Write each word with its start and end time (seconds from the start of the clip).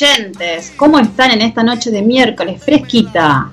oyentes. 0.00 0.72
¿Cómo 0.76 0.98
están 0.98 1.30
en 1.32 1.42
esta 1.42 1.62
noche 1.62 1.90
de 1.90 2.00
miércoles 2.02 2.62
fresquita? 2.62 3.50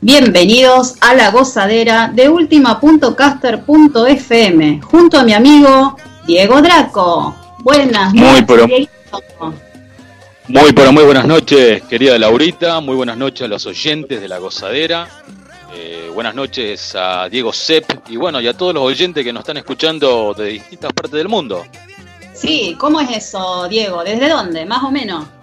Bienvenidos 0.00 0.94
a 1.00 1.14
la 1.14 1.30
gozadera 1.30 2.10
de 2.12 2.28
ultima.caster.fm 2.28 4.80
junto 4.82 5.18
a 5.18 5.24
mi 5.24 5.34
amigo 5.34 5.96
Diego 6.26 6.60
Draco. 6.62 7.36
Buenas 7.60 8.12
muy 8.12 8.40
noches. 8.40 8.88
muy, 10.48 10.72
pero 10.72 10.92
muy 10.92 11.04
buenas 11.04 11.26
noches, 11.26 11.84
querida 11.84 12.18
Laurita. 12.18 12.80
Muy 12.80 12.96
buenas 12.96 13.16
noches 13.16 13.42
a 13.42 13.48
los 13.48 13.64
oyentes 13.66 14.20
de 14.20 14.28
la 14.28 14.38
gozadera. 14.38 15.06
Eh, 15.74 16.10
buenas 16.12 16.34
noches 16.34 16.96
a 16.96 17.28
Diego 17.28 17.52
Sepp 17.52 18.08
y 18.08 18.16
bueno, 18.16 18.40
y 18.40 18.48
a 18.48 18.54
todos 18.54 18.74
los 18.74 18.82
oyentes 18.82 19.22
que 19.22 19.32
nos 19.32 19.42
están 19.42 19.58
escuchando 19.58 20.34
de 20.34 20.46
distintas 20.46 20.92
partes 20.92 21.18
del 21.18 21.28
mundo. 21.28 21.64
Sí, 22.34 22.74
¿cómo 22.78 23.00
es 23.00 23.16
eso, 23.16 23.68
Diego? 23.68 24.02
¿Desde 24.02 24.28
dónde, 24.28 24.66
más 24.66 24.82
o 24.82 24.90
menos? 24.90 25.37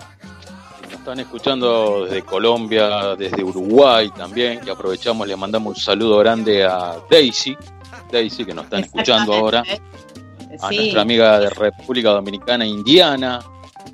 Están 1.06 1.20
escuchando 1.20 2.06
desde 2.06 2.24
Colombia, 2.24 3.16
desde 3.16 3.44
Uruguay 3.44 4.10
también, 4.10 4.62
y 4.66 4.72
aprovechamos, 4.72 5.28
le 5.28 5.36
mandamos 5.36 5.78
un 5.78 5.80
saludo 5.80 6.18
grande 6.18 6.64
a 6.64 6.96
Daisy, 7.08 7.56
Daisy 8.12 8.44
que 8.44 8.56
nos 8.56 8.64
están 8.64 8.86
escuchando 8.86 9.32
ahora, 9.36 9.64
a 10.60 10.72
nuestra 10.72 11.04
amiga 11.04 11.40
de 11.40 11.52
República 11.52 12.10
Dominicana, 12.10 12.66
Indiana, 12.66 13.40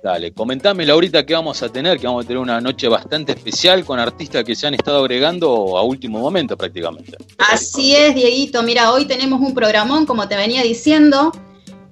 Dale, 0.00 0.32
comentame 0.32 0.86
Laurita 0.86 1.26
que 1.26 1.34
vamos 1.34 1.64
a 1.64 1.68
tener, 1.68 1.98
que 1.98 2.06
vamos 2.06 2.26
a 2.26 2.28
tener 2.28 2.40
una 2.40 2.60
noche 2.60 2.86
bastante 2.86 3.32
especial 3.32 3.84
con 3.84 3.98
artistas 3.98 4.44
que 4.44 4.54
se 4.54 4.68
han 4.68 4.74
estado 4.74 5.00
agregando 5.00 5.76
a 5.76 5.82
último 5.82 6.20
momento 6.20 6.56
prácticamente. 6.56 7.16
Así 7.38 7.96
es, 7.96 8.14
Dieguito. 8.14 8.62
Mira, 8.62 8.92
hoy 8.92 9.06
tenemos 9.06 9.40
un 9.40 9.52
programón, 9.52 10.06
como 10.06 10.28
te 10.28 10.36
venía 10.36 10.62
diciendo, 10.62 11.32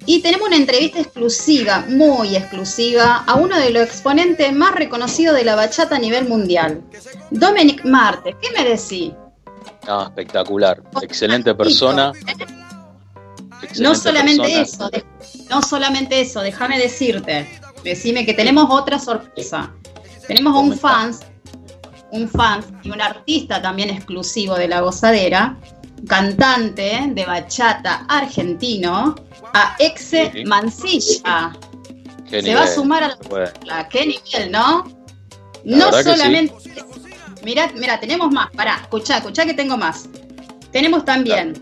y 0.05 0.21
tenemos 0.21 0.47
una 0.47 0.57
entrevista 0.57 0.99
exclusiva, 0.99 1.85
muy 1.87 2.35
exclusiva, 2.35 3.23
a 3.25 3.35
uno 3.35 3.57
de 3.57 3.69
los 3.69 3.83
exponentes 3.83 4.53
más 4.53 4.75
reconocidos 4.75 5.35
de 5.35 5.43
la 5.43 5.55
bachata 5.55 5.95
a 5.95 5.99
nivel 5.99 6.27
mundial, 6.27 6.81
Dominic 7.31 7.85
Marte. 7.85 8.35
¿Qué 8.41 8.51
me 8.51 8.67
decís? 8.67 9.13
Ah, 9.87 10.05
espectacular. 10.07 10.81
Excelente 11.01 11.53
persona. 11.55 12.11
no 13.79 13.95
solamente 13.95 14.61
eso, 14.61 14.89
no 15.49 15.61
solamente 15.61 16.21
eso, 16.21 16.41
déjame 16.41 16.77
decirte 16.79 17.47
Decime 17.83 18.25
que 18.25 18.33
tenemos 18.33 18.67
otra 18.69 18.97
sorpresa. 18.97 19.73
Tenemos 20.27 20.57
un 20.57 20.77
fans, 20.77 21.19
un 22.11 22.29
fan 22.29 22.63
y 22.81 22.91
un 22.91 23.01
artista 23.01 23.61
también 23.61 23.89
exclusivo 23.89 24.55
de 24.55 24.69
la 24.69 24.79
gozadera, 24.79 25.57
cantante 26.07 27.01
de 27.09 27.25
bachata 27.25 28.05
argentino, 28.07 29.15
a 29.53 29.75
Exe 29.79 30.43
Mancilla. 30.45 31.53
Se 32.29 32.55
va 32.55 32.63
a 32.63 32.67
sumar 32.67 33.03
a 33.03 33.17
la, 33.65 33.87
qué 33.89 34.07
nivel, 34.07 34.51
¿no? 34.51 34.85
no 35.63 35.91
solamente. 35.91 36.53
Mira, 37.43 37.71
mira, 37.75 37.99
tenemos 37.99 38.31
más. 38.31 38.49
Pará, 38.51 38.79
escuchá, 38.81 39.17
escuchá 39.17 39.45
que 39.45 39.53
tengo 39.53 39.77
más. 39.77 40.07
Tenemos 40.71 41.05
también 41.05 41.53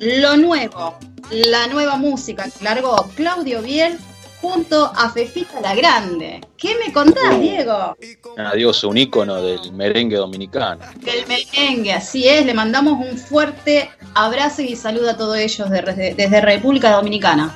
lo 0.00 0.36
nuevo, 0.36 0.98
la 1.30 1.66
nueva 1.68 1.96
música 1.96 2.44
que 2.44 2.64
largó 2.64 3.08
Claudio 3.14 3.62
Biel 3.62 3.98
junto 4.40 4.92
a 4.94 5.10
Fefita 5.10 5.60
la 5.60 5.74
Grande. 5.74 6.40
¿Qué 6.56 6.76
me 6.84 6.92
contás, 6.92 7.34
uh. 7.34 7.40
Diego? 7.40 7.96
Adiós, 8.38 8.84
un 8.84 8.98
ícono 8.98 9.40
del 9.40 9.72
merengue 9.72 10.16
dominicano. 10.16 10.84
Del 10.96 11.26
merengue, 11.26 11.92
así 11.92 12.28
es. 12.28 12.44
Le 12.44 12.54
mandamos 12.54 12.94
un 12.94 13.16
fuerte 13.18 13.90
abrazo 14.14 14.62
y 14.62 14.76
saludo 14.76 15.10
a 15.10 15.16
todos 15.16 15.36
ellos 15.36 15.70
desde, 15.70 16.40
República 16.40 16.92
Dominicana. 16.92 17.54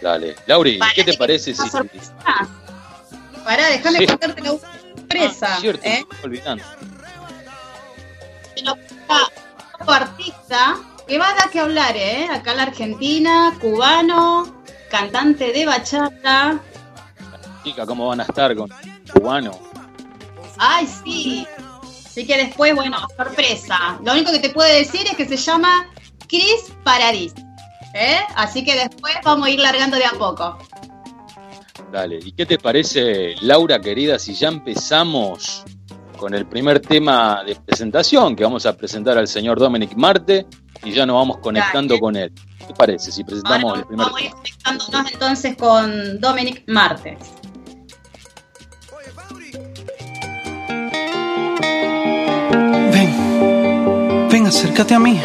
Dale. 0.00 0.36
Lauri, 0.46 0.78
¿qué 0.94 1.04
te 1.04 1.14
parece 1.14 1.54
si... 1.54 1.62
Pará, 3.44 3.68
déjame 3.70 4.06
contarte 4.06 4.42
la 4.42 4.50
sorpresa. 4.50 5.46
Ah, 5.54 5.58
cierto, 5.60 5.86
¿eh? 5.86 6.04
olvidando. 6.22 6.64
artista 9.86 10.78
que 11.06 11.18
va 11.18 11.30
a 11.30 11.34
dar 11.34 11.50
que 11.50 11.58
hablar, 11.58 11.96
¿eh? 11.96 12.28
Acá 12.30 12.50
en 12.50 12.56
la 12.58 12.62
Argentina, 12.64 13.56
cubano, 13.60 14.57
cantante 14.90 15.52
de 15.52 15.66
bachata. 15.66 16.60
Chica, 17.64 17.86
¿cómo 17.86 18.08
van 18.08 18.20
a 18.20 18.24
estar 18.24 18.54
con 18.54 18.70
cubano? 19.12 19.58
Ay, 20.58 20.86
sí. 20.86 21.46
Así 22.06 22.26
que 22.26 22.36
después, 22.36 22.74
bueno, 22.74 22.98
sorpresa. 23.16 23.98
Lo 24.04 24.12
único 24.12 24.32
que 24.32 24.40
te 24.40 24.50
puedo 24.50 24.68
decir 24.72 25.06
es 25.06 25.16
que 25.16 25.26
se 25.26 25.36
llama 25.36 25.86
Chris 26.26 26.72
Paradis. 26.82 27.34
¿eh? 27.94 28.18
Así 28.36 28.64
que 28.64 28.74
después 28.74 29.14
vamos 29.24 29.46
a 29.46 29.50
ir 29.50 29.60
largando 29.60 29.96
de 29.96 30.04
a 30.04 30.12
poco. 30.12 30.58
Dale, 31.92 32.18
¿y 32.22 32.32
qué 32.32 32.44
te 32.44 32.58
parece, 32.58 33.34
Laura 33.40 33.80
querida, 33.80 34.18
si 34.18 34.34
ya 34.34 34.48
empezamos 34.48 35.64
con 36.18 36.34
el 36.34 36.46
primer 36.46 36.80
tema 36.80 37.42
de 37.46 37.54
presentación 37.54 38.36
que 38.36 38.44
vamos 38.44 38.66
a 38.66 38.76
presentar 38.76 39.16
al 39.16 39.26
señor 39.26 39.58
Dominic 39.58 39.94
Marte 39.96 40.46
y 40.84 40.92
ya 40.92 41.06
nos 41.06 41.16
vamos 41.16 41.38
conectando 41.38 41.98
con 41.98 42.16
él? 42.16 42.30
¿Qué 42.58 42.74
parece 42.74 43.10
si 43.10 43.24
presentamos 43.24 43.78
el 43.78 43.86
primer 43.86 44.06
Vamos 44.06 44.20
a 44.20 44.24
ir 44.24 44.30
conectándonos 44.32 45.12
entonces 45.12 45.56
con 45.56 46.20
Dominic 46.20 46.64
Martes. 46.66 47.18
Ven, 52.92 54.28
ven, 54.30 54.46
acércate 54.46 54.94
a 54.94 54.98
mí. 54.98 55.18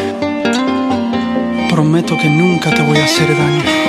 Prometo 1.68 2.16
que 2.16 2.30
nunca 2.30 2.74
te 2.74 2.82
voy 2.82 2.96
a 2.98 3.04
hacer 3.04 3.28
daño. 3.28 3.83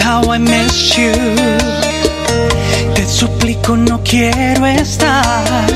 How 0.00 0.22
I 0.30 0.38
miss 0.38 0.96
you. 0.96 1.12
Te 2.94 3.06
suplico, 3.06 3.76
no 3.76 4.00
quiero 4.02 4.66
estar 4.66 5.66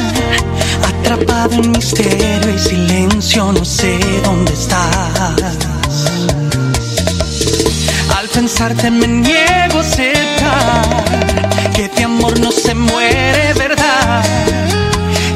atrapado 0.88 1.54
en 1.62 1.72
misterio 1.72 2.54
y 2.54 2.58
silencio, 2.58 3.52
no 3.52 3.64
sé 3.64 3.98
dónde 4.24 4.52
estás. 4.52 5.56
Al 8.16 8.28
pensarte 8.28 8.90
me 8.90 9.06
niego 9.06 9.78
a 9.78 9.80
aceptar 9.80 11.04
que 11.74 11.84
este 11.84 12.04
amor 12.04 12.38
no 12.40 12.50
se 12.50 12.74
muere, 12.74 13.52
¿verdad? 13.54 14.24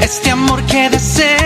Este 0.01 0.31
amor 0.31 0.63
que 0.65 0.91
deseo 0.91 1.44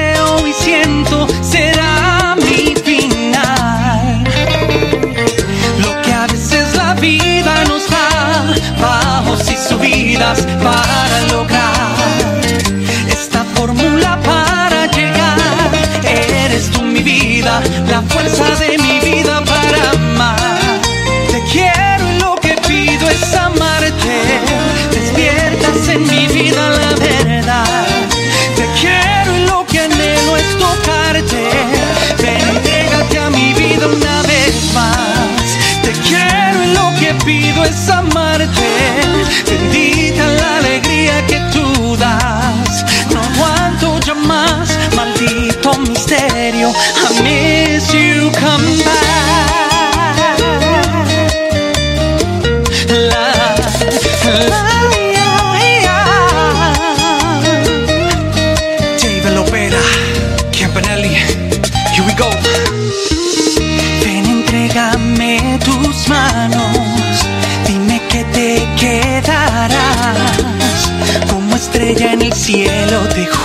para 10.37 11.21
lograr 11.33 12.41
esta 13.09 13.45
fórmula 13.55 14.19
para 14.23 14.87
llegar. 14.87 15.39
Eres 16.05 16.71
tú 16.71 16.83
mi 16.83 17.03
vida, 17.03 17.63
la 17.89 18.03
fuerza 18.03 18.45
de 18.57 18.78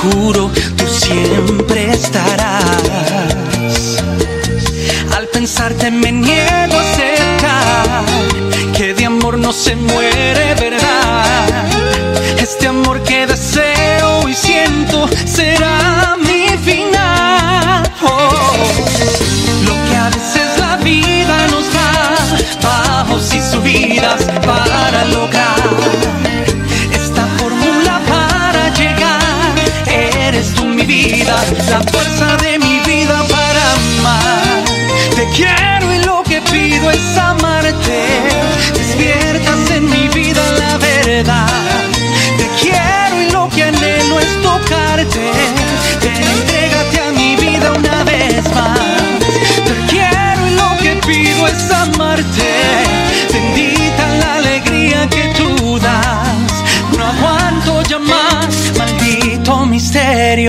cielo, 0.03 0.42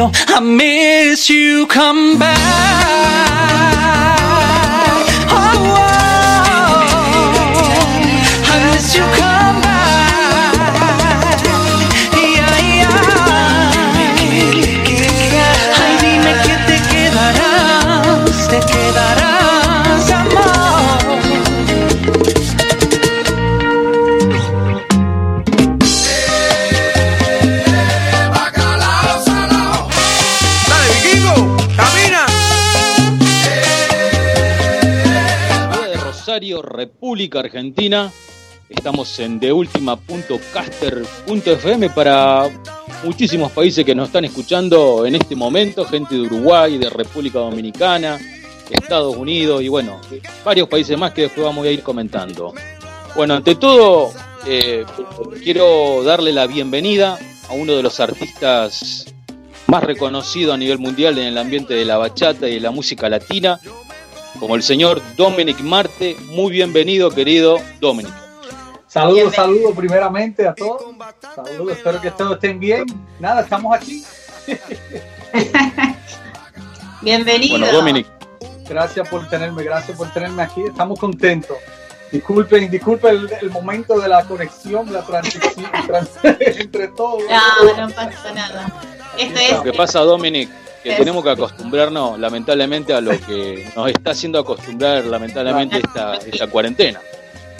misterio. 0.04 0.12
I 0.28 0.40
miss 0.40 1.30
you, 1.30 1.66
come 1.66 2.18
back. 2.18 2.38
Oh, 5.30 5.34
oh, 5.34 5.84
oh. 6.86 7.62
I 8.46 8.72
miss 8.72 8.94
you, 8.94 9.02
come 9.16 9.33
República 36.62 37.40
Argentina. 37.40 38.12
Estamos 38.68 39.18
en 39.18 39.40
deultima.caster.fm 39.40 41.90
para 41.90 42.48
muchísimos 43.04 43.52
países 43.52 43.84
que 43.84 43.94
nos 43.94 44.08
están 44.08 44.24
escuchando 44.24 45.06
en 45.06 45.14
este 45.16 45.36
momento, 45.36 45.84
gente 45.84 46.14
de 46.14 46.22
Uruguay, 46.22 46.78
de 46.78 46.88
República 46.90 47.40
Dominicana, 47.40 48.18
Estados 48.70 49.16
Unidos 49.16 49.62
y 49.62 49.68
bueno, 49.68 50.00
varios 50.44 50.68
países 50.68 50.98
más 50.98 51.12
que 51.12 51.22
después 51.22 51.44
vamos 51.44 51.66
a 51.66 51.70
ir 51.70 51.82
comentando. 51.82 52.54
Bueno, 53.14 53.34
ante 53.34 53.54
todo, 53.54 54.12
eh, 54.46 54.84
quiero 55.42 56.02
darle 56.02 56.32
la 56.32 56.46
bienvenida 56.46 57.18
a 57.48 57.52
uno 57.52 57.74
de 57.74 57.82
los 57.82 58.00
artistas 58.00 59.06
más 59.66 59.84
reconocidos 59.84 60.54
a 60.54 60.56
nivel 60.56 60.78
mundial 60.78 61.18
en 61.18 61.26
el 61.26 61.38
ambiente 61.38 61.74
de 61.74 61.84
la 61.84 61.96
bachata 61.96 62.48
y 62.48 62.54
de 62.54 62.60
la 62.60 62.70
música 62.70 63.08
latina, 63.08 63.60
como 64.38 64.54
el 64.56 64.62
señor 64.62 65.00
Dominic 65.16 65.60
Marte. 65.60 66.16
Muy 66.26 66.52
bienvenido, 66.52 67.10
querido 67.10 67.58
Dominic. 67.80 68.12
Saludos, 68.88 69.34
saludos 69.34 69.74
primeramente 69.76 70.46
a 70.46 70.54
todos. 70.54 70.84
Saludos, 71.34 71.76
espero 71.76 72.00
que 72.00 72.10
todos 72.12 72.34
estén 72.34 72.60
bien. 72.60 72.84
Nada, 73.18 73.40
estamos 73.42 73.74
aquí. 73.74 74.04
Bienvenido. 77.02 77.58
Bueno, 77.58 77.72
Dominic, 77.72 78.06
Gracias 78.68 79.06
por 79.08 79.28
tenerme, 79.28 79.62
gracias 79.62 79.96
por 79.96 80.10
tenerme 80.12 80.42
aquí. 80.42 80.62
Estamos 80.62 80.98
contentos. 80.98 81.56
Disculpen, 82.10 82.70
disculpen 82.70 83.16
el, 83.16 83.30
el 83.42 83.50
momento 83.50 83.98
de 83.98 84.08
la 84.08 84.24
conexión, 84.24 84.90
la 84.92 85.02
transición 85.02 85.66
trans- 85.86 86.10
entre 86.40 86.88
todos. 86.88 87.22
No, 87.28 87.86
no 87.88 87.94
pasa 87.94 88.32
nada. 88.32 88.72
Esto 89.18 89.56
lo 89.56 89.62
que 89.64 89.70
es. 89.70 89.76
pasa, 89.76 90.00
Dominic, 90.00 90.48
que 90.84 90.90
Es- 90.92 90.98
tenemos 90.98 91.24
que 91.24 91.30
acostumbrarnos, 91.30 92.18
lamentablemente, 92.20 92.94
a 92.94 93.00
lo 93.00 93.10
que 93.26 93.66
nos 93.74 93.88
está 93.90 94.12
haciendo 94.12 94.38
acostumbrar, 94.38 95.04
lamentablemente, 95.06 95.78
esta, 95.78 96.14
esta 96.18 96.46
cuarentena. 96.46 97.00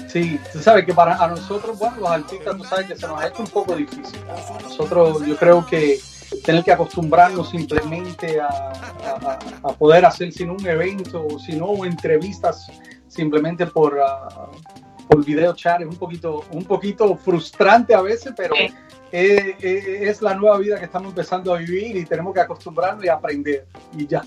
Sí, 0.09 0.39
tú 0.53 0.61
sabes 0.61 0.85
que 0.87 0.95
para 0.95 1.17
a 1.17 1.27
nosotros, 1.27 1.77
bueno, 1.77 1.97
los 1.99 2.11
artistas, 2.11 2.57
tú 2.57 2.63
sabes 2.65 2.87
que 2.87 2.95
se 2.97 3.07
nos 3.09 3.21
ha 3.21 3.27
hecho 3.27 3.41
un 3.43 3.49
poco 3.49 3.75
difícil. 3.75 4.21
A 4.29 4.63
nosotros, 4.63 5.27
yo 5.27 5.37
creo 5.37 5.67
que 5.67 5.99
tener 6.45 6.63
que 6.63 6.71
acostumbrarnos 6.73 7.51
simplemente 7.51 8.41
a, 8.41 8.47
a- 8.47 9.39
a 9.63 9.73
poder 9.73 10.05
hacer 10.05 10.31
sin 10.33 10.51
un 10.51 10.65
evento, 10.67 11.27
o 11.27 11.39
si 11.41 11.53
no 11.57 11.85
entrevistas 11.85 12.69
simplemente 13.09 13.67
por, 13.67 13.99
ah, 14.01 14.29
por 15.09 15.25
video 15.25 15.55
chat 15.55 15.81
es 15.81 15.87
un 15.89 15.97
poquito, 15.97 16.45
un 16.51 16.65
poquito 16.65 17.17
frustrante 17.17 17.95
a 17.95 18.01
veces, 18.03 18.33
pero 18.37 18.55
Es, 19.17 20.21
la 20.23 20.35
nueva 20.35 20.59
vida 20.59 20.77
que 20.77 20.87
estamos 20.87 21.11
empezando 21.11 21.55
a 21.55 21.59
vivir 21.59 21.97
y 21.97 22.05
tenemos 22.05 22.35
que 22.35 22.41
acostumbrarnos 22.41 23.05
y 23.05 23.09
aprender. 23.09 23.65
Y 23.97 24.09
ya, 24.09 24.25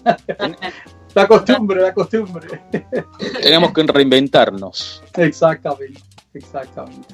la 1.14 1.28
costumbre, 1.28 1.82
la 1.82 1.94
costumbre. 1.94 2.48
Tenemos 3.42 3.74
que 3.74 3.84
reinventarnos. 3.84 5.04
Exactamente, 5.18 6.02
exactamente. 6.34 7.14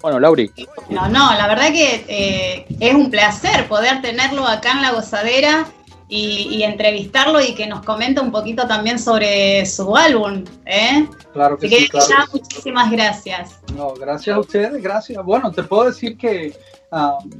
Bueno, 0.00 0.18
Lauri, 0.20 0.50
No, 0.88 1.06
no, 1.08 1.34
la 1.34 1.46
verdad 1.48 1.68
que 1.68 2.06
eh, 2.08 2.66
es 2.80 2.94
un 2.94 3.10
placer 3.10 3.68
poder 3.68 4.00
tenerlo 4.00 4.46
acá 4.46 4.72
en 4.72 4.80
La 4.80 4.92
Gozadera 4.92 5.66
y, 6.08 6.48
y 6.50 6.62
entrevistarlo 6.62 7.42
y 7.42 7.54
que 7.54 7.66
nos 7.66 7.84
comente 7.84 8.22
un 8.22 8.30
poquito 8.30 8.66
también 8.66 8.98
sobre 8.98 9.66
su 9.66 9.94
álbum. 9.94 10.44
¿eh? 10.64 11.06
Claro 11.34 11.58
que 11.58 11.66
Así 11.66 11.76
que 11.76 11.82
sí, 11.82 11.88
claro. 11.90 12.06
ya 12.08 12.16
que 12.16 12.22
sí. 12.22 12.38
muchísimas 12.38 12.90
gracias. 12.90 13.60
No, 13.74 13.92
gracias 13.92 14.34
a 14.34 14.40
ustedes, 14.40 14.82
gracias. 14.82 15.22
Bueno, 15.22 15.52
te 15.52 15.62
puedo 15.62 15.84
decir 15.84 16.16
que 16.16 16.56
um, 16.96 17.30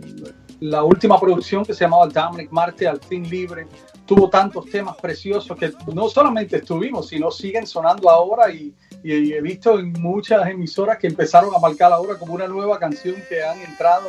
la 0.60 0.82
última 0.84 1.18
producción 1.20 1.64
que 1.64 1.74
se 1.74 1.84
llamaba 1.84 2.06
Dominic 2.06 2.50
Marte 2.50 2.86
al 2.88 3.00
fin 3.00 3.28
libre 3.28 3.66
tuvo 4.06 4.30
tantos 4.30 4.66
temas 4.70 4.96
preciosos 4.96 5.56
que 5.58 5.72
no 5.92 6.08
solamente 6.08 6.56
estuvimos, 6.56 7.08
sino 7.08 7.30
siguen 7.30 7.66
sonando 7.66 8.08
ahora 8.08 8.50
y, 8.50 8.72
y 9.02 9.32
he 9.32 9.40
visto 9.40 9.78
en 9.78 9.92
muchas 10.00 10.48
emisoras 10.48 10.98
que 10.98 11.08
empezaron 11.08 11.54
a 11.54 11.58
marcar 11.58 11.92
ahora 11.92 12.14
como 12.18 12.32
una 12.34 12.46
nueva 12.46 12.78
canción 12.78 13.16
que 13.28 13.42
han 13.44 13.60
entrado 13.62 14.08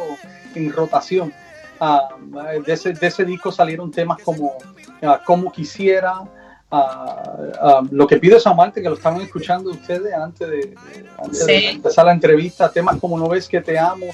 en 0.55 0.71
rotación. 0.71 1.33
Ah, 1.79 2.09
de, 2.65 2.73
ese, 2.73 2.93
de 2.93 3.07
ese 3.07 3.23
disco 3.25 3.51
salieron 3.51 3.91
temas 3.91 4.19
como 4.23 4.53
ah, 5.03 5.19
Como 5.25 5.51
Quisiera, 5.51 6.21
ah, 6.71 7.23
ah, 7.61 7.81
Lo 7.91 8.07
que 8.07 8.17
pido 8.17 8.37
es 8.37 8.47
amarte, 8.47 8.81
que 8.81 8.89
lo 8.89 8.95
estaban 8.95 9.21
escuchando 9.21 9.71
ustedes 9.71 10.13
antes 10.13 10.47
de, 10.47 10.75
antes 11.17 11.45
de 11.45 11.59
Sí. 11.59 11.65
empezar 11.67 12.05
la 12.05 12.13
entrevista, 12.13 12.71
temas 12.71 12.97
como 12.99 13.17
No 13.17 13.27
ves 13.29 13.47
que 13.47 13.61
te 13.61 13.77
amo, 13.77 14.07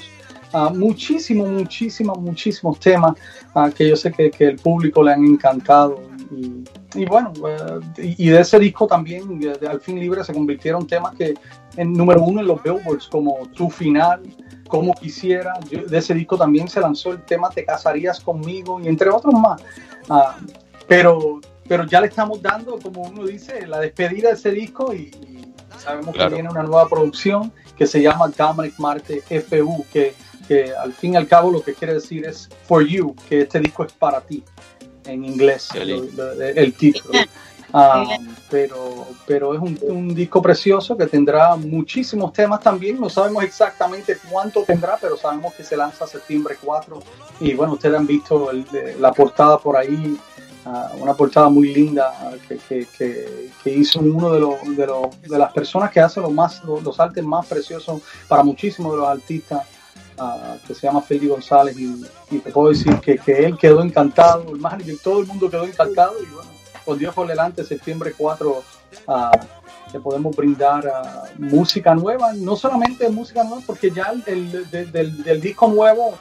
ah, 0.54 0.70
muchísimos, 0.74 1.48
muchísimos, 1.50 2.18
muchísimos 2.18 2.78
temas 2.80 3.14
que 3.74 3.88
yo 3.90 3.96
sé 3.96 4.10
que, 4.12 4.30
que 4.30 4.46
el 4.48 4.56
público 4.56 5.02
le 5.02 5.12
han 5.12 5.24
encantado. 5.24 6.00
Y, 6.30 6.64
y 6.94 7.04
bueno, 7.04 7.32
eh, 7.46 7.80
y, 8.16 8.26
y 8.26 8.28
de 8.30 8.40
ese 8.40 8.58
disco 8.58 8.86
también, 8.86 9.38
de, 9.38 9.54
de 9.54 9.68
Al 9.68 9.80
fin 9.80 9.98
libre, 10.00 10.24
se 10.24 10.32
convirtieron 10.32 10.86
temas 10.86 11.14
que 11.14 11.34
en 11.76 11.92
número 11.92 12.22
uno 12.22 12.40
en 12.40 12.46
los 12.46 12.62
billboards, 12.62 13.08
como 13.08 13.36
Tu 13.54 13.68
Final, 13.68 14.22
Como 14.68 14.94
Quisiera. 14.94 15.52
Yo- 15.70 15.84
de 15.84 15.98
ese 15.98 16.14
disco 16.14 16.36
también 16.38 16.68
se 16.68 16.80
lanzó 16.80 17.12
el 17.12 17.22
tema 17.22 17.50
Te 17.50 17.64
casarías 17.64 18.20
conmigo, 18.20 18.80
y 18.80 18.88
entre 18.88 19.10
otros 19.10 19.34
más. 19.34 19.60
Ah, 20.08 20.36
pero, 20.88 21.40
pero 21.68 21.84
ya 21.84 22.00
le 22.00 22.06
estamos 22.08 22.40
dando, 22.42 22.78
como 22.78 23.02
uno 23.02 23.24
dice, 23.26 23.66
la 23.66 23.80
despedida 23.80 24.28
de 24.28 24.34
ese 24.34 24.50
disco 24.52 24.92
y, 24.94 25.10
y 25.10 25.54
sabemos 25.78 26.14
Claro. 26.14 26.30
que 26.30 26.34
viene 26.36 26.48
una 26.50 26.62
nueva 26.62 26.88
producción 26.88 27.52
que 27.76 27.86
se 27.86 28.00
llama 28.02 28.28
Dominic 28.28 28.78
Marte 28.78 29.22
FU, 29.28 29.84
que, 29.92 30.14
que 30.46 30.72
al 30.74 30.92
fin 30.92 31.14
y 31.14 31.16
al 31.16 31.26
cabo 31.28 31.50
lo 31.50 31.62
que 31.62 31.74
quiere 31.74 31.94
decir 31.94 32.24
es 32.26 32.48
For 32.66 32.84
You, 32.86 33.14
que 33.28 33.42
este 33.42 33.60
disco 33.60 33.84
es 33.84 33.92
para 33.92 34.20
ti, 34.20 34.42
en 35.06 35.24
inglés, 35.24 35.68
el 36.58 36.74
título. 36.74 37.14
Ah, 37.76 38.04
pero, 38.50 39.04
pero 39.26 39.52
es 39.52 39.60
un, 39.60 39.76
un 39.82 40.14
disco 40.14 40.40
precioso 40.40 40.96
que 40.96 41.06
tendrá 41.08 41.56
muchísimos 41.56 42.32
temas 42.32 42.60
también. 42.60 43.00
No 43.00 43.10
sabemos 43.10 43.42
exactamente 43.42 44.16
cuánto 44.30 44.62
tendrá, 44.62 44.96
pero 45.00 45.16
sabemos 45.16 45.52
que 45.54 45.64
se 45.64 45.76
lanza 45.76 46.06
septiembre 46.06 46.56
4. 46.62 47.02
Y 47.40 47.52
bueno, 47.54 47.72
ustedes 47.72 47.98
han 47.98 48.06
visto 48.06 48.48
el- 48.52 48.64
de- 48.66 48.94
la 49.00 49.12
portada 49.12 49.58
por 49.58 49.76
ahí, 49.76 50.16
ah, 50.66 50.92
una 51.00 51.14
portada 51.14 51.48
muy 51.48 51.74
linda 51.74 52.12
ah, 52.20 52.34
que, 52.46 52.58
que- 52.58 52.86
que- 52.96 53.50
que 53.64 53.70
hizo 53.70 53.98
uno 53.98 54.30
de, 54.32 54.38
los, 54.38 54.76
de, 54.76 54.86
los- 54.86 55.20
de 55.22 55.36
las 55.36 55.52
personas 55.52 55.90
que 55.90 55.98
hace 55.98 56.20
los, 56.20 56.30
más, 56.30 56.62
los, 56.62 56.80
los 56.80 57.00
artes 57.00 57.24
más 57.24 57.44
preciosos 57.44 58.02
para 58.28 58.44
muchísimos 58.44 58.92
de 58.92 58.98
los 58.98 59.08
artistas. 59.08 59.66
Que 60.66 60.74
se 60.74 60.86
llama 60.86 61.02
Feli 61.02 61.28
González, 61.28 61.76
y, 61.78 62.38
te 62.38 62.50
puedo 62.50 62.68
decir 62.68 62.98
que, 63.00 63.18
que, 63.18 63.44
él 63.44 63.56
quedó 63.56 63.82
encantado, 63.82 64.50
el 64.50 64.60
manager, 64.60 64.96
todo 65.02 65.20
el 65.20 65.26
mundo 65.26 65.50
quedó 65.50 65.64
encantado, 65.64 66.14
y 66.22 66.26
bueno, 66.26 66.50
con 66.84 66.98
Dios 66.98 67.14
por 67.14 67.26
delante, 67.26 67.64
septiembre 67.64 68.12
4, 68.16 68.62
que 69.90 70.00
podemos 70.00 70.34
brindar 70.34 70.90
música 71.38 71.94
nueva, 71.94 72.32
no 72.34 72.56
solamente 72.56 73.08
música 73.08 73.44
nueva, 73.44 73.62
porque 73.66 73.90
ya 73.90 74.12
el, 74.26 74.70
del, 74.70 75.40
disco 75.40 75.68
nuevo, 75.68 76.14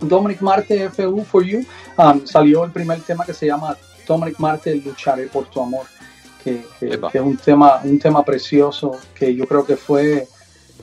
Dominic 0.00 0.40
Marte 0.40 0.90
FU 0.90 1.24
for 1.24 1.44
You, 1.44 1.64
um, 1.98 2.26
salió 2.26 2.64
el 2.64 2.70
primer 2.70 3.00
tema 3.00 3.24
que 3.24 3.32
se 3.32 3.46
llama 3.46 3.76
Dominic 4.06 4.38
Marte 4.38 4.74
Lucharé 4.76 5.26
por 5.28 5.46
tu 5.46 5.62
amor, 5.62 5.86
que, 6.42 6.64
es 6.80 7.20
un 7.20 7.36
tema, 7.36 7.80
un 7.82 7.98
tema 7.98 8.22
precioso 8.22 8.98
que 9.14 9.34
yo 9.34 9.46
creo 9.46 9.64
que 9.64 9.76
fue 9.76 10.28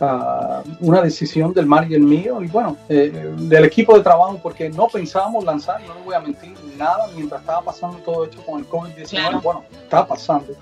uh, 0.01 0.63
una 0.79 1.01
decisión 1.01 1.53
del 1.53 1.65
manager 1.65 1.99
mío 1.99 2.41
y 2.41 2.47
bueno, 2.47 2.75
eh, 2.89 3.33
del 3.37 3.65
equipo 3.65 3.95
de 3.95 4.03
trabajo, 4.03 4.39
porque 4.41 4.69
no 4.69 4.87
pensábamos 4.87 5.43
lanzar, 5.45 5.81
no 5.87 5.93
les 5.95 6.05
voy 6.05 6.15
a 6.15 6.19
mentir, 6.19 6.53
nada 6.77 7.07
mientras 7.15 7.41
estaba 7.41 7.61
pasando 7.61 7.97
todo 7.99 8.25
esto 8.25 8.41
con 8.43 8.59
el 8.59 8.67
COVID-19. 8.67 9.41
Bueno, 9.41 9.63
está 9.83 10.05
pasando. 10.05 10.53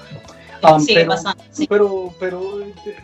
Um, 0.62 0.86
pero, 1.70 2.14
pero, 2.20 2.62
eh, 2.62 2.98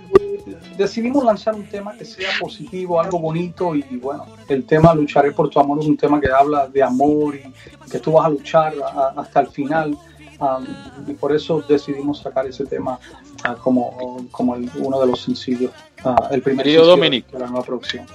decidimos 0.77 1.23
lanzar 1.23 1.55
un 1.55 1.65
tema 1.65 1.93
que 1.93 2.03
sea 2.03 2.31
positivo, 2.37 2.99
algo 2.99 3.17
bonito 3.17 3.73
y 3.73 3.81
bueno, 3.95 4.25
el 4.49 4.65
tema 4.65 4.93
Lucharé 4.93 5.31
por 5.31 5.49
tu 5.49 5.61
amor 5.61 5.79
es 5.79 5.85
un 5.85 5.95
tema 5.95 6.19
que 6.19 6.29
habla 6.29 6.67
de 6.67 6.83
amor 6.83 7.35
y 7.35 7.89
que 7.89 7.99
tú 7.99 8.11
vas 8.11 8.25
a 8.25 8.29
luchar 8.29 8.73
hasta 9.15 9.39
el 9.39 9.47
final. 9.47 9.97
Um, 10.39 10.65
y 11.07 11.13
por 11.13 11.33
eso 11.33 11.63
decidimos 11.67 12.19
sacar 12.19 12.45
ese 12.45 12.65
tema 12.65 12.99
uh, 13.47 13.55
como, 13.61 14.27
como 14.31 14.53
uno 14.53 14.99
de 14.99 15.07
los 15.07 15.21
sencillos, 15.21 15.71
uh, 16.03 16.33
el 16.33 16.41
primer 16.41 16.65
Querido 16.65 16.85
Dominic, 16.85 17.27
de 17.31 17.39
la 17.39 17.47
nueva 17.47 17.65
producción. 17.65 18.05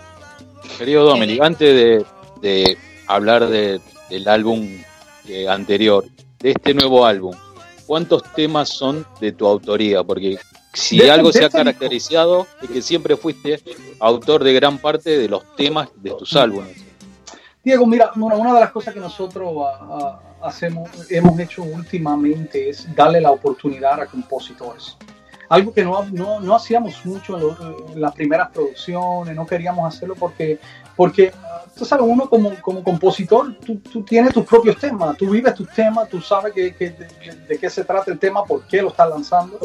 Querido 0.77 1.05
Dominic, 1.05 1.41
antes 1.41 1.75
de, 1.75 2.05
de 2.43 2.77
hablar 3.07 3.49
de, 3.49 3.81
del 4.11 4.29
álbum 4.29 4.69
eh, 5.29 5.49
anterior, 5.49 6.05
de 6.41 6.51
este 6.51 6.75
nuevo 6.75 7.07
álbum, 7.07 7.35
¿cuántos 7.87 8.23
temas 8.35 8.69
son 8.69 9.07
de 9.21 9.33
tu 9.33 9.47
autoría? 9.47 10.05
Porque 10.05 10.39
si 10.75 11.09
algo 11.09 11.33
se 11.33 11.45
ha 11.45 11.51
caracterizado 11.51 12.47
es 12.63 12.71
que 12.71 12.83
siempre 12.83 13.17
fuiste 13.17 13.61
autor 13.99 14.45
de 14.45 14.53
gran 14.53 14.79
parte 14.79 15.19
de 15.19 15.29
los 15.29 15.57
temas 15.57 15.89
de 15.97 16.11
tus 16.11 16.37
álbumes. 16.37 16.77
Diego, 17.65 17.87
mira, 17.87 18.13
una 18.17 18.55
de 18.55 18.61
las 18.61 18.71
cosas 18.71 18.95
que 18.95 19.01
nosotros 19.01 19.53
ah, 19.59 20.21
hacemos, 20.43 20.91
hemos 21.11 21.39
hecho 21.39 21.63
últimamente 21.63 22.71
es 22.71 22.93
darle 22.95 23.21
la 23.21 23.31
oportunidad 23.31 24.01
a 24.01 24.07
compositores. 24.07 24.97
Algo 25.49 25.73
que 25.73 25.85
no, 25.85 26.05
no, 26.05 26.39
no 26.39 26.55
hacíamos 26.55 27.05
mucho 27.05 27.37
en, 27.37 28.01
las 28.01 28.15
primeras 28.15 28.51
producciones, 28.51 29.35
no 29.35 29.45
queríamos 29.45 29.93
hacerlo 29.93 30.15
porque, 30.15 30.61
porque 30.95 31.33
tú 31.77 31.85
sabes, 31.85 32.07
uno 32.09 32.29
como, 32.29 32.55
como 32.63 32.85
compositor, 32.85 33.57
tú, 33.57 33.81
tú, 33.81 34.05
tienes 34.05 34.33
tus 34.33 34.45
propios 34.45 34.77
temas, 34.79 35.17
tú 35.17 35.29
vives 35.29 35.55
tus 35.55 35.69
temas, 35.71 36.09
tú 36.09 36.21
sabes 36.21 36.53
que, 36.53 36.71
de, 36.71 37.59
qué 37.59 37.69
se 37.69 37.85
trata 37.85 38.13
el 38.13 38.19
tema, 38.19 38.45
por 38.45 38.65
qué 38.67 38.81
lo 38.81 38.91
estás 38.91 39.11
lanzando, 39.11 39.59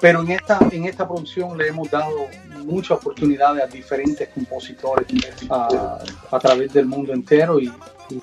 pero 0.00 0.22
en 0.22 0.30
esta, 0.30 0.60
en 0.70 0.84
esta 0.84 1.08
producción 1.08 1.58
le 1.58 1.68
hemos 1.68 1.90
dado 1.90 2.26
muchas 2.64 2.98
oportunidades 2.98 3.64
a 3.64 3.66
diferentes 3.66 4.28
compositores 4.28 5.08
a, 5.50 5.98
a 6.30 6.38
través 6.38 6.72
del 6.72 6.86
mundo 6.86 7.12
entero 7.12 7.58
y, 7.58 7.66
y, 8.10 8.22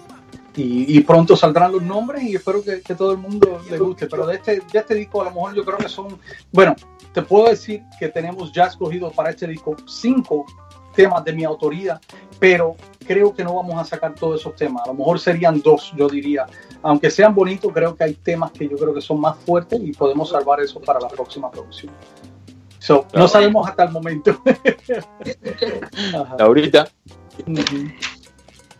pronto 1.05 1.35
saldrán 1.35 1.71
los 1.71 1.81
nombres 1.81 2.23
y 2.23 2.35
espero 2.35 2.63
que, 2.63 2.81
que, 2.81 2.95
todo 2.95 3.11
el 3.11 3.17
mundo 3.17 3.61
le 3.69 3.77
guste. 3.77 4.07
Pero 4.07 4.27
de 4.27 4.35
este, 4.35 4.59
de 4.59 4.79
este 4.79 4.95
disco 4.95 5.21
a 5.21 5.25
lo 5.25 5.31
mejor 5.31 5.53
yo 5.55 5.63
creo 5.63 5.77
que 5.77 5.89
son, 5.89 6.19
bueno, 6.51 6.75
te 7.13 7.21
puedo 7.21 7.49
decir 7.49 7.83
que 7.99 8.09
tenemos 8.09 8.51
ya 8.51 8.65
escogido 8.65 9.11
para 9.11 9.29
este 9.29 9.47
disco 9.47 9.75
cinco 9.85 10.45
temas 10.95 11.23
de 11.23 11.33
mi 11.33 11.43
autoría, 11.43 11.99
pero 12.39 12.75
creo 13.05 13.33
que 13.33 13.43
no 13.43 13.55
vamos 13.55 13.75
a 13.75 13.85
sacar 13.85 14.13
todos 14.15 14.41
esos 14.41 14.55
temas. 14.55 14.83
A 14.83 14.87
lo 14.87 14.93
mejor 14.95 15.19
serían 15.19 15.61
dos, 15.61 15.93
yo 15.95 16.09
diría. 16.09 16.45
Aunque 16.81 17.09
sean 17.09 17.33
bonitos, 17.33 17.71
creo 17.73 17.95
que 17.95 18.03
hay 18.03 18.13
temas 18.15 18.51
que 18.51 18.67
yo 18.67 18.77
creo 18.77 18.93
que 18.93 19.01
son 19.01 19.19
más 19.19 19.37
fuertes 19.37 19.79
y 19.81 19.91
podemos 19.91 20.29
salvar 20.29 20.59
eso 20.61 20.79
para 20.81 20.99
la 20.99 21.07
próxima 21.07 21.49
producción. 21.49 21.93
no 23.13 23.27
sabemos 23.27 23.67
hasta 23.67 23.83
el 23.83 23.91
momento. 23.91 24.41
Ahorita. 26.39 26.87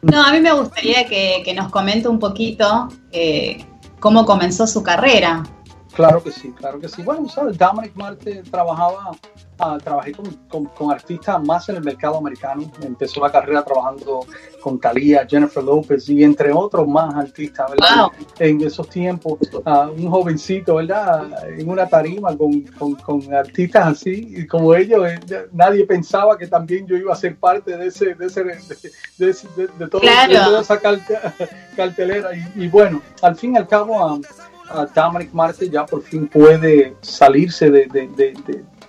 No, 0.01 0.23
a 0.23 0.31
mí 0.31 0.39
me 0.39 0.53
gustaría 0.53 1.05
que, 1.05 1.53
nos 1.55 1.69
comente 1.69 2.07
un 2.07 2.19
poquito 2.19 2.89
eh, 3.11 3.65
cómo 3.99 4.25
comenzó 4.25 4.65
su 4.65 4.81
carrera. 4.81 5.43
Claro 5.99 6.23
que 6.23 6.31
sí, 6.31 6.53
claro 6.53 6.79
que 6.79 6.87
sí. 6.87 7.03
Bueno, 7.03 7.27
¿sabes? 7.27 7.57
Dominic 7.57 7.93
Marte 7.93 8.41
trabajaba 8.49 9.11
trabajé 9.83 10.13
con, 10.47 10.65
con, 10.67 10.91
artistas 10.91 11.43
más 11.43 11.67
en 11.67 11.75
el 11.75 11.83
mercado 11.83 12.17
americano. 12.17 12.71
Empezó 12.81 13.19
la 13.19 13.29
carrera 13.29 13.63
trabajando 13.63 14.25
con 14.61 14.79
Thalía, 14.79 15.27
Jennifer 15.29 15.61
Lopez 15.61 16.07
y 16.07 16.23
entre 16.23 16.53
otros 16.53 16.87
más 16.87 17.13
artistas, 17.15 17.69
¿verdad? 17.71 18.07
En 18.39 18.61
esos 18.61 18.87
tiempos, 18.87 19.39
un 19.97 20.09
jovencito, 20.09 20.75
¿verdad? 20.75 21.27
En 21.57 21.69
una 21.69 21.85
tarima 21.87 22.37
con, 22.37 22.61
con, 23.03 23.33
artistas 23.33 23.87
así, 23.87 24.35
y 24.37 24.47
como 24.47 24.73
ellos, 24.73 25.05
eh, 25.05 25.19
nadie 25.51 25.85
pensaba 25.85 26.37
que 26.37 26.47
también 26.47 26.87
yo 26.87 26.95
iba 26.95 27.11
a 27.11 27.17
ser 27.17 27.35
parte 27.35 27.75
de 27.75 27.87
ese, 27.87 28.15
de, 28.15 28.25
ese, 28.27 28.43
de, 28.45 28.55
de, 29.17 29.87
todo, 29.89 30.01
toda 30.01 30.61
esa 30.61 30.79
cartelera. 31.75 32.29
Y, 32.55 32.69
bueno, 32.69 33.01
al 33.21 33.35
fin 33.35 33.55
y 33.55 33.57
al 33.57 33.67
cabo, 33.67 34.21
a, 34.69 34.85
Dominic 34.85 35.33
Marte 35.33 35.69
ya 35.69 35.85
por 35.85 36.01
fin 36.01 36.27
puede 36.27 36.95
salirse 37.01 37.69
de, 37.69 37.87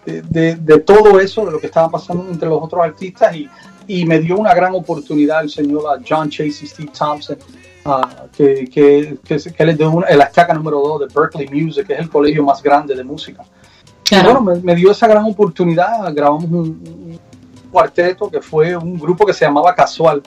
de, 0.05 0.79
todo 0.81 1.21
eso, 1.21 1.45
de 1.45 1.53
lo 1.53 1.61
que 1.61 1.67
estaba 1.67 1.91
pasando 1.91 2.29
entre 2.31 2.49
los 2.49 2.63
otros 2.63 2.85
artistas 2.85 3.35
y, 3.35 3.49
y 3.87 4.05
me 4.05 4.21
dio 4.21 4.37
una 4.37 4.55
gran 4.55 4.75
oportunidad 4.75 5.43
el 5.43 5.51
señor 5.51 5.83
John 6.09 6.31
Chase 6.31 6.65
y 6.65 6.67
Steve 6.67 6.91
Thompson, 6.97 7.39
uh, 7.85 8.29
que, 8.37 8.67
que, 8.67 9.19
que, 9.25 9.37
que 9.37 9.63
él 9.63 9.69
es 9.71 9.79
de 9.79 10.17
la 10.17 10.25
estaca 10.25 10.55
número 10.55 10.81
2 10.81 11.01
de 11.01 11.07
Berkeley 11.15 11.49
Music, 11.49 11.87
que 11.87 11.95
es 11.95 12.01
el 12.01 12.11
colegio 12.11 12.45
más 12.45 12.63
grande 12.63 12.95
de 12.95 13.05
música. 13.05 13.43
Y 14.11 14.23
bueno, 14.25 14.41
me, 14.41 14.75
dio 14.75 14.91
esa 14.91 15.07
gran 15.07 15.25
oportunidad, 15.25 16.13
grabamos 16.13 16.45
un, 16.45 17.19
cuarteto 17.71 18.29
que 18.29 18.41
fue 18.41 18.77
un 18.77 18.99
grupo 18.99 19.25
que 19.25 19.33
se 19.33 19.45
llamaba 19.45 19.75
Casual, 19.75 20.23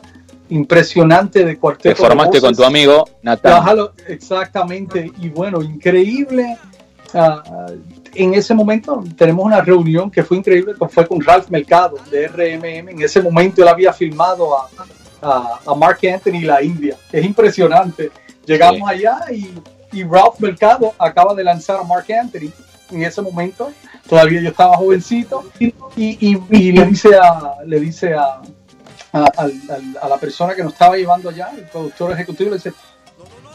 impresionante 0.54 1.44
de 1.44 1.58
cuarteto. 1.58 1.96
Te 1.96 2.02
formaste 2.02 2.40
con 2.40 2.56
tu 2.56 2.64
amigo 2.64 3.10
Natal. 3.24 3.92
Exactamente, 4.08 5.12
y 5.20 5.30
bueno, 5.30 5.62
increíble. 5.62 6.58
Uh, 7.14 7.72
en 8.16 8.34
ese 8.34 8.54
momento 8.54 9.04
tenemos 9.18 9.46
una 9.46 9.62
reunión 9.62 10.10
que 10.10 10.24
fue 10.24 10.38
increíble, 10.38 10.74
fue 10.90 11.08
con 11.08 11.22
Ralph 11.22 11.50
Mercado 11.50 11.98
de 12.12 12.28
RMM. 12.28 12.90
En 12.90 13.02
ese 13.02 13.22
momento 13.22 13.62
él 13.62 13.68
había 13.68 13.92
filmado 13.92 14.56
a, 14.56 15.60
a, 15.66 15.76
Mark 15.76 16.00
Anthony 16.04 16.36
y 16.36 16.42
la 16.42 16.62
India. 16.62 16.96
Es 17.12 17.26
impresionante. 17.26 18.12
Llegamos 18.46 18.88
allá 18.88 19.20
y, 19.32 19.54
y, 19.92 20.04
Ralph 20.04 20.40
Mercado 20.40 20.94
acaba 21.00 21.34
de 21.34 21.44
lanzar 21.44 21.80
a 21.80 21.84
Mark 21.84 22.06
Anthony. 22.12 22.52
En 22.92 23.04
ese 23.04 23.22
momento 23.22 23.72
todavía 24.08 24.42
yo 24.42 24.50
estaba 24.50 24.78
jovencito 24.78 25.46
y, 25.60 25.74
y, 25.96 26.38
y 26.52 26.72
le 26.72 26.86
dice 26.86 27.16
a, 27.16 27.56
le 27.66 27.80
dice 27.80 28.14
a, 28.14 28.42
a, 29.14 30.08
la 30.10 30.18
persona 30.18 30.56
que 30.56 30.64
nos 30.64 30.74
estaba 30.74 30.98
llevando 30.98 31.30
allá, 31.30 31.52
el 31.56 31.64
productor 31.66 32.12
ejecutivo, 32.12 32.50
le 32.50 32.58
dice, 32.58 32.74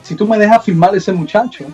si 0.03 0.15
tú 0.15 0.27
me 0.27 0.39
dejas 0.39 0.65
filmar 0.65 0.95
ese 0.95 1.13
muchacho, 1.13 1.67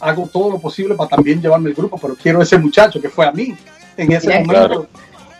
hago 0.00 0.28
todo 0.28 0.50
lo 0.50 0.58
posible 0.58 0.94
para 0.94 1.08
también 1.08 1.40
llevarme 1.40 1.70
el 1.70 1.74
grupo, 1.74 1.98
pero 1.98 2.14
quiero 2.14 2.42
ese 2.42 2.58
muchacho 2.58 3.00
que 3.00 3.08
fue 3.08 3.26
a 3.26 3.32
mí 3.32 3.56
en 3.96 4.12
ese 4.12 4.40
momento. 4.40 4.86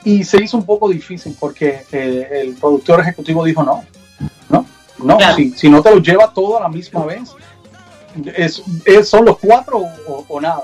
Y 0.05 0.25
se 0.25 0.43
hizo 0.43 0.57
un 0.57 0.67
poco 0.67 0.89
difícil 0.89 1.37
porque 1.39 1.85
eh, 1.93 2.29
el 2.43 2.55
productor 2.55 3.01
ejecutivo 3.01 3.45
dijo 3.45 3.63
no, 3.63 3.85
no, 4.51 4.67
no, 4.99 5.19
si, 5.57 5.69
no 5.71 5.83
te 5.83 5.91
lo 5.91 5.99
lleva 5.99 6.33
todo 6.33 6.59
a 6.59 6.63
la 6.63 6.69
misma 6.69 7.05
vez, 7.07 7.31
es, 8.37 8.63
son 9.09 9.25
los 9.25 9.39
cuatro 9.39 9.83
o, 10.29 10.41
nada. 10.41 10.63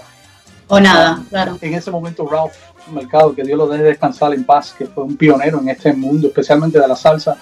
O 0.70 0.80
nada, 0.80 1.22
claro. 1.28 1.58
En 1.60 1.74
ese 1.74 1.90
momento 1.90 2.26
Ralph 2.26 2.54
Mercado, 2.92 3.34
que 3.34 3.42
Dios 3.42 3.58
lo 3.58 3.68
deje 3.68 3.82
descansar 3.82 4.32
en 4.32 4.44
paz, 4.44 4.74
que 4.76 4.86
fue 4.86 5.04
un 5.04 5.16
pionero 5.16 5.60
en 5.60 5.68
este 5.68 5.92
mundo, 5.92 6.28
especialmente 6.28 6.78
de 6.78 6.86
la 6.86 6.96
salsa, 6.96 7.36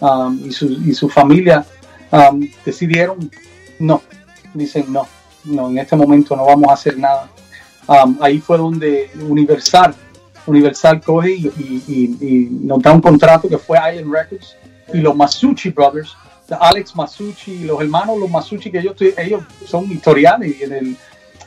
um, 0.00 0.38
y, 0.44 0.52
su, 0.52 0.66
y 0.66 0.92
su 0.92 1.08
familia, 1.08 1.64
um, 2.12 2.46
decidieron 2.64 3.30
no, 3.80 4.02
dicen 4.52 4.92
no, 4.92 5.08
no, 5.44 5.70
en 5.70 5.78
este 5.78 5.96
momento 5.96 6.36
no 6.36 6.44
vamos 6.44 6.70
a 6.70 6.74
hacer 6.74 6.96
nada. 6.98 7.28
Um, 7.88 8.18
ahí 8.20 8.38
fue 8.38 8.58
donde 8.58 9.10
Universal, 9.28 9.94
Universal 10.46 11.00
coge 11.00 11.32
y, 11.32 12.48
nos 12.62 12.82
da 12.82 12.92
un 12.92 13.00
contrato 13.00 13.48
que 13.48 13.58
fue 13.58 13.78
Island 13.78 14.12
Records 14.12 14.54
y 14.92 14.98
los 14.98 15.16
Masucci 15.16 15.70
Brothers, 15.70 16.14
Alex 16.60 16.94
Masucci 16.94 17.52
y 17.52 17.64
los 17.64 17.80
hermanos 17.80 18.18
los 18.18 18.28
Masucci, 18.28 18.70
que 18.70 18.80
ellos, 18.80 18.96
ellos 19.16 19.42
son 19.66 19.90
historiales 19.90 20.60
en 20.60 20.72
el, 20.72 20.96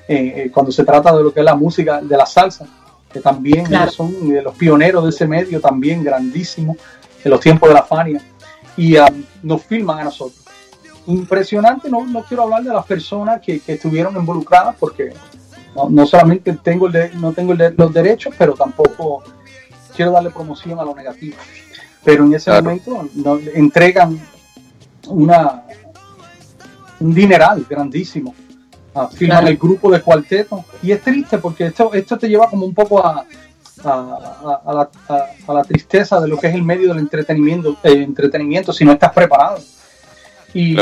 eh, 0.08 0.50
cuando 0.54 0.72
se 0.72 0.84
trata 0.84 1.16
de 1.16 1.24
lo 1.24 1.34
que 1.34 1.40
es 1.40 1.46
la 1.46 1.56
música, 1.56 2.02
de 2.02 2.18
la 2.18 2.26
salsa, 2.26 2.66
que 3.12 3.20
también 3.20 3.66
son 3.90 4.30
de 4.30 4.42
los 4.42 4.56
pioneros 4.56 5.04
de 5.04 5.10
ese 5.12 5.28
medio, 5.28 5.62
también 5.62 6.04
grandísimos, 6.04 6.78
en 7.24 7.32
los 7.32 7.40
tiempos 7.40 7.70
de 7.70 7.76
la 7.76 7.84
Fania, 7.84 8.22
y 8.76 8.98
um, 8.98 9.24
nos 9.44 9.64
filman 9.64 10.00
a 10.00 10.04
nosotros 10.06 10.44
impresionante. 11.08 11.90
No, 11.90 12.06
no 12.06 12.24
quiero 12.24 12.44
hablar 12.44 12.64
de 12.64 12.74
las 12.74 12.86
personas 12.86 13.42
que, 13.42 13.60
que 13.60 13.74
estuvieron 13.74 14.16
involucradas 14.16 14.76
porque 14.80 15.14
no, 15.76 15.90
no 15.90 16.06
solamente 16.06 16.54
tengo, 16.64 16.88
el 16.88 17.20
no 17.20 17.34
tengo 17.34 17.54
los 17.54 17.94
derechos, 17.94 18.34
pero 18.38 18.54
tampoco 18.54 19.24
quiero 19.96 20.12
darle 20.12 20.30
promoción 20.30 20.80
a 20.80 20.84
lo 20.84 20.96
negativo. 20.96 21.38
Pero 22.04 22.26
en 22.26 22.34
ese 22.34 22.52
momento 22.52 23.08
nos 23.16 23.42
entregan 23.54 24.20
una, 25.08 25.64
un 27.00 27.14
dineral 27.14 27.66
grandísimo. 27.70 28.36
A 28.94 29.08
firmar 29.08 29.48
el 29.48 29.58
grupo 29.58 29.92
de 29.92 30.02
cuarteto. 30.02 30.66
Y 30.82 30.92
es 30.92 31.02
triste 31.02 31.38
porque 31.38 31.68
esto, 31.68 31.94
esto 31.94 32.18
te 32.18 32.28
lleva 32.28 32.50
como 32.50 32.66
un 32.66 32.74
poco 32.74 33.06
a, 33.06 33.26
a, 33.84 34.90
la, 35.48 35.64
tristeza 35.64 36.20
de 36.20 36.28
lo 36.28 36.38
que 36.38 36.48
es 36.48 36.56
el 36.56 36.64
medio 36.64 36.90
del 36.90 37.00
entretenimiento, 37.00 37.78
eh, 37.84 37.92
entretenimiento 37.92 38.72
si 38.72 38.86
no 38.86 38.94
estás 38.94 39.12
preparado. 39.12 39.60
Y, 40.54 40.78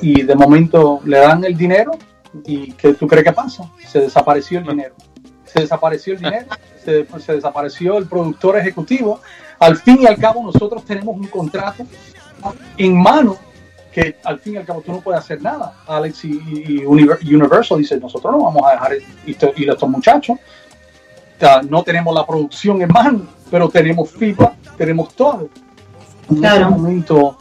y, 0.00 0.22
de 0.22 0.34
momento 0.34 1.00
le 1.04 1.18
dan 1.18 1.44
el 1.44 1.56
dinero 1.56 1.92
y 2.44 2.72
¿qué 2.72 2.94
tú 2.94 3.06
crees 3.06 3.24
que 3.24 3.32
pasa? 3.32 3.70
Se 3.86 4.00
desapareció 4.00 4.58
el 4.58 4.66
dinero. 4.66 4.94
Se 5.44 5.60
desapareció 5.60 6.14
el 6.14 6.20
dinero, 6.20 6.46
se, 6.84 7.06
se 7.20 7.34
desapareció 7.34 7.98
el 7.98 8.06
productor 8.06 8.58
ejecutivo. 8.58 9.20
Al 9.60 9.76
fin 9.76 9.98
y 10.00 10.06
al 10.06 10.16
cabo 10.16 10.42
nosotros 10.42 10.84
tenemos 10.84 11.16
un 11.16 11.28
contrato 11.28 11.86
en 12.76 13.00
mano 13.00 13.38
que 13.92 14.16
al 14.24 14.38
fin 14.38 14.54
y 14.54 14.56
al 14.56 14.64
cabo 14.64 14.80
tú 14.80 14.92
no 14.92 15.00
puedes 15.00 15.20
hacer 15.20 15.42
nada. 15.42 15.74
Alex 15.86 16.24
y, 16.24 16.84
Universal 16.84 17.78
dicen, 17.78 18.00
nosotros 18.00 18.32
no 18.32 18.44
vamos 18.44 18.62
a 18.66 18.72
dejar 18.72 18.92
y, 19.26 19.36
estos 19.68 19.88
muchachos 19.88 20.38
no 21.68 21.82
tenemos 21.82 22.14
la 22.14 22.26
producción 22.26 22.80
en 22.82 22.88
mano, 22.88 23.26
pero 23.50 23.68
tenemos 23.68 24.10
FIFA, 24.10 24.52
tenemos 24.76 25.14
todo. 25.14 25.48
En 26.30 26.44
ese 26.44 26.64
momento, 26.64 27.36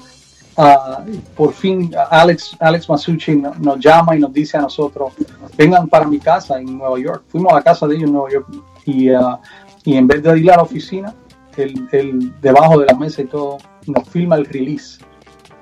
ah, 0.58 1.04
por 1.36 1.54
fin, 1.54 1.94
Alex, 2.10 2.58
Alex 2.60 2.90
Masucci 2.90 3.36
nos 3.36 3.80
llama 3.80 4.16
y 4.16 4.20
nos 4.20 4.34
dice 4.34 4.58
a 4.58 4.62
nosotros, 4.62 5.14
vengan 5.56 5.88
para 5.88 6.06
mi 6.06 6.20
casa 6.20 6.60
en 6.60 6.78
Nueva 6.78 7.00
York. 7.00 7.24
Fuimos 7.28 7.54
a 7.54 7.58
la 7.58 7.62
casa 7.62 7.88
de 7.88 7.96
ellos 7.96 8.08
en 8.08 8.14
Nueva 8.14 8.32
York 8.32 8.48
y, 8.86 9.10
ah, 9.10 9.40
y 9.84 9.96
en 9.96 10.08
vez 10.08 10.24
de 10.24 10.40
ir 10.40 10.52
a 10.52 10.58
la 10.58 10.64
oficina, 10.64 11.14
el, 11.58 12.34
debajo 12.42 12.80
de 12.80 12.88
la 12.88 12.96
mesa 12.96 13.22
y 13.22 13.26
todo, 13.26 13.58
nos 13.86 14.08
filma 14.10 14.36
el 14.36 14.46
release 14.46 15.00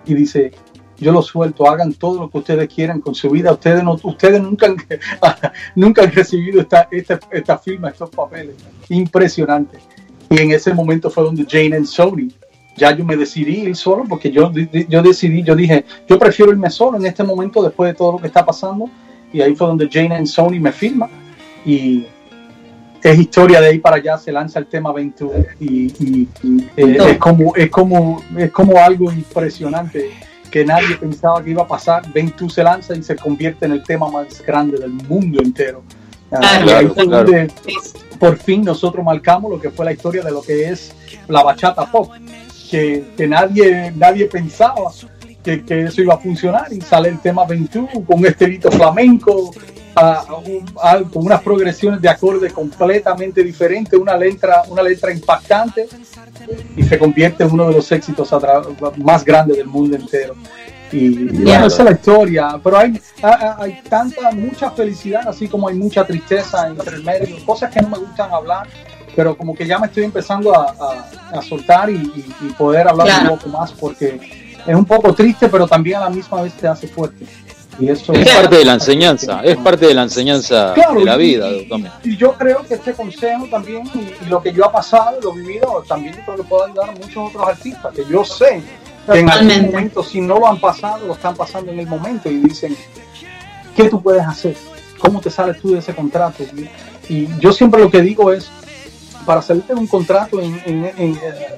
y 0.05 0.13
dice, 0.13 0.51
yo 0.99 1.11
lo 1.11 1.21
suelto, 1.21 1.67
hagan 1.69 1.93
todo 1.93 2.21
lo 2.21 2.29
que 2.29 2.37
ustedes 2.39 2.67
quieran 2.73 2.99
con 2.99 3.15
su 3.15 3.29
vida. 3.29 3.51
Ustedes 3.51 3.83
no, 3.83 3.97
ustedes 4.03 4.41
nunca 4.41 4.67
han, 4.67 4.75
nunca 5.75 6.03
han 6.03 6.11
recibido 6.11 6.61
esta, 6.61 6.87
esta, 6.91 7.19
esta 7.31 7.57
firma, 7.57 7.89
estos 7.89 8.09
papeles. 8.09 8.55
Impresionante. 8.89 9.79
Y 10.29 10.39
en 10.39 10.51
ese 10.51 10.73
momento 10.73 11.09
fue 11.09 11.23
donde 11.23 11.45
Jane 11.49 11.77
and 11.77 11.85
Sony, 11.85 12.29
ya 12.75 12.95
yo 12.95 13.03
me 13.03 13.15
decidí 13.15 13.61
ir 13.61 13.75
solo 13.75 14.03
porque 14.07 14.31
yo, 14.31 14.51
yo 14.51 15.01
decidí, 15.01 15.43
yo 15.43 15.55
dije, 15.55 15.85
yo 16.07 16.19
prefiero 16.19 16.51
irme 16.51 16.69
solo 16.69 16.97
en 16.97 17.05
este 17.05 17.23
momento 17.23 17.63
después 17.63 17.91
de 17.91 17.97
todo 17.97 18.13
lo 18.13 18.17
que 18.19 18.27
está 18.27 18.45
pasando. 18.45 18.89
Y 19.31 19.41
ahí 19.41 19.55
fue 19.55 19.67
donde 19.67 19.87
Jane 19.89 20.15
and 20.15 20.27
Sony 20.27 20.59
me 20.59 20.71
firma. 20.71 21.09
Y 21.65 22.05
es 23.01 23.19
historia 23.19 23.61
de 23.61 23.67
ahí 23.67 23.79
para 23.79 23.97
allá, 23.97 24.17
se 24.17 24.31
lanza 24.31 24.59
el 24.59 24.65
tema 24.65 24.91
21 24.91 25.33
y, 25.61 26.27
eh, 26.75 26.97
es, 27.11 27.17
como, 27.17 27.55
es, 27.55 27.69
como, 27.69 28.21
es 28.37 28.51
como 28.51 28.77
algo 28.77 29.11
impresionante 29.11 30.09
que 30.49 30.65
nadie 30.65 30.95
pensaba 30.97 31.43
que 31.43 31.51
iba 31.51 31.63
a 31.63 31.67
pasar. 31.67 32.11
Ben 32.13 32.33
se 32.49 32.63
lanza 32.63 32.95
y 32.95 33.03
se 33.03 33.15
convierte 33.15 33.65
en 33.65 33.73
el 33.73 33.83
tema 33.83 34.09
más 34.09 34.41
grande 34.45 34.77
del 34.77 34.91
mundo 34.91 35.41
entero. 35.41 35.83
Ah, 36.31 36.81
por 38.19 38.37
fin 38.37 38.63
nosotros 38.63 39.03
marcamos 39.03 39.49
lo 39.49 39.59
que 39.59 39.71
fue 39.71 39.85
la 39.85 39.93
historia 39.93 40.21
de 40.21 40.31
lo 40.31 40.41
que 40.41 40.69
es 40.69 40.93
la 41.27 41.41
bachata 41.41 41.89
pop, 41.89 42.11
que, 42.69 43.11
que 43.15 43.27
nadie, 43.27 43.91
nadie 43.95 44.25
pensaba 44.25 44.91
que, 45.43 45.63
que, 45.63 45.83
eso 45.83 46.01
iba 46.01 46.15
a 46.15 46.17
funcionar 46.17 46.71
y 46.71 46.81
sale 46.81 47.09
el 47.09 47.19
tema 47.19 47.45
21 47.45 47.87
con 48.05 48.19
un 48.19 48.25
estelito 48.25 48.69
flamenco, 48.69 49.51
con 49.93 51.25
unas 51.25 51.41
progresiones 51.41 52.01
de 52.01 52.09
acordes 52.09 52.53
completamente 52.53 53.43
diferentes, 53.43 53.99
una 53.99 54.15
letra, 54.15 54.63
una 54.67 54.81
letra 54.81 55.11
impactante 55.11 55.87
y 56.75 56.83
se 56.83 56.97
convierte 56.97 57.43
en 57.43 57.51
uno 57.51 57.67
de 57.67 57.75
los 57.75 57.91
éxitos 57.91 58.33
más 58.97 59.25
grandes 59.25 59.57
del 59.57 59.67
mundo 59.67 59.95
entero. 59.95 60.35
Y 60.91 61.47
esa 61.47 61.65
es 61.65 61.79
la 61.79 61.91
historia, 61.91 62.59
pero 62.63 62.77
hay, 62.77 62.99
hay, 63.21 63.79
tanta, 63.87 64.31
mucha 64.31 64.71
felicidad, 64.71 65.27
así 65.27 65.47
como 65.47 65.67
hay 65.67 65.75
mucha 65.75 66.03
tristeza 66.03 66.67
entre 66.67 66.95
el 66.95 67.03
medio, 67.03 67.45
cosas 67.45 67.71
que 67.71 67.81
no 67.81 67.89
me 67.89 67.99
gustan 67.99 68.31
hablar, 68.31 68.67
pero 69.15 69.37
como 69.37 69.53
que 69.53 69.67
ya 69.67 69.77
me 69.77 69.87
estoy 69.87 70.05
empezando 70.05 70.51
a, 70.53 71.41
soltar 71.47 71.89
y, 71.91 72.23
poder 72.57 72.87
hablar 72.87 73.07
un 73.21 73.37
poco 73.37 73.49
más 73.49 73.71
porque 73.73 74.19
es 74.65 74.75
un 74.75 74.85
poco 74.85 75.13
triste, 75.13 75.47
pero 75.47 75.67
también 75.67 75.97
a 75.97 76.01
la 76.01 76.09
misma 76.09 76.41
vez 76.41 76.53
te 76.53 76.67
hace 76.67 76.87
fuerte. 76.87 77.25
Y 77.79 77.89
eso 77.89 78.13
es 78.13 78.29
parte 78.29 78.57
de 78.57 78.65
la 78.65 78.73
enseñanza, 78.73 79.41
es 79.43 79.57
parte 79.57 79.87
de 79.87 79.93
la 79.93 80.03
enseñanza 80.03 80.73
de 80.73 81.05
la 81.05 81.15
vida. 81.15 81.49
Y, 82.03 82.17
yo 82.17 82.33
creo 82.33 82.65
que 82.67 82.73
este 82.75 82.93
consejo 82.93 83.47
también, 83.49 83.83
y, 83.93 84.29
lo 84.29 84.41
que 84.41 84.51
yo 84.51 84.65
he 84.65 84.69
pasado, 84.69 85.17
lo 85.21 85.33
he 85.33 85.37
vivido, 85.39 85.83
también 85.87 86.15
creo 86.25 86.35
que 86.35 86.43
puede 86.43 86.71
ayudar 86.71 86.89
a 86.89 86.91
muchos 86.93 87.29
otros 87.29 87.47
artistas, 87.47 87.93
que 87.93 88.05
yo 88.09 88.25
sé 88.25 88.61
que 89.11 89.19
en 89.19 89.29
algún 89.29 89.65
momento, 89.67 90.03
si 90.03 90.19
no 90.19 90.39
lo 90.39 90.47
han 90.47 90.59
pasado, 90.59 91.07
lo 91.07 91.13
están 91.13 91.35
pasando 91.35 91.71
en 91.71 91.79
el 91.79 91.87
momento 91.87 92.29
y 92.29 92.37
dicen, 92.37 92.75
¿qué 93.75 93.89
tú 93.89 94.01
puedes 94.01 94.25
hacer? 94.25 94.55
¿Cómo 94.99 95.21
te 95.21 95.29
sales 95.29 95.59
tú 95.61 95.71
de 95.71 95.79
ese 95.79 95.95
contrato? 95.95 96.43
Y 97.07 97.27
yo 97.39 97.51
siempre 97.53 97.81
lo 97.81 97.89
que 97.89 98.01
digo 98.01 98.33
es, 98.33 98.51
para 99.29 99.43
salirte 99.43 99.75
de 99.75 99.79
un 99.79 99.85
contrato 99.85 100.41
en, 100.41 100.59
eh, 100.65 101.15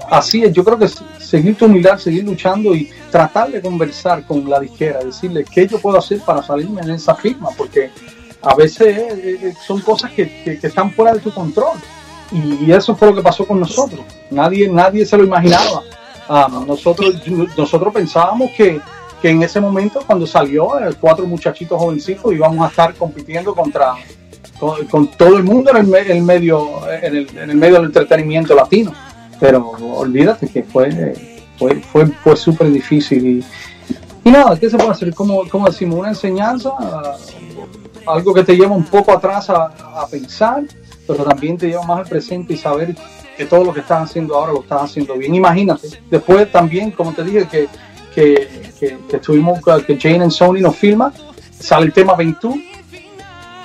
así 0.10 0.44
es, 0.44 0.52
yo 0.52 0.62
creo 0.62 0.78
que 0.78 0.90
seguir 1.20 1.56
tu 1.56 1.68
humildad, 1.68 1.98
seguir 1.98 2.26
luchando 2.26 2.76
y 2.76 2.90
tratar 3.10 3.50
de 3.50 3.62
conversar 3.62 4.26
con 4.26 4.50
la 4.50 4.60
disquera, 4.60 5.00
decirle 5.00 5.46
qué 5.50 5.66
yo 5.68 5.80
puedo 5.80 5.98
hacer 5.98 6.20
para 6.20 6.44
salirme 6.44 6.82
en 6.82 6.90
esa 6.90 7.16
firma, 7.16 7.48
porque 7.58 7.90
a 8.42 8.56
veces 8.56 8.88
eh, 8.88 9.40
eh, 9.42 9.54
son 9.66 9.80
cosas 9.80 10.12
que, 10.12 10.60
están 10.62 10.92
fuera 10.92 11.14
de 11.14 11.22
tu 11.22 11.34
control. 11.34 11.78
Y, 12.34 12.70
eso 12.70 12.94
fue 12.94 13.08
lo 13.08 13.16
que 13.16 13.22
pasó 13.22 13.48
con 13.48 13.62
nosotros. 13.62 14.02
Nadie, 14.30 14.68
nadie 14.68 15.06
se 15.06 15.16
lo 15.16 15.24
imaginaba. 15.24 15.82
Ah, 16.28 16.50
nosotros, 16.68 17.26
nosotros 17.58 17.94
pensábamos 17.94 18.52
que, 18.52 18.82
en 19.24 19.44
ese 19.44 19.62
momento, 19.62 20.02
cuando 20.06 20.28
salió, 20.28 20.72
cuatro 21.00 21.26
muchachitos 21.26 21.80
jovencitos 21.80 22.34
íbamos 22.34 22.66
a 22.66 22.68
estar 22.68 22.94
compitiendo 22.96 23.56
contra 23.56 23.94
con, 24.62 25.08
todo 25.17 25.38
el 25.38 25.43
mundo 25.43 25.71
en 25.71 25.78
el, 25.78 25.88
medio, 26.21 26.88
en 26.88 27.15
el, 27.15 27.56
medio 27.56 27.76
del 27.76 27.86
entretenimiento 27.86 28.54
latino. 28.54 28.93
Pero 29.39 29.71
olvídate 29.71 30.47
que 30.47 30.62
fue, 30.62 31.15
fue, 31.58 31.76
fue, 31.80 32.06
fue 32.06 32.36
súper 32.36 32.71
difícil. 32.71 33.43
Y, 34.24 34.30
nada, 34.30 34.58
¿qué 34.60 34.69
se 34.69 34.78
puede 34.78 34.91
hacer? 34.91 35.15
Como, 35.15 35.50
como 35.50 35.65
decimos, 35.65 35.97
una 35.97 36.10
enseñanza, 36.10 36.69
algo 38.06 38.34
que 38.36 38.43
te 38.43 38.56
lleva 38.56 38.76
un 38.76 38.86
poco 38.86 39.12
atrás 39.12 39.50
a, 39.50 40.06
pensar, 40.12 40.63
pero 41.08 41.24
también 41.24 41.58
te 41.58 41.67
lleva 41.67 41.84
más 41.84 42.00
al 42.00 42.06
presente 42.06 42.54
y 42.54 42.58
saber 42.58 42.95
que 43.36 43.45
todo 43.45 43.63
lo 43.63 43.74
que 43.74 43.80
estás 43.80 44.04
haciendo 44.04 44.36
ahora 44.36 44.54
lo 44.54 44.62
estás 44.62 44.84
haciendo 44.84 45.15
bien. 45.15 45.34
Imagínate, 45.34 45.88
después 46.10 46.52
también, 46.52 46.91
como 46.91 47.13
te 47.13 47.24
dije, 47.24 47.47
que, 47.50 47.67
que, 48.13 48.71
que, 48.80 48.97
que 49.10 49.15
estuvimos, 49.15 49.60
que 49.88 49.97
Jane 50.00 50.26
and 50.26 50.32
Sony 50.32 50.60
nos 50.60 50.76
filma, 50.76 51.12
sale 51.60 51.88
el 51.88 51.93
tema 51.93 52.13
21 52.13 52.71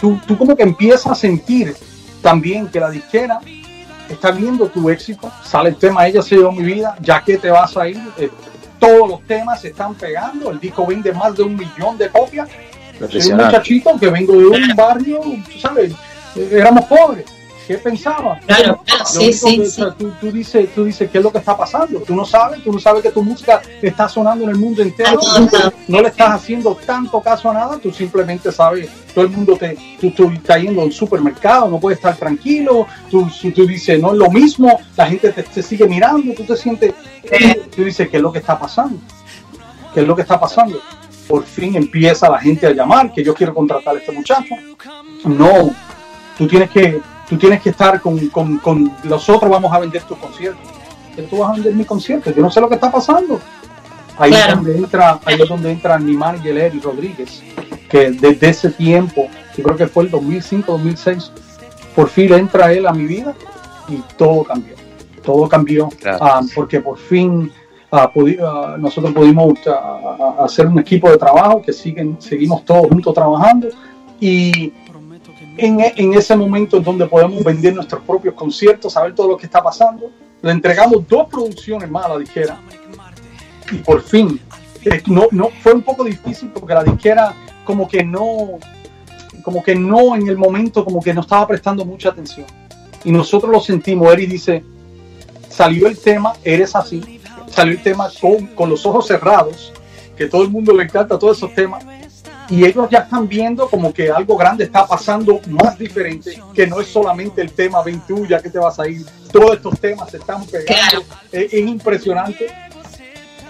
tú, 0.00 0.18
tú 0.26 0.36
como 0.36 0.56
que 0.56 0.62
empiezas 0.62 1.06
a 1.06 1.14
sentir 1.14 1.74
también 2.22 2.68
que 2.68 2.80
la 2.80 2.90
disquera 2.90 3.40
está 4.08 4.30
viendo 4.30 4.68
tu 4.68 4.88
éxito, 4.90 5.30
sale 5.44 5.70
el 5.70 5.76
tema 5.76 6.06
Ella 6.06 6.22
se 6.22 6.36
llevó 6.36 6.52
mi 6.52 6.62
vida, 6.62 6.96
ya 7.00 7.22
que 7.22 7.38
te 7.38 7.50
vas 7.50 7.76
a 7.76 7.88
ir, 7.88 8.00
eh, 8.18 8.30
todos 8.78 9.08
los 9.08 9.22
temas 9.22 9.60
se 9.60 9.68
están 9.68 9.94
pegando, 9.94 10.50
el 10.50 10.60
disco 10.60 10.86
vende 10.86 11.12
más 11.12 11.34
de 11.36 11.42
un 11.42 11.56
millón 11.56 11.96
de 11.98 12.08
copias. 12.08 12.48
Soy 13.10 13.32
un 13.32 13.38
muchachito 13.38 13.98
que 13.98 14.08
vengo 14.08 14.34
de 14.34 14.46
un 14.46 14.76
barrio, 14.76 15.20
tú 15.20 15.58
sabes, 15.60 15.92
eh, 16.36 16.48
éramos 16.52 16.84
pobres 16.84 17.35
¿Qué 17.66 17.78
pensaba? 17.78 18.38
Claro, 18.46 18.80
sí, 19.04 19.32
sí, 19.32 19.60
Tú, 20.20 20.30
dices, 20.30 20.68
tú 20.72 20.84
dices, 20.84 21.10
¿qué 21.10 21.18
es 21.18 21.24
lo 21.24 21.32
que 21.32 21.38
está 21.38 21.56
pasando? 21.56 21.98
Tú 22.00 22.14
no 22.14 22.24
sabes, 22.24 22.62
tú 22.62 22.72
no 22.72 22.78
sabes 22.78 23.02
que 23.02 23.10
tu 23.10 23.24
música 23.24 23.60
está 23.82 24.08
sonando 24.08 24.44
en 24.44 24.50
el 24.50 24.56
mundo 24.56 24.82
entero. 24.82 25.18
No 25.88 26.00
le 26.00 26.08
estás 26.08 26.30
haciendo 26.30 26.76
tanto 26.76 27.20
caso 27.20 27.50
a 27.50 27.54
nada, 27.54 27.78
tú 27.78 27.90
simplemente 27.90 28.52
sabes, 28.52 28.88
todo 29.12 29.24
el 29.24 29.30
mundo 29.32 29.56
te, 29.56 29.76
tú, 30.00 30.12
tú 30.12 30.30
estás 30.30 30.62
yendo 30.62 30.82
al 30.82 30.92
supermercado, 30.92 31.68
no 31.68 31.80
puedes 31.80 31.98
estar 31.98 32.16
tranquilo, 32.16 32.86
tú, 33.10 33.28
tú 33.52 33.66
dices, 33.66 34.00
no 34.00 34.12
es 34.12 34.18
lo 34.18 34.30
mismo, 34.30 34.78
la 34.96 35.06
gente 35.08 35.32
te, 35.32 35.62
sigue 35.62 35.88
mirando, 35.88 36.34
tú 36.34 36.44
te 36.44 36.56
sientes, 36.56 36.94
tú 37.74 37.82
dices, 37.82 38.08
¿qué 38.08 38.16
es 38.18 38.22
lo 38.22 38.30
que 38.30 38.38
está 38.38 38.56
pasando? 38.56 38.98
¿Qué 39.92 40.02
es 40.02 40.06
lo 40.06 40.14
que 40.14 40.22
está 40.22 40.38
pasando? 40.38 40.80
Por 41.26 41.44
fin 41.44 41.74
empieza 41.74 42.30
la 42.30 42.38
gente 42.38 42.66
a 42.68 42.70
llamar, 42.70 43.12
que 43.12 43.24
yo 43.24 43.34
quiero 43.34 43.52
contratar 43.52 43.96
a 43.96 43.98
este 43.98 44.12
muchacho. 44.12 44.54
No, 45.24 45.74
tú 46.38 46.46
tienes 46.46 46.70
que 46.70 47.00
tú 47.28 47.36
tienes 47.36 47.62
que 47.62 47.70
estar 47.70 48.00
con, 48.00 48.18
con, 48.28 48.58
con 48.58 48.92
nosotros 49.04 49.50
vamos 49.50 49.72
a 49.72 49.78
vender 49.78 50.02
tus 50.02 50.18
conciertos. 50.18 50.62
¿Qué 51.14 51.22
tú 51.22 51.38
vas 51.38 51.50
a 51.50 51.54
vender 51.54 51.74
mi 51.74 51.84
concierto? 51.84 52.30
Yo 52.30 52.42
no 52.42 52.50
sé 52.50 52.60
lo 52.60 52.68
que 52.68 52.74
está 52.74 52.90
pasando. 52.90 53.40
Ahí 54.18 54.32
es 54.32 54.54
donde 54.54 54.76
entra, 54.76 55.20
ahí 55.24 55.40
es 55.40 55.48
donde 55.48 55.70
entra 55.70 55.98
mi 55.98 56.16
manager 56.16 56.56
Eric 56.56 56.82
Rodríguez, 56.82 57.42
que 57.88 58.10
desde 58.12 58.48
ese 58.48 58.70
tiempo, 58.70 59.28
yo 59.56 59.62
creo 59.62 59.76
que 59.76 59.86
fue 59.86 60.04
el 60.04 60.10
2005, 60.10 60.72
2006, 60.72 61.32
por 61.94 62.08
fin 62.08 62.32
entra 62.32 62.72
él 62.72 62.86
a 62.86 62.92
mi 62.92 63.06
vida 63.06 63.34
y 63.88 63.96
todo 64.16 64.44
cambió. 64.44 64.74
Todo 65.22 65.48
cambió 65.48 65.88
ah, 66.20 66.40
porque 66.54 66.80
por 66.80 66.98
fin 66.98 67.50
ah, 67.90 68.10
ah, 68.14 68.76
nosotros 68.78 69.12
pudimos 69.12 69.54
hacer 70.38 70.66
un 70.66 70.78
equipo 70.78 71.10
de 71.10 71.18
trabajo 71.18 71.60
que 71.60 71.72
siguen, 71.72 72.16
seguimos 72.20 72.64
todos 72.64 72.86
juntos 72.88 73.12
trabajando 73.12 73.68
y 74.20 74.72
en, 75.56 76.14
ese 76.14 76.36
momento 76.36 76.76
en 76.76 76.82
donde 76.82 77.06
podemos 77.06 77.42
vender 77.42 77.74
nuestros 77.74 78.02
propios 78.02 78.34
conciertos, 78.34 78.92
saber 78.92 79.14
todo 79.14 79.28
lo 79.28 79.36
que 79.36 79.46
está 79.46 79.62
pasando. 79.62 80.10
Le 80.42 80.50
entregamos 80.50 81.06
dos 81.08 81.28
producciones 81.28 81.90
más 81.90 82.06
a 82.06 82.08
la 82.10 82.18
disquera 82.18 82.60
y 83.70 83.76
por 83.78 84.02
fin, 84.02 84.40
no, 85.06 85.26
no, 85.32 85.48
fue 85.62 85.72
un 85.72 85.82
poco 85.82 86.04
difícil 86.04 86.50
porque 86.50 86.74
la 86.74 86.84
disquera 86.84 87.34
como 87.64 87.88
que 87.88 88.04
no, 88.04 88.58
como 89.42 89.62
que 89.62 89.74
no 89.74 90.14
en 90.14 90.28
el 90.28 90.36
momento, 90.36 90.84
como 90.84 91.02
que 91.02 91.12
no 91.12 91.22
estaba 91.22 91.46
prestando 91.48 91.84
mucha 91.84 92.10
atención. 92.10 92.46
Y 93.04 93.12
nosotros 93.12 93.50
lo 93.50 93.60
sentimos, 93.60 94.12
Eri 94.12 94.26
dice, 94.26 94.62
salió 95.48 95.88
el 95.88 95.98
tema, 95.98 96.34
eres 96.44 96.76
así, 96.76 97.20
salió 97.48 97.74
el 97.74 97.82
tema 97.82 98.08
con, 98.20 98.46
con 98.48 98.70
los 98.70 98.86
ojos 98.86 99.06
cerrados, 99.06 99.72
que 100.16 100.26
todo 100.26 100.42
el 100.42 100.50
mundo 100.50 100.72
le 100.72 100.84
encanta 100.84 101.18
todos 101.18 101.38
esos 101.38 101.54
temas, 101.54 101.84
y 102.48 102.64
ellos 102.64 102.88
ya 102.90 103.00
están 103.00 103.26
viendo 103.26 103.68
como 103.68 103.92
que 103.92 104.10
algo 104.10 104.36
grande 104.36 104.64
está 104.64 104.86
pasando 104.86 105.40
más 105.48 105.78
diferente, 105.78 106.40
que 106.54 106.66
no 106.66 106.80
es 106.80 106.86
solamente 106.86 107.40
el 107.40 107.52
tema 107.52 107.82
ven 107.82 108.00
tú, 108.06 108.26
ya 108.26 108.40
que 108.40 108.50
te 108.50 108.58
vas 108.58 108.78
a 108.78 108.88
ir, 108.88 109.04
todos 109.32 109.54
estos 109.56 109.78
temas 109.80 110.10
se 110.10 110.18
están 110.18 110.44
pegando, 110.46 111.04
es, 111.32 111.52
impresionante. 111.52 112.46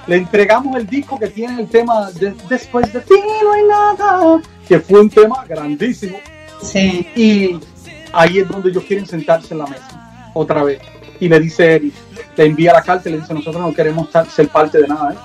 Le 0.07 0.17
entregamos 0.17 0.77
el 0.77 0.87
disco 0.87 1.19
que 1.19 1.27
tiene 1.27 1.61
el 1.61 1.69
tema 1.69 2.11
Después 2.49 2.93
de 2.93 3.01
ti 3.01 3.15
no 3.43 3.53
hay 3.53 3.63
nada, 3.65 4.41
que 4.69 4.79
fue 4.79 5.01
un 5.01 5.11
tema 5.11 5.45
grandísimo. 5.49 6.19
Sí. 6.63 7.09
Y 7.17 7.61
ahí 8.13 8.39
es 8.39 8.49
donde 8.49 8.71
ellos 8.71 8.85
quieren 8.85 9.05
sentarse 9.05 9.53
en 9.53 9.59
la 9.59 9.67
mesa, 9.67 10.31
otra 10.33 10.63
vez. 10.63 10.81
Y 11.19 11.29
le 11.29 11.41
dice 11.41 11.75
Eric, 11.75 11.95
le 12.37 12.47
envía 12.47 12.73
la 12.73 12.83
carta 12.83 13.09
y 13.09 13.13
le 13.13 13.19
dice, 13.19 13.35
nosotros 13.35 13.61
no 13.61 13.75
queremos 13.75 14.09
ser 14.33 14.49
parte 14.49 14.79
de 14.79 14.89
nada, 14.89 15.13
¿eh? 15.13 15.17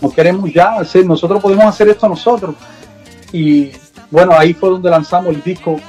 no 0.00 0.10
queremos 0.10 0.52
ya 0.52 0.74
hacer, 0.74 1.06
nosotros 1.06 1.40
podemos 1.40 1.64
hacer 1.64 1.88
esto 1.88 2.08
nosotros 2.08 2.54
y 3.32 3.72
bueno, 4.10 4.32
ahí 4.36 4.54
fue 4.54 4.70
donde 4.70 4.90
lanzamos 4.90 5.34
el 5.34 5.42
disco, 5.42 5.80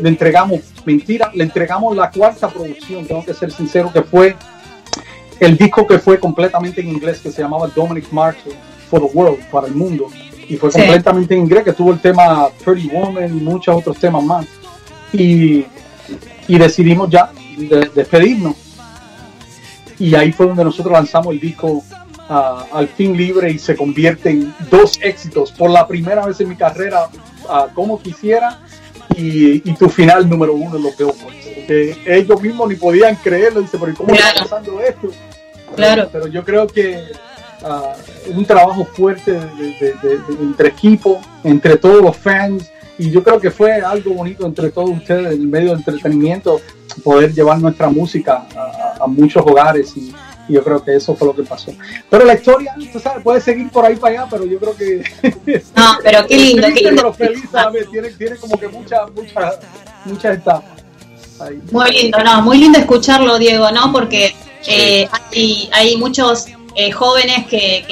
le 0.00 0.08
entregamos, 0.08 0.60
mentira, 0.84 1.30
le 1.34 1.44
entregamos 1.44 1.96
la 1.96 2.10
cuarta 2.10 2.48
producción, 2.48 3.06
tengo 3.06 3.24
que 3.24 3.34
ser 3.34 3.52
sincero, 3.52 3.92
que 3.92 4.02
fue 4.02 4.34
el 5.38 5.56
disco 5.56 5.86
que 5.86 5.98
fue 5.98 6.18
completamente 6.18 6.80
en 6.80 6.88
inglés, 6.88 7.20
que 7.20 7.30
se 7.30 7.42
llamaba 7.42 7.68
Dominic 7.68 8.10
Marshall 8.10 8.54
for 8.90 9.00
the 9.00 9.16
World, 9.16 9.44
para 9.50 9.68
el 9.68 9.74
mundo, 9.74 10.08
y 10.48 10.56
fue 10.56 10.70
completamente 10.70 11.34
en 11.34 11.42
inglés, 11.42 11.64
que 11.64 11.72
tuvo 11.72 11.92
el 11.92 12.00
tema 12.00 12.48
Pretty 12.64 12.88
Woman 12.88 13.36
y 13.36 13.40
muchos 13.40 13.76
otros 13.76 13.98
temas 13.98 14.22
más. 14.22 14.46
Y, 15.12 15.64
y 16.48 16.58
decidimos 16.58 17.10
ya 17.10 17.30
despedirnos. 17.94 18.54
Y 19.98 20.14
ahí 20.14 20.30
fue 20.32 20.46
donde 20.46 20.64
nosotros 20.64 20.92
lanzamos 20.92 21.32
el 21.32 21.40
disco 21.40 21.82
al 22.28 22.88
fin 22.88 23.16
libre 23.16 23.50
y 23.50 23.58
se 23.58 23.76
convierte 23.76 24.30
en 24.30 24.54
dos 24.70 24.98
éxitos. 25.02 25.52
Por 25.52 25.70
la 25.70 25.86
primera 25.86 26.26
vez 26.26 26.40
en 26.40 26.48
mi 26.48 26.56
carrera 26.56 27.08
como 27.74 28.00
quisiera 28.00 28.60
y, 29.16 29.60
tu 29.74 29.88
final 29.88 30.28
número 30.28 30.54
uno 30.54 30.76
en 30.76 30.82
los 30.82 30.94
que 30.96 31.96
ellos 32.06 32.42
mismos 32.42 32.68
ni 32.68 32.76
podían 32.76 33.14
creerlo. 33.16 33.60
Dice 33.60 33.78
pero 33.78 33.94
cómo 33.94 34.14
está 34.14 34.42
pasando 34.42 34.80
esto 34.80 35.08
claro. 35.74 36.08
Pero 36.10 36.26
yo 36.26 36.44
creo 36.44 36.66
que 36.66 37.04
un 38.34 38.44
trabajo 38.44 38.84
fuerte 38.84 39.32
de, 39.32 39.94
entre 40.40 40.68
equipo 40.68 41.20
entre 41.42 41.76
todos 41.76 42.02
los 42.02 42.16
fans 42.16 42.70
y 42.98 43.10
yo 43.10 43.22
creo 43.22 43.40
que 43.40 43.50
fue 43.50 43.72
algo 43.72 44.14
bonito 44.14 44.46
entre 44.46 44.70
todos 44.70 44.90
ustedes 44.90 45.26
en 45.26 45.40
el 45.42 45.48
medio 45.48 45.70
de 45.70 45.76
entretenimiento 45.76 46.60
poder 47.02 47.34
llevar 47.34 47.60
nuestra 47.60 47.90
música 47.90 48.46
a, 48.56 49.04
a 49.04 49.06
muchos 49.06 49.42
hogares 49.44 49.96
y, 49.96 50.14
y 50.35 50.35
yo 50.48 50.62
creo 50.62 50.82
que 50.84 50.96
eso 50.96 51.14
fue 51.14 51.28
lo 51.28 51.34
que 51.34 51.42
pasó. 51.42 51.72
Pero 52.08 52.24
la 52.24 52.34
historia, 52.34 52.74
tú 52.92 52.98
sabes, 52.98 53.22
puede 53.22 53.40
seguir 53.40 53.70
por 53.70 53.84
ahí 53.84 53.96
para 53.96 54.22
allá, 54.22 54.30
pero 54.30 54.44
yo 54.46 54.58
creo 54.58 54.76
que. 54.76 55.02
No, 55.74 55.98
pero 56.02 56.26
qué 56.26 56.36
lindo, 56.36 56.68
qué 56.68 56.84
lindo. 56.84 56.96
Pero 56.96 57.12
feliz, 57.12 57.44
¿sabes? 57.50 57.90
Tiene, 57.90 58.10
tiene 58.10 58.36
como 58.36 58.58
que 58.58 58.68
muchas, 58.68 59.10
muchas, 59.14 59.58
muchas 60.04 60.36
etapas. 60.36 60.82
Muy 61.70 61.90
lindo, 61.90 62.18
no, 62.24 62.42
muy 62.42 62.58
lindo 62.58 62.78
escucharlo, 62.78 63.38
Diego, 63.38 63.70
¿no? 63.70 63.92
Porque 63.92 64.34
eh, 64.66 65.08
hay, 65.32 65.68
hay 65.72 65.96
muchos 65.96 66.46
eh, 66.74 66.90
jóvenes 66.92 67.46
que, 67.46 67.84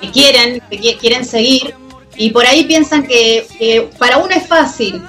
que, 0.00 0.10
quieren, 0.10 0.62
que 0.70 0.96
quieren 0.96 1.24
seguir 1.24 1.74
y 2.16 2.30
por 2.30 2.46
ahí 2.46 2.64
piensan 2.64 3.06
que, 3.06 3.46
que 3.58 3.90
para 3.98 4.18
uno 4.18 4.30
es 4.34 4.46
fácil, 4.46 5.02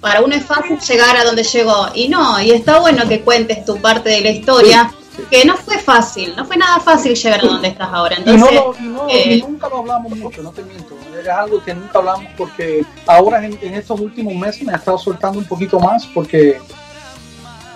para 0.00 0.22
uno 0.22 0.34
es 0.34 0.44
fácil 0.44 0.78
llegar 0.78 1.16
a 1.16 1.24
donde 1.24 1.42
llegó. 1.42 1.88
Y 1.94 2.08
no, 2.08 2.40
y 2.40 2.50
está 2.50 2.78
bueno 2.78 3.06
que 3.08 3.20
cuentes 3.20 3.64
tu 3.64 3.78
parte 3.80 4.08
de 4.10 4.20
la 4.20 4.30
historia, 4.30 4.92
que 5.30 5.44
no 5.44 5.56
fue 5.56 5.78
fácil, 5.78 6.34
no 6.36 6.44
fue 6.44 6.56
nada 6.56 6.80
fácil 6.80 7.14
llegar 7.14 7.40
a 7.40 7.46
donde 7.46 7.68
estás 7.68 7.88
ahora. 7.92 8.16
Entonces, 8.16 8.60
y, 9.08 9.42
nunca 9.42 9.68
lo 9.68 9.78
hablamos 9.78 10.16
mucho, 10.16 10.42
no 10.42 10.50
te 10.50 10.62
miento. 10.62 10.96
Es 11.20 11.28
algo 11.28 11.62
que 11.62 11.74
nunca 11.74 11.98
hablamos 11.98 12.26
porque 12.36 12.84
ahora 13.06 13.44
en, 13.44 13.74
estos 13.74 13.98
últimos 14.00 14.34
meses 14.34 14.62
me 14.62 14.72
ha 14.72 14.76
estado 14.76 14.98
soltando 14.98 15.38
un 15.38 15.44
poquito 15.44 15.80
más 15.80 16.06
porque 16.06 16.60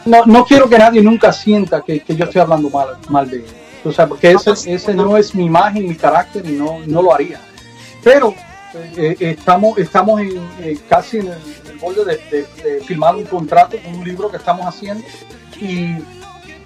no, 0.05 0.25
no 0.27 0.45
quiero 0.45 0.69
que 0.69 0.79
nadie 0.79 1.03
nunca 1.03 1.33
sienta 1.33 1.83
que, 1.83 2.03
yo 2.07 2.25
estoy 2.25 2.41
hablando 2.41 2.71
mal, 2.71 2.89
mal 3.09 3.29
de 3.29 3.39
él. 3.39 3.47
O 3.85 3.91
sea, 3.91 4.07
porque 4.07 4.31
ese, 4.31 4.53
ese 4.73 4.95
no 4.95 5.17
es 5.17 5.35
mi 5.35 5.47
imagen, 5.47 5.89
mi 5.89 5.97
carácter 5.97 6.47
y 6.47 6.53
no, 6.53 6.79
no 6.87 7.03
lo 7.03 7.13
haría. 7.13 7.41
Pero 8.03 8.35
eh, 8.75 9.17
eh, 9.19 9.37
estamos, 9.37 9.77
estamos 9.79 10.21
en, 10.21 10.37
eh, 10.61 10.79
casi 10.89 11.19
en 11.19 11.29
el, 11.29 11.79
borde 11.81 12.05
de, 12.05 12.47
de, 12.63 12.81
firmar 12.85 13.17
un 13.17 13.25
contrato 13.25 13.77
con 13.83 13.93
un 13.93 14.05
libro 14.05 14.31
que 14.31 14.37
estamos 14.37 14.65
haciendo 14.65 15.05
y 15.61 15.97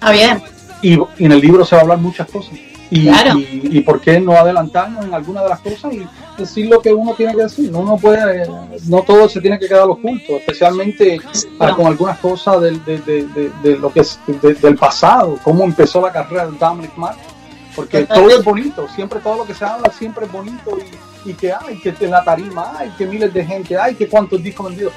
Ah, 0.01 0.11
bien. 0.11 0.41
Y, 0.81 0.93
en 0.93 1.31
el 1.31 1.39
libro 1.39 1.65
se 1.65 1.75
va 1.75 1.81
a 1.81 1.83
hablar 1.83 1.97
muchas 1.99 2.29
cosas. 2.29 2.53
Y, 2.89 3.09
y, 3.09 3.81
por 3.81 3.99
qué 3.99 4.17
no 4.19 4.31
adelantarnos 4.31 5.03
en 5.03 5.13
alguna 5.13 5.43
de 5.43 5.49
las 5.49 5.59
cosas 5.59 5.93
y 5.93 6.07
decir 6.37 6.69
lo 6.69 6.81
que 6.81 6.93
uno 6.93 7.13
tiene 7.15 7.35
que 7.35 7.43
decir. 7.43 7.69
No, 7.69 7.97
puede, 7.97 8.47
no 8.87 9.01
todo 9.01 9.27
se 9.27 9.41
tiene 9.41 9.59
que 9.59 9.67
quedar 9.67 9.89
oculto, 9.89 10.37
especialmente 10.37 11.19
con 11.75 11.85
algunas 11.85 12.17
cosas 12.19 12.61
del, 12.61 12.83
de, 12.85 12.99
de, 13.01 13.51
de, 13.61 13.77
lo 13.77 13.91
que 13.91 14.01
es 14.01 14.19
del 14.61 14.77
pasado, 14.77 15.37
cómo 15.43 15.65
empezó 15.65 15.99
la 16.01 16.13
carrera 16.13 16.47
de 16.47 16.57
Dominic 16.57 16.95
Mark. 16.95 17.17
Porque 17.75 18.05
todo 18.05 18.29
es 18.29 18.43
bonito, 18.43 18.87
siempre 18.87 19.19
todo 19.19 19.37
lo 19.37 19.45
que 19.45 19.53
se 19.53 19.63
habla 19.63 19.91
siempre 19.91 20.25
es 20.25 20.31
bonito 20.31 20.77
y, 21.25 21.29
y 21.29 21.33
que 21.33 21.51
hay 21.53 21.77
que 21.79 21.93
en 21.99 22.09
la 22.09 22.23
tarima, 22.23 22.73
hay 22.75 22.89
que 22.91 23.05
miles 23.05 23.31
de 23.33 23.45
gente, 23.45 23.77
hay 23.77 23.93
que 23.93 24.07
cuántos 24.07 24.41
discos 24.41 24.69
vendidos 24.69 24.93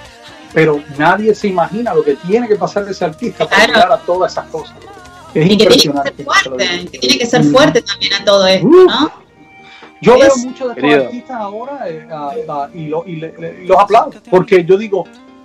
pero 0.52 0.82
nadie 0.98 1.34
se 1.34 1.48
imagina 1.48 1.94
lo 1.94 2.02
que 2.02 2.16
tiene 2.16 2.48
que 2.48 2.56
pasar 2.56 2.88
ese 2.88 3.04
artista 3.04 3.48
para 3.48 3.66
llegar 3.66 3.92
a 3.92 3.98
todas 3.98 4.32
esas 4.32 4.46
cosas. 4.46 4.76
Es 5.34 5.50
y 5.50 5.56
que 5.56 5.66
tiene 5.66 5.74
que 5.74 5.90
ser 5.90 6.24
fuerte, 6.24 6.88
que 6.90 6.98
tiene 6.98 7.18
que 7.18 7.26
ser 7.26 7.44
fuerte 7.44 7.82
también 7.82 8.12
a 8.14 8.24
todo 8.24 8.46
esto, 8.46 8.68
¿no? 8.68 9.12
Yo 10.02 10.18
veo 10.18 10.30
muchos 10.44 10.74
de 10.74 10.80
estos 10.80 11.04
artistas 11.06 11.36
ahora 11.36 11.84
eh, 11.86 12.70
y, 12.74 13.66
los 13.66 13.78
aplaudo, 13.78 14.12
porque 14.30 14.64
yo 14.64 14.78
digo, 14.78 15.04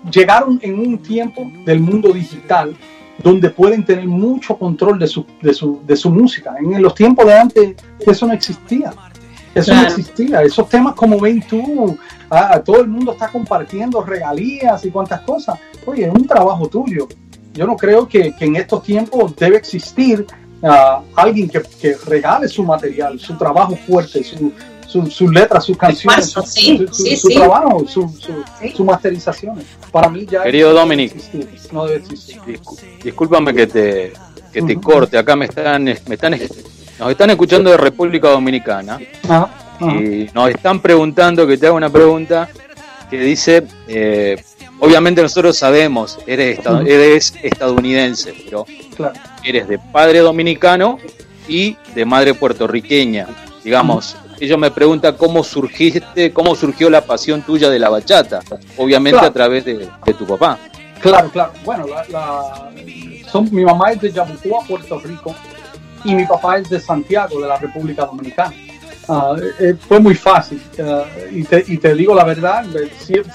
llegaron 0.10 0.60
en 0.62 0.80
un 0.80 0.98
tiempo 1.00 1.52
del 1.66 1.82
mundo 1.82 2.14
digital 2.14 2.76
donde 3.22 3.50
pueden 3.50 3.84
tener 3.84 4.08
mucho 4.08 4.58
control 4.58 4.98
de 5.00 5.08
su, 5.08 5.26
de 5.42 5.54
su, 5.54 5.82
de 5.86 5.96
su 5.96 6.10
música. 6.10 6.56
En 6.58 6.82
los 6.82 6.96
tiempos 6.96 7.26
de 7.26 7.34
antes 7.34 7.76
eso 8.00 8.28
no 8.28 8.34
existía. 8.34 8.94
Eso 9.54 9.74
no 9.74 9.84
existía. 9.84 10.42
Esos 10.42 10.68
temas 10.70 10.96
como 10.96 11.20
ven 11.20 11.42
tú, 11.48 11.98
ah, 12.30 12.62
todo 12.64 12.82
el 12.82 12.88
mundo 12.88 13.14
está 13.14 13.30
compartiendo 13.30 14.02
regalías 14.04 14.84
y 14.86 14.90
cuantas 14.90 15.22
cosas. 15.22 15.60
Oye, 15.86 16.06
es 16.06 16.14
un 16.14 16.28
trabajo 16.28 16.68
tuyo 16.68 17.08
yo 17.56 17.66
no 17.66 17.76
creo 17.76 18.08
que, 18.08 18.34
en 18.40 18.56
estos 18.58 18.84
tiempos 18.84 19.36
debe 19.36 19.58
existir 19.58 20.26
uh, 20.62 20.68
alguien 21.16 21.50
que, 21.50 21.96
regale 22.06 22.48
su 22.48 22.64
material, 22.64 23.20
su 23.20 23.38
trabajo 23.38 23.78
fuerte, 23.88 24.24
su, 24.24 24.52
sus 25.10 25.32
letras, 25.32 25.64
sus 25.64 25.78
canciones, 25.78 26.30
su, 26.30 27.30
trabajo, 27.30 27.86
sus 27.88 28.80
masterizaciones. 28.80 29.66
Para 29.92 30.10
mí 30.10 30.26
ya 30.26 30.44
Querido 30.44 30.74
Dominic, 30.74 31.14
no 31.72 31.86
debe 31.86 32.00
existir. 32.00 32.60
discúlpame 33.04 33.54
que 33.54 33.68
te, 33.68 34.14
que 34.52 34.62
te 34.62 34.76
corte, 34.76 35.18
acá 35.18 35.36
me 35.36 35.46
están, 35.46 35.84
me 35.84 35.94
están, 35.94 36.38
nos 37.00 37.10
están 37.10 37.30
escuchando 37.30 37.72
de 37.72 37.78
República 37.78 38.30
Dominicana. 38.30 39.00
Y 39.80 40.30
nos 40.34 40.50
están 40.50 40.82
preguntando, 40.82 41.46
que 41.48 41.58
te 41.58 41.68
haga 41.68 41.76
una 41.76 41.90
pregunta 41.90 42.50
que 43.10 43.20
dice... 43.20 43.66
Eh, 43.88 44.42
obviamente 44.80 45.22
nosotros 45.22 45.58
sabemos, 45.58 46.18
eres, 46.28 46.60
eres 46.86 47.34
estadounidense, 47.42 48.34
pero 48.46 48.66
eres 49.44 49.68
de 49.68 49.80
padre 49.80 50.20
dominicano 50.20 50.98
y 51.48 51.78
de 51.94 52.06
madre 52.06 52.34
puertorriqueña. 52.34 53.28
Digamos, 53.64 54.16
ellos 54.40 54.60
me 54.60 54.72
preguntan 54.72 55.16
cómo 55.16 55.44
surgiste, 55.44 56.34
cómo 56.34 56.56
surgió 56.56 56.90
la 56.90 57.02
pasión 57.02 57.42
tuya 57.42 57.70
de 57.70 57.80
la 57.80 57.90
bachata, 57.90 58.42
obviamente 58.78 59.20
a 59.20 59.32
través 59.32 59.66
de, 59.66 59.90
tu 60.18 60.26
papá. 60.26 60.60
Claro, 61.00 61.30
claro. 61.30 61.54
Bueno, 61.64 61.86
son, 63.32 63.50
mi 63.52 63.64
mamá 63.64 63.92
es 63.92 64.02
de 64.02 64.12
Yabucoa, 64.12 64.66
Puerto 64.68 65.00
Rico, 65.00 65.36
y 66.04 66.16
mi 66.16 66.26
papá 66.26 66.58
es 66.58 66.70
de 66.70 66.80
Santiago, 66.80 67.40
de 67.40 67.48
la 67.48 67.58
República 67.58 68.06
Dominicana. 68.06 68.54
Eh, 69.60 69.76
fue 69.88 70.00
muy 70.00 70.16
fácil. 70.16 70.62
Ah, 70.80 71.06
y, 71.32 71.44
te, 71.44 71.64
y, 71.68 71.78
te, 71.78 71.94
digo 71.94 72.16
la 72.16 72.24
verdad, 72.24 72.66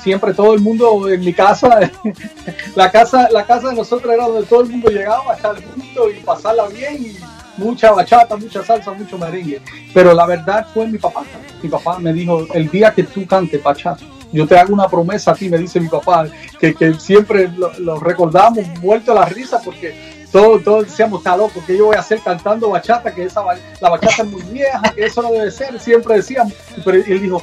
siempre 0.03 0.35
todo 0.35 0.55
el 0.55 0.61
mundo 0.61 1.09
en 1.09 1.21
mi 1.21 1.33
casa, 1.33 1.91
la 2.75 2.91
casa, 2.91 3.29
la 3.31 3.45
casa 3.45 3.69
de 3.69 3.77
nosotros 3.77 4.13
era 4.13 4.27
donde 4.27 4.47
todo 4.47 4.63
el 4.63 4.71
mundo 4.71 4.91
llegaba 4.91 5.33
a 5.33 5.37
estar 5.37 5.57
junto 5.57 6.11
y 6.11 6.15
pasarla 6.25 6.69
bien 6.69 7.17
mucha 7.61 7.93
bachata, 7.93 8.37
mucha 8.37 8.65
salsa, 8.65 8.93
mucho 8.93 9.19
merengue. 9.19 9.61
Pero 9.93 10.15
la 10.15 10.27
verdad 10.27 10.67
fue 10.73 10.87
mi 10.87 10.99
papá. 10.99 11.25
Mi 11.63 11.69
papá 11.69 11.99
me 11.99 12.13
dijo, 12.13 12.47
el 12.55 12.69
día 12.71 12.93
que 12.93 13.05
tú 13.05 13.27
cantes 13.27 13.63
bachata, 13.63 14.05
yo 14.33 14.47
te 14.47 14.59
hago 14.59 14.73
una 14.73 14.89
promesa 14.89 15.33
a 15.33 15.35
ti, 15.35 15.49
me 15.49 15.59
dice 15.59 15.81
mi 15.81 15.89
papá, 15.89 16.27
que, 16.59 16.75
que 16.75 16.95
siempre 16.95 17.51
lo, 17.79 17.99
recordamos 18.01 18.67
muerto 18.81 19.13
a 19.13 19.17
la 19.17 19.25
risa 19.27 19.61
porque 19.65 20.20
todos, 20.33 20.63
todos 20.63 20.87
decíamos, 20.87 21.21
está 21.21 21.37
loco, 21.37 21.63
que 21.67 21.77
yo 21.77 21.87
voy 21.87 21.97
a 21.97 22.01
hacer 22.01 22.21
cantando 22.21 22.71
bachata, 22.71 23.15
que 23.15 23.25
esa, 23.25 23.43
la 23.81 23.91
bachata 23.91 24.23
es 24.23 24.29
muy 24.29 24.43
vieja, 24.43 24.81
que 24.95 25.05
eso 25.05 25.23
no 25.23 25.33
debe 25.33 25.51
ser, 25.51 25.79
siempre 25.81 26.17
decíamos, 26.17 26.53
pero 26.85 26.99
él 26.99 27.21
dijo, 27.21 27.43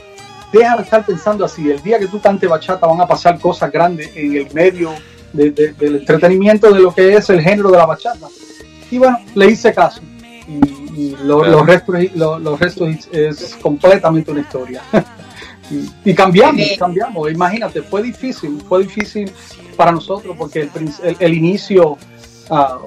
deja 0.52 0.78
de 0.78 0.84
estar 0.84 1.06
pensando 1.06 1.46
así, 1.46 1.70
el 1.70 1.82
día 1.82 2.00
que 2.00 2.08
tú 2.08 2.22
cantes 2.22 2.50
bachata 2.50 2.88
van 2.88 3.02
a 3.02 3.08
pasar 3.08 3.40
cosas 3.40 3.72
grandes 3.72 4.12
en 4.16 4.36
el 4.36 4.54
medio 4.54 4.94
del 5.34 5.76
entretenimiento 5.80 6.72
de 6.72 6.80
lo 6.80 6.94
que 6.94 7.16
es 7.16 7.30
el 7.30 7.42
género 7.42 7.72
de 7.72 7.78
la 7.78 7.86
bachata. 7.86 8.28
Y 8.90 8.98
bueno, 8.98 9.20
le 9.36 9.52
hice 9.52 9.74
caso. 9.74 10.02
Y, 10.96 11.16
los, 11.24 11.66
restos, 11.66 11.96
los, 12.16 12.60
restos 12.60 13.08
es 13.12 13.56
completamente 13.62 14.32
una 14.32 14.40
historia. 14.40 14.82
y, 16.06 16.14
cambiamos, 16.14 16.62
cambiamos. 16.80 17.32
Imagínate, 17.32 17.82
fue 17.82 18.02
difícil, 18.02 18.62
fue 18.68 18.84
difícil 18.84 19.32
para 19.76 19.92
nosotros 19.92 20.36
porque 20.38 20.70
el, 21.20 21.34
inicio, 21.34 21.98
ah, 22.50 22.78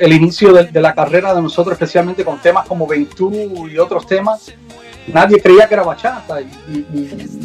el 0.00 0.12
inicio 0.12 0.52
de, 0.52 0.80
la 0.80 0.94
carrera 0.94 1.34
de 1.34 1.42
nosotros, 1.42 1.72
especialmente 1.72 2.24
con 2.24 2.38
temas 2.38 2.66
como 2.66 2.86
Ventú 2.86 3.68
y 3.68 3.78
otros 3.78 4.06
temas, 4.06 4.52
nadie 5.06 5.40
creía 5.40 5.66
que 5.66 5.74
era 5.74 5.82
bachata 5.82 6.40
y, 6.40 6.48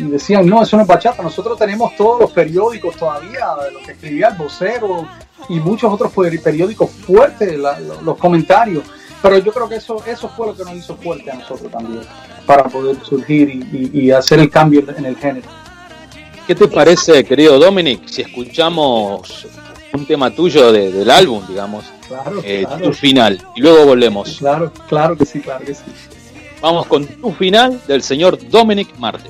decían, 0.10 0.46
no, 0.48 0.62
eso 0.64 0.76
no 0.78 0.84
es 0.84 0.88
bachata. 0.88 1.22
Nosotros 1.22 1.58
tenemos 1.58 1.96
todos 1.96 2.22
los 2.22 2.32
periódicos 2.32 2.96
todavía, 2.96 3.48
lo 3.72 3.80
que 3.86 3.94
escribía 3.94 4.30
el 4.30 4.38
vocero 4.38 5.08
y 5.50 5.60
muchos 5.60 5.92
otros 5.92 6.12
periódicos 6.44 6.90
fuertes, 6.92 7.58
los 8.04 8.18
comentarios. 8.18 8.84
Pero 9.22 9.40
yo 9.40 9.52
creo 9.52 9.68
que 9.68 9.76
eso, 9.76 10.04
eso 10.06 10.30
fue 10.30 10.48
lo 10.48 10.56
que 10.56 10.64
nos 10.64 10.74
hizo 10.74 10.96
fuerte 10.98 11.32
a 11.32 11.36
nosotros 11.36 11.72
también, 11.72 12.04
para 12.46 12.66
poder 12.66 12.98
surgir 13.04 13.50
y, 13.50 14.12
hacer 14.12 14.40
el 14.40 14.50
cambio 14.50 14.84
en 14.96 15.06
el 15.06 15.16
género. 15.16 15.48
¿Qué 16.46 16.54
te 16.54 16.68
parece, 16.68 17.24
querido 17.24 17.58
Dominic, 17.58 18.08
si 18.08 18.22
escuchamos 18.22 19.48
un 19.96 20.06
tema 20.06 20.30
tuyo 20.32 20.72
del 20.72 21.10
álbum, 21.10 21.46
digamos, 21.48 21.86
claro, 22.08 22.42
eh, 22.44 22.66
tu 22.84 22.94
final, 22.94 23.42
y 23.56 23.62
luego 23.62 23.86
volvemos? 23.86 24.38
Claro, 24.38 24.72
claro 24.88 25.18
que 25.18 25.26
sí, 25.26 25.40
claro 25.40 25.66
que 25.66 25.74
sí. 25.74 25.84
Vamos 26.62 26.88
con 26.88 27.06
tu 27.06 27.32
final 27.32 27.80
del 27.88 28.02
señor 28.02 28.38
Dominic 28.50 28.98
Marte. 28.98 29.30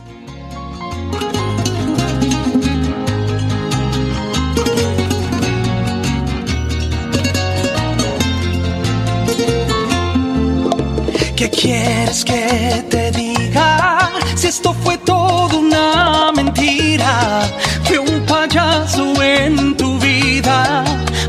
¿Qué 11.35 11.49
quieres 11.49 12.23
que 12.23 12.85
te 12.89 13.11
diga? 13.11 14.09
Si 14.35 14.47
esto 14.47 14.73
fue 14.73 14.97
todo 14.99 15.59
una 15.59 16.31
mentira, 16.33 17.41
fue 17.83 17.99
un 17.99 18.25
payaso 18.25 19.21
en 19.21 19.75
tu 19.75 19.99
vida, 19.99 20.04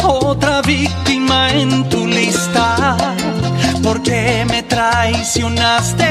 otra 0.03 0.61
víctima 0.63 1.51
en 1.51 1.89
tu 1.89 2.07
lista 2.07 2.97
porque 3.83 4.45
me 4.49 4.63
traicionaste. 4.63 6.09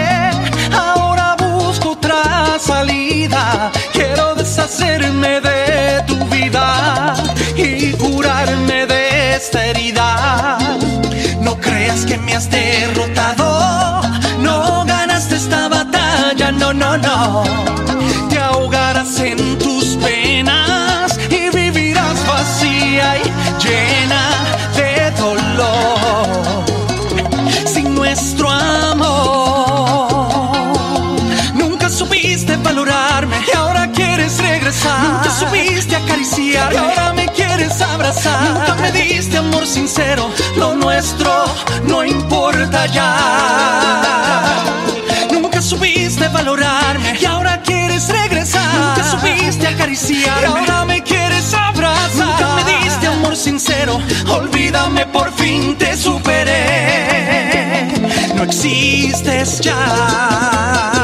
Ahora 0.71 1.35
busco 1.37 1.91
otra 1.91 2.57
salida. 2.59 3.71
Quiero 3.93 4.33
deshacerme 4.35 5.41
de 5.41 6.01
tu 6.07 6.17
vida 6.25 7.15
y 7.55 7.91
curarme 7.93 8.85
de 8.87 9.35
esta 9.35 9.65
herida. 9.65 10.57
No 11.41 11.59
creas 11.59 12.05
que 12.05 12.17
me 12.17 12.33
has 12.33 12.49
derrotado. 12.49 14.01
No 14.39 14.83
ganaste 14.85 15.35
esta 15.35 15.67
batalla, 15.67 16.51
no, 16.51 16.73
no, 16.73 16.97
no. 16.97 17.43
Te 18.29 18.39
ahogarás 18.39 19.19
en 19.19 19.59
tus 19.59 19.95
penas 19.97 20.74
y 36.55 36.77
ahora 36.77 37.13
me 37.13 37.27
quieres 37.29 37.81
abrazar. 37.81 38.41
Nunca 38.53 38.75
me 38.75 38.91
diste 38.91 39.37
amor 39.37 39.65
sincero, 39.67 40.29
lo 40.57 40.73
nuestro 40.75 41.45
no 41.87 42.03
importa 42.05 42.85
ya. 42.87 44.63
Nunca 45.31 45.61
supiste 45.61 46.27
valorarme 46.29 47.17
y 47.19 47.25
ahora 47.25 47.61
quieres 47.61 48.07
regresar. 48.07 48.73
Nunca 48.73 49.03
supiste 49.03 49.67
acariciar 49.67 50.41
y 50.41 50.45
ahora 50.45 50.85
me 50.85 51.01
quieres 51.03 51.53
abrazar. 51.53 52.25
Nunca 52.25 52.55
me 52.55 52.63
diste 52.73 53.07
amor 53.07 53.35
sincero, 53.35 53.99
olvídame 54.29 55.05
por 55.07 55.31
fin 55.33 55.75
te 55.77 55.97
superé. 55.97 56.63
No 58.35 58.43
existes 58.43 59.59
ya. 59.61 60.94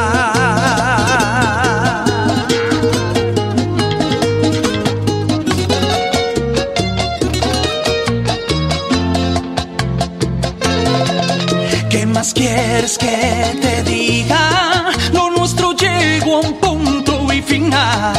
Quieres 12.32 12.98
que 12.98 13.58
te 13.60 13.82
diga? 13.82 14.90
Lo 15.12 15.30
nuestro 15.30 15.72
llegó 15.72 16.36
a 16.36 16.40
un 16.40 16.54
punto 16.54 17.32
y 17.32 17.42
final. 17.42 18.14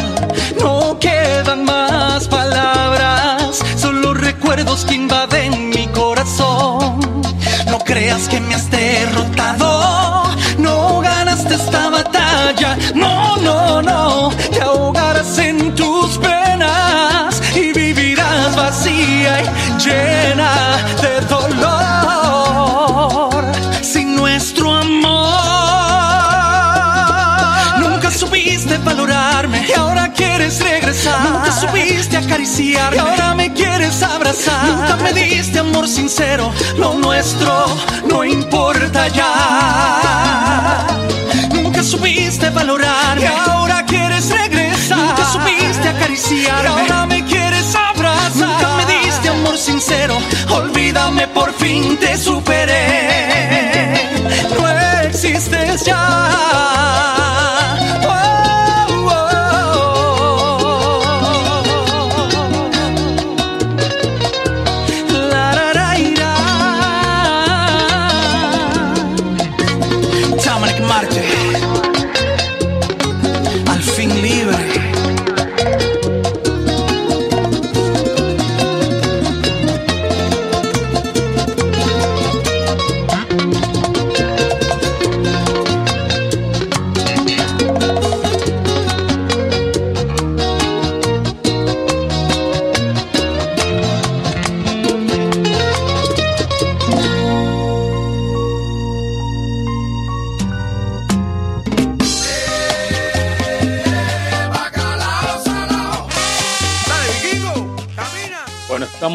No 0.60 0.98
quedan 1.00 1.64
más 1.66 2.28
palabras, 2.28 3.60
solo 3.78 4.14
recuerdos 4.14 4.86
que 4.86 4.96
invaden 4.96 5.70
mi 5.70 5.88
corazón. 5.88 7.00
No 7.68 7.80
creas 7.80 8.28
que 8.28 8.40
me 8.40 8.56
has 8.56 8.70
derrotado, 8.70 10.24
no 10.58 11.02
ganaste 11.02 11.56
esta 11.56 11.90
batalla. 11.90 12.78
No, 12.96 13.38
no, 13.38 13.82
no, 13.82 14.30
te 14.52 14.62
ahogarás 14.62 15.38
en 15.38 15.74
tus 15.76 16.18
penas 16.18 17.42
y 17.56 17.74
vivirás 17.74 18.56
vacía 18.56 19.42
y 19.42 19.84
llena 19.84 20.78
de 21.02 21.22
dolor 21.28 21.83
quieres 30.44 30.60
regresar. 30.60 31.30
Nunca 31.30 31.52
supiste 31.52 32.18
acariciar 32.18 32.94
y 32.94 32.98
ahora 32.98 33.34
me 33.34 33.54
quieres 33.54 34.04
abrazar. 34.04 34.66
Nunca 34.66 34.98
me 34.98 35.14
diste 35.14 35.60
amor 35.60 35.88
sincero, 35.88 36.52
lo 36.78 36.96
nuestro 36.96 37.66
no 38.10 38.26
importa 38.26 39.08
ya. 39.08 40.86
Nunca 41.54 41.82
supiste 41.82 42.50
valorarme 42.50 43.22
y 43.22 43.26
ahora 43.26 43.86
quieres 43.86 44.30
regresar. 44.30 44.98
Nunca 44.98 45.26
supiste 45.32 45.88
acariciar 45.88 46.66
y 46.66 46.68
ahora 46.68 47.06
me 47.06 47.24
quieres 47.24 47.74
abrazar. 47.76 48.36
Nunca 48.36 48.76
me 48.78 48.86
diste 48.86 49.30
amor 49.30 49.58
sincero, 49.58 50.18
olvídame 50.50 51.28
por 51.30 51.54
fin 51.54 51.98
te 51.98 52.18
superé 52.18 53.24
existes 55.06 55.86
ya. 55.86 56.64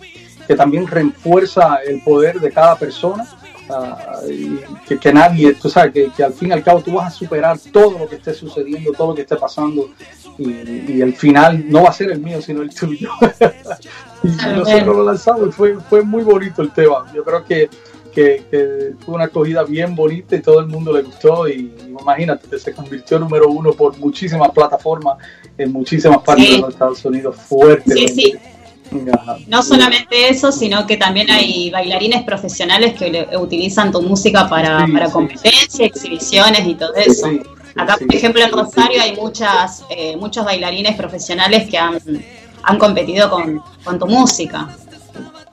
que 0.46 0.56
también 0.56 0.88
refuerza 0.88 1.78
el 1.86 2.02
poder 2.02 2.40
de 2.40 2.52
cada 2.52 2.76
persona. 2.76 3.28
Ah, 3.70 4.22
y 4.30 4.60
que, 4.88 4.98
que, 4.98 5.12
nadie, 5.12 5.54
tú 5.54 5.70
sabes, 5.70 5.92
que, 5.92 6.10
que, 6.16 6.24
al 6.24 6.34
fin 6.34 6.50
y 6.50 6.52
al 6.54 6.64
cabo 6.64 6.82
tú 6.82 6.94
vas 6.94 7.08
a 7.08 7.18
superar 7.18 7.58
todo 7.72 8.00
lo 8.00 8.08
que 8.08 8.16
esté 8.16 8.34
sucediendo, 8.34 8.94
todo 8.94 9.10
lo 9.10 9.16
que 9.16 9.24
esté 9.24 9.36
pasando 9.36 9.90
y, 10.38 11.02
el 11.02 11.16
final 11.16 11.66
no 11.70 11.84
va 11.84 11.90
a 11.90 11.94
ser 11.94 12.12
el 12.12 12.20
mío, 12.20 12.42
sino 12.42 12.62
el 12.62 12.74
tuyo. 12.74 13.10
y 14.24 14.28
nosotros 14.28 14.96
lo 14.96 15.04
lanzamos 15.04 15.50
y 15.50 15.52
fue, 15.52 15.78
fue 15.90 16.02
muy 16.02 16.24
bonito 16.24 16.62
el 16.62 16.72
tema. 16.72 17.06
Yo 17.14 17.24
creo 17.24 17.44
que, 17.46 17.70
que, 18.14 18.94
fue 19.06 19.16
una 19.16 19.26
acogida 19.26 19.64
bien 19.64 19.96
bonita 19.96 20.36
y 20.36 20.42
todo 20.42 20.60
el 20.60 20.68
mundo 20.68 20.92
le 20.94 21.04
gustó 21.04 21.48
y, 21.48 21.74
imagínate, 21.88 22.58
se 22.58 22.74
convirtió 22.74 23.20
número 23.20 23.50
uno 23.50 23.74
por 23.74 23.98
muchísimas 23.98 24.52
plataformas 24.52 25.18
en 25.58 25.72
muchísimas 25.72 26.20
partes 26.20 26.50
de 26.50 26.58
los 26.60 26.70
Estados 26.70 27.06
Unidos 27.06 27.36
fuerte. 27.36 27.94
Sí, 27.94 28.08
sí. 28.08 28.34
No 29.48 29.64
solamente 29.64 30.30
eso, 30.30 30.52
sino 30.52 30.88
que 30.88 30.98
también 30.98 31.30
hay 31.30 31.70
bailarines 31.70 32.24
profesionales 32.24 32.94
que 32.98 33.28
utilizan 33.38 33.92
tu 33.92 34.02
música 34.02 34.48
para, 34.48 34.88
para 34.92 35.10
competencias, 35.12 35.80
exhibiciones 35.80 36.66
y 36.66 36.76
todo 36.76 36.94
eso. 36.96 37.28
Acá, 37.76 37.98
por 37.98 38.16
ejemplo, 38.16 38.42
en 38.42 38.52
Rosario 38.52 39.02
hay 39.02 39.16
muchas, 39.16 39.84
eh, 39.90 40.16
muchos 40.18 40.46
bailarines 40.46 40.96
profesionales 40.96 41.70
que 41.70 41.78
han, 41.78 42.00
han 42.64 42.78
competido 42.78 43.30
con, 43.30 43.62
con, 43.84 44.00
tu 44.00 44.08
música. 44.08 44.68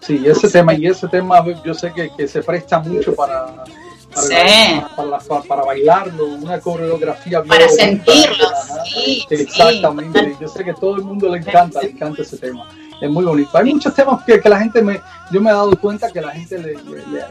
Sí, 0.00 0.22
ese 0.26 0.48
tema, 0.50 0.74
y 0.74 0.86
ese 0.86 1.08
tema 1.08 1.44
yo 1.64 1.74
sé 1.74 1.92
que, 1.92 2.10
que 2.16 2.28
se 2.28 2.42
presta 2.42 2.80
mucho 2.80 3.14
para, 3.14 3.64
para, 4.96 5.42
para, 5.48 5.62
bailarlo, 5.62 6.26
una 6.26 6.60
coreografía 6.60 7.42
Para 7.42 7.68
sentirlo, 7.68 8.46
sí. 8.84 9.24
Exactamente, 9.30 10.36
yo 10.40 10.48
sé 10.48 10.64
que 10.64 10.74
todo 10.74 10.96
el 10.96 11.04
mundo 11.04 11.28
le 11.30 11.38
encanta, 11.38 11.80
le 11.80 11.90
encanta 11.90 12.22
ese 12.22 12.36
tema 12.36 12.68
es 13.04 13.10
muy 13.10 13.24
bonito. 13.24 13.50
Hay 13.56 13.72
muchos 13.72 13.94
temas 13.94 14.24
que, 14.24 14.40
que, 14.40 14.48
la 14.48 14.58
gente 14.58 14.80
me, 14.80 15.00
yo 15.30 15.40
me 15.40 15.50
he 15.50 15.52
dado 15.52 15.78
cuenta 15.78 16.10
que 16.10 16.20
la 16.20 16.30
gente 16.30 16.58
le, 16.58 16.76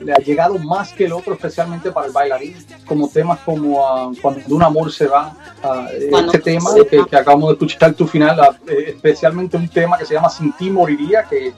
le, 0.01 0.13
ha 0.13 0.17
llegado 0.17 0.57
más 0.59 0.93
que 0.93 1.05
el 1.05 1.13
otro, 1.13 1.33
especialmente 1.33 1.91
para 1.91 2.07
el 2.07 2.13
bailarín, 2.13 2.55
como 2.85 3.09
temas 3.09 3.39
como 3.39 4.09
uh, 4.09 4.15
cuando 4.21 4.41
un 4.55 4.63
amor 4.63 4.91
se 4.91 5.07
va, 5.07 5.35
uh, 5.63 6.17
este 6.25 6.39
tema 6.39 6.69
que, 6.75 7.03
que, 7.05 7.15
acabamos 7.15 7.49
de 7.49 7.53
escuchar 7.53 7.93
tu 7.93 8.05
final, 8.05 8.39
uh, 8.39 8.71
especialmente 8.87 9.57
un 9.57 9.67
tema 9.67 9.97
que 9.97 10.05
se 10.05 10.13
llama 10.13 10.29
Sin 10.29 10.53
ti 10.53 10.69
moriría, 10.69 11.23
que 11.23 11.53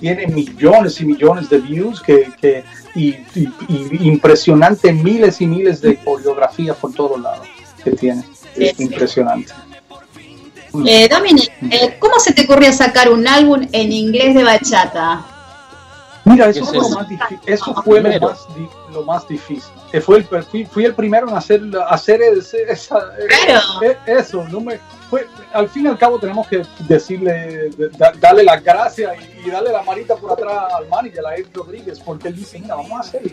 tiene 0.00 0.26
millones 0.26 1.00
y 1.00 1.04
millones 1.04 1.48
de 1.48 1.58
views, 1.58 2.00
que, 2.00 2.32
que 2.40 2.64
y, 2.96 3.10
y, 3.36 3.48
impresionante, 4.00 4.92
miles 4.92 5.40
y 5.40 5.46
miles 5.46 5.80
de 5.80 5.96
coreografías 5.96 6.76
por 6.76 6.92
todos 6.92 7.20
lados 7.20 7.46
que 7.84 7.92
tiene. 7.92 8.24
Es 8.56 8.80
impresionante. 8.80 9.52
Eh, 10.86 11.08
Dominic, 11.08 11.52
eh, 11.70 11.96
¿cómo 11.98 12.18
se 12.18 12.32
te 12.32 12.44
ocurrió 12.44 12.72
sacar 12.72 13.10
un 13.10 13.26
álbum 13.26 13.66
en 13.72 13.92
inglés 13.92 14.34
de 14.34 14.44
bachata? 14.44 15.24
Mira, 16.24 16.48
eso 16.50 16.64
fue, 16.64 16.78
lo 16.78 16.88
más, 16.90 17.06
eso 17.46 17.74
fue 17.82 18.00
lo, 18.00 18.20
más, 18.20 18.46
lo 18.92 19.04
más 19.04 19.26
difícil. 19.26 19.72
Fue 20.02 20.18
el, 20.18 20.66
fui, 20.68 20.84
el 20.84 20.94
primero 20.94 21.28
en 21.28 21.36
hacer, 21.36 21.62
hacer 21.88 22.20
esa, 22.22 22.98
eh, 23.82 23.96
eso. 24.06 24.46
No 24.48 24.60
me, 24.60 24.78
fue, 25.08 25.26
al 25.52 25.68
fin 25.68 25.86
y 25.86 25.88
al 25.88 25.98
cabo 25.98 26.18
tenemos 26.20 26.46
que 26.46 26.62
decirle, 26.86 27.70
darle 28.20 28.44
las 28.44 28.62
gracias 28.62 29.12
y, 29.44 29.50
darle 29.50 29.72
la 29.72 29.82
manita 29.82 30.14
por 30.14 30.32
atrás 30.32 30.72
al 30.74 30.88
manager, 30.88 31.26
a 31.26 31.34
Ed 31.34 31.46
Rodríguez, 31.52 31.98
porque 31.98 32.28
él 32.28 32.36
dice, 32.36 32.60
mira, 32.60 32.76
vamos 32.76 32.92
a 32.92 33.00
hacerlo. 33.00 33.32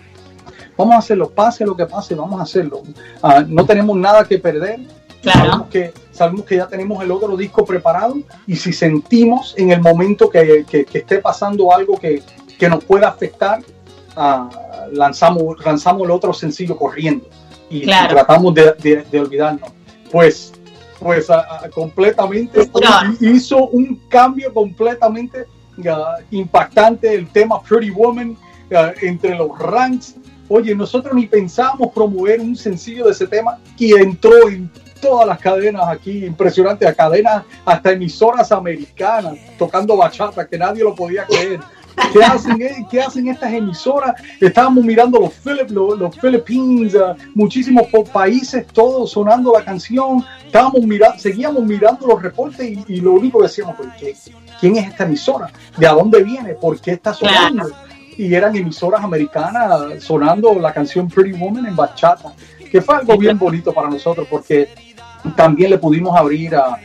Vamos 0.78 0.96
a 0.96 0.98
hacerlo, 1.00 1.30
pase 1.30 1.66
lo 1.66 1.76
que 1.76 1.86
pase, 1.86 2.16
vamos 2.16 2.40
a 2.40 2.44
hacerlo. 2.44 2.84
Ah, 3.22 3.44
no 3.46 3.66
tenemos 3.66 3.98
nada 3.98 4.24
que 4.24 4.40
perder 4.40 4.80
Sabemos, 5.24 5.68
que, 5.68 5.94
sabemos 6.12 6.46
que 6.46 6.58
ya 6.58 6.68
tenemos 6.68 7.04
el 7.04 7.12
otro 7.12 7.36
disco 7.36 7.66
preparado 7.66 8.18
y 8.46 8.56
si 8.56 8.72
sentimos 8.72 9.54
en 9.58 9.72
el 9.72 9.82
momento 9.82 10.30
que, 10.30 10.66
esté 10.72 11.20
pasando 11.20 11.74
algo 11.74 11.98
que, 11.98 12.24
nos 12.70 12.84
pueda 12.84 13.10
afectar, 13.10 13.62
uh, 14.16 14.50
lanzamos, 14.92 15.64
lanzamos 15.64 16.04
el 16.04 16.12
otro 16.12 16.34
sencillo 16.34 16.78
corriendo 16.78 17.28
y, 17.70 17.86
tratamos 17.86 18.54
de, 18.54 19.20
olvidarnos. 19.20 19.70
Pues, 20.12 20.54
pues 21.00 21.28
completamente 21.74 22.70
hizo 23.20 23.68
un 23.68 24.02
cambio 24.08 24.54
completamente 24.54 25.46
impactante 26.32 27.14
el 27.14 27.28
tema 27.28 27.62
Pretty 27.62 27.92
Woman 27.92 28.38
entre 29.02 29.36
los 29.36 29.58
ranks. 29.60 30.16
Oye, 30.50 30.74
nosotros 30.74 31.14
ni 31.14 31.28
pensábamos 31.28 31.92
promover 31.94 32.40
un 32.40 32.56
sencillo 32.56 33.06
de 33.06 33.12
ese 33.12 33.28
tema 33.28 33.60
y 33.78 33.94
entró 33.94 34.48
en 34.50 34.72
todas 35.00 35.28
las 35.28 35.40
cadenas 35.40 35.88
aquí, 35.88 36.26
impresionantes, 36.26 36.96
cadenas 36.96 37.44
hasta 37.66 37.92
emisoras 37.92 38.52
americanas 38.52 39.36
tocando 39.58 39.98
bachata, 39.98 40.48
que 40.48 40.58
nadie 40.58 40.84
lo 40.84 40.96
podía 40.96 41.26
creer. 41.26 41.60
¿Qué 42.14 42.24
hacen, 42.24 42.62
eh? 42.62 42.86
¿Qué 42.90 43.02
hacen 43.02 43.28
estas 43.28 43.52
emisoras? 43.52 44.16
Estábamos 44.40 44.84
mirando 44.84 45.20
los, 45.20 45.34
Philip, 45.34 45.70
los, 45.72 45.98
los 45.98 46.16
Philippines, 46.18 46.94
uh, 46.94 47.16
muchísimos 47.34 47.88
países, 48.14 48.66
todos 48.68 49.12
sonando 49.12 49.52
la 49.52 49.64
canción. 49.64 50.24
Estábamos 50.46 50.84
mirando, 50.84 51.18
seguíamos 51.20 51.64
mirando 51.64 52.08
los 52.08 52.22
reportes 52.22 52.78
y, 52.88 53.02
lo 53.02 53.14
único 53.14 53.40
que 53.40 53.44
decíamos, 53.44 53.76
¿qué, 54.00 54.16
¿quién 54.60 54.78
es 54.78 54.88
esta 54.88 55.06
emisora? 55.06 55.52
¿De 55.76 55.88
dónde 55.88 56.24
viene? 56.24 56.54
¿Por 56.54 56.80
qué 56.80 56.92
está 56.92 57.14
sonando? 57.14 57.70
Y 58.16 58.34
eran 58.34 58.56
emisoras 58.56 59.04
americanas 59.04 60.04
sonando 60.04 60.56
la 60.56 60.74
canción 60.74 61.08
Pretty 61.08 61.38
Woman 61.38 61.66
en 61.66 61.76
bachata, 61.76 62.34
que 62.72 62.82
fue 62.82 62.96
algo 62.96 63.18
bien 63.18 63.38
bonito 63.38 63.74
para 63.74 63.90
nosotros 63.90 64.28
porque 64.30 64.70
también 65.36 65.72
le 65.72 65.78
pudimos 65.78 66.18
abrir 66.18 66.56
a, 66.56 66.80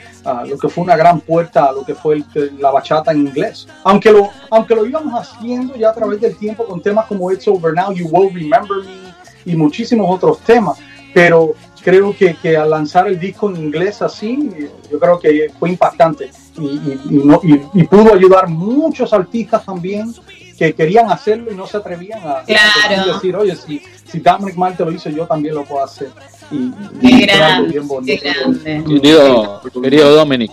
lo 0.47 0.57
que 0.57 0.69
fue 0.69 0.85
una 0.85 0.97
gran 0.97 1.21
puerta 1.21 1.65
a 1.65 1.73
lo 1.73 1.85
que 1.85 1.95
fue 1.95 2.23
la 2.59 2.71
bachata 2.71 3.11
en 3.11 3.27
inglés. 3.27 3.67
Aunque 3.83 4.13
lo, 4.13 4.31
aunque 4.51 4.75
lo 4.75 4.87
íbamos 4.87 5.13
haciendo 5.15 5.75
ya 5.75 5.91
a 5.91 5.95
través 5.95 6.21
del 6.21 6.37
tiempo 6.37 6.65
con 6.65 6.81
temas 6.81 7.07
como 7.07 7.31
It's 7.33 7.49
Over 7.49 7.75
Now, 7.75 7.93
You 7.93 8.07
Will 8.09 8.33
Remember 8.33 8.79
Me 8.85 9.13
y 9.45 9.57
muchísimos 9.57 10.07
otros 10.09 10.39
temas, 10.41 10.79
pero 11.13 11.55
creo 11.83 12.17
que, 12.17 12.37
que 12.37 12.57
al 12.57 12.71
lanzar 12.71 13.09
el 13.09 13.19
disco 13.19 13.51
en 13.51 13.57
inglés 13.57 14.01
así, 14.01 14.51
yo 14.91 15.01
creo 15.01 15.19
que 15.19 15.51
fue 15.59 15.71
impactante 15.71 16.31
y, 16.59 16.99
y, 17.75 17.85
pudo 17.85 18.15
ayudar 18.15 18.49
muchos 18.49 19.13
artistas 19.13 19.65
también 19.65 20.13
que 20.59 20.75
querían 20.75 21.11
hacerlo 21.11 21.51
y 21.51 21.55
no 21.55 21.67
se 21.67 21.79
atrevían 21.79 22.21
a, 22.25 22.43
decir, 22.43 23.35
oye, 23.35 23.57
si, 23.57 23.83
si 24.05 24.21
Dominic 24.21 24.57
Marte 24.57 24.85
lo 24.85 24.93
hizo, 24.93 25.09
yo 25.09 25.27
también 25.27 25.55
lo 25.55 25.65
puedo 25.65 25.83
hacer. 25.83 26.11
Qué 27.01 27.27
grande, 27.27 27.83
qué 28.05 28.17
grande. 28.17 28.85
Querido, 28.87 29.61
querido 29.83 30.15
Dominic, 30.15 30.51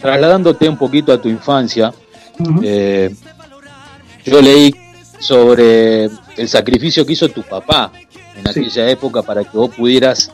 trasladándote 0.00 0.68
un 0.68 0.76
poquito 0.76 1.12
a 1.12 1.20
tu 1.20 1.28
infancia, 1.28 1.92
eh, 2.62 3.14
yo 4.24 4.40
leí 4.40 4.74
sobre 5.18 6.04
el 6.36 6.48
sacrificio 6.48 7.04
que 7.04 7.12
hizo 7.12 7.28
tu 7.28 7.42
papá 7.42 7.92
en 8.36 8.48
aquella 8.48 8.88
época 8.90 9.22
para 9.22 9.44
que 9.44 9.56
vos 9.56 9.70
pudieras 9.70 10.30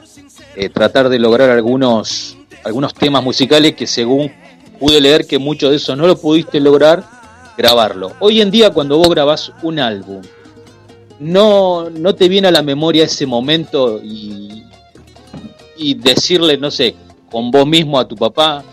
eh, 0.54 0.68
tratar 0.68 1.08
de 1.08 1.18
lograr 1.18 1.50
algunos, 1.50 2.36
algunos 2.64 2.94
temas 2.94 3.22
musicales 3.22 3.74
que 3.74 3.86
según 3.86 4.30
pude 4.78 5.00
leer 5.00 5.26
que 5.26 5.38
muchos 5.38 5.70
de 5.70 5.76
esos 5.76 5.96
no 5.96 6.06
lo 6.06 6.16
pudiste 6.16 6.60
lograr 6.60 7.04
grabarlo. 7.56 8.12
Hoy 8.20 8.40
en 8.40 8.50
día 8.50 8.70
cuando 8.70 8.98
vos 8.98 9.08
grabás 9.08 9.52
un 9.62 9.78
álbum, 9.78 10.22
no, 11.18 11.88
no 11.90 12.14
te 12.14 12.28
viene 12.28 12.48
a 12.48 12.52
la 12.52 12.62
memoria 12.62 13.04
ese 13.04 13.26
momento 13.26 14.00
y, 14.02 14.64
y 15.76 15.94
decirle, 15.94 16.56
no 16.56 16.70
sé, 16.70 16.94
con 17.30 17.50
vos 17.50 17.66
mismo 17.66 17.98
a 17.98 18.06
tu 18.06 18.16
papá, 18.16 18.64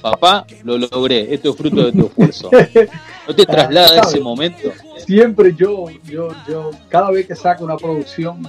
papá, 0.00 0.46
lo 0.64 0.78
logré, 0.78 1.32
esto 1.32 1.50
es 1.50 1.56
fruto 1.56 1.84
de 1.84 1.92
tu 1.92 2.06
esfuerzo. 2.06 2.50
¿No 3.28 3.34
te 3.34 3.46
traslada 3.46 4.00
ese 4.00 4.20
momento? 4.20 4.70
Siempre 5.06 5.54
yo, 5.54 5.86
yo, 6.04 6.28
yo, 6.48 6.70
cada 6.88 7.10
vez 7.10 7.26
que 7.26 7.36
saco 7.36 7.64
una 7.64 7.76
producción, 7.76 8.48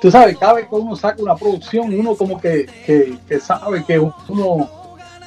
tú 0.00 0.10
sabes, 0.10 0.36
cada 0.38 0.54
vez 0.54 0.68
que 0.68 0.74
uno 0.74 0.96
saca 0.96 1.22
una 1.22 1.36
producción, 1.36 1.92
uno 1.92 2.14
como 2.14 2.40
que, 2.40 2.66
que, 2.86 3.40
sabe 3.40 3.84
que 3.84 3.98
uno, 3.98 4.70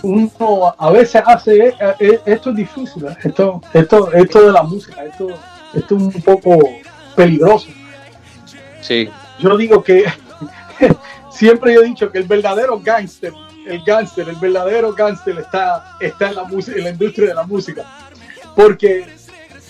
uno 0.01 0.75
a 0.77 0.91
veces 0.91 1.21
hace, 1.25 1.67
eh, 1.67 1.75
eh, 1.99 2.19
esto 2.25 2.49
es 2.51 2.55
difícil, 2.55 3.05
¿eh? 3.05 3.17
esto, 3.23 3.61
esto, 3.73 4.11
esto 4.11 4.45
de 4.47 4.51
la 4.51 4.63
música, 4.63 5.03
esto, 5.05 5.27
esto 5.73 5.95
es 5.95 6.01
un 6.01 6.21
poco 6.21 6.57
peligroso. 7.15 7.67
Sí. 8.81 9.09
Yo 9.39 9.57
digo 9.57 9.83
que 9.83 10.05
siempre 11.31 11.73
he 11.73 11.83
dicho 11.83 12.11
que 12.11 12.19
el 12.19 12.25
verdadero 12.25 12.79
gángster, 12.79 13.33
el 13.65 13.83
gángster, 13.83 14.27
el 14.29 14.35
verdadero 14.35 14.93
gángster 14.93 15.37
está, 15.39 15.97
está 15.99 16.29
en 16.29 16.35
la 16.35 16.43
en 16.43 16.83
la 16.83 16.89
industria 16.89 17.29
de 17.29 17.35
la 17.35 17.43
música, 17.43 17.85
porque 18.55 19.05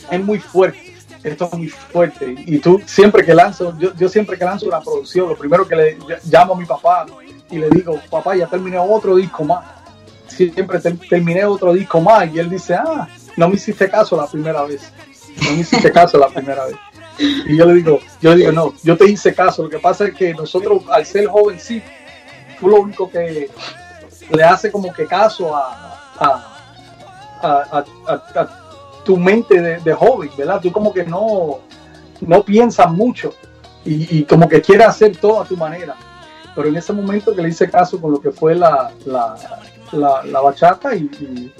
es 0.09 0.23
muy 0.23 0.39
fuerte, 0.39 0.95
esto 1.23 1.49
es 1.51 1.57
muy 1.57 1.67
fuerte. 1.69 2.35
Y 2.45 2.59
tú 2.59 2.81
siempre 2.85 3.25
que 3.25 3.33
lanzo, 3.33 3.77
yo, 3.77 3.93
yo 3.95 4.09
siempre 4.09 4.37
que 4.37 4.45
lanzo 4.45 4.67
una 4.67 4.81
producción, 4.81 5.29
lo 5.29 5.35
primero 5.35 5.67
que 5.67 5.75
le 5.75 5.97
llamo 6.23 6.53
a 6.53 6.57
mi 6.57 6.65
papá 6.65 7.05
y 7.49 7.57
le 7.57 7.69
digo, 7.69 7.99
papá, 8.09 8.35
ya 8.35 8.47
terminé 8.47 8.77
otro 8.77 9.15
disco 9.15 9.43
más. 9.43 9.65
Siempre 10.27 10.79
terminé 11.09 11.43
otro 11.45 11.73
disco 11.73 11.99
más 11.99 12.33
y 12.33 12.39
él 12.39 12.49
dice, 12.49 12.73
ah, 12.73 13.07
no 13.35 13.49
me 13.49 13.55
hiciste 13.55 13.89
caso 13.89 14.15
la 14.15 14.27
primera 14.27 14.63
vez. 14.63 14.81
No 15.43 15.51
me 15.51 15.59
hiciste 15.59 15.91
caso 15.91 16.17
la 16.17 16.27
primera 16.27 16.65
vez. 16.65 16.75
Y 17.21 17.57
yo 17.57 17.65
le 17.65 17.75
digo, 17.75 17.99
yo 18.21 18.35
digo, 18.35 18.51
no, 18.51 18.73
yo 18.83 18.97
te 18.97 19.09
hice 19.09 19.33
caso. 19.33 19.63
Lo 19.63 19.69
que 19.69 19.79
pasa 19.79 20.05
es 20.05 20.13
que 20.13 20.33
nosotros, 20.33 20.83
al 20.89 21.05
ser 21.05 21.27
joven, 21.27 21.59
sí, 21.59 21.81
tú 22.59 22.67
lo 22.67 22.81
único 22.81 23.09
que 23.09 23.49
le 24.29 24.43
hace 24.43 24.71
como 24.71 24.91
que 24.93 25.05
caso 25.05 25.55
a, 25.55 26.01
a, 27.41 27.85
tu 29.03 29.17
mente 29.17 29.59
de, 29.79 29.93
joven, 29.93 30.29
¿verdad? 30.37 30.61
Tú 30.61 30.71
como 30.71 30.93
que 30.93 31.03
no, 31.03 31.59
no 32.21 32.43
piensas 32.43 32.91
mucho 32.91 33.33
y, 33.83 34.23
como 34.25 34.47
que 34.47 34.61
quieres 34.61 34.87
hacer 34.87 35.17
todo 35.17 35.41
a 35.41 35.45
tu 35.45 35.57
manera. 35.57 35.95
Pero 36.55 36.67
en 36.67 36.75
ese 36.75 36.93
momento 36.93 37.35
que 37.35 37.41
le 37.41 37.49
hice 37.49 37.69
caso 37.69 37.99
con 37.99 38.11
lo 38.11 38.21
que 38.21 38.31
fue 38.31 38.55
la, 38.55 38.91
la, 39.05 40.41
bachata 40.41 40.95
y, 40.95 41.51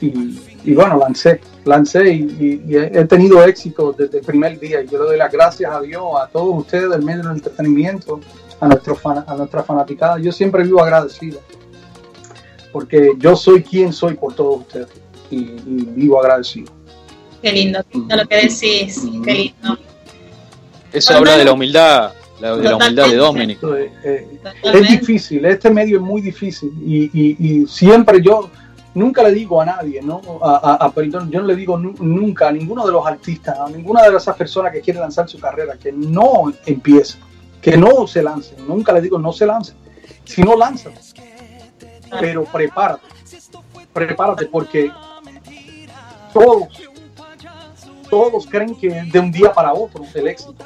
y, 0.00 0.74
bueno, 0.74 0.98
lancé 0.98 1.40
lancé 1.64 2.12
y, 2.12 2.62
he 2.74 3.04
tenido 3.04 3.42
éxito 3.44 3.94
desde 3.96 4.18
el 4.18 4.24
primer 4.24 4.58
día. 4.58 4.82
Y 4.82 4.88
yo 4.88 4.98
le 4.98 5.04
doy 5.04 5.16
las 5.16 5.32
gracias 5.32 5.72
a 5.72 5.80
Dios, 5.80 6.04
a 6.20 6.26
todos 6.28 6.58
ustedes 6.58 6.90
del 6.90 7.02
medio 7.02 7.22
del 7.22 7.32
entretenimiento, 7.32 8.20
a, 8.60 8.68
nuestro 8.68 8.98
a 9.04 9.34
nuestra 9.36 9.62
fanaticada. 9.62 10.18
Yo 10.18 10.32
siempre 10.32 10.64
vivo 10.64 10.82
agradecido, 10.82 11.40
porque 12.72 13.12
yo 13.18 13.36
soy 13.36 13.62
quien 13.62 13.92
soy 13.92 14.14
por 14.14 14.34
todos 14.34 14.60
ustedes 14.60 14.88
y, 15.30 15.44
vivo 15.44 16.20
agradecido. 16.20 16.72
Qué 17.42 17.52
lindo, 17.52 17.80
lo 17.92 18.26
que 18.26 18.36
decís, 18.36 19.02
qué 19.24 19.34
lindo. 19.34 19.78
Eso 20.92 21.14
habla 21.14 21.36
de 21.36 21.44
la 21.44 21.52
humildad, 21.52 22.12
de 22.40 22.62
la 22.62 22.76
humildad 22.76 23.08
de 23.08 23.16
Dominic. 23.16 23.58
Eh, 24.04 24.28
es 24.62 24.88
difícil, 24.88 25.44
este 25.46 25.70
medio 25.70 25.96
es 25.96 26.02
muy 26.02 26.20
difícil 26.20 26.70
y, 26.84 27.10
y 27.14 27.66
siempre 27.66 28.20
yo 28.22 28.50
nunca 28.94 29.22
le 29.22 29.32
digo 29.32 29.60
a 29.60 29.64
nadie, 29.64 30.02
¿no? 30.02 30.20
A, 30.42 30.90
perdón, 30.94 31.30
yo 31.30 31.40
no 31.40 31.46
le 31.46 31.56
digo 31.56 31.78
nunca 31.78 32.48
a 32.48 32.52
ninguno 32.52 32.84
de 32.84 32.92
los 32.92 33.06
artistas, 33.06 33.58
a 33.58 33.68
ninguna 33.68 34.08
de 34.08 34.16
esas 34.16 34.36
personas 34.36 34.72
que 34.72 34.80
quieren 34.80 35.02
lanzar 35.02 35.28
su 35.28 35.38
carrera, 35.38 35.76
que 35.76 35.92
no 35.92 36.52
empiecen, 36.66 37.20
que 37.60 37.76
no 37.76 38.06
se 38.06 38.22
lancen. 38.22 38.66
Nunca 38.66 38.92
le 38.92 39.00
digo 39.00 39.18
no 39.18 39.32
se 39.32 39.46
lancen. 39.46 39.76
Si 40.24 40.42
no 40.42 40.56
lanzan, 40.56 40.92
pero 42.20 42.44
prepárate, 42.44 43.06
prepárate 43.92 44.46
porque 44.46 44.92
todos, 46.32 46.68
todos 48.08 48.46
creen 48.46 48.74
que 48.74 48.88
de 48.88 49.18
un 49.18 49.32
día 49.32 49.52
para 49.52 49.72
otro 49.72 50.04
el 50.14 50.28
éxito, 50.28 50.64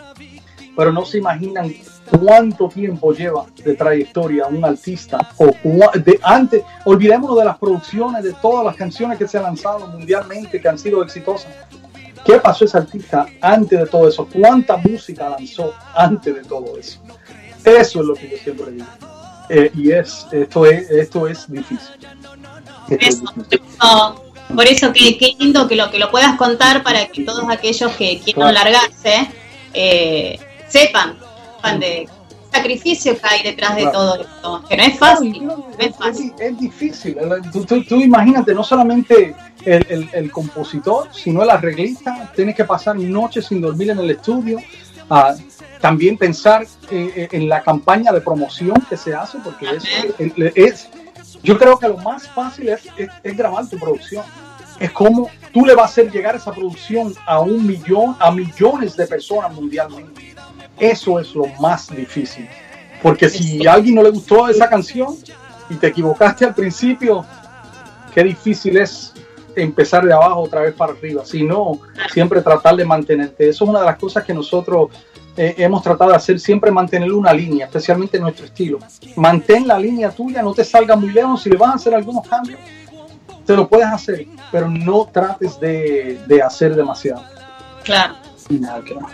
pero 0.77 0.93
no 0.93 1.05
se 1.05 1.19
imaginan 1.19 1.73
cuánto 2.11 2.69
tiempo 2.69 3.13
lleva 3.13 3.47
de 3.65 3.75
trayectoria 3.75 4.47
un 4.47 4.65
artista 4.65 5.19
o 5.39 5.51
de 5.99 6.19
antes 6.23 6.63
olvidémonos 6.85 7.39
de 7.39 7.45
las 7.45 7.59
producciones 7.59 8.23
de 8.23 8.33
todas 8.35 8.65
las 8.65 8.77
canciones 8.77 9.19
que 9.19 9.27
se 9.27 9.39
han 9.39 9.45
lanzado 9.45 9.87
mundialmente 9.89 10.61
que 10.61 10.69
han 10.69 10.79
sido 10.79 11.03
exitosas. 11.03 11.53
Qué 12.25 12.39
pasó 12.41 12.65
ese 12.65 12.79
artista 12.79 13.27
antes 13.41 13.79
de 13.79 13.87
todo 13.87 14.09
eso 14.09 14.29
cuánta 14.33 14.77
música 14.77 15.29
lanzó 15.29 15.75
antes 15.95 16.35
de 16.35 16.43
todo 16.43 16.77
eso 16.77 17.01
eso 17.65 18.01
es 18.01 18.07
lo 18.07 18.15
que 18.15 18.31
yo 18.31 18.37
siempre 18.37 18.71
digo. 18.71 18.87
Eh, 19.49 19.71
y 19.75 19.91
es 19.93 20.27
esto 20.33 20.67
es 20.67 20.91
esto 20.91 21.29
es 21.29 21.51
difícil, 21.51 21.95
por 24.55 24.65
eso 24.67 24.93
qué, 24.93 25.17
qué 25.19 25.37
lindo 25.39 25.69
que 25.69 25.77
lo 25.77 25.89
que 25.89 26.01
lo 26.01 26.11
puedas 26.11 26.37
contar 26.37 26.83
para 26.83 27.07
que 27.07 27.23
todos 27.25 27.45
aquellos 27.49 27.93
que 27.93 28.21
quieran 28.21 28.55
largarse 28.55 29.29
eh, 29.73 30.39
sepan 30.69 31.17
de 31.75 32.09
sacrificio 32.53 33.19
que 33.19 33.27
hay 33.27 33.43
detrás 33.43 33.77
de 33.77 33.87
todo 33.87 34.21
esto, 34.21 34.65
que 34.69 34.77
no 34.77 34.83
es 34.83 34.99
fácil. 34.99 35.51
es, 36.39 36.59
difícil. 36.59 37.17
Tú, 37.89 37.97
imagínate, 37.97 38.55
no 38.55 38.65
solamente 38.65 39.35
el, 39.65 40.31
compositor, 40.31 41.09
sino 41.13 41.43
el 41.43 41.51
arreglista, 41.51 42.33
tiene 42.35 42.55
que 42.55 42.65
pasar 42.65 42.97
noches 42.97 43.47
sin 43.47 43.61
dormir 43.61 43.91
en 43.91 43.99
el 43.99 44.11
estudio. 44.11 44.59
Ah, 45.09 45.35
también 45.81 46.17
pensar 46.17 46.67
eh, 46.91 47.13
eh, 47.15 47.29
en 47.31 47.49
la 47.49 47.63
campaña 47.63 48.11
de 48.11 48.21
promoción 48.21 48.75
que 48.89 48.97
se 48.97 49.15
hace, 49.15 49.39
porque 49.39 49.67
es, 49.77 49.85
es, 50.57 50.89
yo 51.43 51.57
creo 51.59 51.79
que 51.79 51.89
lo 51.89 51.99
más 51.99 52.29
fácil 52.29 52.71
es, 52.71 52.89
es, 52.97 53.37
grabar 53.37 53.69
tu 53.69 53.79
producción. 53.79 54.25
Es 54.81 54.91
como 54.91 55.31
tú 55.53 55.65
le 55.65 55.75
vas 55.75 55.85
a 55.85 55.93
hacer 55.93 56.11
llegar 56.11 56.37
esa 56.37 56.53
producción 56.53 57.15
a 57.27 57.41
un 57.41 57.67
millón, 57.67 58.17
a 58.19 58.31
millones 58.31 58.97
de 58.97 59.07
personas 59.07 59.53
mundialmente. 59.53 60.36
Eso 60.79 61.19
es 61.19 61.35
lo 61.35 61.47
más 61.61 61.89
difícil. 61.89 62.49
Porque 63.03 63.29
si 63.29 63.67
a 63.67 63.75
alguien 63.75 63.95
no 63.95 64.03
le 64.03 64.11
gustó 64.11 64.49
esa 64.49 64.69
canción 64.69 65.17
y 65.69 65.75
te 65.75 65.89
equivocaste 65.89 66.45
al 66.45 66.55
principio, 66.55 67.25
qué 68.15 68.25
difícil 68.25 68.77
es 68.77 69.13
empezar 69.55 70.05
de 70.05 70.13
abajo 70.13 70.41
otra 70.41 70.63
vez 70.63 70.75
para 70.75 70.93
arriba. 70.93 71.25
Si 71.25 71.43
no, 71.43 71.81
siempre 72.13 72.43
tratar 72.43 72.77
de 72.77 72.85
mantenerte. 72.85 73.49
Eso 73.49 73.65
es 73.65 73.71
una 73.71 73.81
de 73.81 73.87
las 73.87 73.97
cosas 73.97 74.25
que 74.25 74.35
nosotros 74.35 74.91
eh, 75.37 75.55
hemos 75.59 75.83
tratado 75.83 76.11
de 76.11 76.17
hacer, 76.17 76.41
siempre 76.41 76.71
mantener 76.71 77.13
una 77.13 77.33
línea, 77.33 77.67
especialmente 77.67 78.17
en 78.17 78.23
nuestro 78.23 78.47
estilo. 78.47 78.79
Mantén 79.17 79.67
la 79.67 79.79
línea 79.79 80.11
tuya, 80.11 80.43
no 80.43 80.55
te 80.55 80.65
salga 80.65 80.97
muy 80.97 81.11
lejos. 81.11 81.43
Si 81.43 81.51
le 81.51 81.57
vas 81.57 81.71
a 81.71 81.75
hacer 81.75 81.95
algunos 81.95 82.27
cambios, 82.27 82.59
te 83.45 83.55
lo 83.55 83.69
puedes 83.69 83.87
hacer, 83.87 84.27
pero 84.51 84.69
no 84.69 85.09
trates 85.13 85.59
de, 85.61 86.43
hacer 86.45 86.75
demasiado. 86.75 87.23
Claro. 87.85 88.17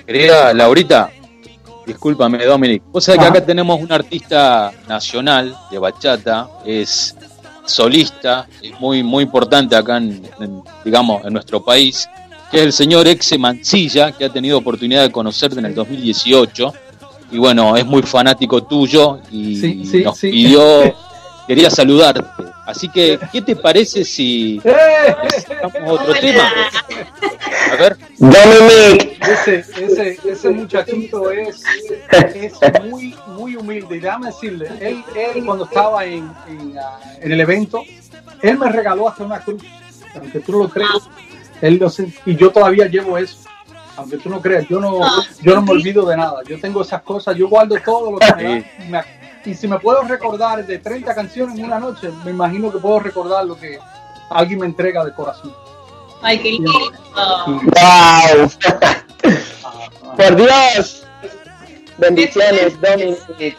Querida 0.07 0.53
Laurita, 0.53 1.11
Discúlpame, 1.87 2.45
Dominic. 2.45 2.83
Vos 2.93 3.05
sabés 3.05 3.21
que 3.21 3.27
acá 3.27 3.45
tenemos 3.45 3.81
un 3.81 3.91
artista 3.91 4.73
nacional 4.89 5.57
de 5.71 5.79
bachata, 5.79 6.49
es 6.65 7.17
solista, 7.65 8.47
es 8.61 8.79
muy, 8.81 9.03
muy 9.03 9.25
importante 9.25 9.77
acá, 9.77 9.97
en, 9.97 10.23
digamos, 10.85 11.25
en 11.25 11.33
nuestro 11.33 11.65
país, 11.65 12.09
que 12.51 12.59
es 12.59 12.63
el 12.65 12.73
señor 12.73 13.07
Exe 13.07 13.39
Mancilla, 13.39 14.13
que 14.13 14.25
ha 14.25 14.29
tenido 14.29 14.59
oportunidad 14.59 15.03
de 15.03 15.11
conocerte 15.11 15.59
en 15.59 15.67
el 15.67 15.75
2018. 15.75 16.73
Y 17.33 17.39
bueno, 17.39 17.77
es 17.77 17.87
muy 17.87 18.03
fanático 18.03 18.63
tuyo 18.65 19.21
y 19.31 20.03
nos 20.05 20.19
pidió, 20.19 20.95
quería 21.47 21.71
saludarte. 21.71 22.23
Así 22.67 22.89
que, 22.89 23.19
¿qué 23.33 23.43
te 23.43 23.57
parece 23.57 24.05
si 24.05 24.61
necesitamos 25.23 26.01
otro 26.01 26.15
tema? 26.15 26.49
A 27.73 27.77
ver. 27.77 27.97
Dominic. 28.19 29.19
Ese, 29.27 29.65
ese, 29.85 30.19
ese 30.25 30.51
muchachito 30.51 31.31
es, 31.31 31.63
es 32.35 32.55
muy, 32.85 33.17
muy 33.29 33.57
humilde. 33.57 33.97
Y 33.97 34.01
déjame 34.01 34.27
decirle, 34.29 34.69
él, 34.81 35.05
él 35.17 35.45
cuando 35.45 35.65
estaba 35.65 36.05
en, 36.05 36.31
en, 36.49 36.77
uh, 36.77 36.81
en, 37.21 37.33
el 37.33 37.41
evento, 37.41 37.83
él 38.43 38.59
me 38.59 38.71
regaló 38.71 39.09
hasta 39.09 39.25
una 39.25 39.41
cruz. 39.41 39.63
Aunque 40.15 40.41
tú 40.41 40.53
no 40.53 40.59
lo 40.59 40.69
creas, 40.69 41.09
él 41.61 41.79
lo, 41.79 41.91
y 42.27 42.37
yo 42.37 42.51
todavía 42.51 42.87
llevo 42.87 43.19
eso. 43.19 43.39
Aunque 43.97 44.19
tú 44.19 44.31
no 44.31 44.41
creas, 44.41 44.67
yo 44.69 44.81
no, 44.81 45.01
yo 45.43 45.55
no 45.55 45.63
me 45.63 45.73
olvido 45.73 46.07
de 46.07 46.17
nada. 46.17 46.43
Yo 46.47 46.61
tengo 46.61 46.83
esas 46.83 47.03
cosas, 47.03 47.37
yo 47.37 47.49
guardo 47.49 47.77
todo 47.85 48.13
lo 48.13 48.19
que 48.19 48.35
me, 48.35 48.71
me 48.89 48.99
y 49.45 49.55
si 49.55 49.69
me 49.69 49.79
puedo 49.79 50.03
recordar 50.03 50.65
de 50.65 50.79
30 50.79 51.15
canciones 51.15 51.59
en 51.59 51.65
una 51.65 51.79
noche, 51.79 52.11
me 52.25 52.31
imagino 52.31 52.71
que 52.71 52.79
puedo 52.79 53.01
recordar 53.01 53.45
lo 53.45 53.57
que 53.57 53.79
alguien 54.31 54.61
me 54.61 54.67
entrega 54.67 55.05
de 55.05 55.13
corazón. 55.13 55.53
Ay, 56.23 56.39
qué 56.39 56.53
lindo. 56.53 56.73
¡Wow! 57.15 58.51
Por 60.17 60.37
Dios. 60.37 61.05
Bendiciones, 61.99 62.81
Dominic. 62.81 63.57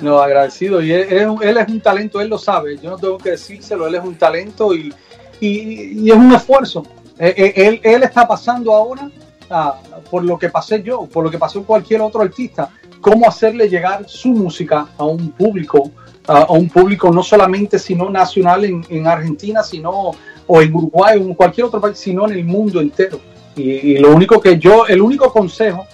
no, 0.00 0.18
agradecido. 0.18 0.82
Y 0.82 0.92
él, 0.92 1.36
él, 1.40 1.56
es 1.56 1.68
un 1.68 1.80
talento, 1.80 2.20
él 2.20 2.28
lo 2.28 2.38
sabe. 2.38 2.78
Yo 2.78 2.90
no 2.90 2.98
tengo 2.98 3.18
que 3.18 3.32
decírselo, 3.32 3.86
él 3.86 3.94
es 3.94 4.02
un 4.02 4.14
talento 4.16 4.74
y, 4.74 4.92
y, 5.40 6.10
es 6.10 6.16
un 6.16 6.34
esfuerzo. 6.34 6.84
Eh, 7.18 7.34
eh, 7.36 7.52
él, 7.56 7.80
él, 7.82 8.02
está 8.02 8.26
pasando 8.26 8.72
ahora 8.72 9.08
ah, 9.50 9.78
por 10.10 10.24
lo 10.24 10.38
que 10.38 10.48
pasé 10.48 10.82
yo, 10.82 11.06
por 11.06 11.24
lo 11.24 11.30
que 11.30 11.38
pasó 11.38 11.62
cualquier 11.64 12.00
otro 12.00 12.22
artista. 12.22 12.70
Cómo 13.04 13.28
hacerle 13.28 13.68
llegar 13.68 14.08
su 14.08 14.30
música 14.30 14.88
a 14.96 15.04
un 15.04 15.30
público, 15.32 15.90
a 16.26 16.50
un 16.52 16.70
público 16.70 17.10
no 17.10 17.22
solamente 17.22 17.78
sino 17.78 18.08
nacional 18.08 18.64
en, 18.64 18.82
en 18.88 19.06
Argentina, 19.06 19.62
sino 19.62 20.12
o 20.46 20.62
en 20.62 20.74
Uruguay 20.74 21.18
o 21.18 21.22
en 21.22 21.34
cualquier 21.34 21.66
otro 21.66 21.82
país, 21.82 21.98
sino 21.98 22.26
en 22.26 22.32
el 22.32 22.44
mundo 22.46 22.80
entero. 22.80 23.20
Y, 23.56 23.98
lo 23.98 24.14
único 24.14 24.40
que 24.40 24.58
yo, 24.58 24.86
el 24.86 25.02
único 25.02 25.30
consejo, 25.30 25.86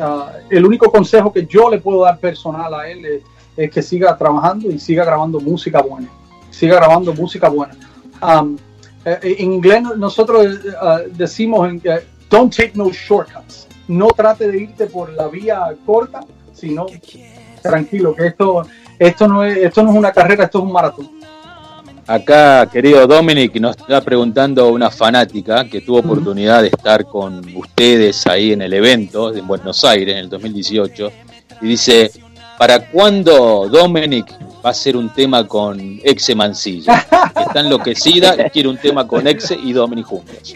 ah, 0.00 0.32
el 0.50 0.66
único 0.66 0.90
consejo 0.90 1.32
que 1.32 1.46
yo 1.46 1.70
le 1.70 1.78
puedo 1.78 2.02
dar 2.02 2.18
personal 2.18 2.74
a 2.74 2.90
él 2.90 3.22
es, 3.56 3.70
que 3.70 3.80
siga 3.80 4.18
trabajando 4.18 4.68
y 4.68 4.80
siga 4.80 5.04
grabando 5.04 5.38
música 5.38 5.80
buena. 5.82 6.08
Siga 6.50 6.74
grabando 6.74 7.14
música 7.14 7.48
buena. 7.48 7.76
Um, 8.20 8.58
eh, 9.04 9.36
en 9.38 9.52
inglés 9.52 9.84
nosotros 9.96 10.46
uh, 10.46 11.08
decimos, 11.12 11.70
don't 12.28 12.52
take 12.52 12.72
no 12.74 12.90
shortcuts. 12.90 13.68
No 13.86 14.08
trate 14.08 14.50
de 14.50 14.58
irte 14.58 14.86
por 14.88 15.10
la 15.12 15.28
vía 15.28 15.74
corta, 15.86 16.20
sino 16.56 16.86
tranquilo, 17.62 18.14
que 18.14 18.28
esto, 18.28 18.66
esto, 18.98 19.28
no 19.28 19.44
es, 19.44 19.58
esto 19.58 19.82
no 19.82 19.90
es 19.90 19.96
una 19.96 20.12
carrera, 20.12 20.44
esto 20.44 20.58
es 20.58 20.64
un 20.64 20.72
maratón. 20.72 21.10
Acá, 22.08 22.66
querido 22.66 23.04
Dominic, 23.06 23.56
nos 23.56 23.76
está 23.76 24.00
preguntando 24.00 24.68
una 24.68 24.90
fanática 24.90 25.68
que 25.68 25.80
tuvo 25.80 25.98
oportunidad 25.98 26.62
de 26.62 26.68
estar 26.68 27.04
con 27.04 27.42
ustedes 27.56 28.24
ahí 28.28 28.52
en 28.52 28.62
el 28.62 28.72
evento 28.74 29.34
en 29.34 29.44
Buenos 29.44 29.84
Aires 29.84 30.14
en 30.14 30.20
el 30.20 30.28
2018 30.28 31.10
y 31.62 31.66
dice, 31.66 32.12
¿para 32.56 32.88
cuándo 32.90 33.68
Dominic 33.68 34.32
va 34.64 34.68
a 34.68 34.70
hacer 34.70 34.96
un 34.96 35.12
tema 35.12 35.48
con 35.48 35.98
Exe 36.04 36.36
Mancilla? 36.36 37.04
está 37.36 37.58
enloquecida 37.58 38.36
y 38.46 38.50
quiere 38.50 38.68
un 38.68 38.78
tema 38.78 39.08
con 39.08 39.26
Exe 39.26 39.58
y 39.60 39.72
Dominic 39.72 40.06
juntos. 40.06 40.54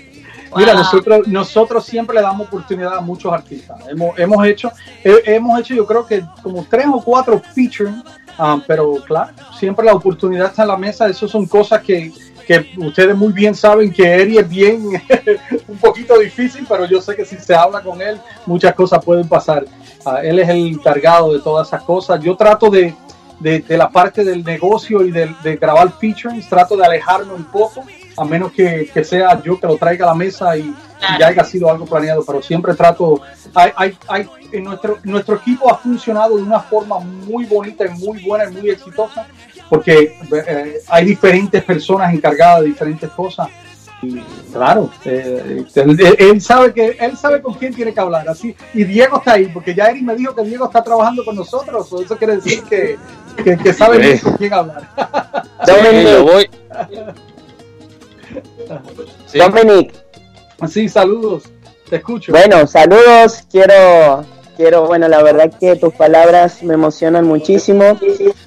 Mira, 0.57 0.75
nosotros, 0.75 1.29
nosotros 1.29 1.85
siempre 1.85 2.17
le 2.17 2.23
damos 2.23 2.49
oportunidad 2.49 2.97
a 2.97 3.01
muchos 3.01 3.33
artistas. 3.33 3.79
Hemos, 3.89 4.19
hemos 4.19 4.47
hecho, 4.47 4.73
hemos 5.05 5.61
hecho 5.61 5.75
yo 5.75 5.87
creo 5.87 6.07
que 6.07 6.25
como 6.43 6.67
tres 6.69 6.87
o 6.91 7.01
cuatro 7.01 7.41
features 7.55 7.95
Ah, 8.43 8.59
pero 8.67 8.95
claro, 9.07 9.33
siempre 9.59 9.85
la 9.85 9.93
oportunidad 9.93 10.47
está 10.47 10.63
en 10.63 10.69
la 10.69 10.77
mesa. 10.79 11.07
Eso 11.07 11.29
son 11.29 11.45
cosas 11.45 11.83
que, 11.83 12.11
que 12.47 12.71
ustedes 12.79 13.15
muy 13.15 13.35
bien 13.35 13.55
saben 13.55 13.93
que 13.93 14.03
Eri 14.03 14.39
es 14.39 14.49
bien 14.49 14.83
un 15.69 15.77
poquito 15.77 16.19
difícil, 16.19 16.65
pero 16.67 16.87
yo 16.87 17.03
sé 17.03 17.15
que 17.15 17.27
si 17.27 17.37
se 17.37 17.55
habla 17.55 17.83
con 17.83 18.01
él, 18.01 18.19
muchas 18.47 18.75
cosas 18.75 19.05
pueden 19.05 19.29
pasar. 19.29 19.67
Ah, 20.07 20.21
él 20.23 20.39
es 20.39 20.49
el 20.49 20.69
encargado 20.69 21.35
de 21.35 21.41
todas 21.41 21.69
esas 21.69 21.83
cosas. 21.83 22.19
Yo 22.21 22.35
trato 22.35 22.71
de, 22.71 22.95
de, 23.41 23.63
la 23.77 23.91
parte 23.91 24.25
del 24.25 24.43
negocio 24.43 25.03
y 25.03 25.11
de, 25.11 25.35
de, 25.43 25.57
grabar 25.57 25.93
features, 25.99 26.49
trato 26.49 26.79
de 26.79 26.87
alejarme 26.87 27.35
un 27.35 27.45
poco, 27.45 27.85
a 28.17 28.25
menos 28.25 28.53
que, 28.53 28.91
que 28.93 29.05
sea 29.05 29.43
yo 29.43 29.59
que 29.59 29.67
lo 29.67 29.77
traiga 29.77 30.07
a 30.07 30.09
la 30.09 30.15
mesa 30.15 30.57
y, 30.57 30.75
ya 31.19 31.29
haya 31.29 31.45
sido 31.45 31.71
algo 31.71 31.87
planeado, 31.87 32.23
pero 32.25 32.43
siempre 32.43 32.75
trato, 32.75 33.23
hay, 33.55 33.73
hay, 33.77 33.99
hay, 34.07 34.29
en 34.53 34.65
nuestro, 34.65 34.99
nuestro 35.05 35.37
equipo 35.37 35.71
ha 35.73 35.79
funcionado 35.79 36.37
de 36.37 36.43
una 36.43 36.61
forma 36.61 36.99
muy 36.99 37.47
bonita 37.47 37.87
y 37.87 37.91
muy 37.99 38.23
buena 38.23 38.51
y 38.51 38.55
muy 38.55 38.71
exitosa, 38.71 39.27
porque 39.69 40.15
eh, 40.47 40.75
hay 40.89 41.05
diferentes 41.07 41.65
personas 41.65 42.13
encargadas 42.13 42.61
de 42.61 42.67
diferentes 42.67 43.09
cosas. 43.11 43.49
Y 44.03 44.19
claro, 44.51 44.91
eh, 45.05 45.65
él, 46.19 46.41
sabe 46.41 46.73
que 46.73 46.97
él 47.01 47.17
sabe 47.19 47.43
con 47.43 47.53
quién 47.55 47.75
tiene 47.75 47.93
que 47.93 48.01
hablar, 48.01 48.27
así. 48.29 48.57
Y 48.73 48.85
Diego 48.85 49.19
está 49.19 49.33
ahí, 49.33 49.47
porque 49.47 49.75
ya 49.75 49.87
Eric 49.87 50.03
me 50.03 50.17
dijo 50.17 50.35
que 50.35 50.43
Diego 50.43 50.65
está 50.65 50.83
trabajando 50.83 51.23
con 51.25 51.37
nosotros, 51.37 51.87
eso 52.03 52.17
quiere 52.17 52.37
decir 52.37 52.63
que, 52.65 52.99
que, 53.43 53.73
sabe 53.75 54.19
con 54.21 54.37
quién 54.37 54.55
hablar. 54.55 54.89
Dominic. 58.69 59.35
Dominic, 59.35 59.95
Sí, 60.69 60.89
saludos, 60.89 61.45
te 61.89 61.97
escucho. 61.97 62.33
Bueno, 62.33 62.67
saludos, 62.67 63.45
quiero, 63.51 64.25
quiero, 64.57 64.87
bueno, 64.87 65.09
la 65.09 65.23
verdad 65.23 65.51
que 65.59 65.77
tus 65.77 65.95
palabras 65.95 66.63
me 66.63 66.75
emocionan 66.75 67.27
muchísimo. 67.27 67.99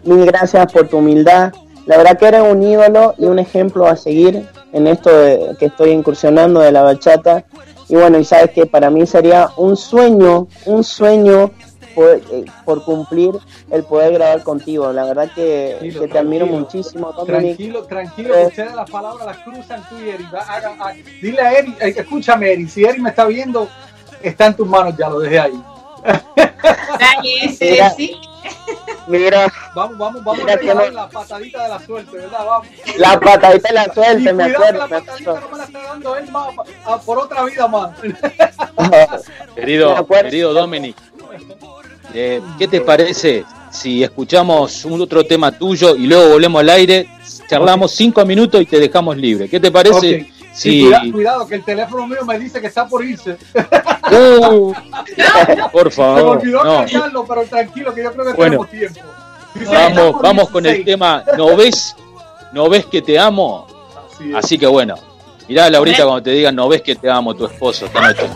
Mil 0.03 0.25
gracias 0.25 0.71
por 0.71 0.88
tu 0.88 0.97
humildad. 0.97 1.53
La 1.86 1.97
verdad 1.97 2.17
que 2.17 2.27
eres 2.27 2.43
un 2.43 2.61
ídolo 2.61 3.15
y 3.17 3.25
un 3.25 3.39
ejemplo 3.39 3.88
a 3.88 3.95
seguir 3.95 4.47
en 4.71 4.88
esto 4.88 5.09
de, 5.09 5.55
que 5.59 5.65
estoy 5.65 5.89
incursionando 5.89 6.59
de 6.59 6.71
la 6.71 6.84
bachata. 6.84 7.45
Y 7.89 7.95
bueno, 7.95 8.19
y 8.19 8.23
sabes 8.23 8.51
que 8.51 8.65
para 8.65 8.89
mí 8.89 9.05
sería 9.05 9.49
un 9.57 9.75
sueño, 9.75 10.47
un 10.65 10.84
sueño 10.84 11.51
eh, 11.95 12.45
por, 12.65 12.83
cumplir 12.83 13.31
el 13.71 13.83
poder 13.83 14.13
grabar 14.13 14.43
contigo. 14.43 14.91
La 14.91 15.05
verdad 15.05 15.29
que, 15.33 15.77
te 16.11 16.17
admiro 16.17 16.45
muchísimo. 16.45 17.13
Tranquilo, 17.25 17.83
tranquilo, 17.83 18.33
que 18.33 18.45
ustedes 18.45 18.75
las 18.75 18.89
palabras 18.89 19.25
las 19.25 19.37
cruzan 19.39 19.83
tú 19.89 19.95
y 20.03 20.09
Eri. 20.09 20.25
dile 21.21 21.41
a 21.41 21.53
Eri, 21.53 21.75
eh, 21.79 21.93
escúchame 21.97 22.51
Eri, 22.51 22.67
si 22.67 22.83
Eri 22.83 22.99
me 22.99 23.09
está 23.09 23.25
viendo, 23.25 23.69
está 24.21 24.47
en 24.47 24.55
tus 24.55 24.67
manos 24.67 24.95
ya, 24.97 25.09
lo 25.09 25.19
dejé 25.19 25.39
ahí. 25.39 25.63
mira, 27.59 27.89
sí. 27.91 28.15
Mira, 29.07 29.51
vamos, 29.75 29.97
vamos, 29.97 30.23
vamos 30.23 30.49
a 30.49 30.55
regalar 30.55 30.93
la 30.93 31.09
patadita 31.09 31.63
de 31.63 31.69
la 31.69 31.79
suerte, 31.79 32.17
¿verdad? 32.17 32.45
Vamos. 32.45 32.67
La 32.97 33.19
patadita 33.19 33.67
de 33.69 33.73
la 33.73 33.93
suerte, 33.93 34.33
me 34.33 34.43
acuerdo. 34.43 34.79
La 34.79 34.87
patadita 34.87 35.39
no 35.39 35.49
me 35.49 35.57
la 35.57 35.63
está 35.65 35.83
dando 35.83 36.15
él 36.15 36.31
más, 36.31 37.03
por 37.05 37.19
otra 37.19 37.43
vida 37.43 37.67
más. 37.67 37.91
querido, 39.55 40.07
querido 40.07 40.53
Dominic, 40.53 40.95
eh, 42.14 42.41
¿Qué 42.58 42.68
te 42.68 42.82
parece 42.82 43.45
si 43.72 44.04
escuchamos 44.04 44.86
un 44.86 45.01
otro 45.01 45.24
tema 45.24 45.51
tuyo 45.51 45.95
y 45.95 46.08
luego 46.08 46.30
volvemos 46.30 46.62
al 46.62 46.70
aire? 46.70 47.08
Charlamos 47.49 47.91
cinco 47.91 48.26
minutos 48.26 48.62
y 48.62 48.66
te 48.66 48.80
dejamos 48.80 49.18
libre. 49.18 49.49
¿Qué 49.49 49.60
te 49.60 49.72
parece? 49.72 50.32
Si... 50.54 50.89
cuidado, 51.12 51.47
que 51.47 51.56
el 51.56 51.64
teléfono 51.64 52.08
mío 52.08 52.24
me 52.26 52.38
dice 52.38 52.62
que 52.62 52.68
está 52.68 52.88
por 52.88 53.04
irse. 53.04 53.38
Uh, 54.12 54.72
por 55.72 55.91
favor. 55.91 56.41
Se 56.41 56.47
me 56.47 56.54
olvidó 56.54 57.10
no. 57.10 57.26
pero 57.26 57.43
tranquilo, 57.45 57.93
que 57.93 58.04
yo 58.04 58.14
creo 58.14 58.26
que 58.26 58.34
tenemos 58.34 58.70
tiempo. 58.70 59.01
vamos, 59.72 60.22
vamos 60.22 60.49
con 60.49 60.66
el 60.66 60.86
tema. 60.86 61.24
¿No 61.38 61.56
ves? 61.56 61.95
¿No 62.51 62.70
ves 62.70 62.86
que 62.86 63.01
te 63.01 63.18
amo? 63.18 63.68
Así, 64.36 64.58
que 64.58 64.68
bueno. 64.68 64.95
Mirá, 65.47 65.70
Laurita, 65.70 66.04
cuando 66.04 66.24
te 66.24 66.32
digan, 66.32 66.56
no 66.56 66.68
ves 66.70 66.82
que 66.82 66.95
te 66.95 67.10
amo 67.10 67.36
tu 67.36 67.45
esposo 67.45 67.88
esta 67.88 68.01
noche. 68.01 68.24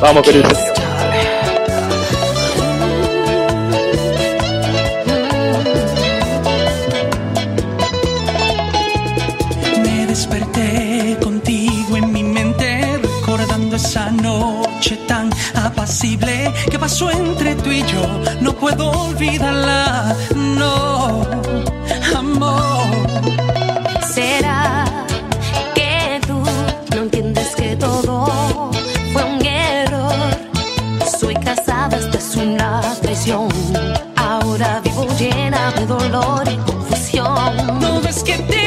vamos 0.00 0.24
con 0.24 0.34
el 0.34 0.42
esa 0.42 0.79
apacible 15.80 16.52
que 16.70 16.78
pasó 16.78 17.10
entre 17.10 17.54
tú 17.54 17.70
y 17.70 17.82
yo. 17.84 18.02
No 18.42 18.52
puedo 18.52 18.90
olvidarla, 18.90 20.14
no, 20.36 21.22
amor. 22.14 22.84
Será 24.12 24.84
que 25.74 26.20
tú 26.26 26.42
no 26.94 27.02
entiendes 27.04 27.56
que 27.56 27.76
todo 27.76 28.70
fue 29.14 29.24
un 29.24 29.46
error. 29.46 30.12
Soy 31.18 31.34
casada, 31.36 31.96
esto 31.96 32.18
es 32.18 32.36
una 32.36 32.82
traición. 33.00 33.48
Ahora 34.16 34.82
vivo 34.84 35.06
llena 35.18 35.72
de 35.72 35.86
dolor 35.86 36.42
y 36.46 36.56
confusión. 36.70 37.80
No 37.80 38.02
ves 38.02 38.22
que 38.22 38.36
te 38.36 38.59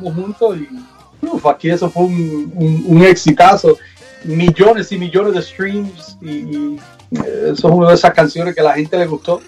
juntos 0.00 0.56
y 0.56 1.26
uf, 1.26 1.46
aquí 1.46 1.70
eso 1.70 1.90
fue 1.90 2.04
un, 2.04 2.52
un, 2.54 2.84
un 2.96 3.04
exitazo. 3.04 3.76
Millones 4.24 4.92
y 4.92 4.98
millones 4.98 5.32
de 5.34 5.42
streams 5.42 6.16
y, 6.20 6.30
y 6.30 6.80
eh, 7.12 7.50
eso 7.52 7.68
es 7.68 7.74
una 7.74 7.88
de 7.88 7.94
esas 7.94 8.12
canciones 8.12 8.54
que 8.54 8.60
a 8.60 8.64
la 8.64 8.74
gente 8.74 8.98
le 8.98 9.06
gustó 9.06 9.40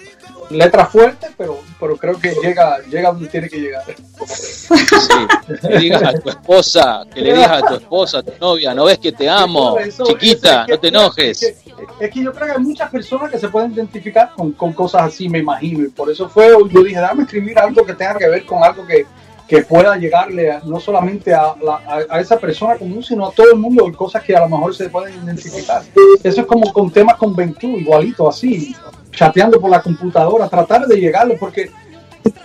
letra 0.51 0.85
fuerte, 0.87 1.29
pero, 1.39 1.61
pero 1.81 1.97
creo 1.97 2.19
que 2.19 2.35
llega, 2.43 2.79
llega 2.91 3.11
donde 3.13 3.29
tiene 3.29 3.49
que 3.49 3.59
llegar. 3.59 3.83
Sí, 4.27 5.59
que 5.67 5.79
digas 5.79 6.03
a 6.03 6.13
tu 6.13 6.29
esposa, 6.29 7.05
que 7.15 7.21
le 7.23 7.33
digas 7.35 7.51
a 7.63 7.67
tu 7.67 7.75
esposa, 7.75 8.19
a 8.19 8.23
tu 8.23 8.33
novia, 8.41 8.75
no 8.75 8.85
ves 8.85 8.99
que 8.99 9.13
te 9.13 9.29
amo, 9.29 9.79
Eso- 9.79 10.05
chiquita, 10.05 10.49
eso 10.49 10.61
es 10.61 10.67
que- 10.67 10.73
no 10.73 10.79
te 10.81 10.89
enojes. 10.89 11.43
Es 11.43 11.57
que, 11.63 12.05
es 12.07 12.11
que 12.11 12.23
yo 12.23 12.33
creo 12.33 12.47
que 12.49 12.53
hay 12.53 12.61
muchas 12.63 12.91
personas 12.91 13.31
que 13.31 13.39
se 13.39 13.49
pueden 13.49 13.73
identificar 13.73 14.33
con, 14.37 14.53
con 14.53 14.73
cosas 14.73 15.03
así, 15.03 15.29
me 15.29 15.39
imagino, 15.39 15.85
y 15.85 15.89
por 15.89 16.11
eso 16.11 16.29
fue, 16.29 16.49
yo 16.71 16.83
dije, 16.83 17.01
dame 17.01 17.23
escribir 17.25 17.59
algo 17.59 17.85
que 17.85 17.95
tenga 17.95 18.17
que 18.19 18.29
ver 18.29 18.45
con 18.45 18.63
algo 18.63 18.87
que, 18.87 19.07
que 19.53 19.61
pueda 19.65 19.99
llegarle 19.99 20.59
no 20.65 20.81
solamente 20.81 21.35
a, 21.35 21.55
la- 21.63 22.07
a- 22.09 22.21
esa 22.21 22.39
persona 22.39 22.77
común, 22.77 23.03
sino 23.03 23.27
a 23.27 23.33
todo 23.33 23.53
el 23.53 23.59
mundo, 23.59 23.93
cosas 23.95 24.23
que 24.23 24.35
a 24.35 24.41
lo 24.41 24.49
mejor 24.49 24.75
se 24.75 24.89
pueden 24.89 25.13
identificar. 25.23 25.83
Eso 26.25 26.41
es 26.41 26.47
como 26.47 26.73
con 26.73 26.91
temas 26.91 27.17
con 27.17 27.37
Ventú, 27.37 27.67
igualito, 27.77 28.27
así, 28.27 28.75
chateando 29.11 29.61
por 29.61 29.69
la 29.71 29.83
computadora, 29.83 30.49
tratar 30.49 30.87
de 30.87 30.97
llegarle, 30.99 31.37
porque 31.39 31.71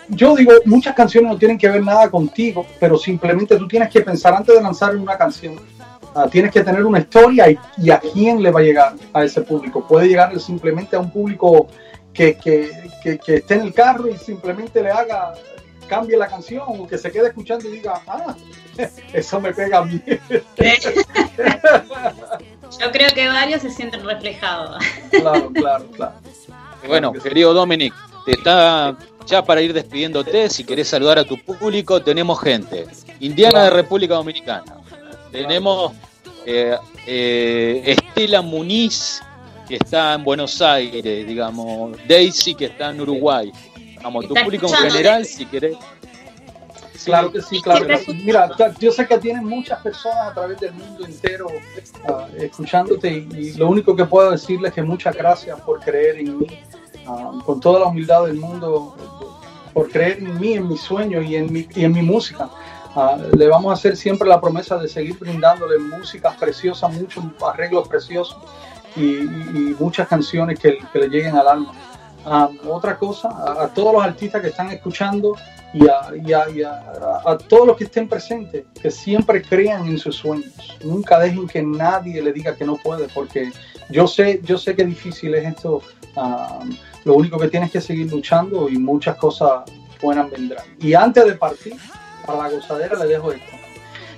yo 0.10 0.36
digo, 0.36 0.52
muchas 0.66 0.94
canciones 0.96 1.32
no 1.32 1.38
tienen 1.38 1.58
que 1.58 1.70
ver 1.70 1.82
nada 1.82 2.10
contigo, 2.12 2.66
pero 2.78 2.98
simplemente 2.98 3.56
tú 3.56 3.70
tienes 3.70 3.90
que 3.90 4.02
pensar 4.02 4.34
antes 4.34 4.54
de 4.54 4.62
lanzar 4.62 4.94
una 4.98 5.18
canción. 5.18 5.56
ah, 6.14 6.28
tienes 6.30 6.52
que 6.52 6.62
tener 6.62 6.84
una 6.86 7.00
historia 7.00 7.46
y, 7.50 7.90
a 7.90 8.00
quién 8.02 8.44
le 8.44 8.52
va 8.52 8.60
a 8.60 8.64
llegar 8.64 8.94
a 9.14 9.24
ese 9.24 9.40
público. 9.44 9.88
Puede 9.88 10.10
llegar 10.10 10.38
simplemente 10.42 10.98
a 10.98 11.00
un 11.00 11.10
público 11.10 11.68
que, 12.12 12.36
que, 12.36 12.70
que 13.24 13.36
esté 13.36 13.54
en 13.54 13.62
el 13.62 13.74
carro 13.74 14.10
y 14.10 14.18
simplemente 14.18 14.82
le 14.84 14.90
haga, 14.92 15.34
cambie 15.88 16.18
la 16.18 16.28
canción 16.28 16.64
o 16.68 16.88
que 16.88 16.98
se 16.98 17.12
quede 17.12 17.28
escuchando 17.28 17.68
y 17.68 17.72
diga, 17.74 18.02
ah, 18.08 18.36
eso 19.14 19.40
me 19.40 19.54
pega 19.54 19.80
a 19.80 19.86
mí. 19.86 20.02
Yo 22.80 22.92
creo 22.92 23.10
que 23.14 23.28
varios 23.28 23.62
se 23.62 23.70
sienten 23.70 24.06
reflejados. 24.06 24.84
claro, 25.10 25.52
claro, 25.54 25.86
claro. 25.92 26.14
Bueno, 26.86 27.14
querido 27.14 27.54
Dominic, 27.54 27.94
te 28.26 28.34
está 28.34 28.96
ya 29.28 29.44
para 29.44 29.62
ir 29.62 29.74
despidiéndote, 29.74 30.50
si 30.50 30.64
querés 30.64 30.88
saludar 30.88 31.20
a 31.20 31.24
tu 31.24 31.38
público, 31.38 32.02
tenemos 32.02 32.40
gente. 32.40 32.86
Indiana 33.20 33.64
de 33.66 33.70
República 33.72 34.16
Dominicana. 34.16 34.78
Tenemos 35.32 35.92
eh, 36.46 36.78
eh, 37.06 37.84
Estela 37.86 38.42
Muniz, 38.42 39.22
que 39.68 39.76
está 39.76 40.14
en 40.14 40.24
Buenos 40.24 40.62
Aires, 40.62 41.28
digamos, 41.28 41.98
Daisy, 42.08 42.56
que 42.56 42.66
está 42.66 42.92
en 42.92 43.02
Uruguay. 43.02 43.52
Vamos, 44.04 44.28
tu 44.28 44.34
público 44.34 44.68
en 44.68 44.74
escuchando, 44.74 44.96
general, 44.96 45.26
si 45.26 45.46
querés. 45.46 45.78
Claro 47.06 47.32
que 47.32 47.42
sí, 47.42 47.62
claro 47.62 47.86
que 47.88 47.98
sí. 48.00 48.14
Mira, 48.26 48.50
yo 48.80 48.92
sé 48.92 49.08
que 49.08 49.18
tienen 49.20 49.46
muchas 49.46 49.80
personas 49.82 50.32
a 50.32 50.34
través 50.34 50.60
del 50.60 50.74
mundo 50.74 51.06
entero 51.06 51.48
ah, 52.10 52.28
escuchándote 52.38 53.10
y, 53.10 53.28
y 53.38 53.54
lo 53.54 53.70
único 53.70 53.96
que 53.96 54.04
puedo 54.06 54.32
decirles 54.32 54.70
es 54.70 54.76
que 54.76 54.82
muchas 54.84 55.16
gracias 55.16 55.60
por 55.62 55.80
creer 55.80 56.18
en 56.18 56.40
mí, 56.40 56.48
ah, 57.08 57.32
con 57.46 57.60
toda 57.62 57.80
la 57.82 57.86
humildad 57.88 58.26
del 58.26 58.36
mundo, 58.38 58.96
por 59.74 59.90
creer 59.90 60.18
en 60.20 60.40
mí, 60.40 60.54
en 60.54 60.68
mi 60.68 60.78
sueño 60.78 61.22
y 61.22 61.36
en 61.36 61.54
mi, 61.54 61.68
y 61.76 61.86
en 61.86 61.94
mi 61.94 62.02
música. 62.02 62.50
Ah, 62.96 63.16
le 63.38 63.48
vamos 63.48 63.70
a 63.70 63.74
hacer 63.76 63.96
siempre 63.96 64.28
la 64.28 64.42
promesa 64.42 64.78
de 64.78 64.88
seguir 64.90 65.18
brindándole 65.20 65.78
músicas 65.78 66.36
preciosas, 66.36 66.92
muchos 66.92 67.24
arreglos 67.48 67.88
preciosos 67.88 68.36
y, 68.96 69.02
y- 69.04 69.22
y 69.54 69.76
muchas 69.80 70.08
canciones 70.08 70.60
que, 70.60 70.80
que 70.92 71.00
le 71.00 71.08
lleguen 71.08 71.38
al 71.38 71.48
alma. 71.48 71.74
Ah, 72.30 72.50
otra 72.68 72.98
cosa, 72.98 73.30
a, 73.30 73.64
a 73.64 73.68
todos 73.70 73.94
los 73.94 74.04
artistas 74.04 74.42
que 74.42 74.50
están 74.50 74.70
escuchando 74.72 75.36
y, 75.74 75.88
a, 75.88 76.00
a- 76.40 77.22
a- 77.26 77.32
a 77.32 77.38
todos 77.38 77.66
los 77.68 77.78
que 77.78 77.86
estén 77.86 78.10
presentes, 78.10 78.66
que 78.82 78.92
siempre 78.92 79.42
crean 79.42 79.88
en 79.88 79.98
sus 79.98 80.18
sueños. 80.18 80.52
Nunca 80.84 81.20
dejen 81.20 81.48
que 81.48 81.62
nadie 81.64 82.22
le 82.22 82.34
diga 82.34 82.54
que 82.56 82.66
no 82.66 82.76
puede, 82.76 83.08
porque 83.08 83.52
yo 83.90 84.08
sé, 84.08 84.42
yo 84.44 84.58
sé 84.58 84.76
que 84.76 84.84
difícil 84.86 85.36
es 85.36 85.46
esto. 85.48 85.82
ah, 86.18 86.60
lo 87.06 87.14
único 87.16 87.38
que 87.40 87.48
tienes 87.48 87.72
que 87.72 87.80
seguir 87.80 88.12
luchando 88.12 88.68
y 88.68 88.78
muchas 88.78 89.16
cosas 89.16 89.62
buenas 90.02 90.30
vendrán. 90.30 90.66
Y 90.82 90.94
antes 90.94 91.24
de 91.26 91.36
partir, 91.36 91.76
para 92.26 92.40
la 92.44 92.50
gozadera 92.50 92.98
le 93.00 93.06
dejo 93.08 93.32
esto. 93.32 93.54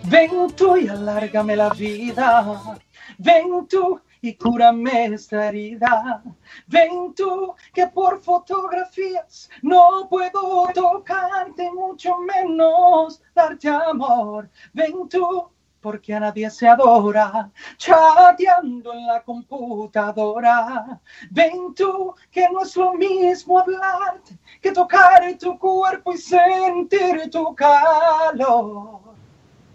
Ven 0.06 0.32
tú 0.56 0.76
y 0.78 0.88
alárgame 0.88 1.56
la 1.56 1.70
vida. 1.70 2.80
Ven 3.20 3.68
tú 3.70 4.00
y 4.22 4.36
cúrame 4.36 5.06
esta 5.06 5.48
herida. 5.50 6.22
Ven 6.68 7.14
tú 7.16 7.56
que 7.74 7.88
por 7.88 8.22
fotografías 8.22 9.50
no 9.62 10.08
puedo 10.10 10.68
tocarte, 10.74 11.72
mucho 11.72 12.18
menos 12.20 13.22
darte 13.34 13.70
amor. 13.70 14.50
Ven 14.74 15.08
tú 15.10 15.48
porque 15.82 16.14
a 16.14 16.20
nadie 16.20 16.50
se 16.50 16.68
adora, 16.68 17.50
chateando 17.78 18.92
en 18.94 19.08
la 19.08 19.24
computadora. 19.24 21.00
Ven 21.32 21.74
tú 21.74 22.14
que 22.30 22.50
no 22.52 22.64
es 22.64 22.76
lo 22.76 22.94
mismo 22.96 23.60
hablarte 23.60 24.38
que 24.62 24.74
tocar 24.74 25.22
tu 25.40 25.58
cuerpo 25.58 26.12
y 26.14 26.18
sentir 26.18 27.30
tu 27.32 27.56
calor. 27.56 29.00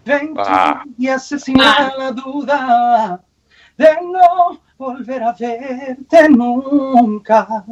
Ven 0.05 0.35
tú 0.35 0.41
Ah. 0.45 0.83
y 0.95 1.07
asesinar 1.07 1.93
la 1.97 2.11
duda 2.11 3.23
de 3.77 3.87
no 4.01 4.59
volver 4.77 5.23
a 5.23 5.33
verte 5.33 6.29
nunca. 6.29 7.65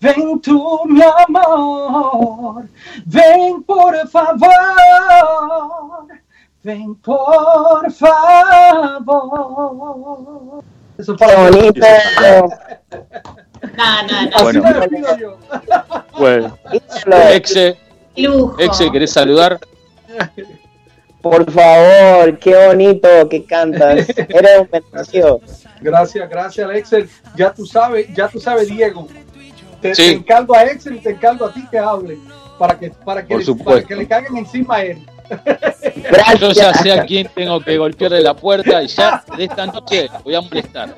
Ven 0.00 0.40
tú, 0.40 0.80
mi 0.86 1.02
amor, 1.02 2.68
ven 3.06 3.62
por 3.62 4.08
favor, 4.08 4.48
ven 6.62 6.94
por 6.96 7.92
favor. 7.92 9.44
Eso 10.96 11.16
para 11.16 11.50
bonito. 11.50 11.80
No, 13.76 14.02
no, 14.02 14.22
no. 14.22 14.36
Así 14.36 14.58
Bueno. 16.18 16.58
Bueno. 16.58 16.58
Exe, 17.32 17.76
Lujo. 18.16 18.56
Exe, 18.58 18.92
¿querés 18.92 19.12
saludar? 19.12 19.58
Por 21.24 21.50
favor, 21.50 22.38
qué 22.38 22.66
bonito 22.66 23.08
que 23.30 23.44
cantas. 23.44 24.06
Eres 24.16 24.58
un 24.60 24.68
bendecido. 24.70 25.40
Gracias, 25.80 26.28
gracias, 26.28 26.70
Excel. 26.74 27.08
Ya 27.34 27.50
tú 27.50 27.64
sabes, 27.64 28.06
ya 28.14 28.28
tú 28.28 28.38
sabes, 28.38 28.68
Diego. 28.68 29.08
Te, 29.80 29.94
Sí. 29.94 30.02
te 30.02 30.12
encargo 30.16 30.54
a 30.54 30.64
Excel 30.64 30.96
y 30.96 30.98
te 31.00 31.10
encargo 31.12 31.46
a 31.46 31.52
ti 31.54 31.66
que 31.70 31.78
hable 31.78 32.18
para 32.58 32.78
que 32.78 32.90
para 32.90 33.24
que, 33.26 33.36
le, 33.38 33.54
para 33.64 33.82
que 33.82 33.96
le 33.96 34.06
caigan 34.06 34.36
encima 34.36 34.76
a 34.76 34.84
él. 34.84 34.98
Yo 36.38 36.52
ya 36.52 36.70
Gracias. 36.72 36.80
sé 36.82 36.92
a 36.92 37.04
quién 37.06 37.26
tengo 37.34 37.58
que 37.60 37.78
golpearle 37.78 38.20
la 38.20 38.34
puerta 38.34 38.82
y 38.82 38.86
ya 38.88 39.24
de 39.34 39.44
esta 39.44 39.64
noche 39.64 40.08
voy 40.24 40.34
a 40.34 40.42
molestar. 40.42 40.94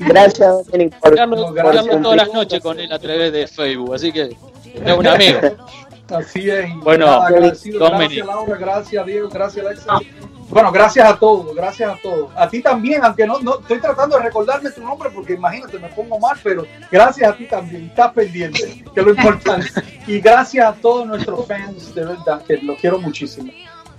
Gracias, 0.00 0.66
Dominic, 0.66 0.94
por 0.98 1.16
Carlos, 1.16 1.40
No, 1.40 1.52
gracias. 1.54 1.84
Carlos 1.86 2.02
todas 2.02 2.16
las 2.18 2.34
noches 2.34 2.60
con 2.60 2.78
él 2.78 2.92
a 2.92 2.98
través 2.98 3.32
de 3.32 3.46
Facebook, 3.46 3.94
así 3.94 4.12
que 4.12 4.36
es 4.74 4.92
un 4.96 5.06
amigo. 5.06 5.40
Así 6.12 6.50
es. 6.50 6.74
Bueno, 6.76 7.06
nada, 7.06 7.30
gracias 7.30 8.26
Laura, 8.26 8.56
gracias 8.56 9.06
Diego, 9.06 9.28
gracias 9.28 9.66
Excel. 9.72 10.08
Bueno, 10.48 10.72
gracias 10.72 11.08
a 11.08 11.16
todos, 11.16 11.54
gracias 11.54 11.92
a 11.92 11.96
todos. 12.02 12.30
A 12.36 12.48
ti 12.48 12.60
también, 12.60 13.04
aunque 13.04 13.24
no, 13.24 13.38
no 13.38 13.60
estoy 13.60 13.78
tratando 13.78 14.16
de 14.16 14.24
recordarme 14.24 14.70
tu 14.70 14.82
nombre 14.82 15.08
porque 15.14 15.34
imagínate, 15.34 15.78
me 15.78 15.88
pongo 15.90 16.18
mal, 16.18 16.36
pero 16.42 16.66
gracias 16.90 17.30
a 17.30 17.36
ti 17.36 17.46
también, 17.46 17.84
estás 17.86 18.12
pendiente, 18.12 18.84
que 18.92 19.00
es 19.00 19.06
lo 19.06 19.10
importante. 19.12 19.68
Y 20.08 20.18
gracias 20.20 20.66
a 20.66 20.72
todos 20.72 21.06
nuestros 21.06 21.46
fans, 21.46 21.94
de 21.94 22.04
verdad, 22.04 22.42
que 22.42 22.56
los 22.58 22.78
quiero 22.80 22.98
muchísimo. 22.98 23.52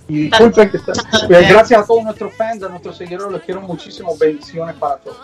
Y 0.08 0.24
disculpen 0.24 0.70
que 0.70 0.76
está- 0.76 0.92
pues, 1.26 1.48
gracias 1.48 1.80
a 1.82 1.86
todos 1.86 2.04
nuestros 2.04 2.34
fans, 2.34 2.62
a 2.62 2.68
nuestros 2.68 2.98
seguidores, 2.98 3.32
los 3.32 3.42
quiero 3.42 3.62
muchísimo. 3.62 4.14
Bendiciones 4.18 4.74
para 4.76 4.96
todos. 4.96 5.16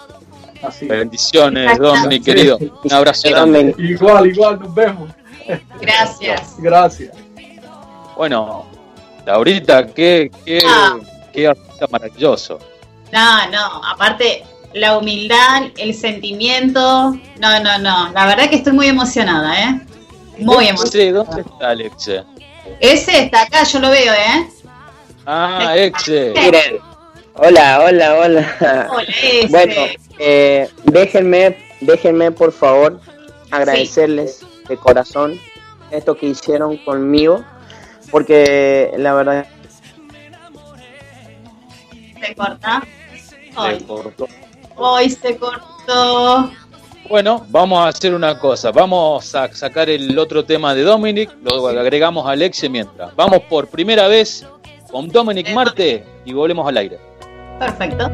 Así. 0.63 0.87
es. 0.87 0.89
Bendiciones, 0.91 1.79
Dominic, 1.79 2.25
querido. 2.25 2.59
Un 2.59 2.93
abrazo 2.93 3.29
grande. 3.29 3.75
Igual, 3.77 4.27
igual, 4.29 4.61
nos 4.61 4.75
vemos. 4.75 5.11
Gracias. 5.81 6.55
Gracias. 6.59 7.17
Bueno, 8.17 8.67
Laurita, 9.27 9.87
qué, 9.87 10.31
qué, 10.45 10.61
Ah. 10.67 10.97
qué 11.33 11.47
artista 11.49 11.87
maravilloso. 11.91 12.59
No, 13.13 13.51
no, 13.51 13.83
aparte 13.85 14.45
la 14.75 14.99
humildad, 14.99 15.65
el 15.77 15.95
sentimiento, 15.95 16.81
no, 17.39 17.61
no, 17.63 17.79
no, 17.79 18.13
la 18.13 18.27
verdad 18.27 18.51
que 18.51 18.57
estoy 18.57 18.73
muy 18.73 18.87
emocionada, 18.89 19.59
¿eh? 19.63 19.81
Muy 20.39 20.69
emocionada. 20.69 20.91
Sí, 21.05 21.11
¿dónde 21.11 21.41
está 21.43 21.71
Alexe? 21.71 22.25
Ese 22.81 23.25
está 23.25 23.43
acá, 23.43 23.65
yo 23.65 23.79
lo 23.79 23.91
veo, 23.91 24.13
¿eh? 24.13 24.49
Ah, 25.27 25.75
Exe. 25.77 26.33
Miren. 26.35 26.79
Hola, 27.35 27.81
hola, 27.85 28.15
hola. 28.17 28.89
Hola. 28.91 29.47
Bueno, 29.49 29.75
eh, 30.19 30.69
déjenme, 30.85 31.57
déjenme 31.81 32.31
por 32.33 32.53
favor 32.53 33.01
agradecerles 33.51 34.41
de 34.69 34.77
corazón 34.77 35.39
esto 35.91 36.17
que 36.17 36.27
hicieron 36.27 36.77
conmigo, 36.79 37.43
porque 38.11 38.93
la 38.97 39.15
verdad 39.15 39.47
se 42.21 42.35
corta. 42.35 42.83
Se 43.15 43.59
Hoy, 43.59 43.81
cortó. 43.81 44.29
hoy 44.77 45.11
se 45.11 45.37
cortó. 45.37 46.51
Bueno, 47.09 47.47
vamos 47.49 47.79
a 47.79 47.89
hacer 47.89 48.15
una 48.15 48.39
cosa. 48.39 48.71
Vamos 48.71 49.35
a 49.35 49.53
sacar 49.55 49.89
el 49.89 50.17
otro 50.19 50.45
tema 50.45 50.75
de 50.75 50.83
Dominic, 50.83 51.31
luego 51.43 51.69
agregamos 51.69 52.27
a 52.27 52.33
Alexia 52.33 52.69
mientras. 52.69 53.15
Vamos 53.17 53.41
por 53.49 53.69
primera 53.69 54.07
vez 54.09 54.47
con 54.91 55.09
Dominic 55.09 55.51
Marte 55.53 56.05
y 56.25 56.33
volvemos 56.35 56.69
al 56.69 56.77
aire. 56.77 56.99
Perfecto. 57.59 58.13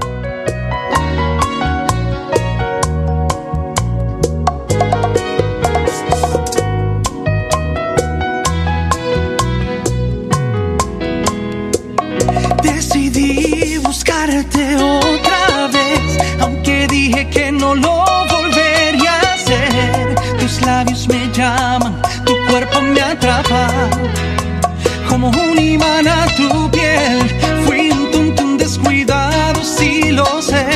Tu 26.36 26.70
piel. 26.70 27.18
Fui 27.66 27.90
un 27.90 28.10
tonto, 28.10 28.56
descuidado, 28.56 29.62
sí 29.62 30.12
lo 30.12 30.40
sé, 30.40 30.66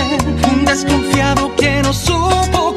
un 0.52 0.64
desconfiado 0.64 1.54
que 1.56 1.82
no 1.82 1.92
supo 1.92 2.67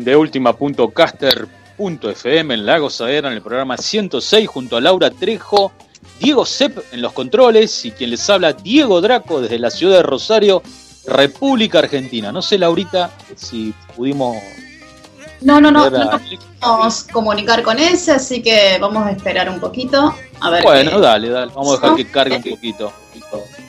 en 0.00 0.04
TheUltima.caster.fm 0.04 2.54
en 2.54 2.66
La 2.66 2.78
Gozadera, 2.78 3.28
en 3.28 3.34
el 3.34 3.42
programa 3.42 3.76
106, 3.76 4.48
junto 4.48 4.76
a 4.76 4.80
Laura 4.80 5.10
Trejo, 5.10 5.72
Diego 6.18 6.44
Sepp 6.46 6.78
en 6.92 7.02
los 7.02 7.12
controles 7.12 7.84
y 7.84 7.90
quien 7.92 8.10
les 8.10 8.28
habla, 8.30 8.52
Diego 8.54 9.00
Draco, 9.00 9.40
desde 9.40 9.58
la 9.58 9.70
ciudad 9.70 9.96
de 9.98 10.02
Rosario, 10.02 10.62
República 11.06 11.78
Argentina. 11.80 12.30
No 12.32 12.42
sé, 12.42 12.58
Laurita, 12.58 13.10
si 13.36 13.72
pudimos. 13.96 14.36
No, 15.42 15.58
no, 15.60 15.70
no, 15.70 15.88
no 15.88 16.04
nos 16.04 16.20
podemos 16.60 17.04
comunicar 17.04 17.62
con 17.62 17.78
ese, 17.78 18.12
así 18.12 18.42
que 18.42 18.76
vamos 18.78 19.06
a 19.06 19.10
esperar 19.12 19.48
un 19.48 19.58
poquito. 19.60 20.14
A 20.40 20.50
ver. 20.50 20.62
Bueno, 20.62 20.90
qué- 20.92 21.00
dale, 21.00 21.28
dale, 21.30 21.52
vamos 21.54 21.78
a 21.78 21.80
dejar 21.80 21.96
que 21.96 22.04
cargue 22.06 22.36
un 22.36 22.42
poquito. 22.42 22.92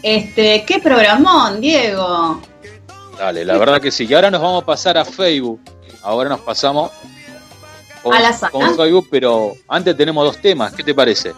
Este, 0.03 0.65
¿qué 0.65 0.79
programón, 0.79 1.61
Diego? 1.61 2.41
Dale, 3.17 3.45
la 3.45 3.57
verdad 3.57 3.79
que 3.79 3.89
sí. 3.91 4.05
Y 4.09 4.13
ahora 4.13 4.29
nos 4.31 4.41
vamos 4.41 4.63
a 4.63 4.65
pasar 4.65 4.97
a 4.97 5.05
Facebook. 5.05 5.61
Ahora 6.03 6.29
nos 6.29 6.41
pasamos 6.41 6.91
con, 8.01 8.13
A 8.13 8.19
la 8.19 8.33
sala. 8.33 8.51
con 8.51 9.03
pero 9.09 9.53
antes 9.67 9.95
tenemos 9.95 10.25
dos 10.25 10.37
temas. 10.41 10.73
¿Qué 10.73 10.83
te 10.83 10.93
parece? 10.93 11.33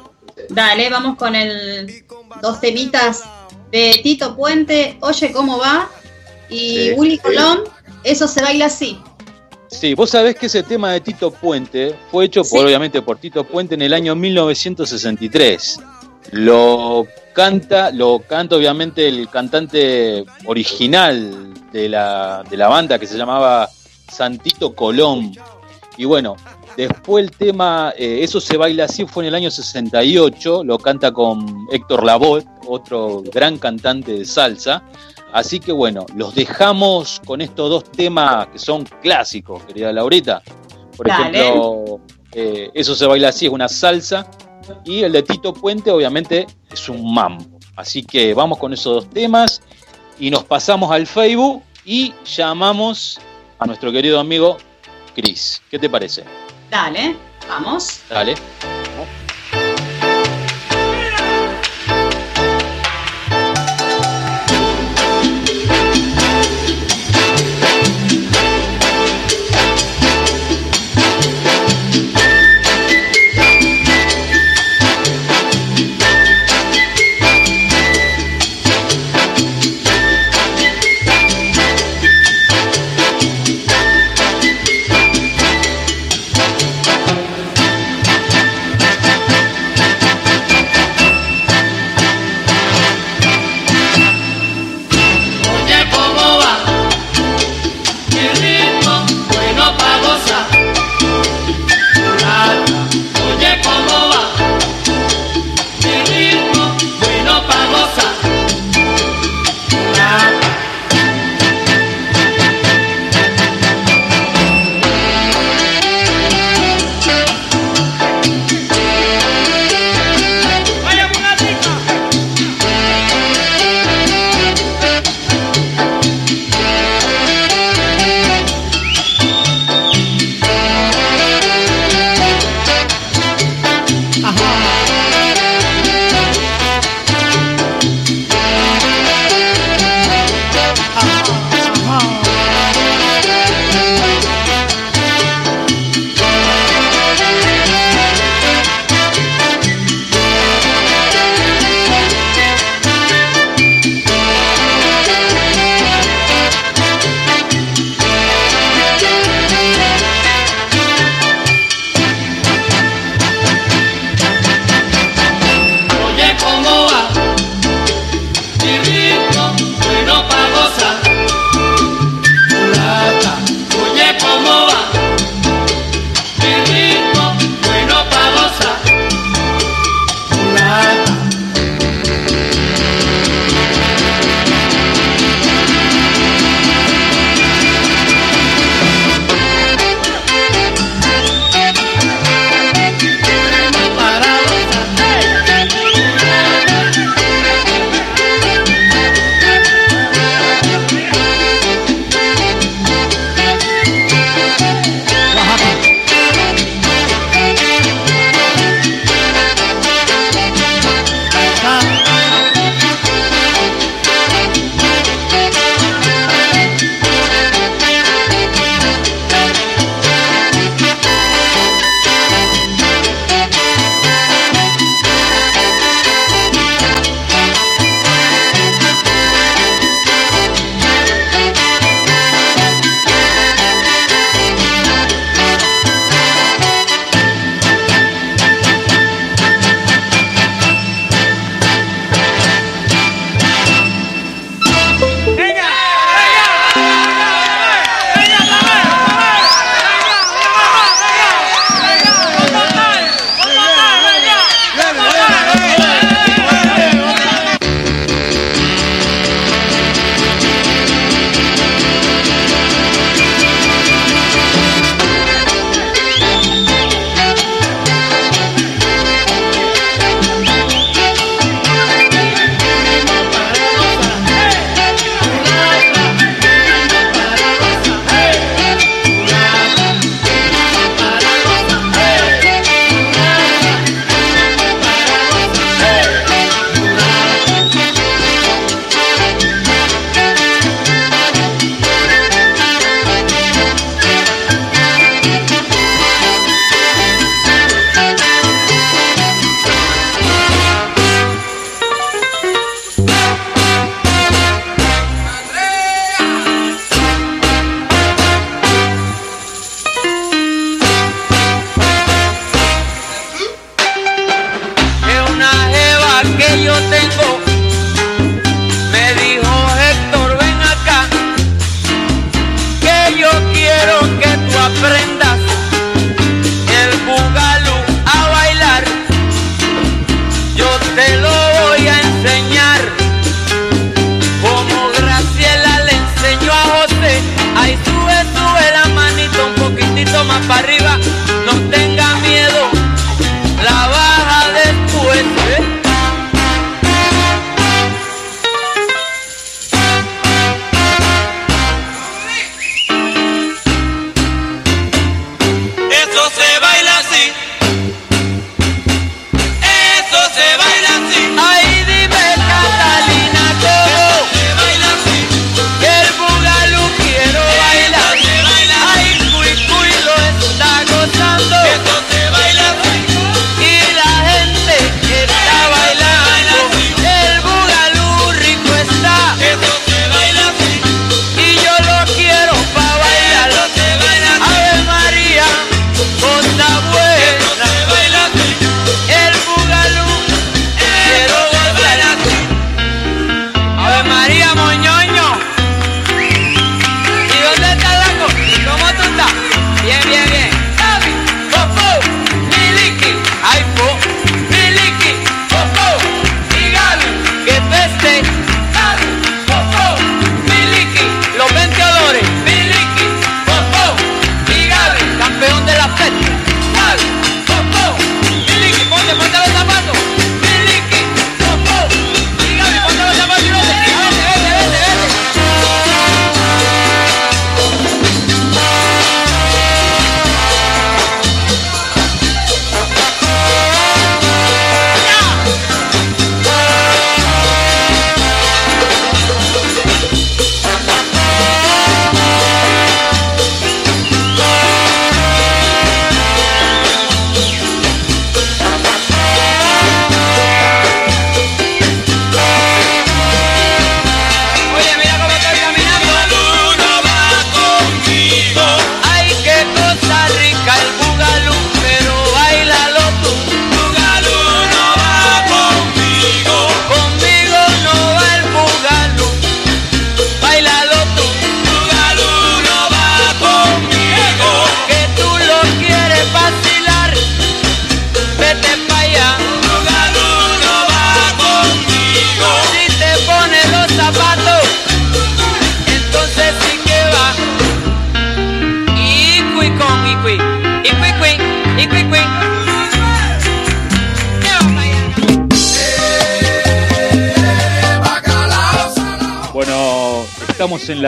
Dale, 0.50 0.90
vamos 0.90 1.18
con 1.18 1.36
el 1.36 2.04
dos 2.42 2.60
temitas 2.60 3.24
de 3.72 4.00
Tito 4.04 4.36
Puente, 4.36 4.98
Oye 5.02 5.32
cómo 5.32 5.58
va, 5.58 5.90
y 6.50 6.90
Sí. 6.90 6.94
Willy 6.96 7.18
Colón, 7.18 7.62
eso 8.04 8.28
se 8.28 8.42
baila 8.42 8.66
así. 8.66 9.00
Sí, 9.68 9.96
vos 9.96 10.12
sabés 10.12 10.36
que 10.36 10.46
ese 10.46 10.62
tema 10.64 10.92
de 10.92 11.02
Tito 11.02 11.32
Puente 11.32 11.96
fue 12.12 12.26
hecho 12.26 12.42
por, 12.44 12.60
Sí. 12.60 12.66
obviamente 12.66 13.02
por 13.02 13.18
Tito 13.18 13.44
Puente 13.44 13.74
en 13.76 13.82
el 13.82 13.94
año 13.94 14.16
1963. 14.16 15.80
Lo 16.32 17.08
canta, 17.34 17.92
lo 17.92 18.20
canta 18.20 18.56
obviamente 18.56 19.08
el 19.08 19.28
cantante 19.30 20.24
original 20.46 21.54
de 21.72 21.90
la, 21.90 22.44
de 22.50 22.58
la 22.58 22.68
banda 22.68 23.00
que 23.00 23.08
se 23.08 23.18
llamaba 23.18 23.68
Santito 24.14 24.74
Colón. 24.74 25.34
Y 25.98 26.06
bueno, 26.06 26.36
después 26.76 27.26
el 27.26 27.32
tema 27.32 27.94
eh, 27.96 28.20
Eso 28.24 28.42
se 28.42 28.58
baila 28.58 28.86
así 28.86 29.06
fue 29.06 29.24
en 29.24 29.28
el 29.30 29.36
año 29.36 29.52
68, 29.52 30.64
lo 30.64 30.80
canta 30.80 31.12
con 31.12 31.68
Héctor 31.72 32.04
Lavoe, 32.04 32.44
otro 32.68 33.22
gran 33.32 33.58
cantante 33.58 34.14
de 34.14 34.26
salsa. 34.26 34.84
Así 35.34 35.60
que 35.60 35.72
bueno, 35.72 36.06
los 36.16 36.36
dejamos 36.36 37.20
con 37.26 37.42
estos 37.42 37.70
dos 37.70 37.92
temas 37.92 38.48
que 38.48 38.60
son 38.60 38.84
clásicos, 39.02 39.64
querida 39.64 39.92
Laurita. 39.92 40.42
Por 40.96 41.08
Dale. 41.08 41.40
ejemplo, 41.40 42.00
eh, 42.34 42.70
Eso 42.74 42.96
se 42.96 43.06
baila 43.08 43.30
así 43.30 43.48
es 43.48 43.52
una 43.52 43.68
salsa 43.68 44.28
y 44.86 45.02
el 45.02 45.12
de 45.12 45.24
Tito 45.24 45.54
Puente 45.54 45.92
obviamente 45.92 46.48
es 46.72 46.90
un 46.90 47.14
mambo. 47.14 47.46
Así 47.76 48.04
que 48.04 48.34
vamos 48.34 48.60
con 48.60 48.74
esos 48.74 48.94
dos 48.94 49.10
temas 49.10 49.62
y 50.20 50.30
nos 50.30 50.44
pasamos 50.44 50.92
al 50.92 51.08
Facebook 51.08 51.64
y 51.86 52.14
llamamos 52.24 53.20
a 53.64 53.66
nuestro 53.66 53.94
querido 53.94 54.20
amigo 54.20 54.58
Cris. 55.16 55.62
¿Qué 55.72 55.80
te 55.80 55.90
parece? 55.90 56.26
Dale, 56.70 57.16
vamos. 57.48 58.02
Dale. 58.10 58.36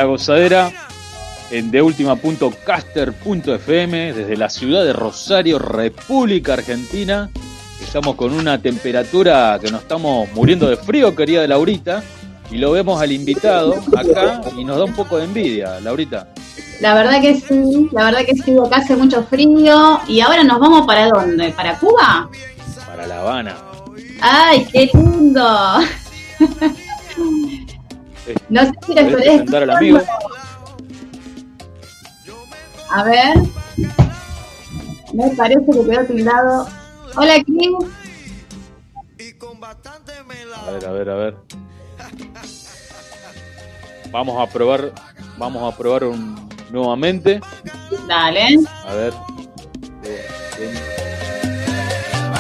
La 0.05 0.11
gozadera 0.11 0.71
en 1.49 1.71
deultima.caster.fm 1.71 4.13
desde 4.13 4.37
la 4.37 4.51
ciudad 4.51 4.83
de 4.83 4.93
Rosario, 4.93 5.57
República 5.57 6.53
Argentina. 6.53 7.31
Estamos 7.81 8.13
con 8.13 8.31
una 8.33 8.61
temperatura 8.61 9.57
que 9.59 9.71
nos 9.71 9.81
estamos 9.81 10.31
muriendo 10.33 10.69
de 10.69 10.77
frío, 10.77 11.15
querida 11.15 11.47
Laurita, 11.47 12.03
y 12.51 12.57
lo 12.57 12.71
vemos 12.71 13.01
al 13.01 13.13
invitado 13.13 13.83
acá 13.97 14.41
y 14.55 14.63
nos 14.63 14.77
da 14.77 14.83
un 14.83 14.93
poco 14.93 15.17
de 15.17 15.23
envidia, 15.23 15.79
Laurita. 15.79 16.27
La 16.81 16.93
verdad 16.93 17.19
que 17.19 17.39
sí, 17.39 17.89
la 17.91 18.05
verdad 18.05 18.19
que 18.27 18.35
sí, 18.35 18.55
acá 18.63 18.77
hace 18.77 18.95
mucho 18.95 19.23
frío 19.23 19.99
y 20.07 20.21
ahora 20.21 20.43
nos 20.43 20.59
vamos 20.59 20.85
para 20.85 21.09
dónde, 21.09 21.49
¿para 21.49 21.79
Cuba? 21.79 22.29
Para 22.85 23.07
La 23.07 23.21
Habana. 23.21 23.57
¡Ay, 24.21 24.67
qué 24.71 24.87
lindo! 24.93 25.79
no 28.49 28.61
sé 28.61 28.71
si 28.86 28.93
les 28.93 29.13
presentar 29.13 29.63
al 29.63 29.69
amigo. 29.69 30.01
A 32.91 33.03
ver. 33.03 33.38
Me 35.13 35.30
parece 35.36 35.65
que 35.65 36.07
quedó 36.07 36.26
lado. 36.26 36.67
Hola, 37.15 37.36
Kim. 37.43 37.73
A 40.55 40.71
ver, 40.71 40.86
a 40.86 40.91
ver, 40.91 41.09
a 41.09 41.15
ver. 41.15 41.36
Vamos 44.11 44.41
a 44.41 44.51
probar, 44.51 44.91
vamos 45.38 45.73
a 45.73 45.78
probar 45.78 46.05
un, 46.05 46.49
nuevamente. 46.71 47.41
Dale. 48.07 48.59
A 48.86 48.93
ver. 48.93 49.13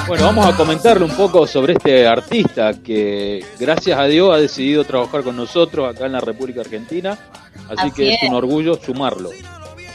Bueno, 0.07 0.25
vamos 0.25 0.45
a 0.45 0.55
comentarle 0.55 1.03
un 1.03 1.15
poco 1.15 1.47
sobre 1.47 1.73
este 1.73 2.05
artista 2.05 2.73
que, 2.73 3.43
gracias 3.59 3.97
a 3.97 4.03
Dios, 4.03 4.31
ha 4.33 4.37
decidido 4.37 4.83
trabajar 4.83 5.23
con 5.23 5.35
nosotros 5.35 5.89
acá 5.89 6.05
en 6.05 6.11
la 6.11 6.19
República 6.19 6.61
Argentina. 6.61 7.17
Así, 7.75 7.89
que 7.91 8.13
es. 8.13 8.23
un 8.23 8.35
orgullo 8.35 8.75
sumarlo. 8.75 9.31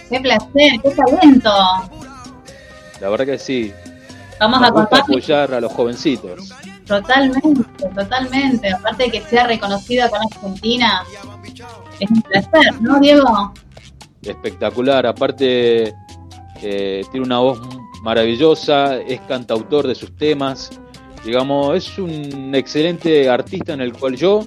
Qué 0.08 0.18
placer, 0.18 0.80
qué 0.82 0.90
talento. 0.90 1.52
La 3.00 3.08
verdad 3.08 3.24
que 3.24 3.38
sí. 3.38 3.72
Vamos 4.40 4.60
a 4.62 4.66
apoyar 4.66 5.54
a 5.54 5.60
los 5.60 5.72
jovencitos. 5.72 6.52
Totalmente, 6.86 7.88
totalmente. 7.94 8.72
Aparte 8.72 9.04
de 9.04 9.10
que 9.12 9.20
sea 9.22 9.46
reconocida 9.46 10.06
acá 10.06 10.16
en 10.16 10.22
Argentina, 10.34 11.04
es 12.00 12.10
un 12.10 12.22
placer, 12.22 12.80
¿no, 12.80 12.98
Diego? 12.98 13.54
Espectacular. 14.22 15.06
Aparte, 15.06 15.94
eh, 16.62 17.04
tiene 17.12 17.26
una 17.26 17.38
voz 17.38 17.60
maravillosa, 18.02 19.00
es 19.00 19.20
cantautor 19.22 19.86
de 19.86 19.94
sus 19.94 20.14
temas. 20.16 20.70
Digamos, 21.24 21.76
es 21.76 21.98
un 21.98 22.54
excelente 22.54 23.28
artista 23.28 23.74
en 23.74 23.82
el 23.82 23.92
cual 23.92 24.16
yo, 24.16 24.42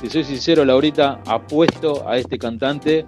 si 0.00 0.08
soy 0.08 0.24
sincero, 0.24 0.64
Laurita, 0.64 1.20
apuesto 1.26 2.08
a 2.08 2.16
este 2.16 2.38
cantante 2.38 3.06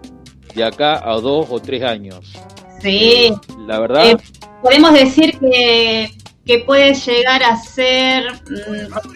de 0.54 0.64
acá 0.64 1.00
a 1.08 1.20
dos 1.20 1.46
o 1.50 1.60
tres 1.60 1.82
años. 1.82 2.32
Sí. 2.80 3.32
la 3.66 3.80
verdad. 3.80 4.10
Eh, 4.10 4.16
podemos 4.62 4.92
decir 4.92 5.38
que, 5.38 6.10
que 6.44 6.58
puede 6.60 6.92
llegar 6.94 7.42
a 7.42 7.56
ser 7.56 8.24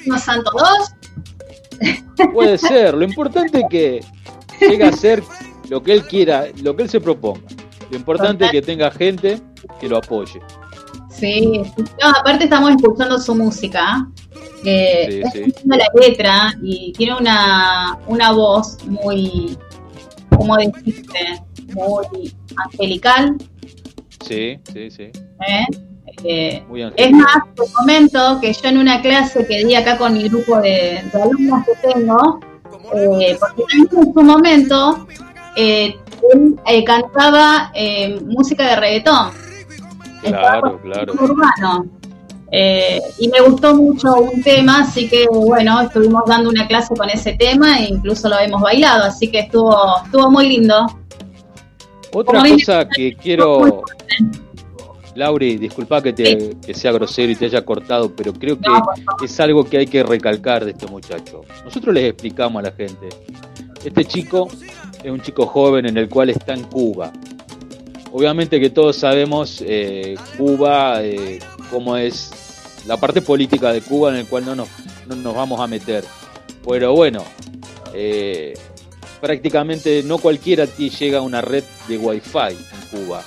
mmm, 0.06 0.16
Santo 0.16 0.50
2. 2.18 2.32
Puede 2.32 2.56
ser. 2.58 2.94
Lo 2.94 3.04
importante 3.04 3.58
es 3.58 3.64
que 3.68 4.00
llegue 4.60 4.84
a 4.84 4.92
ser 4.92 5.22
lo 5.68 5.82
que 5.82 5.92
él 5.92 6.04
quiera, 6.04 6.46
lo 6.62 6.74
que 6.74 6.84
él 6.84 6.88
se 6.88 7.00
proponga. 7.00 7.42
Lo 7.90 7.96
importante 7.96 8.46
es 8.46 8.50
que 8.50 8.62
tenga 8.62 8.90
gente 8.90 9.40
que 9.80 9.88
lo 9.88 9.98
apoye. 9.98 10.40
Sí, 11.18 11.62
aparte 12.00 12.44
estamos 12.44 12.70
escuchando 12.70 13.18
su 13.18 13.34
música, 13.34 14.08
que 14.62 15.22
sí, 15.32 15.52
la 15.64 15.78
letra 16.00 16.54
y 16.62 16.92
tiene 16.92 17.16
una, 17.16 17.98
una 18.06 18.32
voz 18.32 18.78
muy, 18.84 19.58
como 20.30 20.56
dijiste, 20.58 21.42
muy 21.74 22.32
angelical. 22.56 23.36
Sí, 24.24 24.58
sí, 24.72 24.90
sí. 24.90 25.02
¿Eh? 25.04 25.66
Eh, 26.24 26.64
es 26.96 27.10
más, 27.12 27.36
te 27.54 27.62
comento 27.72 28.38
que 28.40 28.52
yo 28.52 28.68
en 28.68 28.78
una 28.78 29.00
clase 29.00 29.44
que 29.46 29.64
di 29.64 29.74
acá 29.74 29.98
con 29.98 30.14
mi 30.14 30.28
grupo 30.28 30.60
de, 30.60 31.02
alumnos 31.14 31.64
que 31.64 31.92
tengo, 31.92 32.40
eh, 32.94 33.36
porque 33.40 33.62
en 33.76 34.12
su 34.12 34.22
momento 34.22 35.06
él 35.56 35.94
cantaba 36.86 37.72
música 38.24 38.68
de 38.68 38.76
reggaetón. 38.76 39.47
Claro, 40.22 40.80
claro. 40.82 41.12
Urbano. 41.14 41.86
Eh, 42.50 43.00
y 43.18 43.28
me 43.28 43.40
gustó 43.42 43.74
mucho 43.74 44.14
un 44.14 44.42
tema, 44.42 44.80
así 44.80 45.08
que 45.08 45.26
bueno, 45.30 45.82
estuvimos 45.82 46.22
dando 46.26 46.48
una 46.48 46.66
clase 46.66 46.94
con 46.94 47.10
ese 47.10 47.34
tema 47.34 47.80
e 47.80 47.90
incluso 47.90 48.28
lo 48.28 48.38
hemos 48.38 48.62
bailado, 48.62 49.04
así 49.04 49.30
que 49.30 49.40
estuvo, 49.40 49.76
estuvo 50.04 50.30
muy 50.30 50.48
lindo. 50.48 50.86
Otra 52.14 52.42
cosa 52.42 52.88
que 52.88 53.14
quiero, 53.16 53.82
Lauri, 55.14 55.58
disculpa 55.58 56.00
que, 56.00 56.14
te, 56.14 56.56
que 56.64 56.72
sea 56.72 56.92
grosero 56.92 57.30
y 57.30 57.36
te 57.36 57.44
haya 57.44 57.62
cortado, 57.62 58.10
pero 58.16 58.32
creo 58.32 58.58
que 58.58 59.24
es 59.26 59.40
algo 59.40 59.64
que 59.64 59.78
hay 59.78 59.86
que 59.86 60.02
recalcar 60.02 60.64
de 60.64 60.70
este 60.70 60.86
muchacho. 60.86 61.42
Nosotros 61.66 61.94
les 61.94 62.04
explicamos 62.04 62.60
a 62.60 62.70
la 62.70 62.72
gente, 62.72 63.10
este 63.84 64.04
chico 64.06 64.48
es 65.04 65.10
un 65.10 65.20
chico 65.20 65.46
joven 65.46 65.86
en 65.86 65.98
el 65.98 66.08
cual 66.08 66.30
está 66.30 66.54
en 66.54 66.64
Cuba, 66.64 67.12
Obviamente 68.12 68.58
que 68.60 68.70
todos 68.70 68.96
sabemos 68.96 69.62
eh, 69.66 70.16
Cuba, 70.36 71.02
eh, 71.02 71.38
cómo 71.70 71.96
es 71.96 72.30
la 72.86 72.96
parte 72.96 73.20
política 73.20 73.72
de 73.72 73.82
Cuba 73.82 74.10
en 74.10 74.16
el 74.16 74.26
cual 74.26 74.46
no 74.46 74.54
nos, 74.54 74.68
no 75.06 75.16
nos 75.16 75.34
vamos 75.34 75.60
a 75.60 75.66
meter. 75.66 76.04
Pero 76.66 76.94
bueno, 76.94 77.22
eh, 77.94 78.54
prácticamente 79.20 80.02
no 80.02 80.18
cualquiera 80.18 80.66
ti 80.66 80.90
llega 80.90 81.18
a 81.18 81.22
una 81.22 81.40
red 81.40 81.64
de 81.86 81.98
wifi 81.98 82.38
en 82.38 83.04
Cuba. 83.04 83.22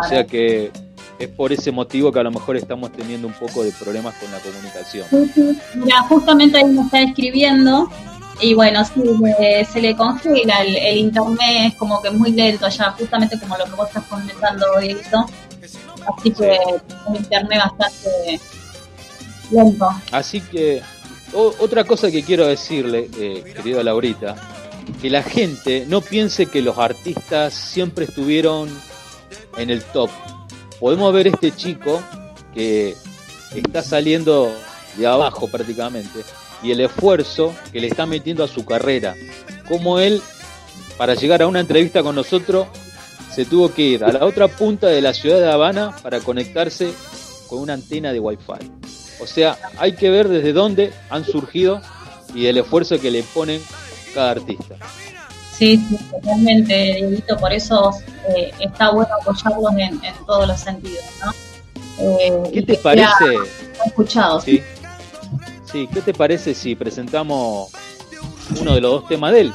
O 0.00 0.08
sea 0.08 0.26
que 0.26 0.70
es 1.18 1.28
por 1.28 1.52
ese 1.52 1.70
motivo 1.70 2.10
que 2.10 2.18
a 2.18 2.22
lo 2.24 2.30
mejor 2.30 2.56
estamos 2.56 2.90
teniendo 2.92 3.28
un 3.28 3.34
poco 3.34 3.62
de 3.62 3.70
problemas 3.72 4.14
con 4.16 4.30
la 4.32 4.38
comunicación. 4.40 5.06
Mira, 5.74 6.02
justamente 6.02 6.58
ahí 6.58 6.64
me 6.64 6.82
está 6.82 7.02
escribiendo 7.02 7.88
y 8.42 8.54
bueno, 8.54 8.84
sí, 8.84 9.00
se 9.72 9.80
le 9.80 9.96
congela 9.96 10.62
el, 10.62 10.98
internet, 10.98 11.72
es 11.72 11.74
como 11.76 12.02
que 12.02 12.10
muy 12.10 12.32
lento 12.32 12.68
ya, 12.68 12.90
justamente 12.90 13.38
como 13.38 13.56
lo 13.56 13.64
que 13.64 13.70
vos 13.70 13.86
estás 13.86 14.04
comentando, 14.04 14.66
Dieguito. 14.80 15.24
Así 16.18 16.32
que 16.32 16.58
un 17.06 17.16
internet 17.16 17.60
bastante 17.60 18.40
lento. 19.50 19.88
Así 20.10 20.40
que, 20.40 20.82
otra 21.32 21.84
cosa 21.84 22.10
que 22.10 22.24
quiero 22.24 22.46
decirle, 22.48 23.08
eh, 23.16 23.44
querida 23.54 23.84
Laurita, 23.84 24.34
que 25.00 25.08
la 25.08 25.22
gente 25.22 25.86
no 25.88 26.00
piense 26.00 26.46
que 26.46 26.62
los 26.62 26.76
artistas 26.78 27.54
siempre 27.54 28.06
estuvieron 28.06 28.68
en 29.56 29.70
el 29.70 29.84
top. 29.84 30.10
Podemos 30.80 31.14
ver 31.14 31.28
este 31.28 31.52
chico 31.52 32.02
que 32.52 32.96
está 33.54 33.82
saliendo 33.82 34.52
de 34.96 35.06
abajo 35.06 35.46
prácticamente 35.46 36.24
y 36.62 36.70
el 36.70 36.80
esfuerzo 36.80 37.54
que 37.72 37.80
le 37.80 37.88
está 37.88 38.06
metiendo 38.06 38.44
a 38.44 38.48
su 38.48 38.64
carrera. 38.64 39.14
Como 39.68 39.98
él, 39.98 40.22
para 40.96 41.14
llegar 41.14 41.42
a 41.42 41.46
una 41.46 41.60
entrevista 41.60 42.02
con 42.02 42.14
nosotros, 42.14 42.66
se 43.34 43.44
tuvo 43.44 43.72
que 43.72 43.82
ir 43.82 44.04
a 44.04 44.12
la 44.12 44.24
otra 44.24 44.48
punta 44.48 44.88
de 44.88 45.00
la 45.00 45.14
ciudad 45.14 45.38
de 45.38 45.50
Habana 45.50 45.96
para 46.02 46.20
conectarse 46.20 46.92
con 47.48 47.60
una 47.60 47.74
antena 47.74 48.12
de 48.12 48.20
Wi-Fi. 48.20 48.70
O 49.20 49.26
sea, 49.26 49.56
hay 49.78 49.94
que 49.94 50.10
ver 50.10 50.28
desde 50.28 50.52
dónde 50.52 50.92
han 51.08 51.24
surgido 51.24 51.80
y 52.34 52.46
el 52.46 52.58
esfuerzo 52.58 53.00
que 53.00 53.10
le 53.10 53.22
ponen 53.22 53.60
cada 54.14 54.32
artista. 54.32 54.76
Sí, 55.56 55.76
sí, 55.88 55.98
totalmente, 56.10 56.94
Dieguito, 56.94 57.36
por 57.36 57.52
eso 57.52 57.92
eh, 58.36 58.52
está 58.58 58.90
bueno 58.90 59.14
apoyarlos 59.20 59.72
en, 59.76 60.00
todos 60.26 60.48
los 60.48 60.58
sentidos, 60.58 61.04
¿no? 61.24 61.32
Eh, 61.98 62.50
¿Qué 62.52 62.62
te 62.62 62.74
parece? 62.76 63.36
Escuchado, 63.86 64.40
¿sí? 64.40 64.56
Sí, 64.56 64.81
¿qué 65.72 66.02
te 66.04 66.12
parece 66.12 66.54
si 66.54 66.74
presentamos 66.74 67.70
uno 68.60 68.74
de 68.74 68.80
los 68.80 68.90
dos 68.92 69.08
temas 69.08 69.32
de 69.32 69.42
él? 69.42 69.52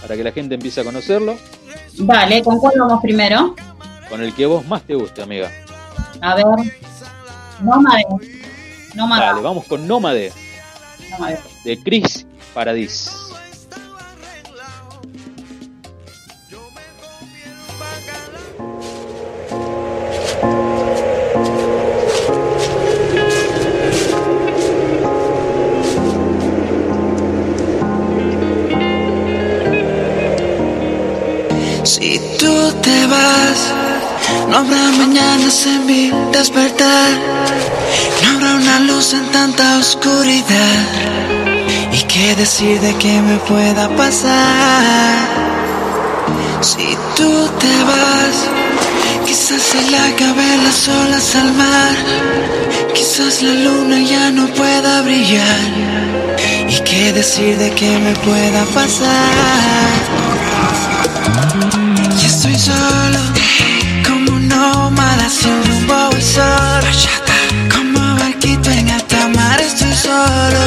Para 0.00 0.16
que 0.16 0.24
la 0.24 0.32
gente 0.32 0.54
empiece 0.54 0.80
a 0.80 0.84
conocerlo. 0.84 1.36
Vale, 1.98 2.42
¿con 2.42 2.58
cuál 2.58 2.74
vamos 2.78 3.00
primero? 3.00 3.54
Con 4.08 4.22
el 4.22 4.34
que 4.34 4.46
vos 4.46 4.66
más 4.66 4.82
te 4.82 4.94
guste, 4.94 5.22
amiga. 5.22 5.50
A 6.20 6.34
ver. 6.34 6.44
Nómade. 7.62 8.04
Nómade. 8.94 9.26
Dale, 9.26 9.40
vamos 9.40 9.64
con 9.64 9.86
Nómade. 9.86 10.32
Nómade. 11.10 11.38
De 11.64 11.82
Chris 11.82 12.26
Paradis. 12.54 13.25
Te 32.82 33.06
vas. 33.06 33.58
No 34.48 34.56
habrá 34.58 34.90
mañanas 34.98 35.66
en 35.66 35.86
mi 35.86 36.12
despertar. 36.32 37.10
No 38.22 38.30
habrá 38.30 38.54
una 38.54 38.80
luz 38.80 39.12
en 39.14 39.26
tanta 39.32 39.78
oscuridad. 39.78 40.80
¿Y 41.92 42.02
qué 42.12 42.34
decir 42.34 42.80
de 42.80 42.94
que 42.96 43.20
me 43.20 43.36
pueda 43.50 43.88
pasar? 43.96 45.14
Si 46.60 46.96
tú 47.16 47.48
te 47.62 47.74
vas, 47.90 48.36
quizás 49.26 49.62
se 49.62 49.90
le 49.90 49.98
acaben 49.98 50.64
las 50.64 50.88
olas 50.88 51.36
al 51.36 51.52
mar. 51.54 51.94
Quizás 52.94 53.42
la 53.42 53.54
luna 53.66 53.98
ya 54.00 54.30
no 54.30 54.46
pueda 54.48 55.02
brillar. 55.02 55.60
¿Y 56.68 56.80
qué 56.80 57.12
decir 57.12 57.56
de 57.58 57.70
que 57.70 57.98
me 57.98 58.12
pueda 58.26 58.64
pasar? 58.74 59.46
Estoy 62.48 62.74
solo, 62.74 63.18
como 64.06 64.36
un 64.36 64.46
nómada 64.46 65.28
sin 65.28 65.64
rumbo 65.64 66.10
y 66.16 66.22
solo. 66.22 66.86
Como 67.74 68.16
barquito 68.20 68.70
en 68.70 68.88
alta 68.88 69.28
mar 69.34 69.60
estoy 69.60 69.92
solo. 69.92 70.60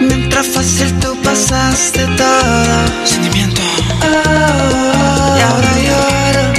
Mientras 0.00 0.48
fácil 0.48 0.92
tú 0.98 1.16
pasaste 1.22 2.04
todo. 2.16 3.06
Sentimiento. 3.06 3.60
Oh, 4.02 5.36
y 5.38 5.40
ahora 5.42 5.72
lloro. 5.86 6.52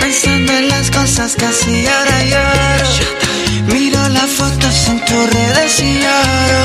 Pensando 0.00 0.52
en 0.52 0.68
las 0.68 0.88
cosas 0.92 1.34
que 1.34 1.46
hacía, 1.46 1.90
ahora 1.98 2.22
lloro. 2.22 3.74
Miro 3.74 4.08
las 4.10 4.30
fotos 4.30 4.88
en 4.90 5.04
tus 5.04 5.30
redes 5.32 5.80
y 5.80 5.98
lloro. 6.04 6.60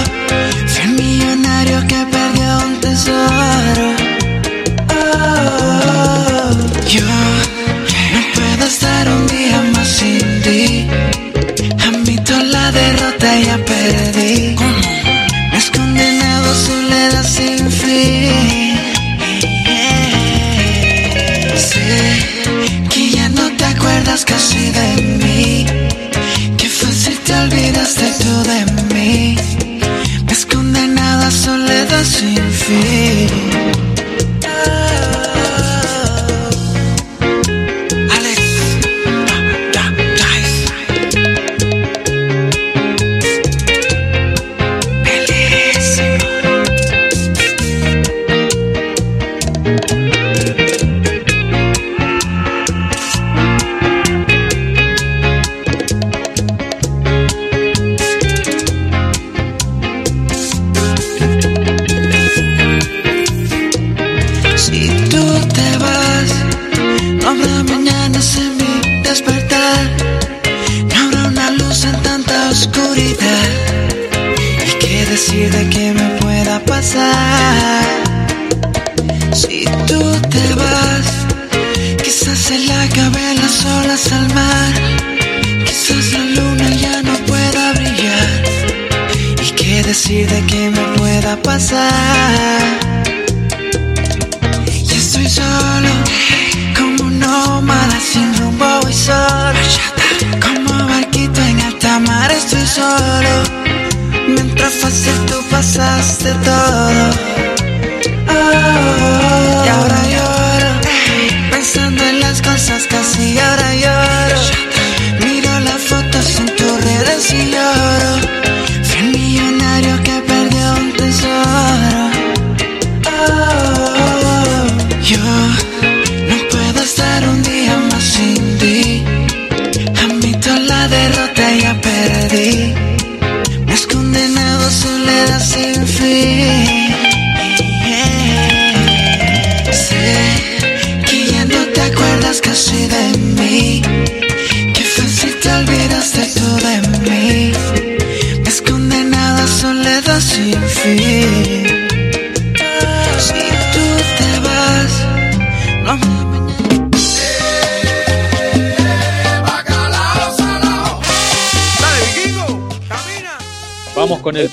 Fui 0.67 0.83
el 0.83 0.91
millonario 0.91 1.79
que 1.87 2.05
perdió 2.11 2.57
un 2.67 2.79
tesoro. 2.79 3.85
Oh, 4.93 6.20
yo 6.91 7.05
no 7.05 8.21
puedo 8.35 8.65
estar 8.65 9.07
un 9.07 9.27
día 9.27 9.61
más 9.73 9.87
sin 9.87 10.19
ti. 10.41 10.87
Admito 11.87 12.37
la 12.43 12.71
derrota, 12.71 13.39
ya 13.39 13.57
perdí. 13.57 14.55
Me 15.51 15.77
condenado 15.77 16.51
a 16.51 16.55
soledad 16.55 17.23
sin 17.23 17.71
fin. 17.71 18.77
Sé 21.69 21.89
que 22.89 23.09
ya 23.11 23.29
no 23.29 23.49
te 23.57 23.65
acuerdas 23.65 24.25
casi 24.25 24.71
de 24.79 24.89
mí. 25.23 25.65
Qué 26.57 26.67
fácil 26.67 27.17
te 27.25 27.33
olvidaste 27.33 28.05
tú 28.21 28.33
de 28.51 28.59
mí. 28.93 29.37
Me 30.27 30.35
condenado 30.53 31.27
a 31.27 31.31
soledad 31.31 32.03
sin 32.03 32.43
fin. 32.63 33.90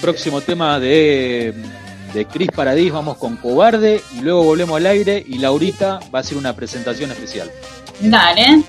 Próximo 0.09 0.41
tema 0.41 0.81
de, 0.81 1.53
de 2.15 2.25
Cris 2.25 2.49
Paradis, 2.51 2.91
vamos 2.91 3.19
con 3.19 3.37
Cobarde 3.37 4.01
y 4.17 4.23
luego 4.23 4.43
volvemos 4.43 4.79
al 4.79 4.87
aire 4.87 5.23
y 5.27 5.37
Laurita 5.37 6.01
va 6.15 6.21
a 6.21 6.23
hacer 6.23 6.39
una 6.39 6.55
presentación 6.55 7.11
especial. 7.11 7.51
Dale. 8.01 8.63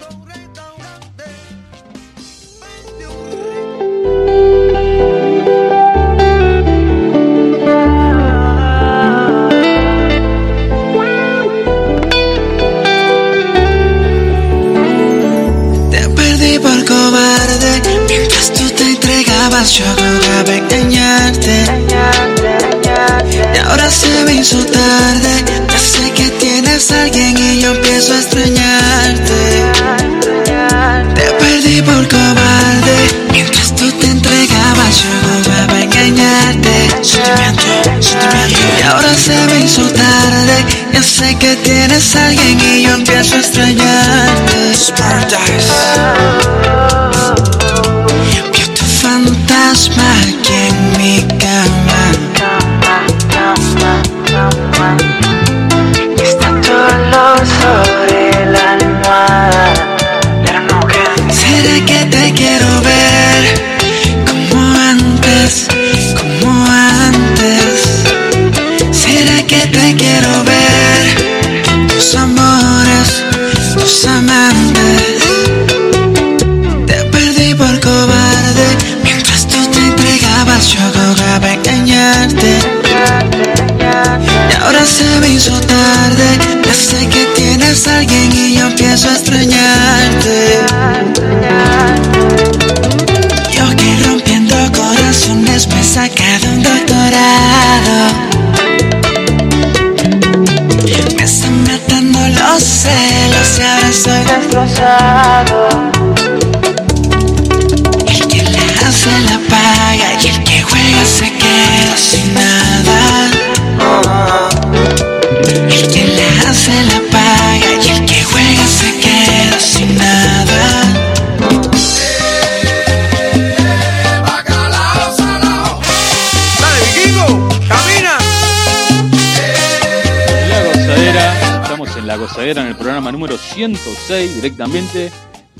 Programa 132.90 133.11
número 133.11 133.38
106, 133.38 134.38
directamente 134.38 135.11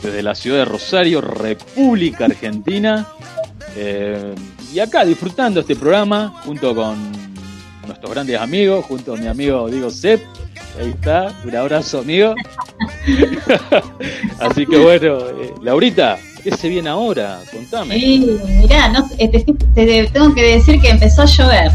desde 0.02 0.24
la 0.24 0.34
ciudad 0.34 0.58
de 0.58 0.66
Rosario, 0.66 1.22
República 1.22 2.26
Argentina. 2.26 3.06
Eh, 3.76 4.34
y 4.74 4.80
acá 4.80 5.06
disfrutando 5.06 5.60
este 5.60 5.76
programa 5.76 6.42
junto 6.44 6.74
con 6.74 6.98
nuestros 7.86 8.10
grandes 8.10 8.42
amigos, 8.42 8.84
junto 8.84 9.14
a 9.14 9.18
mi 9.18 9.28
amigo 9.28 9.70
Diego 9.70 9.92
Sepp. 9.92 10.24
Ahí 10.80 10.90
está, 10.90 11.32
un 11.46 11.56
abrazo 11.56 12.00
amigo. 12.00 12.34
Así 14.40 14.66
que 14.66 14.78
bueno, 14.78 15.20
eh, 15.20 15.54
Laurita, 15.62 16.18
¿qué 16.44 16.50
se 16.58 16.68
viene 16.68 16.90
ahora? 16.90 17.42
Contame. 17.52 17.94
Sí, 17.94 18.40
mirá, 18.60 18.92
eh, 19.20 19.46
te, 19.76 20.08
tengo 20.08 20.34
que 20.34 20.56
decir 20.56 20.82
que 20.82 20.90
empezó 20.90 21.22
a 21.22 21.26
llover. 21.26 21.72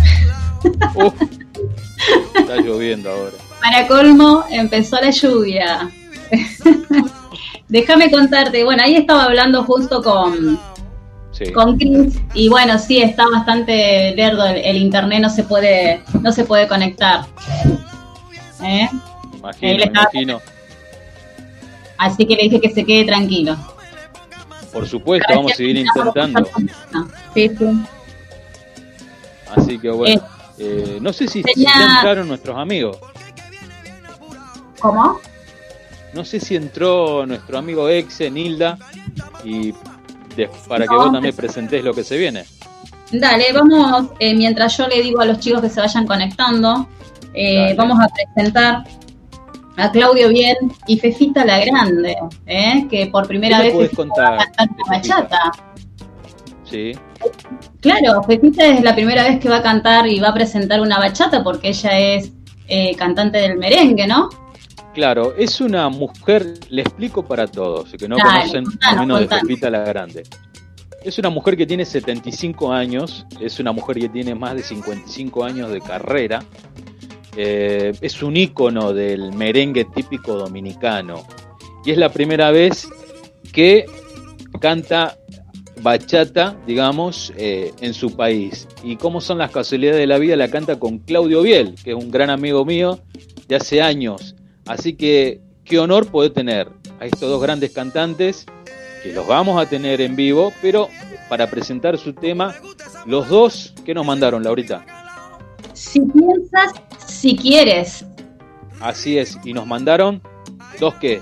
está 2.34 2.56
lloviendo 2.56 3.08
ahora. 3.08 3.43
Para 3.64 3.86
colmo, 3.86 4.44
empezó 4.50 5.00
la 5.00 5.08
lluvia. 5.08 5.90
Déjame 7.68 8.10
contarte, 8.10 8.62
bueno, 8.62 8.82
ahí 8.84 8.94
estaba 8.94 9.24
hablando 9.24 9.64
justo 9.64 10.02
con, 10.02 10.60
con 11.54 11.78
Chris 11.78 12.20
y 12.34 12.50
bueno, 12.50 12.78
sí, 12.78 13.00
está 13.00 13.24
bastante 13.26 14.14
lerdo 14.16 14.44
el, 14.44 14.76
internet, 14.76 15.22
no 15.22 15.30
se 15.30 15.44
puede, 15.44 16.02
no 16.20 16.30
se 16.30 16.44
puede 16.44 16.68
conectar. 16.68 17.24
¿Eh? 18.62 18.86
Imagino, 19.38 19.84
imagino. 19.84 20.42
Así 21.96 22.26
que 22.26 22.36
le 22.36 22.42
dije 22.42 22.60
que 22.60 22.68
se 22.68 22.84
quede 22.84 23.06
tranquilo. 23.06 23.56
Por 24.74 24.86
supuesto, 24.86 25.32
vamos 25.34 25.52
a 25.52 25.54
seguir 25.54 25.78
intentando. 25.78 26.46
Sí, 27.32 27.48
sí. 27.48 27.84
Así 29.56 29.78
que 29.78 29.88
bueno, 29.88 30.20
eh, 30.20 30.20
eh, 30.58 30.98
no 31.00 31.14
sé 31.14 31.28
si, 31.28 31.42
entraron 31.56 32.28
nuestros 32.28 32.58
amigos. 32.58 32.98
¿Cómo? 34.84 35.18
No 36.12 36.26
sé 36.26 36.38
si 36.38 36.56
entró 36.56 37.24
nuestro 37.24 37.56
amigo 37.56 37.88
Exe, 37.88 38.30
Nilda, 38.30 38.76
y 39.42 39.72
para 40.68 40.86
que 40.86 40.94
vos 40.94 41.10
también 41.10 41.34
presentes 41.34 41.82
lo 41.82 41.94
que 41.94 42.04
se 42.04 42.18
viene. 42.18 42.44
Dale, 43.10 43.46
vamos, 43.54 44.10
eh, 44.18 44.34
mientras 44.34 44.76
yo 44.76 44.86
le 44.86 45.00
digo 45.00 45.22
a 45.22 45.24
los 45.24 45.38
chicos 45.38 45.62
que 45.62 45.70
se 45.70 45.80
vayan 45.80 46.06
conectando, 46.06 46.86
vamos 47.78 47.98
a 47.98 48.08
presentar 48.34 48.84
a 49.78 49.90
Claudio 49.90 50.28
Bien 50.28 50.54
y 50.86 50.98
Fefita 50.98 51.46
la 51.46 51.64
Grande, 51.64 52.18
¿eh? 52.44 52.86
que 52.90 53.06
por 53.06 53.26
primera 53.26 53.62
vez 53.62 53.74
va 53.74 54.34
a 54.34 54.46
cantar 54.50 54.86
bachata. 54.86 55.52
Sí. 56.70 56.92
Claro, 57.80 58.22
Fefita 58.24 58.66
es 58.66 58.82
la 58.82 58.94
primera 58.94 59.22
vez 59.22 59.40
que 59.40 59.48
va 59.48 59.56
a 59.56 59.62
cantar 59.62 60.06
y 60.06 60.20
va 60.20 60.28
a 60.28 60.34
presentar 60.34 60.82
una 60.82 60.98
bachata 60.98 61.42
porque 61.42 61.68
ella 61.68 61.98
es 61.98 62.32
eh, 62.68 62.94
cantante 62.96 63.38
del 63.38 63.56
merengue, 63.56 64.06
¿no? 64.06 64.28
Claro, 64.94 65.34
es 65.36 65.60
una 65.60 65.88
mujer, 65.88 66.54
le 66.70 66.82
explico 66.82 67.24
para 67.24 67.48
todos, 67.48 67.90
que 67.92 68.08
no 68.08 68.16
conocen 68.16 68.64
al 68.82 69.00
menos 69.00 69.20
de 69.20 69.28
Fefita 69.28 69.68
la 69.68 69.80
Grande. 69.80 70.22
Es 71.02 71.18
una 71.18 71.30
mujer 71.30 71.56
que 71.56 71.66
tiene 71.66 71.84
75 71.84 72.72
años, 72.72 73.26
es 73.40 73.58
una 73.58 73.72
mujer 73.72 73.98
que 73.98 74.08
tiene 74.08 74.34
más 74.34 74.54
de 74.54 74.62
55 74.62 75.44
años 75.44 75.70
de 75.70 75.80
carrera, 75.80 76.44
eh, 77.36 77.92
es 78.00 78.22
un 78.22 78.36
ícono 78.36 78.92
del 78.92 79.32
merengue 79.32 79.84
típico 79.86 80.34
dominicano 80.34 81.26
y 81.84 81.90
es 81.90 81.98
la 81.98 82.10
primera 82.10 82.52
vez 82.52 82.88
que 83.52 83.86
canta 84.60 85.18
bachata, 85.82 86.56
digamos, 86.66 87.32
eh, 87.36 87.72
en 87.80 87.92
su 87.94 88.14
país. 88.14 88.68
Y 88.84 88.96
como 88.96 89.20
son 89.20 89.38
las 89.38 89.50
casualidades 89.50 89.98
de 89.98 90.06
la 90.06 90.18
vida, 90.18 90.36
la 90.36 90.48
canta 90.48 90.78
con 90.78 90.98
Claudio 90.98 91.42
Biel, 91.42 91.74
que 91.82 91.90
es 91.90 91.96
un 91.96 92.10
gran 92.12 92.30
amigo 92.30 92.64
mío 92.64 93.00
de 93.48 93.56
hace 93.56 93.82
años. 93.82 94.36
Así 94.66 94.94
que 94.94 95.40
qué 95.64 95.78
honor 95.78 96.06
poder 96.06 96.32
tener 96.32 96.70
a 97.00 97.04
estos 97.04 97.28
dos 97.28 97.42
grandes 97.42 97.72
cantantes, 97.72 98.46
que 99.02 99.12
los 99.12 99.26
vamos 99.26 99.60
a 99.60 99.68
tener 99.68 100.00
en 100.00 100.16
vivo, 100.16 100.52
pero 100.62 100.88
para 101.28 101.50
presentar 101.50 101.98
su 101.98 102.14
tema, 102.14 102.54
los 103.04 103.28
dos 103.28 103.74
que 103.84 103.92
nos 103.92 104.06
mandaron, 104.06 104.42
Laurita. 104.42 104.84
Si 105.74 106.00
piensas, 106.00 106.72
si 107.06 107.36
quieres. 107.36 108.06
Así 108.80 109.18
es, 109.18 109.38
y 109.44 109.52
nos 109.52 109.66
mandaron 109.66 110.22
dos 110.80 110.94
qué. 110.94 111.20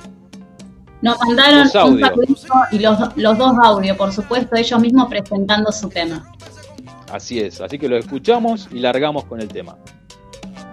Nos 1.01 1.19
mandaron 1.19 1.69
un 1.93 2.37
y 2.71 2.79
los, 2.79 3.17
los 3.17 3.39
dos 3.39 3.55
audios, 3.61 3.97
por 3.97 4.13
supuesto, 4.13 4.55
ellos 4.55 4.81
mismos 4.81 5.09
presentando 5.09 5.73
su 5.73 5.89
tema. 5.89 6.25
Así 7.11 7.41
es, 7.41 7.61
así 7.61 7.79
que 7.79 7.89
lo 7.89 7.97
escuchamos 7.97 8.69
y 8.71 8.79
largamos 8.79 9.25
con 9.25 9.41
el 9.41 9.49
tema 9.49 9.77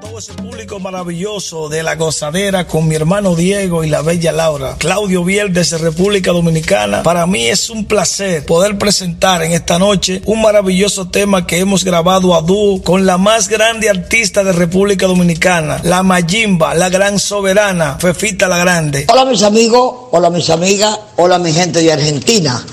todo 0.10 0.18
ese 0.18 0.34
público 0.34 0.80
maravilloso 0.80 1.69
de 1.69 1.84
la 1.84 1.95
gozadera 1.95 2.65
con 2.65 2.88
mi 2.88 2.95
hermano 2.95 3.36
Diego 3.36 3.84
y 3.84 3.90
la 3.90 4.02
bella 4.02 4.31
Laura, 4.31 4.76
Claudio 4.80 5.23
Biel 5.23 5.53
desde 5.53 5.77
República 5.77 6.31
Dominicana. 6.31 7.03
Para 7.03 7.27
mí 7.27 7.45
es 7.45 7.69
un 7.69 7.86
placer 7.86 8.44
poder 8.44 8.80
presentar 8.80 9.44
en 9.44 9.52
esta 9.52 9.77
noche 9.77 10.23
un 10.26 10.41
maravilloso 10.41 11.10
tema 11.10 11.45
que 11.45 11.60
hemos 11.60 11.84
grabado 11.84 12.34
a 12.34 12.41
dúo 12.41 12.81
con 12.81 13.06
la 13.06 13.19
más 13.19 13.49
grande 13.49 13.88
artista 13.88 14.44
de 14.44 14.53
República 14.53 15.06
Dominicana, 15.06 15.80
la 15.84 16.02
Mayimba, 16.02 16.73
la 16.73 16.90
gran 16.90 17.19
soberana, 17.19 17.98
Fefita 17.99 18.48
la 18.48 18.57
Grande. 18.57 19.06
Hola 19.10 19.26
mis 19.26 19.44
amigos, 19.44 20.07
hola 20.11 20.31
mis 20.31 20.49
amigas, 20.49 20.98
hola 21.18 21.38
mi 21.38 21.53
gente 21.53 21.84
de 21.84 21.94
Argentina 21.94 22.65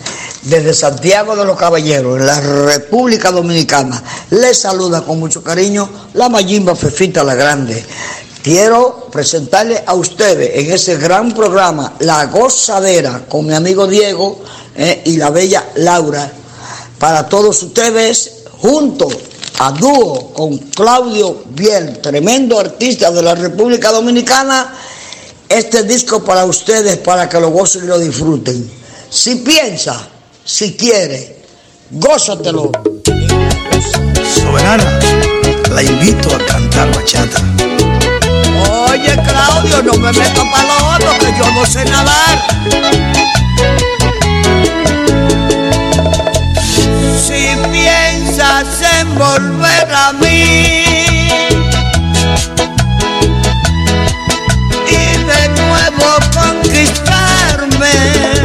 desde 0.46 0.74
Santiago 0.74 1.34
de 1.34 1.44
los 1.44 1.58
Caballeros, 1.58 2.20
en 2.20 2.26
la 2.26 2.40
República 2.40 3.32
Dominicana. 3.32 4.02
Les 4.30 4.58
saluda 4.58 5.02
con 5.02 5.18
mucho 5.18 5.42
cariño 5.42 5.88
la 6.14 6.28
Mayimba 6.28 6.76
Fefita 6.76 7.24
la 7.24 7.34
Grande. 7.34 7.84
Quiero 8.42 9.08
presentarle 9.10 9.82
a 9.84 9.94
ustedes 9.94 10.50
en 10.54 10.72
ese 10.72 10.96
gran 10.98 11.32
programa 11.32 11.94
La 11.98 12.26
Gozadera 12.26 13.24
con 13.28 13.44
mi 13.44 13.54
amigo 13.54 13.88
Diego 13.88 14.40
eh, 14.76 15.02
y 15.04 15.16
la 15.16 15.30
bella 15.30 15.64
Laura. 15.76 16.30
Para 16.96 17.28
todos 17.28 17.60
ustedes, 17.64 18.44
junto 18.60 19.08
a 19.58 19.72
dúo 19.72 20.32
con 20.32 20.58
Claudio 20.58 21.42
Biel, 21.48 21.98
tremendo 21.98 22.60
artista 22.60 23.10
de 23.10 23.22
la 23.22 23.34
República 23.34 23.90
Dominicana, 23.90 24.72
este 25.48 25.82
disco 25.82 26.22
para 26.22 26.44
ustedes, 26.44 26.98
para 26.98 27.28
que 27.28 27.40
lo 27.40 27.50
gocen 27.50 27.82
y 27.82 27.86
lo 27.88 27.98
disfruten. 27.98 28.70
Si 29.10 29.36
piensa 29.36 30.08
si 30.46 30.74
quiere, 30.76 31.36
gózatelo. 31.90 32.70
Soberana, 34.34 34.98
la 35.72 35.82
invito 35.82 36.34
a 36.34 36.38
cantar 36.46 36.90
bachata. 36.94 37.42
Oye, 38.88 39.14
Claudio, 39.26 39.82
no 39.82 39.92
me 39.94 40.12
meto 40.12 40.42
para 40.52 40.68
lo 40.68 40.76
otro, 40.94 41.18
que 41.18 41.34
yo 41.36 41.50
no 41.52 41.66
sé 41.66 41.84
nadar. 41.84 42.38
Si 47.26 47.48
piensas 47.72 48.68
en 49.00 49.14
volver 49.16 49.88
a 49.92 50.12
mí 50.12 50.84
y 54.88 55.24
de 55.26 55.48
nuevo 55.48 56.08
conquistarme. 56.32 58.35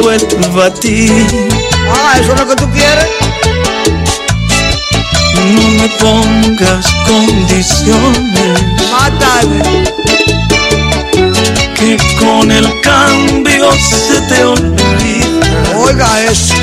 Vuelva 0.00 0.66
a 0.66 0.74
ti. 0.74 1.10
Ah, 1.88 2.14
eso 2.18 2.32
es 2.32 2.40
lo 2.40 2.48
que 2.48 2.56
tú 2.56 2.70
quieres. 2.70 3.06
No 5.34 5.68
me 5.68 5.88
pongas 6.00 6.86
condiciones. 7.06 8.62
Mátame. 8.90 9.62
Que 11.74 11.96
con 12.18 12.50
el 12.50 12.80
cambio 12.80 13.72
se 13.72 14.20
te 14.22 14.44
olvida. 14.44 15.78
Oiga 15.78 16.22
eso. 16.24 16.54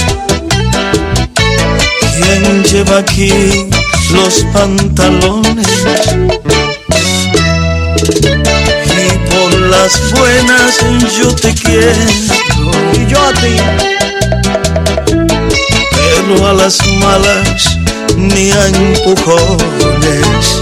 ¿Quién 2.16 2.64
lleva 2.64 3.00
aquí 3.00 3.70
los 4.12 4.46
pantalones? 4.54 5.68
las 9.72 10.12
buenas 10.12 10.78
yo 11.18 11.34
te 11.34 11.54
quiero 11.54 12.51
y 12.94 13.06
yo 13.08 13.18
a 13.20 13.34
ti. 13.34 13.56
Pero 15.92 16.48
a 16.48 16.54
las 16.54 16.78
malas 17.00 17.78
ni 18.18 18.52
a 18.52 18.68
empujones. 18.68 20.62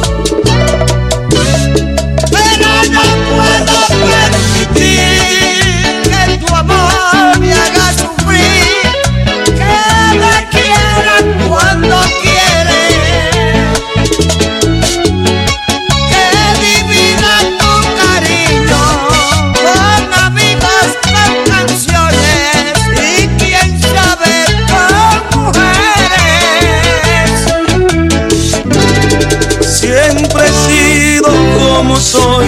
soy 32.00 32.48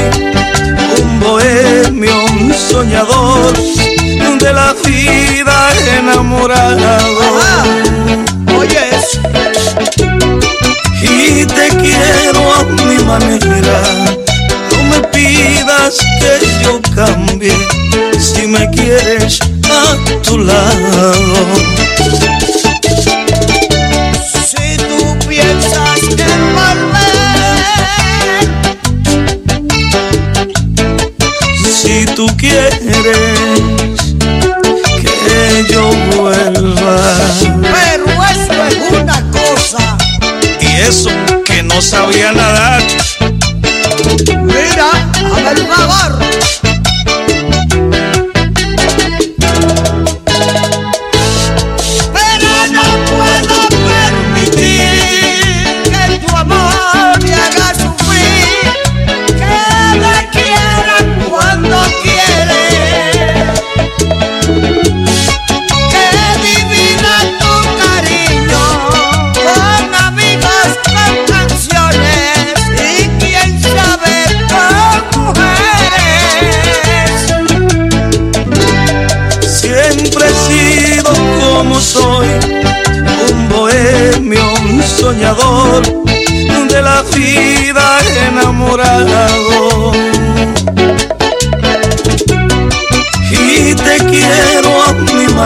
un 1.01 1.19
bohemio, 1.19 2.25
un 2.39 2.53
soñador 2.53 3.53
de 4.39 4.53
la 4.53 4.73
vida 4.85 5.69
enamorado. 5.99 7.39
Oye, 8.57 8.89
y 11.01 11.45
te 11.45 11.67
quiero 11.69 12.53
a 12.53 12.63
mi 12.63 13.03
manera. 13.03 13.81
No 14.71 14.83
me 14.85 15.07
pidas 15.09 15.97
que 16.19 16.63
yo 16.63 16.81
cambie 16.95 17.53
si 18.17 18.47
me 18.47 18.69
quieres 18.71 19.39
a 19.69 20.21
tu 20.23 20.39
lado. 20.39 21.80
Tú 32.21 32.37
quieres 32.37 32.77
que 35.25 35.65
yo 35.71 35.89
vuelva. 36.15 37.17
pero 37.73 38.05
eso 38.29 38.63
es 38.67 39.01
una 39.01 39.31
cosa. 39.31 39.97
Y 40.59 40.67
eso 40.81 41.09
que 41.43 41.63
no 41.63 41.81
sabía 41.81 42.31
nadar. 42.31 42.83
Mira, 44.43 44.91
a 45.33 45.39
ver, 45.41 45.65
favor. 45.65 46.30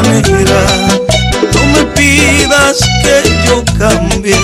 Manera, 0.01 0.61
no 1.53 1.65
me 1.73 1.85
pidas 1.95 2.79
que 3.01 3.47
yo 3.47 3.63
cambie 3.79 4.35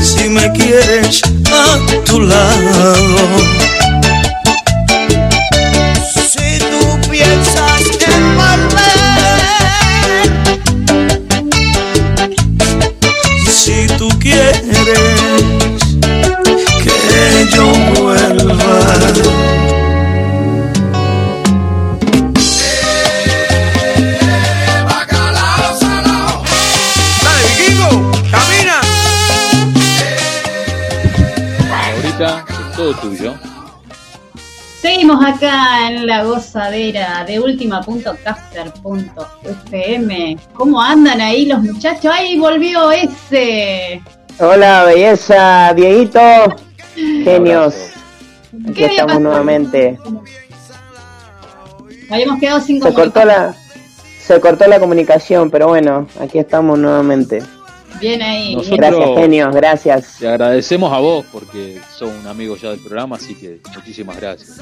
si 0.00 0.28
me 0.28 0.52
quieres 0.52 1.20
a 1.50 2.04
tu 2.04 2.20
lado. 2.20 3.73
Seguimos 35.14 35.36
acá 35.36 35.90
en 35.90 36.06
la 36.08 36.24
gozadera 36.24 37.24
de 37.24 37.38
última.caster.fm. 37.38 40.36
¿Cómo 40.54 40.82
andan 40.82 41.20
ahí 41.20 41.46
los 41.46 41.62
muchachos? 41.62 42.10
¡Ay, 42.12 42.36
volvió 42.36 42.90
ese! 42.90 44.02
Hola, 44.40 44.86
belleza, 44.86 45.72
Dieguito. 45.74 46.18
Genios. 46.96 47.92
Aquí 48.64 48.72
¿Qué 48.72 48.86
había 48.86 48.88
estamos 49.02 49.12
pasado? 49.12 49.20
nuevamente. 49.20 49.96
Habíamos 52.10 52.40
quedado 52.40 52.60
sin 52.60 52.82
Se 52.82 52.92
cortó 52.92 53.24
la 53.24 53.54
se 54.18 54.40
cortó 54.40 54.66
la 54.66 54.80
comunicación, 54.80 55.48
pero 55.48 55.68
bueno, 55.68 56.08
aquí 56.18 56.40
estamos 56.40 56.76
nuevamente. 56.76 57.40
Bien 58.00 58.20
ahí. 58.20 58.56
Nosotros-. 58.56 58.78
Gracias, 58.78 59.08
genios, 59.16 59.54
gracias. 59.54 60.16
Te 60.18 60.26
agradecemos 60.26 60.92
a 60.92 60.98
vos 60.98 61.24
porque 61.30 61.80
sos 61.96 62.10
un 62.10 62.26
amigo 62.26 62.56
ya 62.56 62.70
del 62.70 62.80
programa, 62.80 63.14
así 63.14 63.36
que 63.36 63.60
muchísimas 63.76 64.16
gracias. 64.16 64.58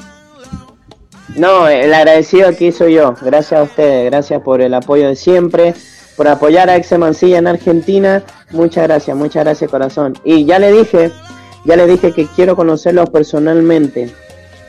No, 1.35 1.67
el 1.67 1.93
agradecido 1.93 2.49
aquí 2.49 2.71
soy 2.71 2.95
yo. 2.95 3.15
Gracias 3.21 3.59
a 3.59 3.63
ustedes, 3.63 4.11
gracias 4.11 4.41
por 4.41 4.61
el 4.61 4.73
apoyo 4.73 5.07
de 5.07 5.15
siempre, 5.15 5.73
por 6.15 6.27
apoyar 6.27 6.69
a 6.69 6.75
Exe 6.75 6.97
Mancilla 6.97 7.39
en 7.39 7.47
Argentina. 7.47 8.23
Muchas 8.51 8.83
gracias, 8.83 9.15
muchas 9.15 9.43
gracias 9.43 9.71
corazón. 9.71 10.13
Y 10.23 10.45
ya 10.45 10.59
le 10.59 10.71
dije, 10.71 11.11
ya 11.65 11.75
le 11.75 11.87
dije 11.87 12.11
que 12.13 12.27
quiero 12.27 12.55
conocerlos 12.55 13.09
personalmente. 13.09 14.13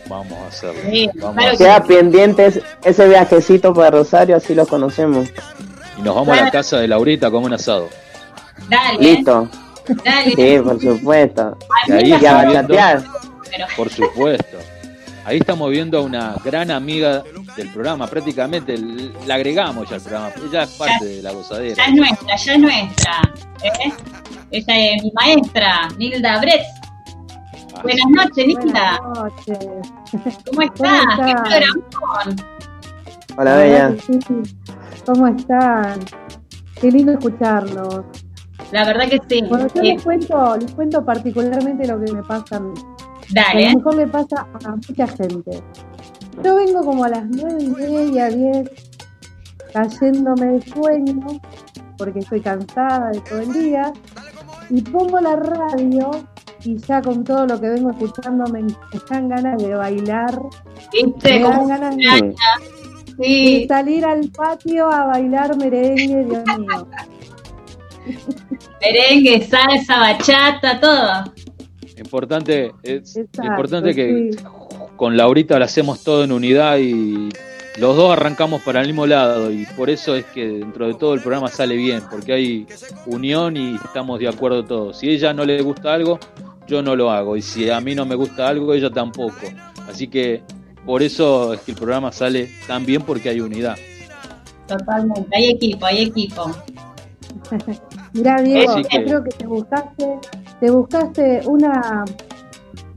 Vamos 0.08 0.38
a 0.38 0.46
hacerlo. 0.48 0.80
Sí, 0.90 1.10
Vamos 1.14 1.36
claro 1.36 1.54
a 1.54 1.56
que 1.56 1.64
hacerlo. 1.68 1.86
Queda 1.86 2.00
pendientes 2.00 2.60
ese 2.84 3.08
viajecito 3.08 3.74
para 3.74 3.90
Rosario, 3.90 4.36
así 4.36 4.54
los 4.54 4.68
conocemos. 4.68 5.28
Y 5.98 6.02
nos 6.02 6.14
vamos 6.14 6.38
a 6.38 6.44
la 6.44 6.50
casa 6.50 6.78
de 6.78 6.88
Laurita 6.88 7.30
con 7.30 7.44
un 7.44 7.52
asado. 7.52 7.88
Dale, 8.68 8.98
Listo. 8.98 9.48
dale. 10.04 10.30
Sí, 10.34 10.62
por 10.62 10.80
supuesto. 10.80 11.58
Y 11.88 11.92
ahí 11.92 12.08
Y 12.10 12.26
a 12.26 13.02
por 13.76 13.90
supuesto. 13.90 14.58
Ahí 15.24 15.38
estamos 15.38 15.70
viendo 15.70 15.98
a 15.98 16.02
una 16.02 16.36
gran 16.44 16.70
amiga 16.70 17.22
del 17.56 17.70
programa, 17.70 18.06
prácticamente 18.06 18.76
la 19.26 19.36
agregamos 19.36 19.88
ya 19.88 19.96
al 19.96 20.02
programa. 20.02 20.30
Ella 20.48 20.62
es 20.64 20.70
parte 20.72 21.04
de 21.04 21.22
la 21.22 21.32
gozadera. 21.32 21.74
ya 21.76 21.86
es 21.86 21.94
nuestra, 21.94 22.36
ya 22.36 22.52
es 22.52 22.58
nuestra. 22.60 23.32
¿eh? 23.62 23.92
Ella 24.50 24.94
es 24.94 25.02
mi 25.02 25.10
maestra, 25.12 25.88
Nilda 25.96 26.40
Bretz. 26.40 26.66
Ah, 27.74 27.82
Buenas 27.82 28.06
noches, 28.10 28.46
Nilda. 28.46 29.00
Buenas 29.00 29.18
noches. 29.18 29.58
¿Cómo 30.46 30.62
estás? 30.62 31.04
¿Cómo 31.16 31.26
¿Qué 31.26 31.34
programón? 31.34 32.46
Hola, 33.38 33.56
Bella. 33.56 33.94
Sí. 34.06 34.18
¿Cómo 35.06 35.26
están? 35.28 36.00
Qué 36.80 36.90
lindo 36.90 37.12
escucharlos. 37.12 38.04
La 38.74 38.84
verdad 38.84 39.08
que 39.08 39.20
sí. 39.28 39.40
Bueno, 39.48 39.68
yo 39.72 39.80
Eh, 39.82 39.84
les 39.94 40.02
cuento, 40.02 40.56
les 40.56 40.72
cuento 40.72 41.04
particularmente 41.04 41.86
lo 41.86 42.00
que 42.04 42.12
me 42.12 42.22
pasa 42.24 42.56
a 42.56 42.60
mí. 42.60 42.72
A 42.76 43.16
dale. 43.32 43.70
lo 43.70 43.76
mejor 43.78 43.94
le 43.94 44.06
pasa 44.08 44.46
a 44.64 44.70
mucha 44.76 45.06
gente. 45.06 45.62
Yo 46.42 46.56
vengo 46.56 46.80
como 46.84 47.04
a 47.04 47.08
las 47.08 47.24
nueve 47.28 47.62
y 47.62 47.68
media, 47.68 48.28
diez, 48.28 48.68
cayéndome 49.72 50.46
de 50.46 50.60
sueño, 50.62 51.24
porque 51.96 52.18
estoy 52.18 52.40
cansada 52.40 53.10
de 53.12 53.20
todo 53.20 53.38
el 53.40 53.52
día, 53.52 53.92
y 54.70 54.82
pongo 54.82 55.20
la 55.20 55.36
radio 55.36 56.10
y 56.64 56.76
ya 56.78 57.00
con 57.00 57.22
todo 57.22 57.46
lo 57.46 57.60
que 57.60 57.68
vengo 57.68 57.90
escuchando 57.90 58.44
me, 58.52 58.64
dan 59.08 59.28
ganas 59.28 59.62
de 59.62 59.74
bailar, 59.76 60.40
¿Viste? 60.92 61.34
me 61.38 61.42
dan 61.42 61.68
ganas 61.68 61.96
de, 61.96 62.02
Sí. 62.02 63.16
de 63.18 63.24
sí, 63.24 63.66
salir 63.68 64.04
al 64.04 64.28
patio 64.30 64.90
a 64.90 65.04
bailar 65.06 65.56
merengue, 65.56 66.24
Dios 66.24 66.42
mío. 66.58 66.88
Merengue, 68.80 69.46
salsa, 69.46 69.98
bachata, 69.98 70.80
todo. 70.80 71.34
Importante, 71.96 72.72
es 72.82 73.16
Exacto, 73.16 73.44
importante 73.44 73.94
que 73.94 74.32
sí. 74.32 74.44
con 74.96 75.16
Laurita 75.16 75.58
lo 75.58 75.64
hacemos 75.64 76.02
todo 76.02 76.24
en 76.24 76.32
unidad 76.32 76.78
y 76.78 77.28
los 77.78 77.96
dos 77.96 78.12
arrancamos 78.12 78.62
para 78.62 78.80
el 78.80 78.86
mismo 78.88 79.06
lado 79.06 79.50
y 79.50 79.64
por 79.76 79.90
eso 79.90 80.14
es 80.14 80.24
que 80.26 80.46
dentro 80.46 80.86
de 80.86 80.94
todo 80.94 81.14
el 81.14 81.20
programa 81.20 81.48
sale 81.48 81.76
bien, 81.76 82.02
porque 82.10 82.32
hay 82.32 82.66
unión 83.06 83.56
y 83.56 83.76
estamos 83.76 84.18
de 84.20 84.28
acuerdo 84.28 84.64
todos. 84.64 84.98
Si 84.98 85.08
a 85.08 85.12
ella 85.12 85.32
no 85.32 85.44
le 85.44 85.60
gusta 85.62 85.92
algo, 85.92 86.18
yo 86.66 86.82
no 86.82 86.96
lo 86.96 87.10
hago 87.10 87.36
y 87.36 87.42
si 87.42 87.70
a 87.70 87.80
mí 87.80 87.94
no 87.94 88.06
me 88.06 88.14
gusta 88.14 88.48
algo, 88.48 88.74
ella 88.74 88.90
tampoco. 88.90 89.46
Así 89.88 90.08
que 90.08 90.42
por 90.84 91.02
eso 91.02 91.54
es 91.54 91.60
que 91.60 91.72
el 91.72 91.76
programa 91.76 92.12
sale 92.12 92.50
tan 92.66 92.84
bien 92.84 93.02
porque 93.02 93.28
hay 93.28 93.40
unidad. 93.40 93.76
Totalmente. 94.66 95.28
Hay 95.36 95.50
equipo, 95.50 95.86
hay 95.86 96.02
equipo. 96.04 96.50
Mirá, 98.12 98.42
Diego, 98.42 98.76
yo 98.76 98.88
que- 98.88 99.04
creo 99.04 99.24
que 99.24 99.30
te 99.30 99.46
buscaste, 99.46 100.18
te 100.60 100.70
buscaste 100.70 101.40
una 101.46 102.04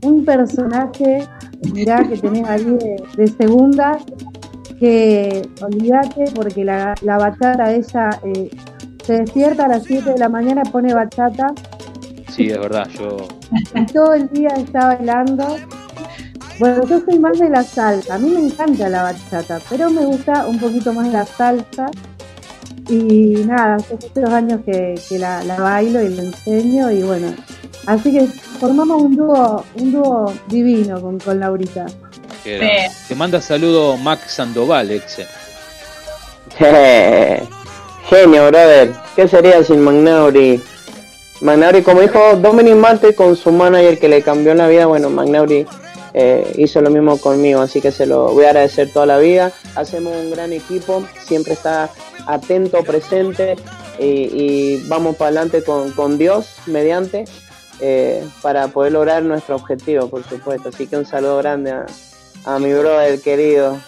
un 0.02 0.24
personaje, 0.24 1.26
mirá, 1.72 2.04
que 2.08 2.16
tenés 2.16 2.48
ahí 2.48 2.64
de, 2.64 3.02
de 3.16 3.26
segunda, 3.26 3.98
que 4.78 5.42
olvídate 5.60 6.24
porque 6.34 6.64
la, 6.64 6.94
la 7.02 7.18
bachata 7.18 7.72
ella 7.72 8.10
eh, 8.24 8.48
se 9.04 9.12
despierta 9.14 9.64
a 9.64 9.68
las 9.68 9.82
7 9.84 10.10
de 10.12 10.18
la 10.18 10.28
mañana, 10.28 10.62
pone 10.70 10.94
bachata 10.94 11.48
Sí, 12.28 12.48
es 12.48 12.58
verdad, 12.60 12.86
yo 12.98 13.16
y 13.74 13.86
todo 13.86 14.14
el 14.14 14.28
día 14.28 14.50
está 14.56 14.86
bailando. 14.94 15.56
Bueno, 16.60 16.84
yo 16.86 17.00
soy 17.00 17.18
más 17.18 17.38
de 17.38 17.48
la 17.50 17.62
salsa. 17.62 18.14
A 18.14 18.18
mí 18.18 18.30
me 18.30 18.46
encanta 18.46 18.88
la 18.88 19.02
bachata, 19.04 19.58
pero 19.70 19.90
me 19.90 20.04
gusta 20.04 20.46
un 20.46 20.58
poquito 20.58 20.92
más 20.92 21.08
la 21.08 21.24
salsa. 21.24 21.86
Y 22.88 23.44
nada, 23.44 23.76
hace 23.76 23.94
muchos 23.94 24.32
años 24.32 24.60
que, 24.64 24.94
que 25.08 25.18
la, 25.18 25.44
la 25.44 25.60
bailo 25.60 26.02
y 26.02 26.08
la 26.08 26.22
enseño 26.22 26.90
y 26.90 27.02
bueno, 27.02 27.34
así 27.86 28.12
que 28.12 28.26
formamos 28.58 29.02
un 29.02 29.16
dúo, 29.16 29.64
un 29.74 29.92
dúo 29.92 30.32
divino 30.48 31.00
con, 31.00 31.18
con 31.18 31.38
Laurita. 31.38 31.86
Te 32.42 33.14
manda 33.14 33.42
saludo 33.42 33.96
Max 33.98 34.32
Sandoval, 34.32 34.90
exe. 34.90 35.26
Genio, 38.08 38.46
brother. 38.48 38.92
¿Qué 39.14 39.28
sería 39.28 39.62
sin 39.62 39.80
Magnauri? 39.80 40.62
Magnauri, 41.42 41.82
como 41.82 42.00
dijo 42.00 42.36
Dominic 42.36 42.74
Marte 42.74 43.14
con 43.14 43.36
su 43.36 43.52
manager 43.52 43.98
que 43.98 44.08
le 44.08 44.22
cambió 44.22 44.54
la 44.54 44.66
vida, 44.66 44.86
bueno, 44.86 45.10
Magnauri 45.10 45.66
eh, 46.14 46.54
hizo 46.56 46.80
lo 46.80 46.90
mismo 46.90 47.18
conmigo, 47.18 47.60
así 47.60 47.80
que 47.80 47.92
se 47.92 48.06
lo 48.06 48.32
voy 48.32 48.44
a 48.44 48.48
agradecer 48.48 48.90
toda 48.92 49.06
la 49.06 49.18
vida. 49.18 49.52
Hacemos 49.74 50.16
un 50.16 50.30
gran 50.30 50.52
equipo, 50.52 51.04
siempre 51.26 51.52
está 51.52 51.90
atento, 52.26 52.82
presente 52.82 53.56
y, 53.98 54.76
vamos 54.88 55.16
para 55.16 55.28
adelante 55.28 55.62
con, 55.62 55.92
con 55.92 56.18
Dios 56.18 56.56
mediante 56.66 57.24
eh, 57.80 58.26
para 58.42 58.68
poder 58.68 58.92
lograr 58.92 59.22
nuestro 59.22 59.56
objetivo, 59.56 60.08
por 60.08 60.24
supuesto. 60.24 60.68
Así 60.70 60.86
que 60.86 60.96
un 60.96 61.06
saludo 61.06 61.38
grande 61.38 61.72
a, 61.72 61.86
a 62.44 62.58
mi 62.58 62.72
brother 62.72 63.20
querido. 63.20 63.78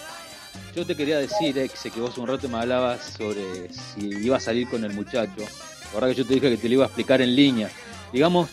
Yo 0.74 0.86
te 0.86 0.94
quería 0.94 1.18
decir, 1.18 1.58
exe, 1.58 1.90
que 1.90 2.00
vos 2.00 2.16
un 2.18 2.28
rato 2.28 2.48
me 2.48 2.58
hablabas 2.58 3.02
sobre 3.18 3.72
si 3.72 4.08
iba 4.24 4.36
a 4.36 4.40
salir 4.40 4.68
con 4.68 4.84
el 4.84 4.92
muchacho. 4.92 5.42
La 5.88 5.94
verdad 5.94 6.08
que 6.10 6.14
yo 6.14 6.26
te 6.26 6.34
dije 6.34 6.50
que 6.50 6.56
te 6.56 6.68
lo 6.68 6.74
iba 6.74 6.84
a 6.84 6.86
explicar 6.86 7.20
en 7.20 7.34
línea. 7.34 7.70
Digamos, 8.12 8.48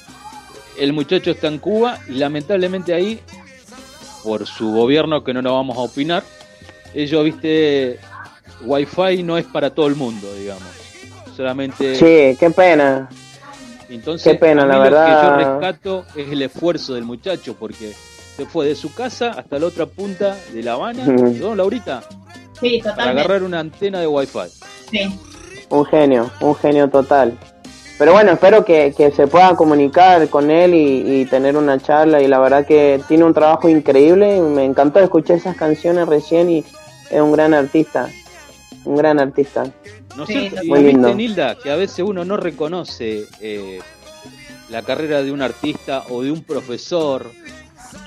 el 0.80 0.94
muchacho 0.94 1.31
está 1.31 1.48
en 1.48 1.60
Cuba 1.60 1.99
y 2.07 2.14
lamentablemente 2.14 2.94
ahí, 2.94 3.19
por 4.28 4.45
su 4.45 4.74
gobierno, 4.74 5.24
que 5.24 5.34
no 5.34 5.41
nos 5.41 5.54
vamos 5.54 5.78
a 5.78 5.82
opinar, 5.82 6.22
ellos, 6.94 7.24
viste, 7.24 7.98
Wi-Fi 8.66 9.24
no 9.24 9.38
es 9.38 9.45
para 9.45 9.70
todo 9.70 9.88
el 9.88 9.95
mundo, 9.95 10.28
digamos. 10.34 10.68
Solamente... 11.36 11.95
Sí, 11.95 12.36
qué 12.38 12.49
pena. 12.54 13.08
Entonces, 13.90 14.34
Qué 14.34 14.38
pena, 14.38 14.66
la 14.66 14.76
lo 14.76 14.82
verdad. 14.82 15.06
que 15.06 15.28
yo 15.45 15.60
rescato 15.60 16.06
es 16.14 16.30
el 16.30 16.41
esfuerzo 16.41 16.94
del 16.95 17.06
muchacho, 17.06 17.56
porque 17.58 17.94
se 18.36 18.45
fue 18.45 18.66
de 18.68 18.76
su 18.76 18.94
casa 18.94 19.30
hasta 19.30 19.58
la 19.60 19.68
otra 19.68 19.86
punta 19.86 20.36
de 20.54 20.62
La 20.62 20.74
Habana. 20.74 21.06
¿no, 21.06 21.56
Laurita? 21.56 22.04
Sí, 22.60 22.80
Para 22.84 22.95
totalmente. 22.95 23.22
agarrar 23.22 23.44
una 23.44 23.60
antena 23.62 24.02
de 24.02 24.08
Wi-Fi. 24.08 24.49
Sí. 24.91 25.20
Un 25.70 25.86
genio, 25.86 26.30
un 26.41 26.54
genio 26.56 26.90
total. 26.90 27.38
Pero 27.98 28.11
bueno, 28.14 28.32
espero 28.34 28.64
que, 28.64 28.94
que 28.95 29.11
se 29.11 29.26
pueda 29.28 29.56
comunicar 29.56 30.30
con 30.30 30.52
él 30.52 30.74
y, 30.76 31.22
y 31.22 31.26
tener 31.26 31.57
una 31.57 31.80
charla. 31.80 32.22
Y 32.22 32.28
la 32.28 32.40
verdad 32.40 32.65
que 32.65 33.02
tiene 33.07 33.24
un 33.24 33.34
trabajo 33.34 33.68
increíble. 33.69 34.40
Me 34.41 34.64
encantó 34.65 34.99
escuchar 34.99 35.38
esas 35.38 35.56
canciones 35.57 36.07
recién 36.07 36.49
y 36.49 36.60
es 37.10 37.19
un 37.22 37.32
gran 37.32 37.53
artista. 37.56 38.10
Un 38.86 38.98
gran 38.98 39.19
artista. 39.19 39.65
¿No 40.15 40.24
es 40.24 40.30
Sí, 40.30 40.40
cierto? 40.49 40.64
Y 40.64 40.68
muy 40.69 40.80
viste, 40.80 40.94
lindo. 40.94 41.14
Nilda, 41.15 41.57
que 41.57 41.72
a 41.72 41.76
veces 41.76 41.99
uno 41.99 42.24
no 42.24 42.38
reconoce 42.38 43.26
eh, 43.41 43.80
la 44.69 44.84
carrera 44.84 45.24
de 45.24 45.32
un 45.32 45.41
artista 45.41 46.03
o 46.10 46.22
de 46.22 46.32
un 46.32 46.44
profesor 46.44 47.32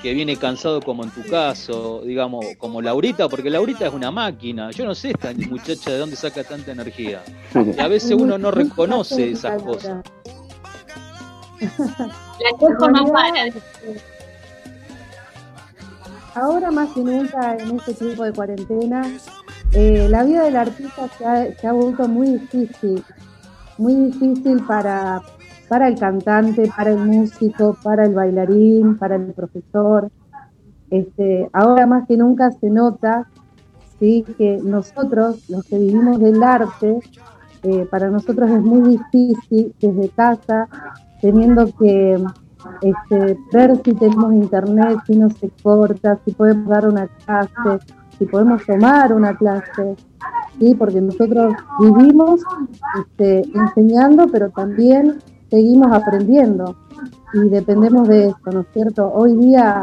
que 0.01 0.13
viene 0.13 0.35
cansado 0.37 0.81
como 0.81 1.03
en 1.03 1.09
tu 1.11 1.23
caso, 1.29 2.01
digamos, 2.05 2.45
como 2.57 2.81
Laurita, 2.81 3.27
porque 3.29 3.49
Laurita 3.49 3.87
es 3.87 3.93
una 3.93 4.11
máquina. 4.11 4.71
Yo 4.71 4.85
no 4.85 4.95
sé 4.95 5.11
esta 5.11 5.31
muchacha 5.49 5.91
de 5.91 5.97
dónde 5.97 6.15
saca 6.15 6.43
tanta 6.43 6.71
energía. 6.71 7.21
Y 7.53 7.79
a 7.79 7.87
veces 7.87 8.11
uno 8.13 8.37
no 8.37 8.51
reconoce 8.51 9.31
esas 9.31 9.61
cosas. 9.61 10.03
La 11.59 12.57
Cojo 12.57 12.89
no 12.89 13.05
para. 13.11 13.43
de- 13.45 13.53
Ahora 16.33 16.71
más 16.71 16.89
que 16.93 17.01
nunca 17.01 17.57
en 17.57 17.75
este 17.77 17.93
tiempo 17.93 18.23
de 18.23 18.31
cuarentena, 18.31 19.01
eh, 19.73 20.07
la 20.09 20.23
vida 20.23 20.43
del 20.43 20.55
artista 20.55 21.09
se 21.17 21.25
ha, 21.25 21.53
se 21.59 21.67
ha 21.67 21.73
vuelto 21.73 22.07
muy 22.07 22.37
difícil, 22.37 23.03
muy 23.77 23.93
difícil 23.95 24.63
para, 24.65 25.21
para 25.71 25.87
el 25.87 25.97
cantante, 25.97 26.69
para 26.75 26.91
el 26.91 26.97
músico, 26.97 27.77
para 27.81 28.03
el 28.03 28.13
bailarín, 28.13 28.97
para 28.97 29.15
el 29.15 29.31
profesor. 29.31 30.11
Este, 30.89 31.49
ahora 31.53 31.87
más 31.87 32.05
que 32.09 32.17
nunca 32.17 32.51
se 32.51 32.69
nota 32.69 33.29
¿sí? 33.97 34.25
que 34.37 34.59
nosotros, 34.61 35.49
los 35.49 35.63
que 35.63 35.79
vivimos 35.79 36.19
del 36.19 36.43
arte, 36.43 36.99
eh, 37.63 37.87
para 37.89 38.09
nosotros 38.09 38.51
es 38.51 38.61
muy 38.61 38.97
difícil 38.97 39.73
desde 39.79 40.09
casa, 40.09 40.67
teniendo 41.21 41.67
que 41.77 42.21
este, 42.81 43.37
ver 43.53 43.77
si 43.77 43.93
tenemos 43.93 44.33
internet, 44.33 44.99
si 45.07 45.15
no 45.15 45.29
se 45.29 45.49
corta, 45.63 46.19
si 46.25 46.33
podemos 46.33 46.67
dar 46.67 46.85
una 46.85 47.07
clase, 47.07 47.85
si 48.19 48.25
podemos 48.25 48.61
tomar 48.65 49.13
una 49.13 49.37
clase, 49.37 49.95
¿sí? 50.59 50.75
porque 50.75 50.99
nosotros 50.99 51.53
vivimos 51.79 52.41
este, 52.99 53.49
enseñando, 53.57 54.27
pero 54.27 54.49
también 54.49 55.21
seguimos 55.51 55.91
aprendiendo 55.91 56.75
y 57.33 57.49
dependemos 57.49 58.07
de 58.07 58.27
esto, 58.27 58.51
¿no 58.51 58.61
es 58.61 58.67
cierto? 58.73 59.11
Hoy 59.13 59.35
día, 59.35 59.81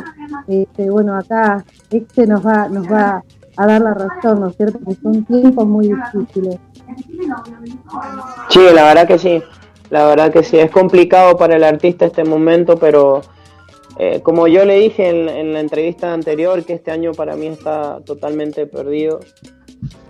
este, 0.49 0.91
bueno, 0.91 1.15
acá 1.15 1.65
este 1.91 2.27
nos 2.27 2.45
va, 2.45 2.69
nos 2.69 2.91
va 2.91 3.23
a 3.57 3.67
dar 3.67 3.83
la 3.83 3.95
razón, 3.95 4.41
¿no 4.41 4.47
es 4.49 4.57
cierto? 4.57 4.79
Que 4.87 4.95
son 4.95 5.25
tiempos 5.25 5.67
muy 5.67 5.89
difíciles. 5.89 6.59
Sí, 8.49 8.61
la 8.75 8.85
verdad 8.85 9.07
que 9.07 9.19
sí. 9.19 9.43
La 9.91 10.07
verdad 10.07 10.33
que 10.33 10.43
sí. 10.43 10.59
Es 10.59 10.71
complicado 10.71 11.37
para 11.37 11.57
el 11.57 11.65
artista 11.65 12.07
este 12.07 12.25
momento, 12.25 12.77
pero 12.77 13.21
eh, 13.99 14.21
como 14.23 14.49
yo 14.49 14.65
le 14.65 14.79
dije 14.79 15.09
en, 15.09 15.29
en 15.29 15.53
la 15.53 15.61
entrevista 15.61 16.13
anterior, 16.13 16.65
que 16.65 16.75
este 16.75 16.91
año 16.91 17.13
para 17.13 17.37
mí 17.37 17.47
está 17.47 18.01
totalmente 18.05 18.67
perdido, 18.67 19.21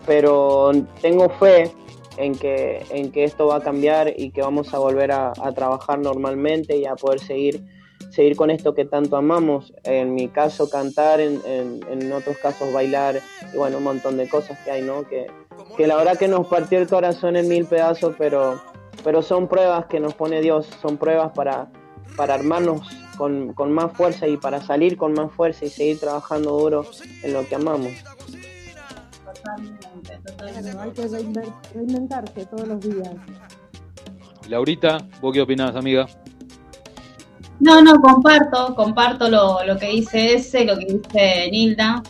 pero 0.06 0.70
tengo 1.00 1.28
fe 1.30 1.72
en 2.18 2.34
que, 2.34 2.84
en 2.90 3.12
que 3.12 3.24
esto 3.24 3.46
va 3.46 3.56
a 3.56 3.60
cambiar 3.60 4.12
y 4.16 4.30
que 4.30 4.42
vamos 4.42 4.74
a 4.74 4.78
volver 4.78 5.12
a, 5.12 5.32
trabajar 5.54 5.98
normalmente 5.98 6.76
y 6.76 6.84
a 6.84 6.96
poder 6.96 7.20
seguir, 7.20 7.62
seguir 8.10 8.36
con 8.36 8.50
esto 8.50 8.74
que 8.74 8.84
tanto 8.84 9.16
amamos. 9.16 9.72
En 9.84 10.14
mi 10.14 10.28
caso, 10.28 10.68
cantar, 10.68 11.20
en, 11.20 11.40
en, 11.46 11.80
en 11.88 12.12
otros 12.12 12.36
casos, 12.38 12.72
bailar 12.72 13.20
y 13.52 13.56
bueno, 13.56 13.78
un 13.78 13.84
montón 13.84 14.16
de 14.16 14.28
cosas 14.28 14.58
que 14.64 14.70
hay, 14.70 14.82
¿no? 14.82 15.04
Que, 15.04 15.28
que 15.76 15.86
la 15.86 15.96
verdad 15.96 16.18
que 16.18 16.28
nos 16.28 16.46
partió 16.48 16.78
el 16.78 16.88
corazón 16.88 17.36
en 17.36 17.48
mil 17.48 17.66
pedazos, 17.66 18.14
pero, 18.18 18.60
pero 19.04 19.22
son 19.22 19.46
pruebas 19.48 19.86
que 19.86 20.00
nos 20.00 20.14
pone 20.14 20.40
Dios, 20.40 20.68
son 20.82 20.96
pruebas 20.96 21.32
para, 21.32 21.70
para 22.16 22.34
armarnos 22.34 22.80
con, 23.16 23.52
con 23.54 23.72
más 23.72 23.92
fuerza 23.92 24.26
y 24.26 24.36
para 24.36 24.60
salir 24.60 24.96
con 24.96 25.12
más 25.12 25.32
fuerza 25.32 25.64
y 25.64 25.70
seguir 25.70 26.00
trabajando 26.00 26.50
duro 26.58 26.84
en 27.22 27.32
lo 27.32 27.46
que 27.46 27.54
amamos. 27.54 27.92
Hay 30.80 30.90
que 30.92 31.02
reinver- 31.08 31.54
reinventarse 31.74 32.46
todos 32.46 32.68
los 32.68 32.80
días. 32.80 33.10
Laurita, 34.48 34.98
¿vos 35.20 35.32
qué 35.32 35.40
opinás, 35.42 35.76
amiga? 35.76 36.06
No, 37.60 37.82
no, 37.82 38.00
comparto, 38.00 38.74
comparto 38.74 39.28
lo, 39.28 39.64
lo 39.64 39.76
que 39.76 39.88
dice 39.88 40.34
ese, 40.34 40.64
lo 40.64 40.78
que 40.78 40.86
dice 40.86 41.48
Nilda, 41.50 42.02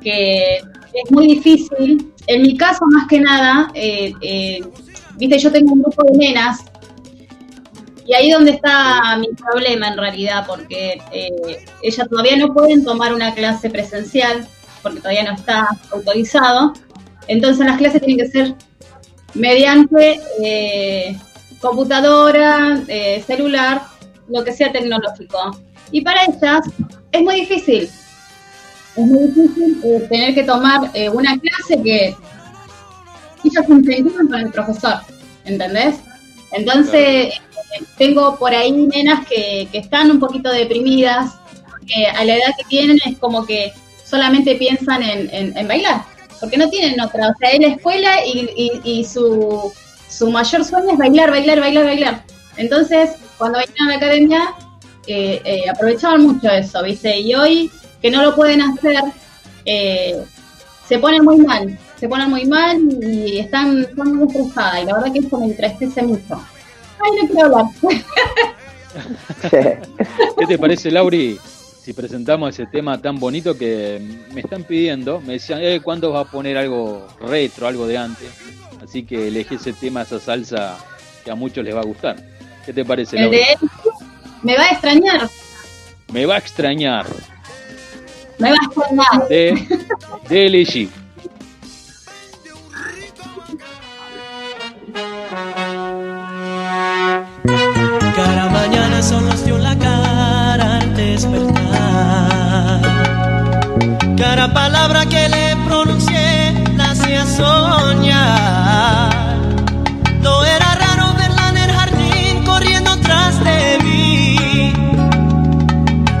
que 0.00 0.56
es 0.56 1.10
muy 1.10 1.28
difícil. 1.28 2.12
En 2.26 2.42
mi 2.42 2.56
caso, 2.56 2.80
más 2.90 3.06
que 3.08 3.20
nada, 3.20 3.70
eh, 3.74 4.12
eh, 4.20 4.60
viste, 5.16 5.38
yo 5.38 5.52
tengo 5.52 5.72
un 5.72 5.82
grupo 5.82 6.02
de 6.10 6.18
nenas 6.18 6.64
y 8.04 8.12
ahí 8.14 8.30
donde 8.30 8.52
está 8.52 9.16
mi 9.18 9.28
problema 9.28 9.88
en 9.88 9.98
realidad, 9.98 10.44
porque 10.46 11.00
eh, 11.12 11.64
ellas 11.82 12.08
todavía 12.08 12.36
no 12.36 12.52
pueden 12.52 12.84
tomar 12.84 13.14
una 13.14 13.32
clase 13.34 13.70
presencial, 13.70 14.46
porque 14.82 14.98
todavía 14.98 15.24
no 15.24 15.32
está 15.34 15.68
autorizado. 15.92 16.72
Entonces 17.28 17.64
las 17.66 17.78
clases 17.78 18.02
tienen 18.02 18.24
que 18.26 18.30
ser 18.32 18.54
mediante 19.34 20.20
eh, 20.42 21.16
computadora, 21.60 22.82
eh, 22.88 23.22
celular, 23.26 23.82
lo 24.28 24.42
que 24.44 24.52
sea 24.52 24.72
tecnológico. 24.72 25.58
Y 25.90 26.00
para 26.02 26.22
ellas 26.24 26.62
es 27.12 27.22
muy 27.22 27.36
difícil. 27.40 27.88
Es 28.96 29.06
muy 29.06 29.28
difícil 29.28 29.80
eh, 29.84 30.06
tener 30.10 30.34
que 30.34 30.42
tomar 30.42 30.90
una 31.12 31.38
clase 31.38 31.82
que 31.82 32.16
ellas 33.44 33.68
incentivan 33.68 34.26
con 34.28 34.40
el 34.40 34.50
profesor, 34.50 34.94
¿entendés? 35.44 35.96
Entonces, 36.52 37.34
tengo 37.96 38.36
por 38.38 38.52
ahí 38.54 38.72
nenas 38.72 39.26
que, 39.26 39.68
que 39.70 39.78
están 39.78 40.10
un 40.10 40.18
poquito 40.18 40.50
deprimidas, 40.50 41.34
que 41.86 42.06
a 42.06 42.24
la 42.24 42.34
edad 42.34 42.52
que 42.58 42.64
tienen 42.68 42.98
es 43.06 43.16
como 43.18 43.46
que 43.46 43.72
solamente 44.04 44.56
piensan 44.56 45.02
en, 45.02 45.28
en- 45.32 45.56
en 45.56 45.68
bailar, 45.68 46.02
porque 46.40 46.56
no 46.56 46.68
tienen 46.68 47.00
otra. 47.00 47.30
O 47.30 47.34
sea, 47.38 47.50
es 47.50 47.60
la 47.60 47.68
escuela 47.68 48.24
y, 48.24 49.04
su, 49.04 49.72
su 50.08 50.30
mayor 50.30 50.64
sueño 50.64 50.92
es 50.92 50.98
bailar, 50.98 51.30
bailar, 51.30 51.60
bailar, 51.60 51.84
bailar. 51.84 52.22
Entonces, 52.56 53.10
cuando 53.36 53.58
venían 53.58 53.88
a 53.88 53.90
la 53.90 53.96
academia, 53.96 54.54
eh, 55.06 55.40
eh, 55.44 55.70
aprovechaban 55.70 56.22
mucho 56.22 56.50
eso, 56.50 56.82
¿viste? 56.82 57.18
Y 57.20 57.34
hoy 57.34 57.70
que 58.02 58.10
no 58.10 58.22
lo 58.22 58.34
pueden 58.34 58.60
hacer, 58.62 59.00
eh, 59.64 60.22
se 60.86 60.98
ponen 60.98 61.24
muy 61.24 61.38
mal, 61.38 61.78
se 61.98 62.08
ponen 62.08 62.30
muy 62.30 62.44
mal 62.46 62.78
y 63.02 63.38
están, 63.38 63.80
están 63.80 64.14
muy 64.14 64.28
estresadas. 64.28 64.82
Y 64.82 64.86
la 64.86 64.94
verdad 64.94 65.12
que 65.12 65.18
eso 65.20 65.38
me 65.38 65.46
entristece 65.46 66.02
mucho. 66.02 66.40
Ay, 67.00 67.10
no 67.22 67.28
quiero 67.28 67.46
hablar. 67.46 67.66
¿Qué 70.38 70.46
te 70.46 70.58
parece, 70.58 70.90
Lauri? 70.90 71.38
Si 71.88 71.94
presentamos 71.94 72.50
ese 72.50 72.66
tema 72.66 73.00
tan 73.00 73.18
bonito 73.18 73.56
que 73.56 73.98
me 74.34 74.42
están 74.42 74.62
pidiendo. 74.64 75.22
Me 75.22 75.32
decían, 75.32 75.60
eh, 75.62 75.80
¿cuándo 75.82 76.12
vas 76.12 76.28
a 76.28 76.30
poner 76.30 76.58
algo 76.58 77.08
retro, 77.18 77.66
algo 77.66 77.86
de 77.86 77.96
antes? 77.96 78.28
Así 78.84 79.04
que 79.04 79.28
elegí 79.28 79.54
ese 79.54 79.72
tema, 79.72 80.02
esa 80.02 80.20
salsa 80.20 80.76
que 81.24 81.30
a 81.30 81.34
muchos 81.34 81.64
les 81.64 81.74
va 81.74 81.80
a 81.80 81.84
gustar. 81.84 82.16
¿Qué 82.66 82.74
te 82.74 82.84
parece, 82.84 83.16
El 83.16 83.22
Laura? 83.22 83.38
de 83.38 83.42
él 83.44 83.58
me 84.42 84.54
va 84.54 84.64
a 84.64 84.68
extrañar. 84.68 85.30
Me 86.12 86.26
va 86.26 86.34
a 86.34 86.38
extrañar. 86.38 87.06
Me 88.36 88.50
va 88.50 88.56
a 88.60 88.66
extrañar. 88.66 89.28
De, 89.30 89.80
de 90.28 90.50
LG. 90.50 90.90
Cada 98.14 98.50
mañana 98.50 99.02
son 99.02 99.24
los 99.26 99.42
dio 99.46 99.56
la 99.56 99.74
cara 99.78 100.80
al 100.80 100.94
despertar. 100.94 101.67
Cada 104.16 104.52
palabra 104.52 105.06
que 105.06 105.28
le 105.28 105.56
pronuncié 105.66 106.52
la 106.76 106.90
hacía 106.90 107.24
soñar. 107.26 109.10
No 110.22 110.44
era 110.44 110.74
raro 110.74 111.14
verla 111.14 111.48
en 111.50 111.56
el 111.56 111.70
jardín 111.72 112.44
corriendo 112.44 112.96
tras 112.98 113.42
de 113.44 113.78
mí. 113.84 114.72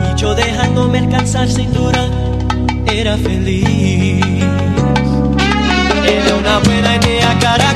Y 0.06 0.20
yo 0.20 0.34
dejándome 0.34 0.98
alcanzar 0.98 1.48
sin 1.48 1.72
duda 1.72 2.08
era 2.86 3.16
feliz. 3.16 4.24
Era 6.04 6.34
una 6.36 6.58
buena 6.60 6.96
idea 6.96 7.38
cada 7.40 7.74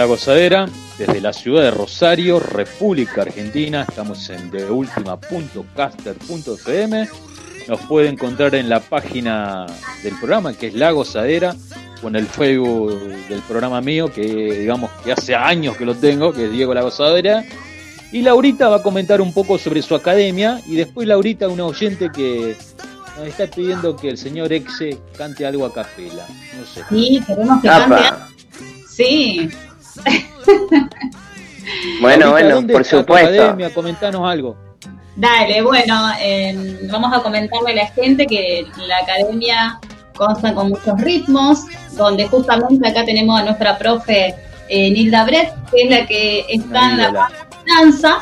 La 0.00 0.06
Gozadera, 0.06 0.66
desde 0.96 1.20
la 1.20 1.34
ciudad 1.34 1.64
de 1.64 1.72
Rosario, 1.72 2.40
República 2.40 3.20
Argentina. 3.20 3.84
Estamos 3.86 4.30
en 4.30 4.50
deultima.caster.fm. 4.50 7.08
Nos 7.68 7.80
puede 7.82 8.08
encontrar 8.08 8.54
en 8.54 8.70
la 8.70 8.80
página 8.80 9.66
del 10.02 10.18
programa, 10.18 10.54
que 10.54 10.68
es 10.68 10.74
La 10.74 10.92
Gozadera, 10.92 11.54
en 12.02 12.16
el 12.16 12.26
Facebook 12.26 12.98
del 13.28 13.40
programa 13.40 13.82
mío, 13.82 14.10
que 14.10 14.22
digamos 14.22 14.90
que 15.04 15.12
hace 15.12 15.34
años 15.34 15.76
que 15.76 15.84
lo 15.84 15.94
tengo, 15.94 16.32
que 16.32 16.46
es 16.46 16.50
Diego 16.50 16.72
La 16.72 16.80
Gozadera. 16.80 17.44
Y 18.10 18.22
Laurita 18.22 18.70
va 18.70 18.76
a 18.76 18.82
comentar 18.82 19.20
un 19.20 19.34
poco 19.34 19.58
sobre 19.58 19.82
su 19.82 19.94
academia. 19.94 20.62
Y 20.66 20.76
después 20.76 21.06
Laurita, 21.06 21.46
una 21.46 21.66
oyente 21.66 22.08
que 22.10 22.56
nos 23.18 23.26
está 23.26 23.46
pidiendo 23.48 23.94
que 23.96 24.08
el 24.08 24.16
señor 24.16 24.50
Exe 24.50 24.96
cante 25.18 25.44
algo 25.44 25.66
a 25.66 25.74
capela. 25.74 26.26
No 26.58 26.64
sé. 26.64 26.82
Sí, 26.88 27.22
queremos 27.26 27.60
que 27.60 27.68
Apa. 27.68 27.86
cante. 27.86 28.08
Sí. 28.88 29.50
Bueno, 32.00 32.30
bueno, 32.30 32.56
¿dónde 32.56 32.72
por 32.72 32.84
supuesto. 32.84 33.28
academia? 33.28 33.72
Comentanos 33.72 34.28
algo. 34.28 34.56
Dale, 35.16 35.60
bueno, 35.62 36.10
eh, 36.20 36.88
vamos 36.90 37.12
a 37.12 37.22
comentarle 37.22 37.72
a 37.72 37.74
la 37.74 37.86
gente 37.88 38.26
que 38.26 38.66
la 38.86 38.98
academia 38.98 39.78
consta 40.16 40.54
con 40.54 40.70
muchos 40.70 41.00
ritmos, 41.00 41.64
donde 41.92 42.26
justamente 42.26 42.88
acá 42.88 43.04
tenemos 43.04 43.38
a 43.38 43.44
nuestra 43.44 43.76
profe 43.76 44.34
eh, 44.68 44.90
Nilda 44.90 45.24
Brett, 45.24 45.52
que 45.70 45.82
es 45.82 45.90
la 45.90 46.06
que 46.06 46.44
está 46.48 46.90
en 46.90 46.96
la 46.98 47.30
danza, 47.66 48.18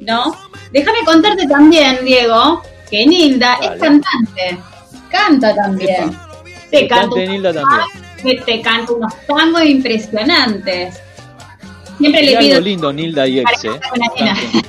¿no? 0.00 0.34
Déjame 0.72 0.98
contarte 1.04 1.46
también, 1.46 2.04
Diego, 2.04 2.62
que 2.90 3.04
Nilda 3.06 3.58
Dale. 3.60 3.74
es 3.74 3.82
cantante, 3.82 4.58
canta 5.10 5.54
también. 5.54 6.16
Te 6.70 6.86
canta, 6.88 7.16
Nilda 7.16 7.52
también. 7.52 8.05
Que 8.26 8.42
te 8.42 8.60
canta 8.60 8.92
unos 8.92 9.14
tangos 9.26 9.64
impresionantes. 9.64 11.00
Siempre 11.98 12.22
le 12.22 12.32
algo 12.32 12.40
pido 12.40 12.60
lindo, 12.60 12.92
Nilda 12.92 13.26
y 13.26 13.38
Exe. 13.40 13.68
¿eh? 13.68 13.80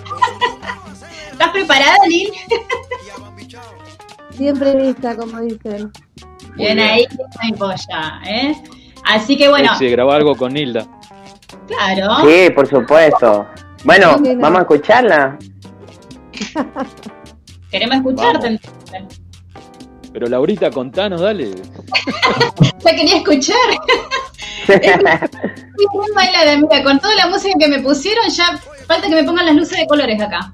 ¿Estás 1.32 1.52
preparada, 1.52 1.98
Nil? 2.08 2.30
Siempre 4.32 4.74
lista, 4.76 5.16
como 5.16 5.40
dicen. 5.42 5.92
Bien 6.56 6.76
bien. 6.78 6.80
ahí, 6.80 7.06
no 7.18 7.52
polla, 7.58 8.22
¿eh? 8.26 8.56
Así 9.06 9.36
que 9.38 9.50
bueno, 9.50 9.72
Exe, 9.74 9.90
graba 9.90 10.16
algo 10.16 10.36
con 10.36 10.54
Nilda. 10.54 10.88
claro. 11.68 12.28
Sí, 12.28 12.50
por 12.52 12.68
supuesto. 12.68 13.48
Bueno, 13.84 14.18
Sí, 14.24 14.34
no. 14.36 14.42
vamos 14.42 14.60
a 14.60 14.62
escucharla. 14.62 15.38
Queremos 17.72 17.98
escucharte 17.98 18.60
Vamos. 18.92 19.20
Pero 20.18 20.32
Laurita, 20.32 20.72
contanos, 20.72 21.22
dale. 21.22 21.52
ya 22.84 22.96
quería 22.96 23.18
escuchar. 23.18 23.56
muy 25.94 26.12
bailada, 26.16 26.58
mira, 26.58 26.84
con 26.84 27.00
toda 27.00 27.14
la 27.14 27.28
música 27.28 27.54
que 27.60 27.68
me 27.68 27.80
pusieron, 27.82 28.28
ya 28.30 28.60
falta 28.88 29.08
que 29.10 29.14
me 29.14 29.24
pongan 29.24 29.46
las 29.46 29.54
luces 29.54 29.78
de 29.78 29.86
colores 29.86 30.20
acá. 30.20 30.52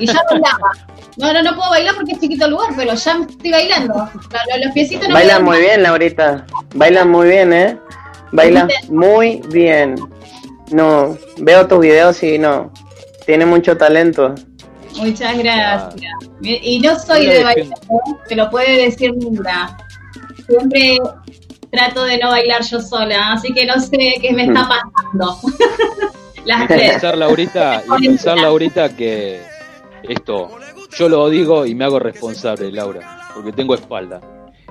Y 0.00 0.06
ya 0.08 0.20
bailaba. 0.28 0.72
No, 1.16 1.32
no, 1.32 1.44
no 1.44 1.54
puedo 1.54 1.70
bailar 1.70 1.94
porque 1.94 2.14
es 2.14 2.18
chiquito 2.18 2.46
el 2.46 2.50
lugar, 2.50 2.70
pero 2.76 2.92
ya 2.92 3.20
estoy 3.20 3.50
bailando. 3.52 3.94
Los, 3.94 4.64
los 4.64 4.72
piecitos 4.74 5.06
no 5.06 5.14
Bailan 5.14 5.44
muy 5.44 5.60
bien, 5.60 5.84
Laurita. 5.84 6.44
Bailan 6.74 7.08
muy 7.08 7.28
bien, 7.28 7.52
¿eh? 7.52 7.78
Bailan 8.32 8.68
muy 8.88 9.42
bien. 9.48 9.94
No, 10.72 11.16
veo 11.36 11.68
tus 11.68 11.78
videos 11.78 12.20
y 12.24 12.36
no. 12.36 12.72
Tiene 13.26 13.46
mucho 13.46 13.76
talento. 13.76 14.34
Muchas 14.96 15.38
gracias. 15.38 15.94
Y 16.42 16.82
yo 16.82 16.98
soy 16.98 17.26
de 17.26 17.44
bailar, 17.44 17.78
te 18.28 18.36
lo 18.36 18.50
puede 18.50 18.84
decir 18.84 19.14
Nura. 19.16 19.76
Siempre 20.46 20.98
trato 21.70 22.04
de 22.04 22.18
no 22.18 22.30
bailar 22.30 22.62
yo 22.62 22.80
sola, 22.80 23.32
así 23.32 23.52
que 23.52 23.66
no 23.66 23.78
sé 23.80 24.14
qué 24.20 24.32
me 24.32 24.44
está 24.44 24.68
pasando. 24.68 25.38
y 26.46 26.66
pensar, 26.66 27.18
Laurita, 27.18 27.82
y 27.98 28.06
pensar, 28.06 28.38
Laurita, 28.38 28.94
que 28.94 29.40
esto, 30.02 30.50
yo 30.96 31.08
lo 31.08 31.28
digo 31.28 31.66
y 31.66 31.74
me 31.74 31.84
hago 31.84 31.98
responsable, 31.98 32.70
Laura, 32.70 33.30
porque 33.34 33.52
tengo 33.52 33.74
espalda. 33.74 34.20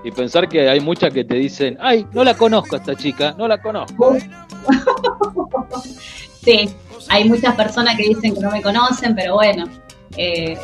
Y 0.03 0.11
pensar 0.11 0.47
que 0.47 0.69
hay 0.69 0.79
muchas 0.79 1.11
que 1.11 1.23
te 1.23 1.35
dicen, 1.35 1.77
ay, 1.81 2.05
no 2.13 2.23
la 2.23 2.35
conozco 2.35 2.75
a 2.75 2.79
esta 2.79 2.95
chica, 2.95 3.33
no 3.37 3.47
la 3.47 3.59
conozco. 3.59 4.15
sí, 6.43 6.69
hay 7.09 7.27
muchas 7.27 7.55
personas 7.55 7.97
que 7.97 8.03
dicen 8.03 8.35
que 8.35 8.39
no 8.39 8.51
me 8.51 8.61
conocen, 8.61 9.15
pero 9.15 9.35
bueno, 9.35 9.65
eh, 10.17 10.57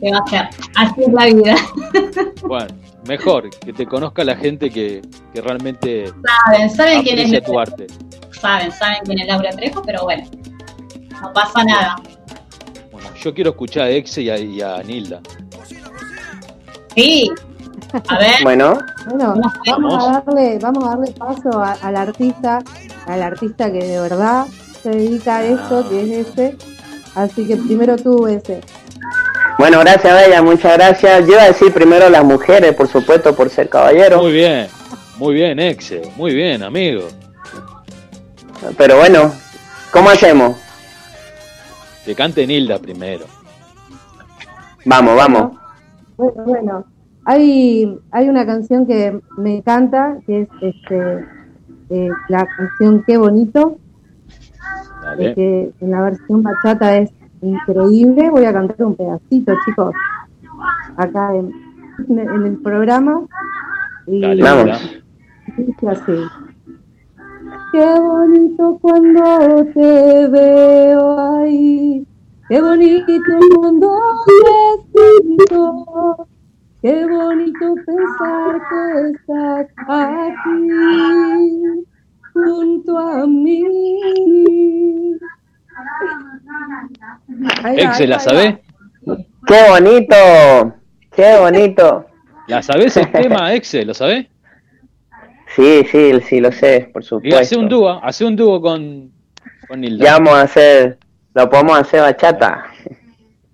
¿qué 0.00 0.10
va 0.10 0.18
a 0.18 0.22
hacer? 0.22 0.48
Así 0.76 1.02
es 1.02 1.12
la 1.12 1.26
vida. 1.26 1.56
bueno, 2.42 2.68
mejor, 3.06 3.50
que 3.50 3.72
te 3.72 3.86
conozca 3.86 4.24
la 4.24 4.36
gente 4.36 4.70
que, 4.70 5.02
que 5.32 5.40
realmente 5.40 6.12
saben, 6.46 6.70
saben 6.70 7.02
quién 7.02 7.18
es 7.18 7.44
tu 7.44 7.58
arte. 7.58 7.86
Saben, 8.40 8.72
saben 8.72 8.98
quién 9.04 9.18
es 9.18 9.26
Laura 9.26 9.50
Trejo, 9.50 9.82
pero 9.82 10.04
bueno, 10.04 10.24
no 11.20 11.32
pasa 11.32 11.64
nada. 11.64 11.96
Bueno, 12.90 13.08
yo 13.14 13.34
quiero 13.34 13.50
escuchar 13.50 13.84
a 13.84 13.90
Exe 13.90 14.22
y 14.22 14.60
a, 14.62 14.82
Nilda. 14.82 15.20
Sí, 16.94 17.30
a 17.92 18.18
ver. 18.18 18.34
Bueno, 18.42 18.78
bueno 19.08 19.34
vamos, 19.66 20.04
a 20.06 20.22
darle, 20.24 20.58
vamos 20.58 20.84
a 20.84 20.88
darle 20.90 21.12
paso 21.12 21.62
al 21.62 21.96
artista, 21.96 22.60
al 23.06 23.22
artista 23.22 23.70
que 23.70 23.78
de 23.78 24.00
verdad 24.00 24.46
se 24.82 24.90
dedica 24.90 25.38
a 25.38 25.44
esto, 25.44 25.84
ah. 25.84 25.88
que 25.88 26.02
es 26.02 26.28
ese. 26.28 26.56
Así 27.14 27.46
que 27.46 27.56
primero 27.56 27.96
tú, 27.96 28.26
ese. 28.26 28.60
Bueno, 29.58 29.80
gracias, 29.80 30.14
Bella, 30.14 30.42
muchas 30.42 30.74
gracias. 30.74 31.26
Yo 31.26 31.32
iba 31.32 31.42
a 31.42 31.48
decir 31.48 31.72
primero 31.72 32.08
las 32.08 32.24
mujeres, 32.24 32.74
por 32.74 32.88
supuesto, 32.88 33.34
por 33.34 33.50
ser 33.50 33.68
caballero. 33.68 34.22
Muy 34.22 34.32
bien, 34.32 34.68
muy 35.18 35.34
bien, 35.34 35.58
Exe, 35.58 36.02
muy 36.16 36.34
bien, 36.34 36.62
amigo. 36.62 37.08
Pero 38.76 38.96
bueno, 38.96 39.32
¿cómo 39.92 40.10
hacemos? 40.10 40.56
Que 42.04 42.14
cante 42.14 42.46
Nilda 42.46 42.78
primero. 42.78 43.26
Vamos, 44.84 45.16
vamos. 45.16 45.52
Bueno, 46.16 46.44
bueno. 46.44 46.84
Hay, 47.26 47.98
hay 48.12 48.28
una 48.28 48.46
canción 48.46 48.86
que 48.86 49.20
me 49.36 49.58
encanta, 49.58 50.16
que 50.26 50.42
es 50.42 50.48
este, 50.62 51.26
eh, 51.90 52.08
la 52.28 52.46
canción 52.46 53.04
Qué 53.06 53.18
bonito, 53.18 53.76
que 55.34 55.72
en 55.80 55.90
la 55.90 56.02
versión 56.02 56.42
bachata 56.42 56.98
es 56.98 57.12
increíble. 57.42 58.30
Voy 58.30 58.44
a 58.44 58.52
cantar 58.52 58.86
un 58.86 58.94
pedacito, 58.96 59.54
chicos, 59.64 59.94
acá 60.96 61.34
en, 61.34 61.52
el 62.18 62.56
programa. 62.58 63.22
Y 64.06 64.20
Dale, 64.20 64.72
así. 64.72 66.12
Qué 67.72 68.00
bonito 68.00 68.78
cuando 68.80 69.64
te 69.74 70.28
veo 70.28 71.18
ahí. 71.18 72.06
Qué 72.48 72.60
bonito 72.60 73.12
cuando 73.60 73.98
te 74.26 75.00
siento. 75.38 76.26
Qué 76.82 77.06
bonito 77.06 77.74
pensar 77.84 78.60
que 78.68 79.10
estás 79.10 79.66
aquí 79.86 80.70
junto 82.44 82.98
a 82.98 83.26
mí. 83.26 83.64
Exe, 87.76 88.06
¿la 88.06 88.18
sabe? 88.18 88.62
¡Qué 89.46 89.56
bonito! 89.70 90.74
¡Qué 91.14 91.38
bonito! 91.38 92.06
¿La 92.46 92.62
sabes 92.62 92.96
el 92.96 93.10
tema, 93.10 93.54
Exe? 93.54 93.84
¿Lo 93.84 93.94
sabes? 93.94 94.26
Sí, 95.56 95.84
sí, 95.90 96.12
sí, 96.20 96.40
lo 96.40 96.52
sé, 96.52 96.90
por 96.92 97.02
supuesto. 97.02 97.36
Y 97.36 97.40
hace 97.40 97.56
un 97.56 97.68
dúo, 97.68 98.00
hace 98.02 98.24
un 98.24 98.36
dúo 98.36 98.60
con, 98.60 99.10
con. 99.66 99.82
Ya 99.82 100.12
vamos 100.14 100.34
a 100.34 100.42
hacer, 100.42 100.98
lo 101.34 101.50
podemos 101.50 101.78
hacer 101.78 102.02
bachata. 102.02 102.64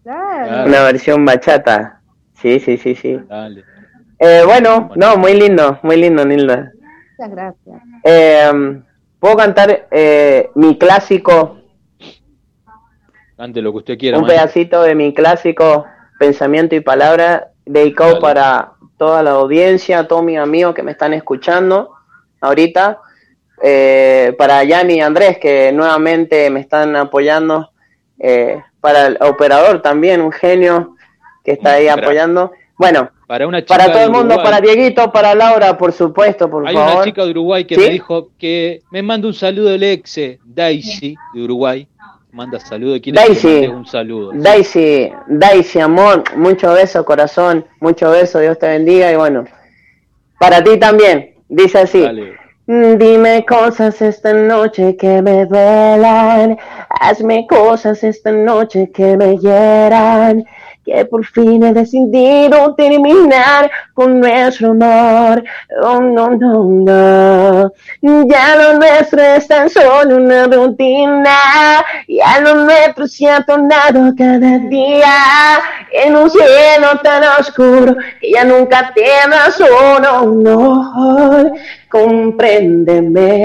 Una 0.04 0.82
versión 0.82 1.24
bachata. 1.24 2.00
Sí, 2.34 2.60
sí, 2.60 2.76
sí, 2.76 2.94
sí. 2.94 3.18
Dale. 3.28 3.64
Eh, 4.18 4.42
bueno, 4.44 4.90
no, 4.94 5.16
muy 5.16 5.34
lindo, 5.34 5.78
muy 5.82 5.96
lindo, 5.96 6.24
Nilda. 6.24 6.72
Muchas 7.18 7.30
gracias. 7.30 7.82
Eh, 8.04 8.82
¿Puedo 9.18 9.36
cantar 9.36 9.88
eh, 9.90 10.50
mi 10.54 10.76
clásico? 10.76 11.58
Cante 13.36 13.62
lo 13.62 13.72
que 13.72 13.78
usted 13.78 13.98
quiera. 13.98 14.18
Un 14.18 14.26
pedacito 14.26 14.82
de 14.82 14.94
mi 14.94 15.14
clásico 15.14 15.86
Pensamiento 16.18 16.74
y 16.74 16.80
Palabra, 16.80 17.50
dedicado 17.64 18.20
para 18.20 18.72
toda 18.96 19.22
la 19.22 19.32
audiencia, 19.32 20.08
todos 20.08 20.22
mis 20.22 20.38
amigos 20.38 20.74
que 20.74 20.82
me 20.82 20.92
están 20.92 21.12
escuchando 21.12 21.94
ahorita. 22.40 23.00
Eh, 23.62 24.34
para 24.36 24.62
Yanni 24.64 24.94
y 24.94 25.00
Andrés, 25.00 25.38
que 25.38 25.72
nuevamente 25.72 26.50
me 26.50 26.60
están 26.60 26.94
apoyando. 26.96 27.70
Eh, 28.18 28.62
para 28.80 29.06
el 29.08 29.18
operador 29.20 29.82
también, 29.82 30.20
un 30.20 30.32
genio 30.32 30.94
que 31.44 31.52
está 31.52 31.74
ahí 31.74 31.88
apoyando. 31.88 32.52
Bueno, 32.78 33.10
para, 33.26 33.46
una 33.46 33.60
para 33.62 33.90
todo 33.90 34.04
el 34.04 34.10
mundo, 34.10 34.36
para 34.36 34.60
Dieguito, 34.60 35.10
para 35.10 35.34
Laura, 35.34 35.76
por 35.76 35.92
supuesto, 35.92 36.48
por 36.48 36.66
Hay 36.66 36.74
favor. 36.74 36.88
Hay 36.88 36.96
una 36.96 37.04
chica 37.04 37.24
de 37.24 37.30
Uruguay 37.30 37.64
que 37.64 37.76
me 37.76 37.88
dijo 37.90 38.30
que 38.38 38.82
me 38.90 39.02
manda 39.02 39.26
un 39.26 39.34
saludo 39.34 39.70
del 39.70 39.82
ex 39.82 40.20
Daisy 40.44 41.16
de 41.34 41.42
Uruguay. 41.42 41.88
Manda 42.30 42.60
saludo, 42.60 43.00
quiere 43.00 43.18
Daisy, 43.18 43.66
un 43.66 43.86
saludo. 43.86 44.30
Daisy, 44.34 45.10
Daisy, 45.26 45.80
amor, 45.80 46.22
mucho 46.36 46.72
beso, 46.74 47.02
corazón, 47.04 47.64
mucho 47.80 48.10
beso, 48.10 48.40
Dios 48.40 48.58
te 48.58 48.68
bendiga 48.68 49.10
y 49.10 49.16
bueno, 49.16 49.46
para 50.38 50.62
ti 50.62 50.78
también, 50.78 51.34
dice 51.48 51.78
así. 51.78 52.06
Dime 52.66 53.44
cosas 53.48 54.02
esta 54.02 54.32
noche 54.34 54.96
que 54.96 55.22
me 55.22 55.46
duelan, 55.46 56.58
hazme 56.90 57.46
cosas 57.46 58.04
esta 58.04 58.32
noche 58.32 58.90
que 58.92 59.16
me 59.16 59.38
hieran 59.38 60.44
que 60.86 61.04
por 61.04 61.26
fin 61.26 61.62
he 61.64 61.72
decidido 61.74 62.74
terminar 62.76 63.68
con 63.92 64.20
nuestro 64.20 64.70
amor. 64.70 65.42
Oh, 65.82 66.00
no, 66.00 66.30
no, 66.30 66.64
no. 66.64 67.72
Ya 68.00 68.56
lo 68.56 68.78
nuestro 68.78 69.20
es 69.20 69.48
tan 69.48 69.68
solo 69.68 70.16
una 70.16 70.46
rutina. 70.46 71.84
Ya 72.06 72.40
lo 72.40 72.54
nuestro 72.64 73.08
se 73.08 73.28
ha 73.28 73.42
tornado 73.42 74.14
cada 74.16 74.58
día 74.58 75.58
en 75.92 76.14
un 76.14 76.30
cielo 76.30 77.00
tan 77.02 77.24
oscuro 77.40 77.96
que 78.20 78.30
ya 78.30 78.44
nunca. 78.44 78.94
Oh, 79.72 79.98
no, 80.00 80.24
no. 80.26 81.52
Compréndeme 81.88 83.36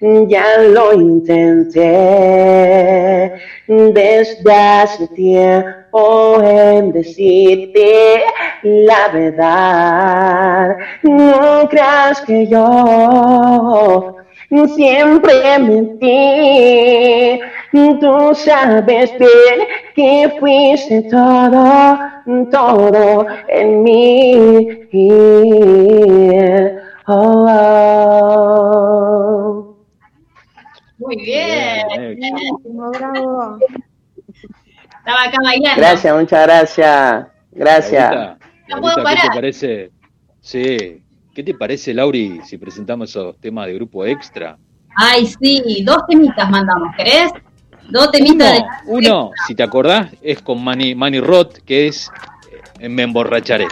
ya 0.00 0.58
lo 0.62 0.94
intenté 0.94 1.90
desde 3.70 4.52
hace 4.52 5.06
tiempo 5.08 6.42
en 6.42 6.90
decirte 6.90 8.22
la 8.64 9.08
verdad. 9.12 10.76
No 11.04 11.68
creas 11.68 12.20
que 12.22 12.48
yo 12.48 14.16
siempre 14.74 15.58
mentí. 15.60 17.40
Tú 18.00 18.34
sabes 18.34 19.12
bien 19.18 19.68
que 19.94 20.32
fuiste 20.40 21.02
todo, 21.02 21.98
todo 22.50 23.26
en 23.48 23.82
mí. 23.84 24.66
oh. 27.06 27.46
oh. 27.46 28.50
Muy 31.00 31.16
bien. 31.16 32.20
Bravo. 32.88 33.58
Estaba 34.98 35.22
acá 35.24 35.38
bailando. 35.42 35.80
Gracias, 35.80 36.16
muchas 36.16 36.46
gracias. 36.46 37.26
Gracias. 37.52 38.38
no 38.68 38.80
puedo 38.80 38.96
parar. 39.02 39.22
¿Qué 39.22 39.28
te 39.28 39.34
parece? 39.34 39.90
Sí. 40.40 41.02
¿Qué 41.34 41.42
te 41.42 41.54
parece, 41.54 41.94
Lauri, 41.94 42.40
si 42.44 42.58
presentamos 42.58 43.10
esos 43.10 43.38
temas 43.38 43.66
de 43.66 43.74
grupo 43.74 44.04
extra? 44.04 44.58
Ay, 44.96 45.26
sí, 45.26 45.82
dos 45.84 46.04
temitas 46.08 46.50
mandamos, 46.50 46.94
¿querés? 46.96 47.32
Dos 47.88 48.10
temitas 48.10 48.62
uno, 48.86 49.00
de... 49.00 49.08
Uno, 49.08 49.30
si 49.46 49.54
te 49.54 49.62
acordás, 49.62 50.10
es 50.22 50.42
con 50.42 50.62
Manny, 50.62 50.94
Manny 50.94 51.20
Roth, 51.20 51.58
que 51.64 51.86
es 51.88 52.10
en 52.78 52.94
Me 52.94 53.04
emborracharé. 53.04 53.68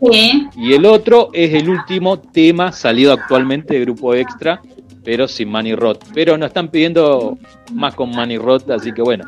Sí. 0.00 0.48
Y 0.56 0.72
el 0.72 0.84
otro 0.86 1.30
es 1.32 1.52
el 1.54 1.68
último 1.68 2.18
tema 2.18 2.72
salido 2.72 3.12
actualmente 3.12 3.74
de 3.74 3.80
Grupo 3.80 4.14
Extra, 4.14 4.60
pero 5.04 5.26
sin 5.28 5.50
Manny 5.50 5.74
Roth. 5.74 6.04
Pero 6.14 6.36
nos 6.38 6.48
están 6.48 6.68
pidiendo 6.68 7.38
más 7.72 7.94
con 7.94 8.10
Manny 8.10 8.38
Roth, 8.38 8.70
así 8.70 8.92
que 8.92 9.02
bueno, 9.02 9.24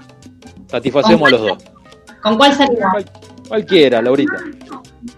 satisfacemos 0.68 1.30
los 1.30 1.40
dos. 1.40 1.58
¿Con 2.22 2.36
cuál 2.36 2.54
salimos? 2.54 3.04
Cualquiera, 3.48 4.00
Laurita. 4.00 4.32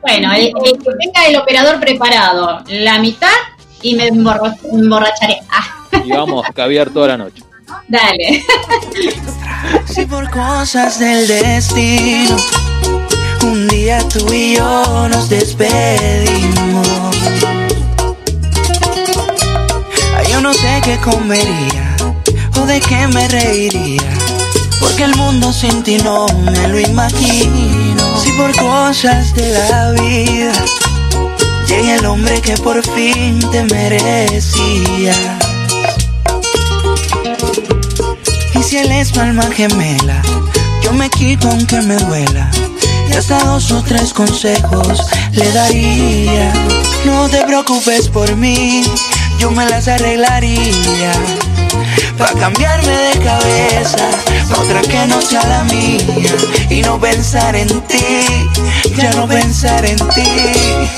Bueno, 0.03 0.33
el, 0.33 0.47
el 0.47 0.53
que 0.79 0.91
tenga 1.01 1.27
el 1.29 1.37
operador 1.37 1.79
preparado, 1.79 2.61
la 2.69 2.99
mitad 2.99 3.29
y 3.83 3.95
me 3.95 4.09
emborro- 4.11 4.57
emborracharé. 4.73 5.39
Ah, 5.51 6.01
Y 6.05 6.11
vamos 6.11 6.45
a 6.49 6.53
caviar 6.53 6.91
toda 6.91 7.09
la 7.09 7.17
noche. 7.19 7.43
dale. 7.89 8.43
Si 9.87 10.05
por 10.07 10.29
cosas 10.31 10.99
del 10.99 11.27
destino 11.29 12.37
un 13.45 13.69
día 13.69 13.99
tú 14.09 14.33
y 14.33 14.57
yo 14.57 15.09
nos 15.09 15.29
despedimos. 15.29 16.16
Comería 21.11 21.97
o 22.61 22.67
de 22.67 22.81
qué 22.81 23.07
me 23.07 23.29
reiría. 23.29 24.11
Porque 24.81 25.05
el 25.05 25.15
mundo 25.17 25.53
sin 25.53 25.83
ti 25.83 25.99
no 25.99 26.27
me 26.27 26.69
lo 26.69 26.81
imagino. 26.81 28.03
Si 28.23 28.33
por 28.33 28.55
cosas 28.57 29.33
de 29.35 29.53
la 29.53 29.93
vida 29.93 30.53
llega 31.69 31.97
el 31.97 32.07
hombre 32.07 32.41
que 32.41 32.57
por 32.57 32.83
fin 32.83 33.39
te 33.53 33.63
merecía. 33.65 35.15
Y 38.55 38.63
si 38.63 38.79
él 38.79 38.91
es 38.91 39.13
tu 39.13 39.21
alma 39.21 39.45
gemela, 39.55 40.21
yo 40.83 40.93
me 40.93 41.09
quito 41.11 41.49
aunque 41.49 41.81
me 41.83 41.97
duela. 41.97 42.51
Y 43.09 43.13
hasta 43.13 43.39
dos 43.45 43.71
o 43.71 43.83
tres 43.83 44.13
consejos 44.13 45.07
le 45.33 45.53
daría. 45.53 46.53
No 47.05 47.29
te 47.29 47.45
preocupes 47.45 48.09
por 48.09 48.35
mí, 48.35 48.83
yo 49.39 49.51
me 49.51 49.67
las 49.67 49.89
arreglaría. 49.89 51.13
Pa' 52.19 52.33
cambiarme 52.39 52.91
de 52.91 53.19
cabeza, 53.19 54.09
pa' 54.49 54.61
otra 54.61 54.81
que 54.83 55.07
no 55.07 55.21
sea 55.21 55.45
la 55.47 55.65
mía. 55.65 56.37
Y 56.71 56.83
no 56.83 56.99
pensar 56.99 57.55
en 57.55 57.69
ti, 57.83 58.27
ya 58.97 59.11
no 59.13 59.27
pensar 59.27 59.85
en 59.85 59.97
ti. 59.97 60.29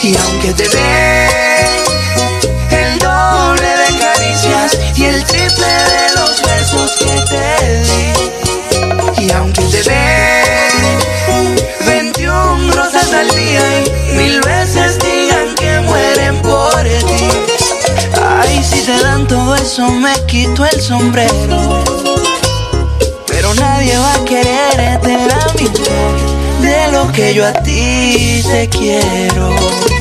Y 0.02 0.16
aunque 0.16 0.52
te 0.52 0.68
dé 0.68 1.26
el 2.70 2.98
doble 2.98 3.68
de 3.68 3.98
caricias 3.98 4.78
y 4.96 5.04
el 5.04 5.24
triple 5.24 5.66
de 5.66 6.16
los 6.16 6.42
besos 6.42 6.90
que 6.98 7.14
te 7.30 7.82
di. 7.82 9.26
Y 9.26 9.32
aunque 9.32 9.62
te 9.62 9.82
dé 9.82 10.17
eso 19.68 19.90
me 19.90 20.14
quito 20.24 20.64
el 20.64 20.80
sombrero. 20.80 21.84
Pero 23.26 23.52
nadie 23.52 23.98
va 23.98 24.14
a 24.14 24.24
quererte 24.24 25.18
la 25.26 25.52
mitad 25.58 26.62
de 26.62 26.90
lo 26.90 27.12
que 27.12 27.34
yo 27.34 27.46
a 27.46 27.52
ti 27.52 28.42
te 28.50 28.66
quiero. 28.70 29.97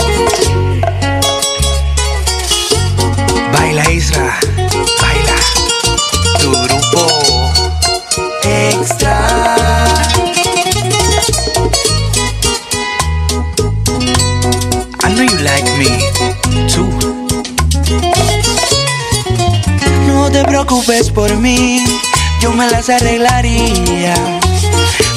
Preocupes 20.68 21.10
por 21.10 21.34
mí, 21.38 21.86
yo 22.42 22.52
me 22.52 22.70
las 22.70 22.90
arreglaría. 22.90 24.14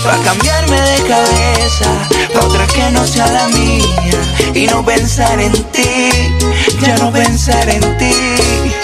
Pa' 0.05 0.17
cambiarme 0.25 0.81
de 0.81 1.03
cabeza, 1.09 1.91
pa' 2.33 2.47
otra 2.47 2.67
que 2.69 2.91
no 2.93 3.05
sea 3.05 3.27
la 3.27 3.49
mía. 3.49 4.21
Y 4.55 4.67
no 4.67 4.85
pensar 4.85 5.41
en 5.41 5.53
ti, 5.73 6.11
ya 6.81 6.97
no 6.99 7.11
pensar 7.11 7.69
en 7.69 7.99
ti. 7.99 8.15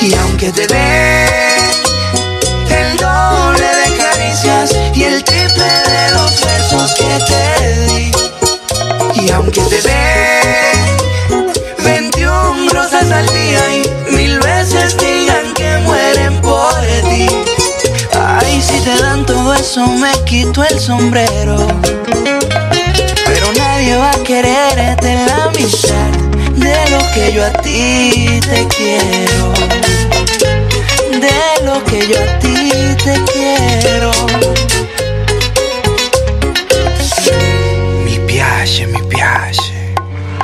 Y 0.01 0.15
aunque 0.15 0.51
te 0.51 0.67
dé 0.67 1.27
el 2.69 2.97
doble 2.97 3.67
de 3.67 3.97
caricias 3.97 4.77
y 4.93 5.05
el 5.05 5.23
triple 5.23 5.65
de 5.65 6.11
los 6.15 6.33
besos 6.41 6.95
que 6.95 7.25
te 7.29 7.87
di. 7.87 9.25
Y 9.25 9.31
aunque 9.31 9.61
te 9.63 9.83
dé 9.83 10.16
eso 19.67 19.85
me 19.89 20.13
quito 20.25 20.63
el 20.63 20.79
sombrero. 20.79 21.57
Pero 23.27 23.53
nadie 23.53 23.97
va 23.97 24.11
a 24.13 24.23
quererte 24.23 25.27
la 25.27 25.51
mitad 25.57 26.13
de 26.55 26.91
lo 26.91 27.01
que 27.13 27.33
yo 27.33 27.45
a 27.45 27.51
ti 27.51 28.41
te 28.49 28.69
quiero. 28.69 29.53
De 31.21 31.65
lo 31.65 31.83
que 31.85 32.07
yo 32.07 32.17
a 32.17 32.39
ti 32.39 32.71
te 33.05 33.15
quiero. 33.33 34.13
Mi 38.05 38.19
piace, 38.21 38.87
mi 38.87 39.03
piace. 39.03 39.95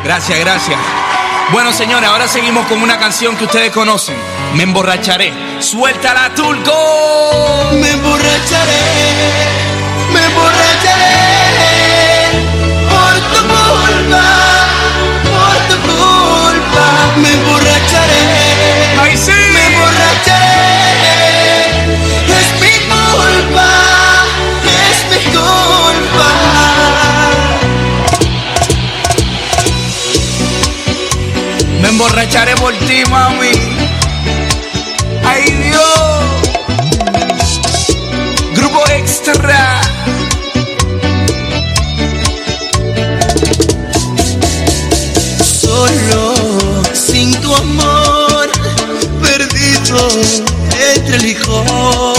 Gracias, 0.03 0.40
gracias. 0.40 0.78
Bueno, 1.53 1.73
señores, 1.73 2.09
ahora 2.09 2.27
seguimos 2.27 2.66
con 2.66 2.82
una 2.82 2.99
canción 2.99 3.36
que 3.36 3.44
ustedes 3.44 3.70
conocen. 3.70 4.16
Me 4.57 4.65
emborracharé. 4.65 5.52
Suéltala, 5.62 6.34
Turco. 6.34 6.72
Me 7.80 7.90
emborracharé, 7.90 8.82
me 10.12 10.20
emborracharé 10.24 11.14
por 12.90 13.14
tu 13.30 13.40
culpa, 13.47 14.24
por 15.30 15.56
tu 15.68 15.76
culpa. 15.86 16.86
Me 17.16 17.30
emborracharé, 17.32 18.22
¡Ay, 19.01 19.16
sí! 19.16 19.30
me 19.30 19.66
emborracharé. 19.66 20.56
Es 22.26 22.48
mi 22.60 22.74
culpa, 22.90 23.68
es 24.66 24.98
mi 25.10 25.20
culpa. 25.30 26.28
Me 31.80 31.89
emborracharé 31.89 32.55
por 32.56 32.74
ti, 32.74 33.05
mami. 33.09 33.61
Entre 51.55 52.11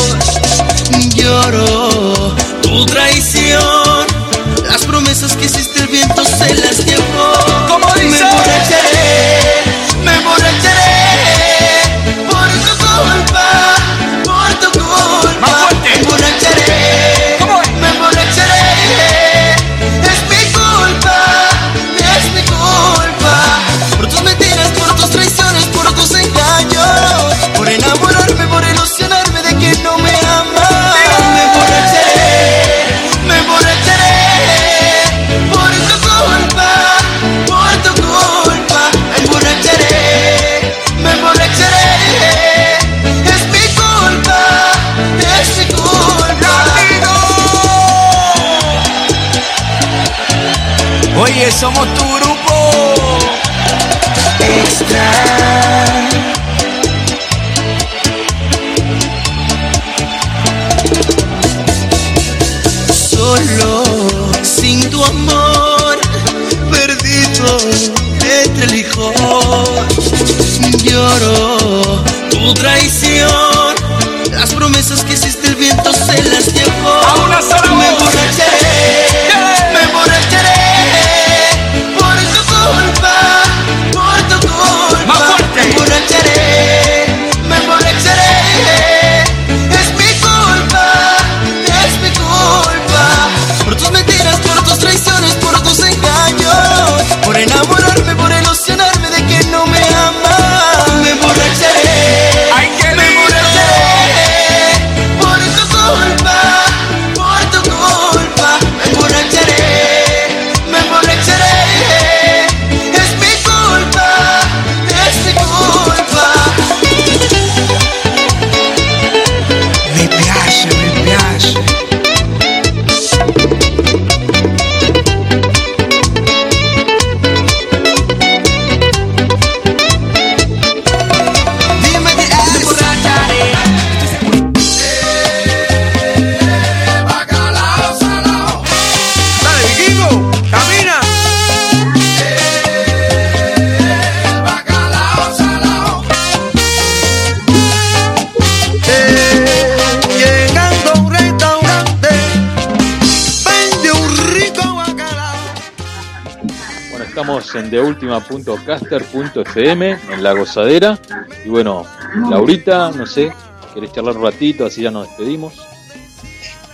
deultima.caster.fm, 158.41 159.99
en 160.11 160.23
La 160.23 160.33
Gozadera. 160.33 160.99
Y 161.45 161.49
bueno, 161.49 161.85
Laurita, 162.29 162.91
no 162.91 163.05
sé, 163.05 163.31
¿querés 163.73 163.91
charlar 163.91 164.17
un 164.17 164.23
ratito? 164.23 164.65
Así 164.65 164.81
ya 164.81 164.91
nos 164.91 165.07
despedimos. 165.07 165.53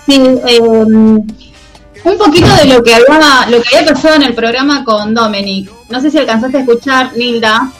Sí, 0.06 0.22
eh, 0.48 0.62
un 0.62 2.18
poquito 2.18 2.48
de 2.56 2.66
lo 2.74 2.84
que 2.84 2.94
había, 2.94 3.48
lo 3.50 3.62
que 3.62 3.78
había 3.78 3.94
pasado 3.94 4.16
en 4.16 4.24
el 4.24 4.34
programa 4.34 4.84
con 4.84 5.14
Dominic. 5.14 5.70
No 5.90 6.00
sé 6.00 6.10
si 6.10 6.18
alcanzaste 6.18 6.58
a 6.58 6.62
escuchar, 6.62 7.16
Nilda. 7.16 7.72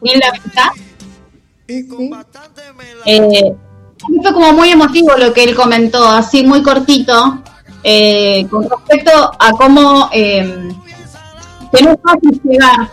Nilda, 0.00 0.32
¿estás? 0.46 0.70
Eh, 3.06 3.54
fue 4.22 4.32
como 4.32 4.52
muy 4.52 4.70
emotivo 4.70 5.16
lo 5.16 5.32
que 5.32 5.44
él 5.44 5.54
comentó, 5.54 6.06
así 6.08 6.44
muy 6.44 6.62
cortito, 6.62 7.42
eh, 7.82 8.46
con 8.50 8.68
respecto 8.68 9.10
a 9.38 9.50
cómo 9.52 10.08
eh, 10.12 10.68
que 11.72 11.82
no 11.84 11.90
es 11.92 11.98
fácil 12.02 12.40
llegar 12.44 12.88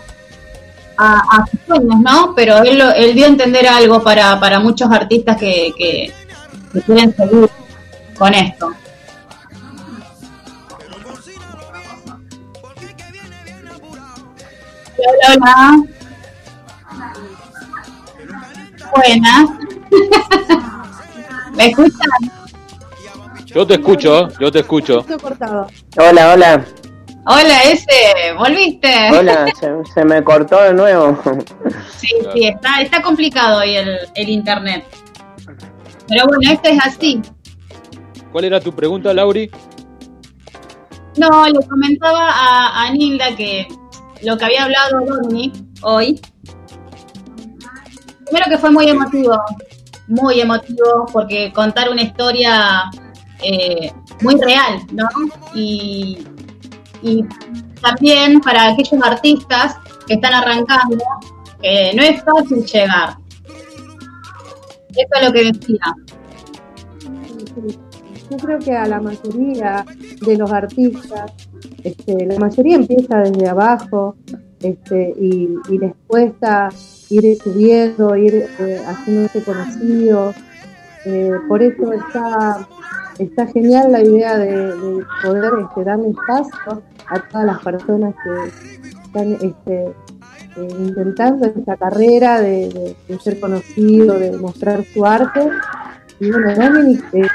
a, 0.97 1.45
sus 1.51 1.59
sueños, 1.67 1.99
¿no? 2.01 2.33
Pero 2.35 2.57
él, 2.63 2.77
lo- 2.79 2.91
él 2.93 3.13
dio 3.13 3.25
a 3.25 3.29
entender 3.29 3.67
algo 3.67 4.01
para, 4.03 4.39
para 4.39 4.59
muchos 4.59 4.89
artistas 4.91 5.37
que, 5.37 5.71
que, 5.77 6.11
que 6.73 6.81
quieren 6.81 7.15
seguir 7.15 7.49
con 8.17 8.33
esto. 8.33 8.71
Hola, 14.97 15.35
hola. 15.35 15.83
Buenas. 18.95 19.49
¿Me 21.55 21.65
escuchan? 21.67 22.31
Yo 23.57 23.65
te 23.65 23.73
escucho, 23.73 24.27
yo 24.39 24.51
te 24.51 24.59
escucho. 24.59 25.03
Hola, 25.97 26.33
hola. 26.33 26.65
Hola, 27.25 27.63
ese, 27.63 28.31
¿volviste? 28.37 29.09
Hola, 29.11 29.47
se, 29.59 29.67
se 29.95 30.05
me 30.05 30.23
cortó 30.23 30.61
de 30.61 30.75
nuevo. 30.75 31.17
Sí, 31.97 32.09
sí, 32.35 32.45
está, 32.45 32.81
está 32.83 33.01
complicado 33.01 33.61
hoy 33.61 33.75
el, 33.75 33.97
el 34.13 34.29
internet. 34.29 34.85
Pero 36.07 36.25
bueno, 36.27 36.53
esto 36.53 36.69
es 36.69 36.85
así. 36.85 37.19
¿Cuál 38.31 38.45
era 38.45 38.59
tu 38.59 38.71
pregunta, 38.71 39.11
Lauri? 39.11 39.49
No, 41.17 41.47
le 41.47 41.67
comentaba 41.67 42.29
a, 42.29 42.83
a 42.83 42.91
Nilda 42.91 43.35
que 43.35 43.67
lo 44.21 44.37
que 44.37 44.45
había 44.45 44.65
hablado 44.65 45.03
Dominic 45.03 45.55
hoy, 45.81 46.21
primero 48.23 48.45
que 48.51 48.57
fue 48.59 48.69
muy 48.69 48.87
emotivo, 48.87 49.35
muy 50.05 50.41
emotivo, 50.41 51.07
porque 51.11 51.51
contar 51.51 51.89
una 51.89 52.03
historia 52.03 52.91
eh, 53.43 53.91
muy 54.21 54.35
real, 54.35 54.79
¿no? 54.91 55.07
Y, 55.53 56.25
también 57.81 58.41
para 58.41 58.69
aquellos 58.69 59.01
artistas 59.03 59.77
que 60.07 60.15
están 60.15 60.33
arrancando, 60.33 60.97
no 60.97 62.03
es 62.03 62.23
fácil 62.23 62.65
llegar. 62.65 63.17
Eso 64.89 65.09
es 65.13 65.27
lo 65.27 65.31
que 65.31 65.43
decía. 65.51 65.95
Yo 68.29 68.37
creo 68.37 68.59
que 68.59 68.75
a 68.75 68.87
la 68.87 68.99
mayoría 68.99 69.85
de 70.21 70.37
los 70.37 70.51
artistas, 70.51 71.31
este, 71.83 72.25
la 72.25 72.39
mayoría 72.39 72.75
empieza 72.75 73.19
desde 73.19 73.47
abajo 73.47 74.15
este, 74.59 75.13
y, 75.19 75.49
y 75.69 75.77
les 75.77 75.93
cuesta 76.07 76.69
ir 77.09 77.37
subiendo, 77.41 78.15
ir 78.15 78.47
eh, 78.59 78.81
haciéndose 78.85 79.43
conocidos. 79.43 80.35
Eh, 81.05 81.31
por 81.47 81.61
eso 81.61 81.93
está, 81.93 82.67
está 83.19 83.47
genial 83.47 83.91
la 83.91 84.01
idea 84.03 84.37
de, 84.37 84.51
de 84.75 85.05
poder 85.23 85.51
este, 85.63 85.83
darle 85.83 86.09
espacio 86.09 86.81
a 87.09 87.19
todas 87.29 87.45
las 87.45 87.59
personas 87.63 88.13
que 88.23 88.97
están 89.03 89.31
este, 89.33 89.83
eh, 90.57 90.67
intentando 90.79 91.45
esta 91.47 91.75
carrera 91.77 92.41
de, 92.41 92.69
de- 92.69 92.95
de 93.07 93.19
ser 93.19 93.39
conocido, 93.39 94.17
de 94.19 94.37
mostrar 94.37 94.83
su 94.93 95.05
arte. 95.05 95.49
Y 96.19 96.31
bueno, 96.31 96.53
Dominic, 96.55 97.03
eh, 97.13 97.27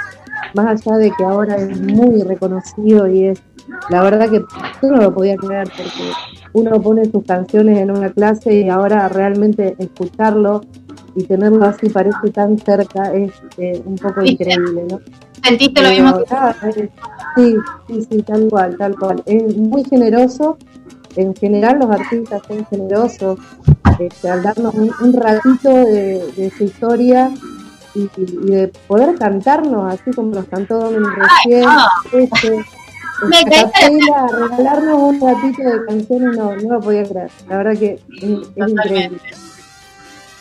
más 0.55 0.67
allá 0.87 0.97
de 0.99 1.11
que 1.17 1.25
ahora 1.25 1.57
es 1.57 1.81
muy 1.81 2.23
reconocido 2.23 3.07
y 3.09 3.27
es, 3.29 3.43
la 3.91 4.03
verdad 4.03 4.29
que 4.29 4.41
yo 4.83 4.91
no 4.91 4.97
lo 5.03 5.15
podía 5.15 5.37
creer 5.37 5.69
porque 5.69 6.11
uno 6.53 6.83
pone 6.83 7.05
sus 7.07 7.25
canciones 7.25 7.79
en 7.79 7.91
una 7.91 8.11
clase 8.11 8.53
y 8.53 8.69
ahora 8.69 9.09
realmente 9.09 9.75
escucharlo 9.79 10.61
y 11.15 11.25
tenerlo 11.25 11.65
así 11.65 11.89
parece 11.89 12.31
tan 12.33 12.59
cerca 12.59 13.13
es 13.15 13.33
eh, 13.59 13.81
un 13.87 13.97
poco 13.97 14.23
increíble, 14.23 14.85
¿no? 14.91 15.01
¿Sentiste 15.43 15.83
lo 15.83 15.91
mismo 15.91 16.25
que 16.25 16.91
sí, 17.37 17.57
sí, 17.89 18.07
sí, 18.11 18.23
tal 18.23 18.49
cual, 18.49 18.77
tal 18.77 18.97
cual. 18.97 19.23
Es 19.27 19.57
muy 19.57 19.85
generoso. 19.85 20.59
En 21.17 21.35
general 21.35 21.79
los 21.81 21.91
artistas 21.91 22.41
son 22.49 22.65
generosos 22.67 23.39
este, 23.99 24.31
al 24.31 24.43
darnos 24.43 24.75
un, 24.75 24.91
un 25.01 25.13
ratito 25.13 25.69
de, 25.69 26.33
de 26.37 26.51
su 26.57 26.65
historia 26.65 27.31
y, 27.95 28.09
y 28.17 28.51
de 28.51 28.69
poder 28.87 29.17
cantarnos 29.19 29.93
así 29.93 30.11
como 30.13 30.35
nos 30.35 30.47
cantó 30.47 30.79
Dominic 30.79 31.11
recién. 31.17 31.69
Este, 32.13 32.65
Me 33.29 33.37
a 33.37 33.45
caíste 33.45 33.71
capela, 33.73 34.27
regalarnos 34.27 34.99
un 34.99 35.21
ratito 35.21 35.63
de 35.63 35.85
canciones, 35.87 36.37
no, 36.37 36.57
no 36.57 36.75
lo 36.75 36.81
podía 36.81 37.05
creer. 37.05 37.31
La 37.49 37.57
verdad 37.59 37.79
que 37.79 37.93
es, 37.93 38.23
es 38.57 38.69
increíble. 38.71 39.21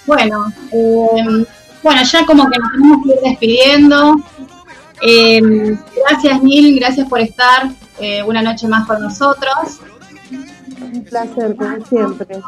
Bueno, 0.07 0.45
eh, 0.71 1.45
bueno, 1.83 2.01
ya 2.03 2.25
como 2.25 2.49
que 2.49 2.57
nos 2.59 2.71
tenemos 2.71 3.05
que 3.05 3.13
ir 3.13 3.19
despidiendo. 3.23 4.15
Eh, 5.01 5.41
gracias, 5.95 6.43
Nil, 6.43 6.79
gracias 6.79 7.07
por 7.07 7.19
estar 7.19 7.69
eh, 7.99 8.21
una 8.23 8.41
noche 8.41 8.67
más 8.67 8.87
con 8.87 9.01
nosotros. 9.01 9.79
Un 10.81 11.03
placer, 11.03 11.55
como 11.55 11.85
siempre. 11.85 12.41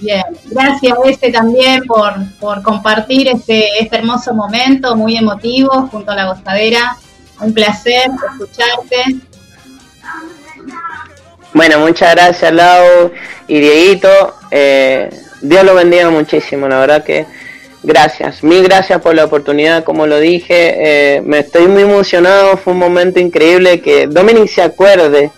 Bien, 0.00 0.22
gracias, 0.46 0.98
Ese, 1.04 1.32
también 1.32 1.84
por, 1.86 2.14
por 2.38 2.62
compartir 2.62 3.28
este, 3.28 3.80
este 3.80 3.96
hermoso 3.96 4.34
momento 4.34 4.94
muy 4.96 5.16
emotivo 5.16 5.88
junto 5.90 6.12
a 6.12 6.14
la 6.14 6.26
gozadera. 6.26 6.96
Un 7.40 7.52
placer 7.52 8.10
escucharte. 8.32 9.20
Bueno, 11.52 11.78
muchas 11.78 12.14
gracias 12.14 12.52
Lau 12.52 13.12
y 13.46 13.60
Dieguito. 13.60 14.34
Eh, 14.50 15.10
Dios 15.40 15.64
lo 15.64 15.74
bendiga 15.74 16.10
muchísimo, 16.10 16.68
la 16.68 16.78
verdad 16.78 17.04
que 17.04 17.26
gracias. 17.84 18.42
Mil 18.42 18.62
gracias 18.64 19.00
por 19.00 19.14
la 19.14 19.24
oportunidad, 19.24 19.84
como 19.84 20.06
lo 20.06 20.18
dije. 20.18 20.74
eh, 21.16 21.20
me 21.22 21.38
estoy 21.40 21.68
muy 21.68 21.82
emocionado, 21.82 22.56
fue 22.56 22.72
un 22.72 22.80
momento 22.80 23.20
increíble 23.20 23.80
que 23.80 24.06
Dominic 24.06 24.48
se 24.48 24.62
acuerde 24.62 25.30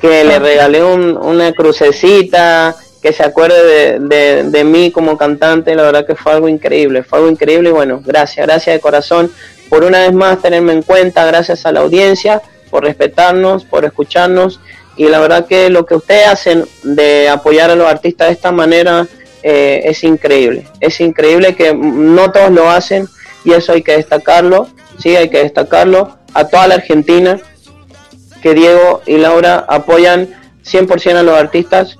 que 0.00 0.24
le 0.24 0.38
regalé 0.38 0.82
un- 0.82 1.16
una 1.16 1.52
crucecita 1.52 2.74
que 3.02 3.12
se 3.12 3.22
acuerde 3.22 3.98
de, 4.00 4.44
de, 4.44 4.64
mí 4.64 4.90
como 4.90 5.16
cantante, 5.16 5.74
la 5.74 5.82
verdad 5.84 6.06
que 6.06 6.14
fue 6.16 6.32
algo 6.32 6.48
increíble, 6.48 7.02
fue 7.02 7.18
algo 7.18 7.30
increíble. 7.30 7.68
Y 7.70 7.72
bueno, 7.72 8.00
gracias, 8.04 8.46
gracias 8.46 8.74
de 8.76 8.80
corazón 8.80 9.30
por 9.68 9.84
una 9.84 10.00
vez 10.00 10.12
más 10.12 10.40
tenerme 10.40 10.72
en 10.72 10.82
cuenta, 10.82 11.24
gracias 11.26 11.66
a 11.66 11.72
la 11.72 11.80
audiencia, 11.80 12.40
por 12.70 12.84
respetarnos, 12.84 13.64
por 13.64 13.84
escucharnos. 13.84 14.60
Y 14.96 15.08
la 15.08 15.20
verdad 15.20 15.46
que 15.46 15.70
lo 15.70 15.86
que 15.86 15.94
ustedes 15.94 16.26
hacen 16.26 16.64
de 16.82 17.28
apoyar 17.28 17.70
a 17.70 17.76
los 17.76 17.86
artistas 17.88 18.28
de 18.28 18.34
esta 18.34 18.50
manera 18.50 19.06
eh, 19.50 19.88
es 19.88 20.04
increíble, 20.04 20.66
es 20.78 21.00
increíble 21.00 21.56
que 21.56 21.72
no 21.72 22.30
todos 22.32 22.50
lo 22.50 22.68
hacen 22.70 23.08
y 23.46 23.52
eso 23.52 23.72
hay 23.72 23.80
que 23.80 23.96
destacarlo, 23.96 24.68
sí, 24.98 25.16
hay 25.16 25.30
que 25.30 25.42
destacarlo 25.42 26.18
a 26.34 26.44
toda 26.48 26.68
la 26.68 26.74
Argentina, 26.74 27.40
que 28.42 28.52
Diego 28.52 29.00
y 29.06 29.16
Laura 29.16 29.64
apoyan 29.66 30.28
100% 30.66 31.16
a 31.16 31.22
los 31.22 31.34
artistas 31.34 31.96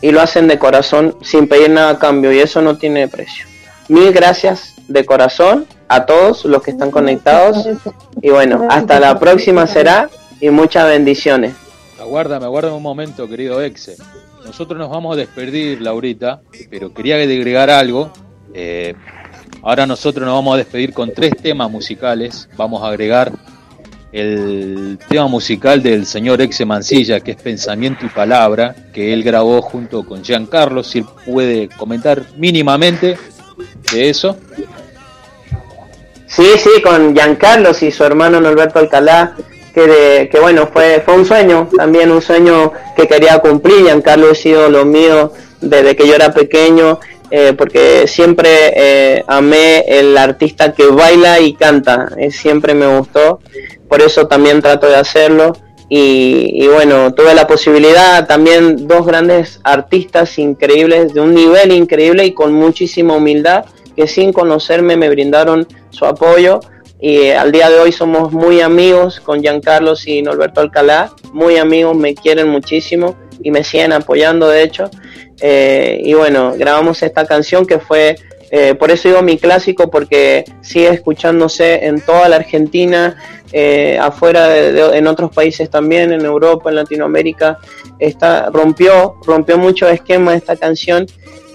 y 0.00 0.10
lo 0.10 0.20
hacen 0.20 0.48
de 0.48 0.58
corazón 0.58 1.14
sin 1.22 1.46
pedir 1.46 1.70
nada 1.70 1.90
a 1.90 1.98
cambio 2.00 2.32
y 2.32 2.40
eso 2.40 2.60
no 2.60 2.76
tiene 2.76 3.06
precio. 3.06 3.46
Mil 3.86 4.12
gracias 4.12 4.74
de 4.88 5.04
corazón 5.04 5.66
a 5.86 6.06
todos 6.06 6.44
los 6.44 6.60
que 6.60 6.72
están 6.72 6.90
conectados 6.90 7.68
y 8.20 8.30
bueno, 8.30 8.66
hasta 8.68 8.98
la 8.98 9.16
próxima 9.20 9.68
será 9.68 10.10
y 10.40 10.50
muchas 10.50 10.88
bendiciones. 10.88 11.54
Aguárdame, 12.00 12.46
aguárdame 12.46 12.74
un 12.74 12.82
momento, 12.82 13.28
querido 13.28 13.62
Exe. 13.62 13.96
Nosotros 14.50 14.80
nos 14.80 14.90
vamos 14.90 15.14
a 15.14 15.16
despedir, 15.16 15.80
Laurita, 15.80 16.40
pero 16.68 16.92
quería 16.92 17.14
agregar 17.14 17.70
algo. 17.70 18.12
Eh, 18.52 18.94
ahora 19.62 19.86
nosotros 19.86 20.26
nos 20.26 20.34
vamos 20.34 20.54
a 20.54 20.56
despedir 20.56 20.92
con 20.92 21.14
tres 21.14 21.36
temas 21.40 21.70
musicales. 21.70 22.48
Vamos 22.56 22.82
a 22.82 22.88
agregar 22.88 23.30
el 24.10 24.98
tema 25.08 25.28
musical 25.28 25.84
del 25.84 26.04
señor 26.04 26.40
Exe 26.40 26.64
Mancilla, 26.64 27.20
que 27.20 27.30
es 27.30 27.36
Pensamiento 27.36 28.04
y 28.04 28.08
Palabra, 28.08 28.74
que 28.92 29.12
él 29.12 29.22
grabó 29.22 29.62
junto 29.62 30.04
con 30.04 30.24
Giancarlo, 30.24 30.82
si 30.82 30.98
él 30.98 31.06
puede 31.24 31.68
comentar 31.68 32.24
mínimamente 32.36 33.16
de 33.92 34.10
eso. 34.10 34.36
Sí, 36.26 36.46
sí, 36.58 36.82
con 36.82 37.14
Giancarlo 37.14 37.70
y 37.80 37.92
su 37.92 38.02
hermano 38.02 38.40
Norberto 38.40 38.80
Alcalá, 38.80 39.36
que, 39.84 40.40
bueno, 40.40 40.68
fue, 40.72 41.02
fue 41.04 41.14
un 41.14 41.24
sueño, 41.24 41.68
también 41.76 42.10
un 42.10 42.22
sueño 42.22 42.72
que 42.96 43.06
quería 43.06 43.38
cumplir. 43.38 43.84
Giancarlo 43.84 44.30
ha 44.30 44.34
sido 44.34 44.68
lo 44.68 44.84
mío 44.84 45.32
desde 45.60 45.96
que 45.96 46.06
yo 46.06 46.14
era 46.14 46.32
pequeño, 46.32 46.98
eh, 47.30 47.54
porque 47.56 48.06
siempre 48.06 48.72
eh, 48.74 49.24
amé 49.26 49.84
el 49.86 50.16
artista 50.16 50.72
que 50.72 50.86
baila 50.86 51.40
y 51.40 51.54
canta, 51.54 52.08
eh, 52.16 52.30
siempre 52.30 52.74
me 52.74 52.98
gustó 52.98 53.40
por 53.90 54.00
eso 54.00 54.28
también 54.28 54.62
trato 54.62 54.86
de 54.86 54.94
hacerlo. 54.94 55.52
Y, 55.92 56.68
bueno, 56.68 57.12
tuve 57.12 57.34
la 57.34 57.48
posibilidad 57.48 58.24
también 58.28 58.86
dos 58.86 59.04
grandes 59.04 59.58
artistas 59.64 60.38
increíbles, 60.38 61.12
de 61.12 61.20
un 61.20 61.34
nivel 61.34 61.72
increíble 61.72 62.24
y 62.24 62.32
con 62.32 62.52
muchísima 62.52 63.16
humildad, 63.16 63.64
que 63.96 64.06
sin 64.06 64.32
conocerme 64.32 64.96
me 64.96 65.08
brindaron 65.10 65.66
su 65.90 66.06
apoyo. 66.06 66.60
Y 67.00 67.16
eh, 67.16 67.36
al 67.36 67.50
día 67.50 67.70
de 67.70 67.78
hoy 67.78 67.92
somos 67.92 68.32
muy 68.32 68.60
amigos 68.60 69.20
con 69.20 69.40
Giancarlo 69.40 69.94
y 70.04 70.22
Norberto 70.22 70.60
Alcalá, 70.60 71.10
muy 71.32 71.56
amigos, 71.56 71.96
me 71.96 72.14
quieren 72.14 72.48
muchísimo 72.48 73.16
y 73.42 73.50
me 73.50 73.64
siguen 73.64 73.92
apoyando 73.92 74.48
de 74.48 74.62
hecho. 74.62 74.90
Eh, 75.40 76.00
y 76.04 76.12
bueno, 76.14 76.54
grabamos 76.58 77.02
esta 77.02 77.24
canción 77.26 77.64
que 77.64 77.78
fue 77.78 78.16
eh, 78.52 78.74
por 78.74 78.90
eso 78.90 79.08
digo 79.08 79.22
mi 79.22 79.38
clásico, 79.38 79.90
porque 79.90 80.44
sigue 80.60 80.88
escuchándose 80.88 81.86
en 81.86 82.00
toda 82.00 82.28
la 82.28 82.36
Argentina, 82.36 83.16
eh, 83.52 83.96
afuera 84.00 84.48
de, 84.48 84.98
en 84.98 85.06
otros 85.06 85.30
países 85.32 85.70
también, 85.70 86.12
en 86.12 86.24
Europa, 86.24 86.68
en 86.70 86.76
Latinoamérica. 86.76 87.58
Rompió, 88.52 89.16
rompió 89.24 89.56
mucho 89.56 89.88
esquema 89.88 90.34
esta 90.34 90.56
canción 90.56 91.06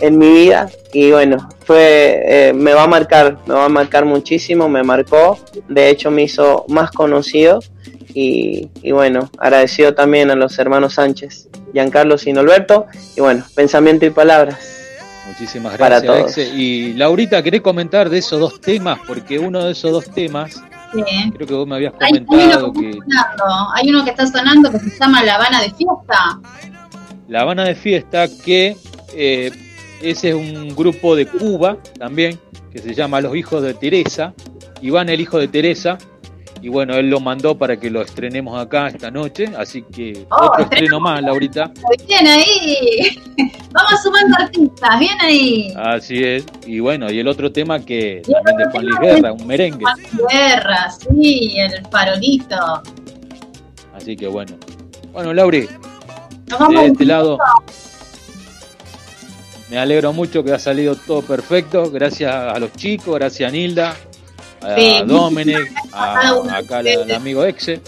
en 0.01 0.17
mi 0.17 0.29
vida 0.29 0.69
y 0.93 1.11
bueno, 1.11 1.49
fue, 1.65 2.21
eh, 2.25 2.53
me 2.53 2.73
va 2.73 2.83
a 2.83 2.87
marcar, 2.87 3.37
me 3.45 3.53
va 3.53 3.65
a 3.65 3.69
marcar 3.69 4.05
muchísimo, 4.05 4.69
me 4.69 4.83
marcó, 4.83 5.39
de 5.67 5.89
hecho 5.89 6.11
me 6.11 6.23
hizo 6.23 6.65
más 6.69 6.91
conocido 6.91 7.59
y, 8.13 8.69
y 8.81 8.91
bueno, 8.91 9.29
agradecido 9.37 9.93
también 9.93 10.31
a 10.31 10.35
los 10.35 10.57
hermanos 10.59 10.93
Sánchez, 10.95 11.49
Giancarlo 11.73 12.15
y 12.23 12.33
Norberto 12.33 12.85
y 13.15 13.21
bueno, 13.21 13.43
pensamiento 13.55 14.05
y 14.05 14.09
palabras. 14.09 14.75
Muchísimas 15.27 15.77
gracias, 15.77 16.49
Y 16.53 16.93
Laurita, 16.93 17.41
¿querés 17.43 17.61
comentar 17.61 18.09
de 18.09 18.19
esos 18.19 18.39
dos 18.39 18.61
temas? 18.61 18.99
Porque 19.05 19.37
uno 19.37 19.65
de 19.65 19.71
esos 19.71 19.91
dos 19.91 20.09
temas, 20.09 20.61
creo 20.91 21.47
que 21.47 21.53
vos 21.53 21.67
me 21.67 21.75
habías 21.75 21.93
comentado 21.93 22.71
hay, 22.73 22.81
que... 22.81 22.99
Hay 23.75 23.89
uno 23.89 24.05
que 24.05 24.11
está 24.11 24.27
sonando 24.27 24.71
que 24.71 24.79
se 24.79 24.97
llama 24.97 25.23
La 25.23 25.35
Habana 25.35 25.61
de 25.61 25.73
Fiesta. 25.73 26.39
La 27.27 27.41
Habana 27.41 27.65
de 27.65 27.75
Fiesta, 27.75 28.27
que 28.45 28.77
eh, 29.13 29.51
ese 30.01 30.29
es 30.29 30.35
un 30.35 30.75
grupo 30.75 31.15
de 31.15 31.25
Cuba 31.25 31.77
también, 31.97 32.39
que 32.71 32.79
se 32.79 32.93
llama 32.93 33.21
Los 33.21 33.35
Hijos 33.35 33.63
de 33.63 33.73
Teresa. 33.73 34.33
Iván, 34.81 35.09
el 35.09 35.21
hijo 35.21 35.39
de 35.39 35.47
Teresa, 35.47 35.97
y 36.65 36.69
bueno, 36.69 36.95
él 36.95 37.11
lo 37.11 37.19
mandó 37.19 37.55
para 37.55 37.77
que 37.77 37.91
lo 37.91 38.01
estrenemos 38.01 38.59
acá 38.59 38.87
esta 38.87 39.11
noche, 39.11 39.51
así 39.55 39.83
que 39.83 40.25
oh, 40.31 40.45
otro 40.45 40.63
estreno 40.63 40.99
más, 40.99 41.21
Laurita. 41.21 41.71
Bien 42.07 42.25
ahí, 42.27 43.21
vamos 43.71 44.01
sumando 44.01 44.35
artistas, 44.39 44.99
bien 44.99 45.21
ahí. 45.21 45.73
Así 45.75 46.23
es, 46.23 46.43
y 46.65 46.79
bueno, 46.79 47.11
y 47.11 47.19
el 47.19 47.27
otro 47.27 47.51
tema 47.51 47.79
que 47.79 48.23
también 48.23 48.57
de 48.57 48.65
Juan 48.71 48.85
Luis 48.85 48.99
Guerra, 48.99 49.33
un 49.33 49.45
merengue. 49.45 49.83
Juan 49.83 49.97
Luis 49.99 50.23
Guerra, 50.31 50.89
sí, 50.89 51.55
el 51.57 51.85
farolito. 51.91 52.81
Así 53.93 54.15
que 54.15 54.27
bueno. 54.27 54.55
Bueno, 55.13 55.33
Lauri, 55.33 55.61
de 55.61 56.85
este 56.85 57.05
lado, 57.05 57.37
me 59.69 59.77
alegro 59.77 60.13
mucho 60.13 60.43
que 60.43 60.51
ha 60.51 60.59
salido 60.59 60.95
todo 60.95 61.21
perfecto, 61.21 61.89
gracias 61.89 62.33
a 62.33 62.57
los 62.59 62.71
chicos, 62.73 63.15
gracias 63.15 63.49
a 63.49 63.51
Nilda, 63.51 63.95
a 64.61 65.03
Dominic, 65.03 65.71
a, 65.91 66.57
acá 66.57 66.79
al 66.79 67.11
amigo 67.11 67.43
Exe. 67.43 67.81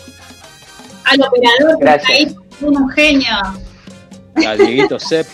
Al 1.04 1.22
operador 1.22 1.78
Gracias. 1.80 2.36
un 2.62 2.90
genio. 2.90 3.36
A 4.36 4.56
Dieguito 4.56 5.00
Sepp 5.00 5.28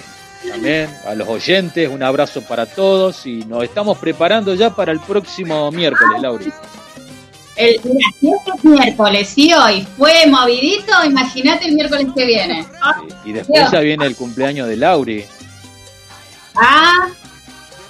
también, 0.47 0.89
a 1.07 1.15
los 1.15 1.27
oyentes, 1.27 1.89
un 1.89 2.03
abrazo 2.03 2.41
para 2.41 2.65
todos 2.65 3.25
y 3.25 3.45
nos 3.45 3.63
estamos 3.63 3.97
preparando 3.97 4.53
ya 4.53 4.69
para 4.75 4.91
el 4.91 4.99
próximo 4.99 5.71
miércoles, 5.71 6.21
Lauri. 6.21 6.51
El, 7.55 7.79
mira, 7.83 8.07
es 8.55 8.63
miércoles 8.63 9.33
y 9.37 9.53
hoy 9.53 9.87
fue 9.97 10.25
movidito, 10.27 10.91
imagínate 11.05 11.67
el 11.67 11.75
miércoles 11.75 12.07
que 12.15 12.25
viene. 12.25 12.65
y 13.23 13.31
después 13.31 13.71
ya 13.71 13.79
viene 13.79 14.05
el 14.05 14.15
cumpleaños 14.15 14.67
de 14.67 14.75
Lauri. 14.75 15.25
Ah, 16.55 17.07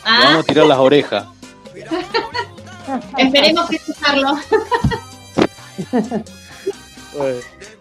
ah. 0.06 0.20
vamos 0.24 0.44
a 0.44 0.44
tirar 0.44 0.66
las 0.66 0.78
orejas. 0.78 1.26
Esperemos 3.18 3.70
que 3.70 3.76
escucharlo. 3.78 4.38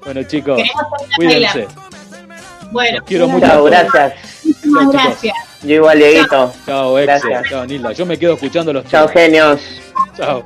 bueno, 0.04 0.22
chicos, 0.24 0.60
cuídense. 1.16 1.68
Bueno, 2.70 3.04
quiero 3.04 3.28
mucho. 3.28 3.46
Chao, 3.46 3.64
gracias. 3.64 4.14
Muchas 4.64 4.92
gracias. 4.92 5.36
Yo 5.62 5.74
igual, 5.74 5.98
Dieguito. 5.98 6.52
Chao, 6.66 6.98
Exe. 6.98 7.28
Chao, 7.48 7.66
Nilda. 7.66 7.92
Yo 7.92 8.06
me 8.06 8.18
quedo 8.18 8.34
escuchando 8.34 8.72
los 8.72 8.86
Chao, 8.86 9.08
genios. 9.08 9.60
Chao. 10.16 10.42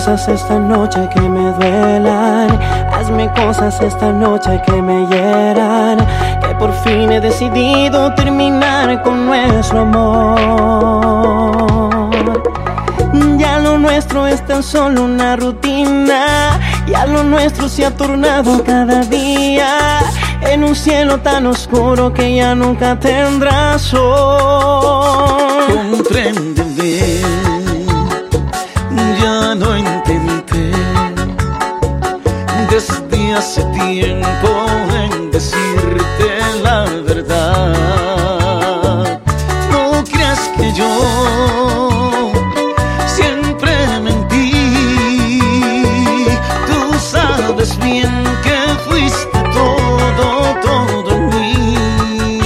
Cosas 0.00 0.28
esta 0.28 0.58
noche 0.58 1.10
que 1.12 1.20
me 1.20 1.52
duelan. 1.52 2.48
Hazme 2.90 3.30
cosas 3.34 3.78
esta 3.82 4.10
noche 4.10 4.62
que 4.64 4.80
me 4.80 5.06
hieran. 5.08 5.98
Que 6.40 6.54
por 6.58 6.72
fin 6.82 7.12
he 7.12 7.20
decidido 7.20 8.14
terminar 8.14 9.02
con 9.02 9.26
nuestro 9.26 9.80
amor. 9.80 11.20
Ya 13.36 13.58
lo 13.58 13.76
nuestro 13.76 14.26
es 14.26 14.40
tan 14.46 14.62
solo 14.62 15.04
una 15.04 15.36
rutina. 15.36 16.58
Ya 16.86 17.04
lo 17.04 17.22
nuestro 17.22 17.68
se 17.68 17.84
ha 17.84 17.94
tornado 17.94 18.64
cada 18.64 19.02
día 19.02 19.98
en 20.50 20.64
un 20.64 20.74
cielo 20.74 21.18
tan 21.18 21.46
oscuro 21.46 22.10
que 22.10 22.36
ya 22.36 22.54
nunca 22.54 22.98
tendrá 22.98 23.78
sol. 23.78 24.00
Compréndeme 25.90 27.49
desde 32.80 33.34
hace 33.34 33.62
tiempo 33.66 34.48
en 34.94 35.30
decirte 35.30 36.28
la 36.62 36.84
verdad. 37.06 37.74
No 39.70 40.02
creas 40.04 40.40
que 40.56 40.72
yo 40.72 41.90
siempre 43.06 43.72
mentí. 44.02 45.40
Tú 46.68 46.98
sabes 46.98 47.78
bien 47.80 48.24
que 48.42 48.56
fuiste 48.88 49.38
todo, 49.52 50.54
todo 50.62 51.10
en 51.16 51.28
mí. 51.28 52.40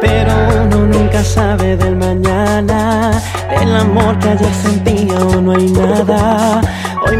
Pero 0.00 0.32
uno 0.64 0.78
nunca 0.86 1.22
sabe 1.22 1.76
del 1.76 1.94
mañana, 1.96 3.12
del 3.60 3.76
amor 3.76 4.18
que 4.18 4.30
ayer 4.30 4.54
sentía 4.54 5.18
o 5.18 5.40
no 5.40 5.52
hay 5.52 5.70
nada 5.70 6.62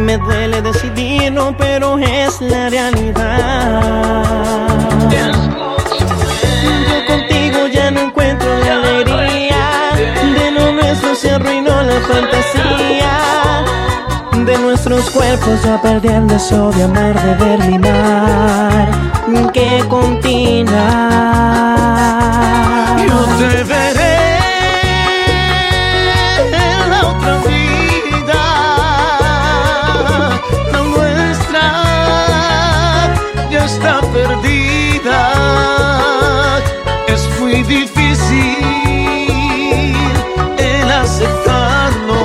me 0.09 0.17
duele 0.17 0.63
decidirlo, 0.63 1.55
pero 1.59 1.99
es 1.99 2.41
la 2.41 2.71
realidad. 2.71 3.83
Yo 5.11 7.07
contigo 7.07 7.67
ya 7.71 7.91
no 7.91 8.01
encuentro 8.01 8.49
la 8.59 8.77
alegría. 8.77 9.93
De 10.35 10.51
lo 10.51 10.73
nuestro 10.73 11.15
se 11.15 11.31
arruinó 11.31 11.83
la 11.83 12.01
fantasía. 12.01 13.65
De 14.47 14.57
nuestros 14.57 15.11
cuerpos 15.11 15.63
ya 15.63 15.79
perdí 15.83 16.09
el 16.09 16.27
deseo 16.27 16.71
de 16.71 16.85
amar, 16.85 17.15
de. 17.39 18.89
Que 19.53 19.85
continúa. 19.91 20.77
Yo 23.07 23.27
te 23.37 23.63
veré 23.65 24.08
difícil 37.69 38.57
el 40.59 40.91
aceptarlo. 40.91 42.25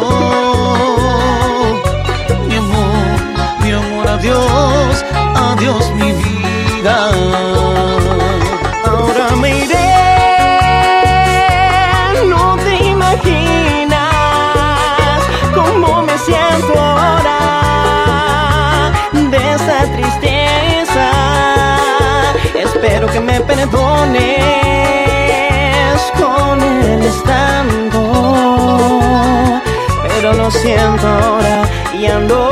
Mi 2.48 2.56
amor, 2.56 3.18
mi 3.62 3.72
amor, 3.72 4.08
adiós, 4.08 5.06
adiós 5.36 5.92
mi 5.96 6.12
vida. 6.14 6.23
Con 27.04 27.10
el 27.10 27.10
estando, 27.10 28.02
pero 30.08 30.34
lo 30.34 30.52
siento 30.52 31.08
ahora 31.08 31.64
ya 32.00 32.20
no, 32.20 32.50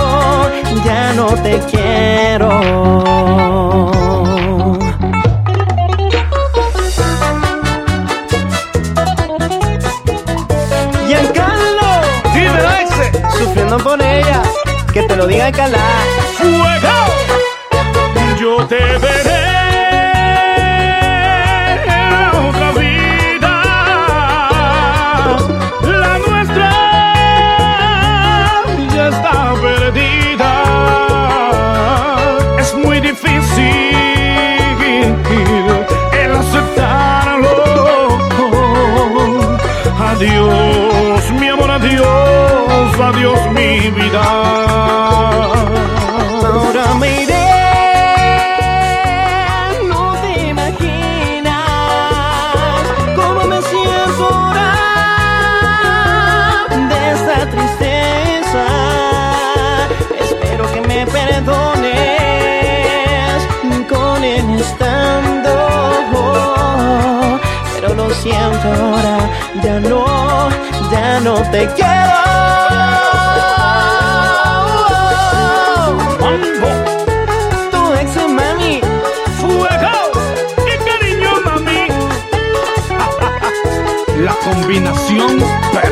ya 0.85 1.13
no 1.13 1.27
te 1.43 1.59
quiero. 1.69 2.49
Giancarlo, 11.07 12.01
Dímelo, 12.33 12.71
Exe. 12.81 13.11
sufriendo 13.37 13.77
por 13.79 14.01
ella, 14.01 14.41
que 14.93 15.03
te 15.03 15.15
lo 15.15 15.27
diga 15.27 15.51
Cala. 15.51 15.77
¡Fuego! 16.37 16.97
Yo 18.39 18.65
te 18.67 18.75
veré 18.75 19.10
Adiós, 40.21 41.31
mi 41.31 41.49
amor, 41.49 41.71
adiós, 41.71 42.99
adiós, 43.09 43.39
mi 43.53 43.89
vida. 43.89 45.60
Siento 68.21 68.67
ahora, 68.67 69.17
ya 69.63 69.79
no, 69.79 70.49
ya 70.91 71.19
no 71.21 71.33
te 71.49 71.67
quiero. 71.73 72.19
Tu 77.71 77.93
ex 78.01 78.15
mami, 78.27 78.81
¡Fuego! 79.39 79.95
¡Qué 80.65 80.75
cariño, 80.85 81.31
mami! 81.45 81.87
La 84.23 84.33
combinación 84.35 85.39
perfecta. 85.73 85.90